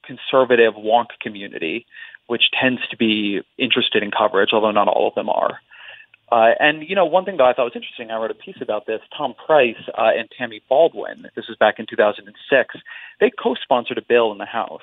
conservative 0.07 0.73
wonk 0.73 1.07
community, 1.21 1.85
which 2.27 2.43
tends 2.59 2.81
to 2.89 2.97
be 2.97 3.41
interested 3.57 4.03
in 4.03 4.11
coverage, 4.11 4.49
although 4.53 4.71
not 4.71 4.87
all 4.87 5.09
of 5.09 5.15
them 5.15 5.29
are. 5.29 5.59
Uh, 6.29 6.51
and 6.59 6.87
you 6.87 6.95
know, 6.95 7.05
one 7.05 7.23
thing 7.23 7.37
that 7.37 7.43
I 7.43 7.53
thought 7.53 7.71
was 7.71 7.75
interesting, 7.75 8.11
I 8.11 8.17
wrote 8.17 8.31
a 8.31 8.35
piece 8.35 8.57
about 8.61 8.85
this. 8.85 8.99
Tom 9.17 9.33
Price 9.33 9.79
uh, 9.97 10.11
and 10.17 10.27
Tammy 10.37 10.61
Baldwin, 10.67 11.27
this 11.35 11.47
was 11.47 11.57
back 11.57 11.79
in 11.79 11.85
2006, 11.89 12.75
they 13.19 13.31
co-sponsored 13.41 13.97
a 13.97 14.01
bill 14.01 14.31
in 14.31 14.37
the 14.37 14.45
House. 14.45 14.81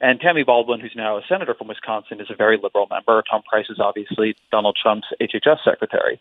And 0.00 0.20
Tammy 0.20 0.42
Baldwin, 0.42 0.80
who's 0.80 0.94
now 0.96 1.16
a 1.16 1.22
senator 1.28 1.54
from 1.54 1.68
Wisconsin, 1.68 2.20
is 2.20 2.26
a 2.28 2.34
very 2.36 2.58
liberal 2.60 2.88
member. 2.90 3.22
Tom 3.30 3.42
Price 3.48 3.66
is 3.70 3.78
obviously 3.78 4.34
Donald 4.50 4.76
Trump's 4.80 5.06
HHS 5.22 5.58
secretary. 5.64 6.20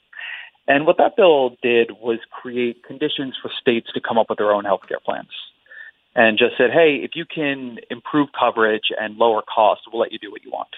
And 0.68 0.86
what 0.86 0.98
that 1.00 1.18
bill 1.18 1.58
did 1.62 1.92
was 2.00 2.20
create 2.30 2.84
conditions 2.84 3.36
for 3.42 3.52
states 3.60 3.90
to 3.94 4.00
come 4.00 4.20
up 4.20 4.28
with 4.30 4.38
their 4.38 4.54
own 4.54 4.64
health 4.64 4.82
care 4.88 5.02
plans 5.04 5.32
and 6.16 6.38
just 6.38 6.58
said, 6.58 6.70
hey, 6.72 7.02
if 7.04 7.12
you 7.16 7.26
can 7.26 7.78
improve 7.90 8.30
coverage 8.38 8.92
and 9.00 9.18
lower 9.18 9.42
costs, 9.42 9.86
we'll 9.92 10.02
let 10.02 10.12
you 10.12 10.20
do 10.20 10.32
what 10.32 10.44
you 10.44 10.52
want. 10.52 10.70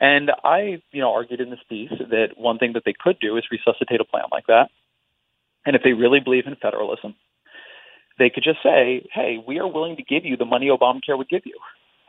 And 0.00 0.30
I, 0.42 0.82
you 0.92 1.00
know, 1.00 1.12
argued 1.12 1.40
in 1.40 1.50
this 1.50 1.60
piece 1.68 1.90
that 2.10 2.36
one 2.36 2.58
thing 2.58 2.72
that 2.74 2.82
they 2.84 2.94
could 2.98 3.18
do 3.20 3.36
is 3.36 3.44
resuscitate 3.50 4.00
a 4.00 4.04
plan 4.04 4.24
like 4.32 4.46
that. 4.46 4.68
And 5.66 5.74
if 5.74 5.82
they 5.82 5.92
really 5.92 6.20
believe 6.20 6.46
in 6.46 6.56
federalism, 6.56 7.14
they 8.18 8.30
could 8.30 8.44
just 8.44 8.62
say, 8.62 9.06
hey, 9.12 9.38
we 9.44 9.58
are 9.58 9.66
willing 9.66 9.96
to 9.96 10.02
give 10.02 10.24
you 10.24 10.36
the 10.36 10.44
money 10.44 10.68
Obamacare 10.68 11.18
would 11.18 11.28
give 11.28 11.42
you. 11.44 11.58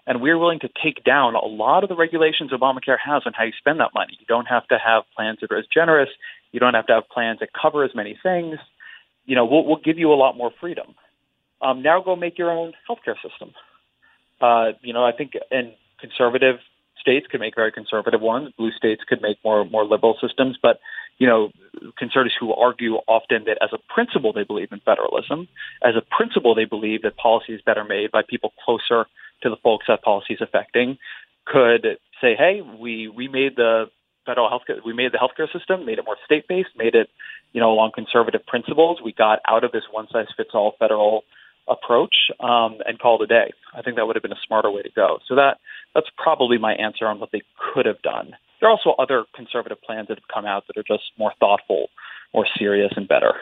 And 0.07 0.21
we're 0.21 0.37
willing 0.37 0.59
to 0.59 0.69
take 0.83 1.03
down 1.03 1.33
a 1.33 1.45
lot 1.45 1.83
of 1.83 1.89
the 1.89 1.95
regulations 1.95 2.51
Obamacare 2.51 2.97
has 3.03 3.23
on 3.25 3.33
how 3.33 3.43
you 3.43 3.53
spend 3.57 3.79
that 3.79 3.89
money. 3.95 4.17
You 4.19 4.25
don't 4.27 4.45
have 4.45 4.67
to 4.67 4.77
have 4.77 5.03
plans 5.15 5.39
that 5.41 5.51
are 5.51 5.57
as 5.57 5.65
generous. 5.73 6.09
You 6.51 6.59
don't 6.59 6.75
have 6.75 6.85
to 6.87 6.93
have 6.93 7.09
plans 7.11 7.39
that 7.39 7.49
cover 7.59 7.83
as 7.83 7.95
many 7.95 8.17
things. 8.21 8.57
You 9.25 9.35
know, 9.35 9.45
we'll, 9.45 9.65
we'll 9.65 9.81
give 9.83 9.97
you 9.97 10.13
a 10.13 10.15
lot 10.15 10.37
more 10.37 10.51
freedom. 10.59 10.93
Um, 11.61 11.81
now 11.81 12.01
go 12.01 12.15
make 12.15 12.37
your 12.37 12.51
own 12.51 12.73
healthcare 12.89 13.15
system. 13.27 13.53
Uh, 14.41 14.73
you 14.81 14.93
know, 14.93 15.05
I 15.05 15.11
think 15.11 15.33
and 15.51 15.73
conservative 15.99 16.57
states 16.99 17.27
could 17.29 17.39
make 17.39 17.55
very 17.55 17.71
conservative 17.71 18.21
ones. 18.21 18.51
Blue 18.57 18.71
states 18.71 19.03
could 19.07 19.21
make 19.21 19.37
more 19.43 19.63
more 19.65 19.85
liberal 19.85 20.17
systems. 20.21 20.57
But 20.61 20.79
you 21.17 21.27
know, 21.27 21.51
conservatives 21.97 22.35
who 22.39 22.53
argue 22.53 22.95
often 23.07 23.45
that 23.45 23.57
as 23.61 23.69
a 23.73 23.93
principle 23.93 24.33
they 24.33 24.43
believe 24.43 24.71
in 24.71 24.79
federalism, 24.81 25.47
as 25.83 25.95
a 25.95 26.01
principle 26.15 26.55
they 26.55 26.65
believe 26.65 27.03
that 27.03 27.15
policy 27.17 27.53
is 27.53 27.61
better 27.61 27.83
made 27.83 28.11
by 28.11 28.21
people 28.27 28.53
closer 28.63 29.05
to 29.43 29.49
the 29.49 29.57
folks 29.63 29.85
that 29.87 30.01
policy 30.01 30.33
is 30.33 30.41
affecting, 30.41 30.97
could 31.45 31.85
say, 32.21 32.35
hey, 32.35 32.61
we 32.61 33.07
we 33.07 33.27
made 33.27 33.55
the 33.55 33.85
federal 34.25 34.49
healthcare, 34.49 34.83
we 34.83 34.93
made 34.93 35.11
the 35.11 35.19
healthcare 35.19 35.51
system, 35.53 35.85
made 35.85 35.99
it 35.99 36.05
more 36.05 36.17
state 36.25 36.47
based, 36.47 36.69
made 36.75 36.95
it, 36.95 37.09
you 37.53 37.61
know, 37.61 37.71
along 37.71 37.91
conservative 37.93 38.45
principles. 38.47 38.99
We 39.03 39.13
got 39.13 39.39
out 39.47 39.63
of 39.63 39.71
this 39.71 39.83
one 39.91 40.07
size 40.11 40.25
fits 40.35 40.49
all 40.53 40.75
federal 40.79 41.23
approach 41.67 42.15
um, 42.39 42.77
and 42.85 42.99
call 42.99 43.21
it 43.21 43.23
a 43.23 43.27
day. 43.27 43.51
I 43.73 43.81
think 43.81 43.97
that 43.97 44.05
would 44.05 44.15
have 44.15 44.23
been 44.23 44.31
a 44.31 44.45
smarter 44.45 44.69
way 44.71 44.81
to 44.81 44.91
go. 44.95 45.19
So 45.27 45.35
that 45.35 45.57
that's 45.93 46.07
probably 46.17 46.57
my 46.57 46.73
answer 46.73 47.05
on 47.05 47.19
what 47.19 47.31
they 47.31 47.41
could 47.73 47.85
have 47.85 48.01
done. 48.01 48.35
There 48.59 48.69
are 48.69 48.71
also 48.71 48.95
other 48.99 49.25
conservative 49.35 49.81
plans 49.81 50.07
that 50.07 50.17
have 50.17 50.27
come 50.33 50.45
out 50.45 50.65
that 50.67 50.77
are 50.77 50.83
just 50.83 51.03
more 51.17 51.33
thoughtful, 51.39 51.87
more 52.33 52.45
serious, 52.57 52.91
and 52.95 53.07
better. 53.07 53.33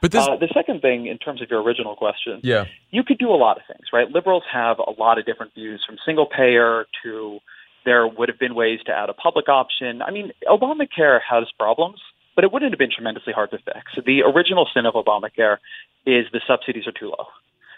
But 0.00 0.12
this, 0.12 0.26
uh, 0.26 0.36
the 0.36 0.50
second 0.52 0.82
thing, 0.82 1.06
in 1.06 1.18
terms 1.18 1.40
of 1.40 1.50
your 1.50 1.62
original 1.62 1.96
question, 1.96 2.40
yeah, 2.42 2.66
you 2.90 3.02
could 3.04 3.18
do 3.18 3.30
a 3.30 3.36
lot 3.40 3.56
of 3.56 3.62
things, 3.66 3.86
right? 3.92 4.10
Liberals 4.10 4.42
have 4.52 4.78
a 4.78 4.90
lot 4.98 5.18
of 5.18 5.24
different 5.24 5.54
views, 5.54 5.82
from 5.86 5.96
single 6.04 6.26
payer 6.26 6.86
to 7.04 7.40
there 7.84 8.06
would 8.06 8.28
have 8.28 8.38
been 8.38 8.54
ways 8.54 8.80
to 8.86 8.92
add 8.92 9.10
a 9.10 9.14
public 9.14 9.48
option. 9.48 10.02
I 10.02 10.10
mean, 10.10 10.32
Obamacare 10.48 11.20
has 11.28 11.44
problems, 11.58 12.00
but 12.34 12.44
it 12.44 12.52
wouldn't 12.52 12.72
have 12.72 12.78
been 12.78 12.90
tremendously 12.90 13.32
hard 13.32 13.50
to 13.50 13.58
fix. 13.58 14.04
The 14.04 14.22
original 14.22 14.68
sin 14.72 14.86
of 14.86 14.94
Obamacare 14.94 15.58
is 16.06 16.26
the 16.32 16.40
subsidies 16.46 16.86
are 16.86 16.92
too 16.92 17.06
low. 17.06 17.26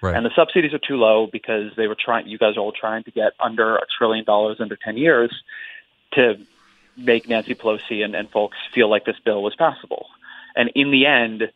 Right. 0.02 0.14
And 0.14 0.26
the 0.26 0.34
subsidies 0.34 0.74
are 0.74 0.78
too 0.78 0.96
low 0.96 1.26
because 1.26 1.72
they 1.76 1.86
were 1.86 1.96
trying. 1.98 2.28
You 2.28 2.38
guys 2.38 2.56
are 2.56 2.60
all 2.60 2.72
trying 2.72 3.04
to 3.04 3.10
get 3.10 3.32
under 3.40 3.76
a 3.76 3.86
trillion 3.98 4.24
dollars 4.24 4.58
under 4.60 4.76
ten 4.76 4.96
years 4.96 5.32
to 6.12 6.38
make 6.96 7.28
Nancy 7.28 7.54
Pelosi 7.54 8.04
and, 8.04 8.14
and 8.14 8.30
folks 8.30 8.56
feel 8.74 8.88
like 8.90 9.04
this 9.04 9.18
bill 9.24 9.42
was 9.42 9.54
passable. 9.54 10.06
And 10.54 10.70
in 10.74 10.90
the 10.90 11.06
end, 11.06 11.50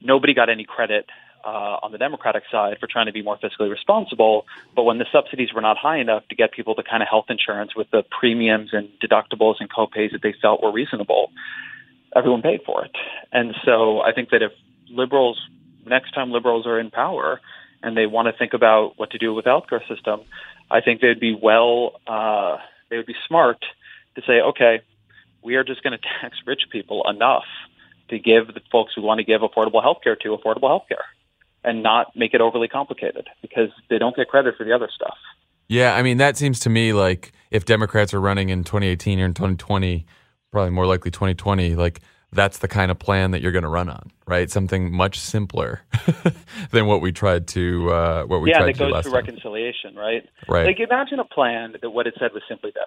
nobody 0.00 0.34
got 0.34 0.50
any 0.50 0.64
credit 0.64 1.06
uh, 1.44 1.78
on 1.82 1.92
the 1.92 1.98
Democratic 1.98 2.42
side 2.50 2.78
for 2.78 2.86
trying 2.86 3.06
to 3.06 3.12
be 3.12 3.22
more 3.22 3.38
fiscally 3.38 3.70
responsible. 3.70 4.46
But 4.74 4.84
when 4.84 4.98
the 4.98 5.06
subsidies 5.10 5.52
were 5.54 5.60
not 5.60 5.78
high 5.78 5.98
enough 5.98 6.26
to 6.28 6.34
get 6.34 6.52
people 6.52 6.74
the 6.74 6.82
kind 6.82 7.02
of 7.02 7.08
health 7.08 7.26
insurance 7.28 7.74
with 7.74 7.90
the 7.90 8.02
premiums 8.02 8.70
and 8.72 8.88
deductibles 9.00 9.56
and 9.60 9.70
copays 9.70 10.12
that 10.12 10.22
they 10.22 10.34
felt 10.40 10.62
were 10.62 10.72
reasonable, 10.72 11.30
everyone 12.16 12.42
paid 12.42 12.60
for 12.64 12.84
it. 12.84 12.92
And 13.32 13.54
so 13.64 14.00
I 14.00 14.12
think 14.12 14.30
that 14.30 14.42
if 14.42 14.52
liberals 14.88 15.38
next 15.86 16.12
time 16.12 16.30
liberals 16.30 16.66
are 16.66 16.78
in 16.78 16.90
power 16.90 17.40
and 17.82 17.96
they 17.96 18.06
want 18.06 18.26
to 18.26 18.32
think 18.36 18.52
about 18.54 18.92
what 18.96 19.10
to 19.12 19.18
do 19.18 19.34
with 19.34 19.44
the 19.44 19.50
healthcare 19.50 19.86
system, 19.88 20.20
I 20.70 20.80
think 20.80 21.00
they'd 21.00 21.20
be 21.20 21.36
well, 21.40 22.00
uh, 22.06 22.58
they 22.90 22.96
would 22.96 23.06
be 23.06 23.16
smart 23.26 23.64
to 24.16 24.22
say, 24.26 24.40
okay, 24.40 24.80
we 25.42 25.56
are 25.56 25.64
just 25.64 25.82
going 25.82 25.96
to 25.98 26.04
tax 26.20 26.36
rich 26.46 26.62
people 26.70 27.08
enough 27.08 27.44
to 28.10 28.18
give 28.18 28.48
the 28.48 28.60
folks 28.72 28.92
who 28.94 29.02
want 29.02 29.18
to 29.18 29.24
give 29.24 29.42
affordable 29.42 29.82
health 29.82 29.98
care 30.02 30.16
to 30.16 30.36
affordable 30.36 30.68
health 30.68 30.84
care 30.88 31.04
and 31.64 31.82
not 31.82 32.14
make 32.16 32.34
it 32.34 32.40
overly 32.40 32.68
complicated 32.68 33.28
because 33.42 33.68
they 33.90 33.98
don't 33.98 34.16
get 34.16 34.28
credit 34.28 34.54
for 34.56 34.64
the 34.64 34.72
other 34.72 34.88
stuff. 34.94 35.16
Yeah, 35.68 35.94
I 35.94 36.02
mean 36.02 36.16
that 36.16 36.36
seems 36.36 36.60
to 36.60 36.70
me 36.70 36.92
like 36.92 37.32
if 37.50 37.64
Democrats 37.64 38.14
are 38.14 38.20
running 38.20 38.48
in 38.48 38.64
2018 38.64 39.20
or 39.20 39.26
in 39.26 39.34
2020, 39.34 40.06
probably 40.52 40.70
more 40.70 40.86
likely 40.86 41.10
2020, 41.10 41.74
like 41.74 42.00
that's 42.32 42.58
the 42.58 42.68
kind 42.68 42.90
of 42.90 42.98
plan 42.98 43.30
that 43.30 43.40
you're 43.40 43.52
going 43.52 43.62
to 43.62 43.68
run 43.70 43.88
on, 43.88 44.10
right? 44.26 44.50
Something 44.50 44.92
much 44.94 45.18
simpler 45.18 45.80
than 46.72 46.86
what 46.86 47.00
we 47.00 47.10
tried 47.12 47.46
to 47.48 47.90
uh, 47.90 48.24
what 48.24 48.40
we 48.40 48.50
yeah, 48.50 48.58
tried 48.58 48.66
that 48.74 48.78
to 48.78 48.86
do 48.86 48.92
goes 48.92 49.04
time. 49.04 49.14
reconciliation, 49.14 49.94
right? 49.96 50.28
Right. 50.48 50.66
Like 50.66 50.80
imagine 50.80 51.18
a 51.20 51.24
plan 51.24 51.74
that 51.80 51.90
what 51.90 52.06
it 52.06 52.14
said 52.18 52.32
was 52.34 52.42
simply 52.48 52.70
this: 52.74 52.84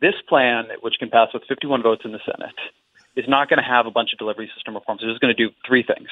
this 0.00 0.14
plan, 0.28 0.64
which 0.82 0.94
can 0.98 1.08
pass 1.10 1.28
with 1.32 1.42
51 1.48 1.82
votes 1.82 2.02
in 2.04 2.12
the 2.12 2.20
Senate, 2.24 2.54
is 3.16 3.24
not 3.28 3.48
going 3.48 3.58
to 3.58 3.68
have 3.68 3.86
a 3.86 3.90
bunch 3.90 4.10
of 4.12 4.18
delivery 4.18 4.50
system 4.54 4.74
reforms. 4.74 5.00
It's 5.02 5.10
just 5.12 5.20
going 5.20 5.34
to 5.34 5.46
do 5.46 5.52
three 5.66 5.82
things. 5.82 6.08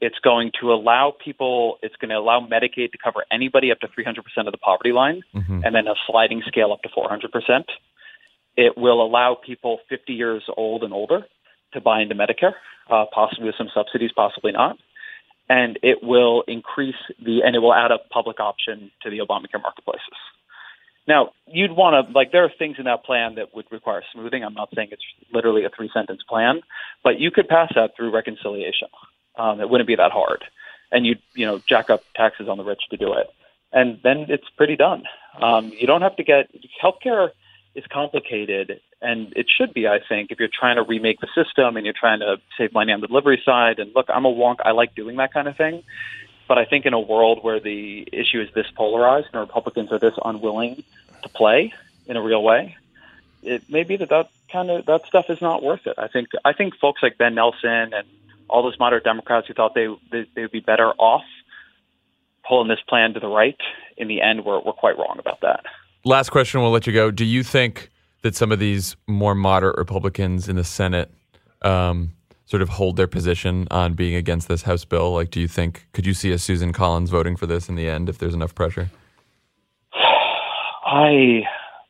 It's 0.00 0.18
going 0.18 0.50
to 0.60 0.72
allow 0.72 1.14
people, 1.24 1.78
it's 1.80 1.94
going 1.96 2.10
to 2.10 2.16
allow 2.16 2.40
Medicaid 2.40 2.90
to 2.92 2.98
cover 3.02 3.24
anybody 3.30 3.70
up 3.70 3.78
to 3.80 3.86
300% 3.88 4.18
of 4.44 4.52
the 4.52 4.58
poverty 4.58 4.90
line, 4.92 5.22
Mm-hmm. 5.34 5.60
and 5.64 5.74
then 5.74 5.86
a 5.86 5.94
sliding 6.08 6.42
scale 6.46 6.72
up 6.72 6.82
to 6.82 6.88
400%. 6.88 7.64
It 8.56 8.76
will 8.76 9.04
allow 9.04 9.34
people 9.34 9.80
50 9.88 10.12
years 10.12 10.42
old 10.56 10.84
and 10.84 10.92
older 10.92 11.26
to 11.72 11.80
buy 11.80 12.00
into 12.00 12.14
Medicare, 12.14 12.54
uh, 12.90 13.06
possibly 13.12 13.46
with 13.46 13.56
some 13.58 13.68
subsidies, 13.74 14.10
possibly 14.14 14.52
not. 14.52 14.76
And 15.48 15.78
it 15.82 16.02
will 16.02 16.42
increase 16.46 16.94
the, 17.22 17.42
and 17.44 17.54
it 17.54 17.58
will 17.58 17.74
add 17.74 17.90
a 17.90 17.98
public 18.10 18.40
option 18.40 18.90
to 19.02 19.10
the 19.10 19.18
Obamacare 19.18 19.60
marketplaces. 19.60 20.16
Now, 21.06 21.32
you'd 21.46 21.72
want 21.72 22.06
to, 22.06 22.12
like, 22.14 22.32
there 22.32 22.44
are 22.44 22.52
things 22.58 22.76
in 22.78 22.84
that 22.84 23.04
plan 23.04 23.34
that 23.34 23.54
would 23.54 23.66
require 23.70 24.02
smoothing. 24.12 24.42
I'm 24.42 24.54
not 24.54 24.70
saying 24.74 24.88
it's 24.90 25.02
literally 25.32 25.64
a 25.64 25.70
three 25.70 25.90
sentence 25.92 26.22
plan, 26.26 26.62
but 27.02 27.20
you 27.20 27.30
could 27.30 27.46
pass 27.46 27.70
that 27.74 27.90
through 27.94 28.14
reconciliation. 28.14 28.88
Um, 29.36 29.60
it 29.60 29.68
wouldn't 29.68 29.86
be 29.86 29.96
that 29.96 30.12
hard. 30.12 30.44
And 30.90 31.04
you'd, 31.04 31.20
you 31.34 31.44
know, 31.44 31.60
jack 31.68 31.90
up 31.90 32.02
taxes 32.16 32.48
on 32.48 32.56
the 32.56 32.64
rich 32.64 32.80
to 32.90 32.96
do 32.96 33.12
it. 33.12 33.26
And 33.72 33.98
then 34.02 34.26
it's 34.28 34.48
pretty 34.56 34.76
done. 34.76 35.02
Um, 35.42 35.72
you 35.78 35.86
don't 35.86 36.02
have 36.02 36.16
to 36.16 36.24
get, 36.24 36.48
healthcare 36.82 37.30
is 37.74 37.84
complicated, 37.92 38.80
and 39.02 39.32
it 39.36 39.46
should 39.54 39.74
be, 39.74 39.88
I 39.88 39.98
think, 40.08 40.30
if 40.30 40.38
you're 40.38 40.48
trying 40.48 40.76
to 40.76 40.82
remake 40.82 41.20
the 41.20 41.28
system 41.34 41.76
and 41.76 41.84
you're 41.84 41.94
trying 41.98 42.20
to 42.20 42.36
save 42.56 42.72
money 42.72 42.92
on 42.92 43.00
the 43.00 43.08
delivery 43.08 43.42
side. 43.44 43.78
And 43.78 43.94
look, 43.94 44.06
I'm 44.08 44.24
a 44.24 44.32
wonk. 44.32 44.56
I 44.64 44.70
like 44.70 44.94
doing 44.94 45.16
that 45.16 45.32
kind 45.32 45.48
of 45.48 45.56
thing. 45.56 45.82
But 46.46 46.58
I 46.58 46.64
think 46.66 46.86
in 46.86 46.92
a 46.92 47.00
world 47.00 47.42
where 47.42 47.58
the 47.58 48.06
issue 48.12 48.40
is 48.40 48.52
this 48.54 48.66
polarized 48.76 49.28
and 49.32 49.40
Republicans 49.40 49.90
are 49.92 49.98
this 49.98 50.14
unwilling 50.24 50.84
to 51.22 51.28
play 51.30 51.72
in 52.06 52.16
a 52.16 52.22
real 52.22 52.42
way, 52.42 52.76
it 53.42 53.68
may 53.68 53.82
be 53.82 53.96
that 53.96 54.10
that 54.10 54.30
kind 54.52 54.70
of 54.70 54.86
that 54.86 55.06
stuff 55.06 55.30
is 55.30 55.40
not 55.40 55.62
worth 55.62 55.86
it. 55.86 55.94
I 55.98 56.08
think 56.08 56.28
I 56.44 56.52
think 56.52 56.76
folks 56.76 57.02
like 57.02 57.18
Ben 57.18 57.34
Nelson 57.34 57.94
and 57.94 58.06
all 58.48 58.62
those 58.62 58.78
moderate 58.78 59.04
Democrats 59.04 59.48
who 59.48 59.54
thought 59.54 59.74
they 59.74 59.88
they, 60.10 60.26
they 60.34 60.42
would 60.42 60.52
be 60.52 60.60
better 60.60 60.90
off 60.98 61.24
pulling 62.46 62.68
this 62.68 62.80
plan 62.86 63.14
to 63.14 63.20
the 63.20 63.28
right 63.28 63.58
in 63.96 64.06
the 64.08 64.20
end 64.20 64.44
were, 64.44 64.60
were 64.60 64.72
quite 64.72 64.98
wrong 64.98 65.16
about 65.18 65.40
that. 65.40 65.64
Last 66.04 66.30
question, 66.30 66.60
we'll 66.60 66.70
let 66.70 66.86
you 66.86 66.92
go. 66.92 67.10
Do 67.10 67.24
you 67.24 67.42
think 67.42 67.90
that 68.22 68.34
some 68.34 68.52
of 68.52 68.58
these 68.58 68.96
more 69.06 69.34
moderate 69.34 69.76
Republicans 69.78 70.48
in 70.48 70.56
the 70.56 70.64
Senate 70.64 71.10
um, 71.62 72.12
sort 72.44 72.62
of 72.62 72.68
hold 72.68 72.96
their 72.96 73.06
position 73.06 73.66
on 73.70 73.94
being 73.94 74.14
against 74.14 74.48
this 74.48 74.62
House 74.62 74.84
bill? 74.84 75.12
Like, 75.12 75.30
do 75.30 75.40
you 75.40 75.48
think, 75.48 75.86
could 75.92 76.06
you 76.06 76.14
see 76.14 76.30
a 76.30 76.38
Susan 76.38 76.72
Collins 76.72 77.10
voting 77.10 77.36
for 77.36 77.46
this 77.46 77.68
in 77.68 77.74
the 77.74 77.88
end 77.88 78.08
if 78.08 78.18
there's 78.18 78.34
enough 78.34 78.54
pressure? 78.54 78.90
I 79.94 81.42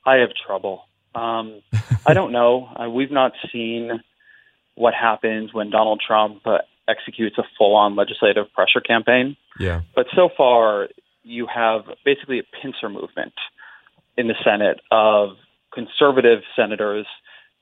I 0.06 0.16
have 0.16 0.30
trouble. 0.46 0.84
Um, 1.14 1.60
I 2.06 2.14
don't 2.14 2.32
know. 2.32 2.68
Uh, 2.80 2.90
we've 2.90 3.10
not 3.10 3.32
seen 3.52 4.02
what 4.74 4.94
happens 4.94 5.54
when 5.54 5.70
Donald 5.70 6.02
Trump 6.04 6.44
uh, 6.46 6.58
executes 6.88 7.38
a 7.38 7.44
full-on 7.56 7.94
legislative 7.94 8.52
pressure 8.52 8.80
campaign. 8.80 9.36
Yeah. 9.60 9.82
But 9.94 10.06
so 10.16 10.28
far, 10.36 10.88
you 11.22 11.46
have 11.46 11.82
basically 12.04 12.40
a 12.40 12.42
pincer 12.60 12.88
movement 12.88 13.32
in 14.16 14.28
the 14.28 14.34
Senate 14.44 14.80
of 14.90 15.30
conservative 15.72 16.42
senators, 16.54 17.06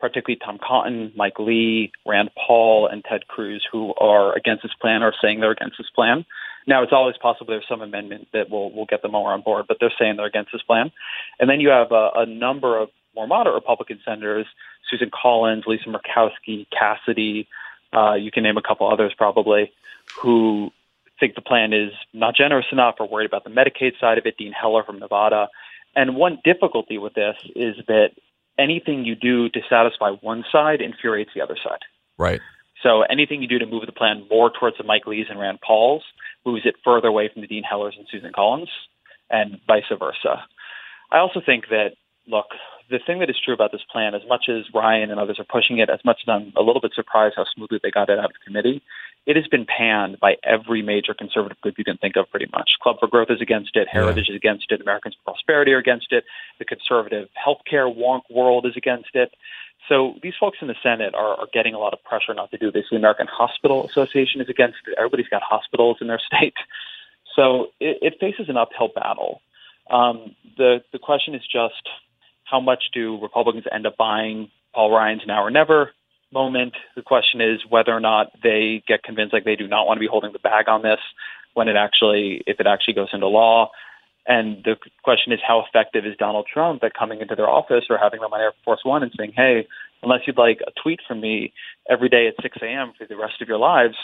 particularly 0.01 0.39
Tom 0.45 0.59
Cotton, 0.59 1.12
Mike 1.16 1.39
Lee, 1.39 1.93
Rand 2.07 2.31
Paul, 2.37 2.87
and 2.87 3.05
Ted 3.05 3.27
Cruz, 3.29 3.65
who 3.70 3.95
are 3.95 4.37
against 4.37 4.62
this 4.62 4.74
plan 4.81 5.03
or 5.03 5.12
saying 5.23 5.41
they're 5.41 5.53
against 5.53 5.79
this 5.79 5.91
plan. 5.95 6.24
Now, 6.66 6.83
it's 6.83 6.93
always 6.93 7.16
possible 7.16 7.47
there's 7.53 7.65
some 7.69 7.83
amendment 7.83 8.29
that 8.33 8.51
will 8.51 8.73
will 8.73 8.87
get 8.87 9.03
them 9.03 9.12
more 9.12 9.33
on 9.33 9.43
board, 9.43 9.66
but 9.66 9.79
they're 9.81 9.93
saying 9.99 10.16
they're 10.16 10.27
against 10.27 10.53
this 10.53 10.62
plan. 10.62 10.93
And 11.41 11.49
then 11.51 11.61
you 11.61 11.70
have 11.70 11.91
a, 11.91 12.11
a 12.16 12.27
number 12.27 12.79
of 12.79 12.91
more 13.15 13.27
moderate 13.27 13.55
Republican 13.55 14.01
senators, 14.05 14.47
Susan 14.89 15.11
Collins, 15.11 15.65
Lisa 15.66 15.85
Murkowski, 15.89 16.66
Cassidy, 16.70 17.49
uh, 17.93 18.15
you 18.15 18.31
can 18.31 18.43
name 18.43 18.57
a 18.57 18.62
couple 18.62 18.91
others 18.91 19.12
probably, 19.16 19.73
who 20.20 20.70
think 21.20 21.35
the 21.35 21.43
plan 21.43 21.73
is 21.73 21.93
not 22.12 22.35
generous 22.35 22.66
enough 22.73 22.97
or 22.99 23.07
worried 23.07 23.27
about 23.27 23.45
the 23.45 23.51
Medicaid 23.51 23.93
side 24.01 24.19
of 24.19 24.27
it, 24.27 24.37
Dean 24.37 24.53
Heller 24.53 24.83
from 24.83 24.99
Nevada. 24.99 25.49
And 25.94 26.16
one 26.16 26.39
difficulty 26.44 26.98
with 26.98 27.14
this 27.14 27.36
is 27.55 27.77
that 27.86 28.10
anything 28.59 29.05
you 29.05 29.14
do 29.14 29.48
to 29.51 29.60
satisfy 29.69 30.10
one 30.10 30.44
side 30.51 30.81
infuriates 30.81 31.31
the 31.35 31.43
other 31.43 31.56
side. 31.62 31.81
Right. 32.19 32.40
So 32.82 33.02
anything 33.02 33.43
you 33.43 33.48
do 33.48 33.59
to 33.59 33.66
move 33.66 33.86
the 33.86 33.93
plan 33.93 34.27
more 34.31 34.51
towards 34.51 34.78
the 34.78 34.85
Mike 34.85 35.06
Lees 35.06 35.27
and 35.31 35.39
Rand 35.39 35.60
Pauls 35.60 36.02
moves 36.44 36.62
it 36.64 36.74
further 36.85 37.09
away 37.09 37.28
from 37.32 37.43
the 37.43 37.47
Dean 37.47 37.62
Hellers 37.62 37.94
and 37.97 38.06
Susan 38.10 38.32
Collins, 38.35 38.70
and 39.31 39.60
vice 39.66 39.85
versa. 39.97 40.44
I 41.10 41.19
also 41.19 41.40
think 41.44 41.69
that, 41.69 41.93
look, 42.27 42.47
the 42.93 43.01
thing 43.05 43.19
that 43.20 43.31
is 43.31 43.40
true 43.43 43.55
about 43.55 43.73
this 43.73 43.81
plan, 43.90 44.14
as 44.14 44.23
much 44.28 44.44
as 44.48 44.69
Ryan 44.73 45.10
and 45.10 45.19
others 45.19 45.40
are 45.40 45.48
pushing 45.48 45.78
it, 45.78 45.89
as 45.89 46.01
much 46.05 46.20
as 46.23 46.28
I'm 46.28 46.52
a 46.56 46.62
little 46.62 46.81
bit 46.81 46.93
surprised 46.94 47.35
how 47.36 47.47
smoothly 47.55 47.81
they 47.82 47.90
got 47.90 48.10
it 48.10 48.19
out 48.19 48.27
of 48.27 48.32
the 48.32 48.44
committee, 48.44 48.82
it 49.24 49.36
has 49.36 49.47
been 49.48 49.64
panned 49.64 50.20
by 50.20 50.35
every 50.44 50.82
major 50.82 51.14
conservative 51.14 51.60
group 51.60 51.77
you 51.78 51.85
can 51.85 51.97
think 51.97 52.16
of 52.16 52.31
pretty 52.31 52.48
much. 52.52 52.70
Club 52.82 52.97
for 53.01 53.09
Growth 53.09 53.31
is 53.31 53.40
against 53.40 53.74
it, 53.77 53.89
Heritage 53.90 54.28
is 54.28 54.36
against 54.36 54.66
it, 54.70 54.81
Americans 54.81 55.16
for 55.16 55.32
Prosperity 55.32 55.73
are 55.73 55.78
against 55.78 56.12
it, 56.12 56.24
the 56.59 56.64
conservative 56.64 57.28
healthcare 57.35 57.89
wonk 57.89 58.23
world 58.31 58.66
is 58.66 58.77
against 58.77 59.14
it. 59.14 59.32
So 59.89 60.14
these 60.23 60.35
folks 60.39 60.59
in 60.60 60.69
the 60.69 60.77
Senate 60.82 61.14
are, 61.14 61.40
are 61.40 61.48
getting 61.52 61.74
a 61.74 61.78
lot 61.78 61.93
of 61.93 62.05
pressure 62.05 62.35
not 62.35 62.51
to 62.51 62.59
do 62.59 62.70
this. 62.70 62.85
The 62.90 62.97
American 62.97 63.27
Hospital 63.27 63.89
Association 63.89 64.40
is 64.40 64.48
against 64.48 64.78
it. 64.86 64.94
Everybody's 64.98 65.28
got 65.28 65.43
hospitals 65.43 65.98
in 66.01 66.06
their 66.09 66.20
state. 66.27 66.55
So 67.35 67.69
it, 67.81 67.98
it 68.02 68.14
faces 68.20 68.48
an 68.48 68.56
uphill 68.56 68.90
battle. 68.94 69.40
Um, 69.90 70.36
the 70.56 70.82
the 70.93 70.98
question 70.98 71.35
is 71.35 71.43
just 71.43 71.89
how 72.53 72.61
much 72.61 72.85
do 72.93 73.19
Republicans 73.20 73.65
end 73.73 73.87
up 73.87 73.97
buying 73.97 74.51
Paul 74.74 74.93
Ryan's 74.93 75.23
now 75.27 75.43
or 75.43 75.51
never 75.51 75.91
moment? 76.33 76.74
The 76.95 77.03
question 77.03 77.41
is 77.41 77.61
whether 77.69 77.93
or 77.93 78.01
not 78.01 78.31
they 78.43 78.85
get 78.87 79.03
convinced 79.03 79.33
like 79.33 79.45
they 79.45 79.57
do 79.57 79.66
not 79.66 79.87
want 79.87 79.97
to 79.97 80.01
be 80.01 80.07
holding 80.07 80.33
the 80.33 80.39
bag 80.39 80.69
on 80.69 80.83
this 80.83 81.01
when 81.55 81.69
it 81.69 81.77
actually 81.77 82.43
if 82.47 82.61
it 82.61 82.66
actually 82.66 82.95
goes 82.95 83.09
into 83.12 83.27
law. 83.27 83.70
And 84.24 84.62
the 84.65 84.77
question 85.03 85.33
is, 85.33 85.41
how 85.45 85.65
effective 85.66 86.07
is 86.07 86.15
Donald 86.16 86.47
Trump 86.53 86.85
at 86.85 86.95
coming 86.95 87.20
into 87.20 87.35
their 87.35 87.49
office 87.49 87.85
or 87.91 87.99
having 87.99 88.20
them 88.20 88.33
on 88.33 88.41
Air 88.41 88.53
Force 88.65 88.81
One 88.85 89.03
and 89.03 89.11
saying, 89.19 89.33
"Hey, 89.35 89.66
unless 90.03 90.20
you'd 90.27 90.39
like 90.39 90.61
a 90.65 90.70
tweet 90.81 91.01
from 91.09 91.20
me 91.20 91.53
every 91.89 92.09
day 92.09 92.29
at 92.29 92.35
6 92.41 92.59
a.m. 92.62 92.93
for 92.97 93.07
the 93.07 93.16
rest 93.16 93.41
of 93.43 93.49
your 93.49 93.59
lives, 93.59 93.97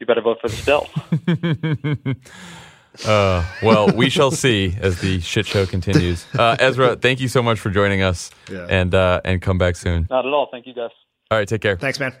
you 0.00 0.06
better 0.06 0.20
vote 0.20 0.38
for 0.40 0.48
this 0.48 0.64
bill." 0.66 0.86
Uh, 3.06 3.44
well, 3.62 3.88
we 3.88 4.08
shall 4.10 4.30
see 4.30 4.76
as 4.80 5.00
the 5.00 5.20
shit 5.20 5.46
show 5.46 5.66
continues. 5.66 6.24
Uh, 6.38 6.56
Ezra, 6.58 6.96
thank 6.96 7.20
you 7.20 7.28
so 7.28 7.42
much 7.42 7.58
for 7.60 7.70
joining 7.70 8.02
us, 8.02 8.30
Yeah. 8.50 8.66
and 8.68 8.94
uh, 8.94 9.20
and 9.24 9.40
come 9.40 9.56
back 9.58 9.76
soon. 9.76 10.06
Not 10.10 10.26
at 10.26 10.32
all. 10.32 10.48
Thank 10.50 10.66
you, 10.66 10.74
guys. 10.74 10.90
All 11.30 11.38
right, 11.38 11.48
take 11.48 11.60
care. 11.60 11.76
Thanks, 11.76 11.98
man. 12.00 12.12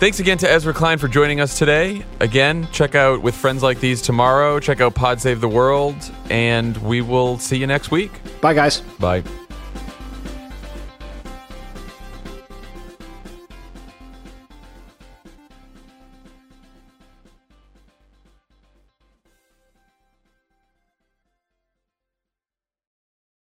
Thanks 0.00 0.20
again 0.20 0.38
to 0.38 0.50
Ezra 0.50 0.72
Klein 0.72 0.98
for 0.98 1.08
joining 1.08 1.40
us 1.40 1.58
today. 1.58 2.04
Again, 2.20 2.68
check 2.72 2.94
out 2.94 3.20
With 3.22 3.34
Friends 3.34 3.62
Like 3.64 3.80
These 3.80 4.00
tomorrow. 4.00 4.60
Check 4.60 4.80
out 4.80 4.94
Pod 4.94 5.20
Save 5.20 5.40
the 5.40 5.48
World, 5.48 5.96
and 6.30 6.76
we 6.78 7.00
will 7.00 7.38
see 7.38 7.56
you 7.56 7.66
next 7.66 7.90
week. 7.90 8.12
Bye, 8.40 8.54
guys. 8.54 8.80
Bye. 9.00 9.22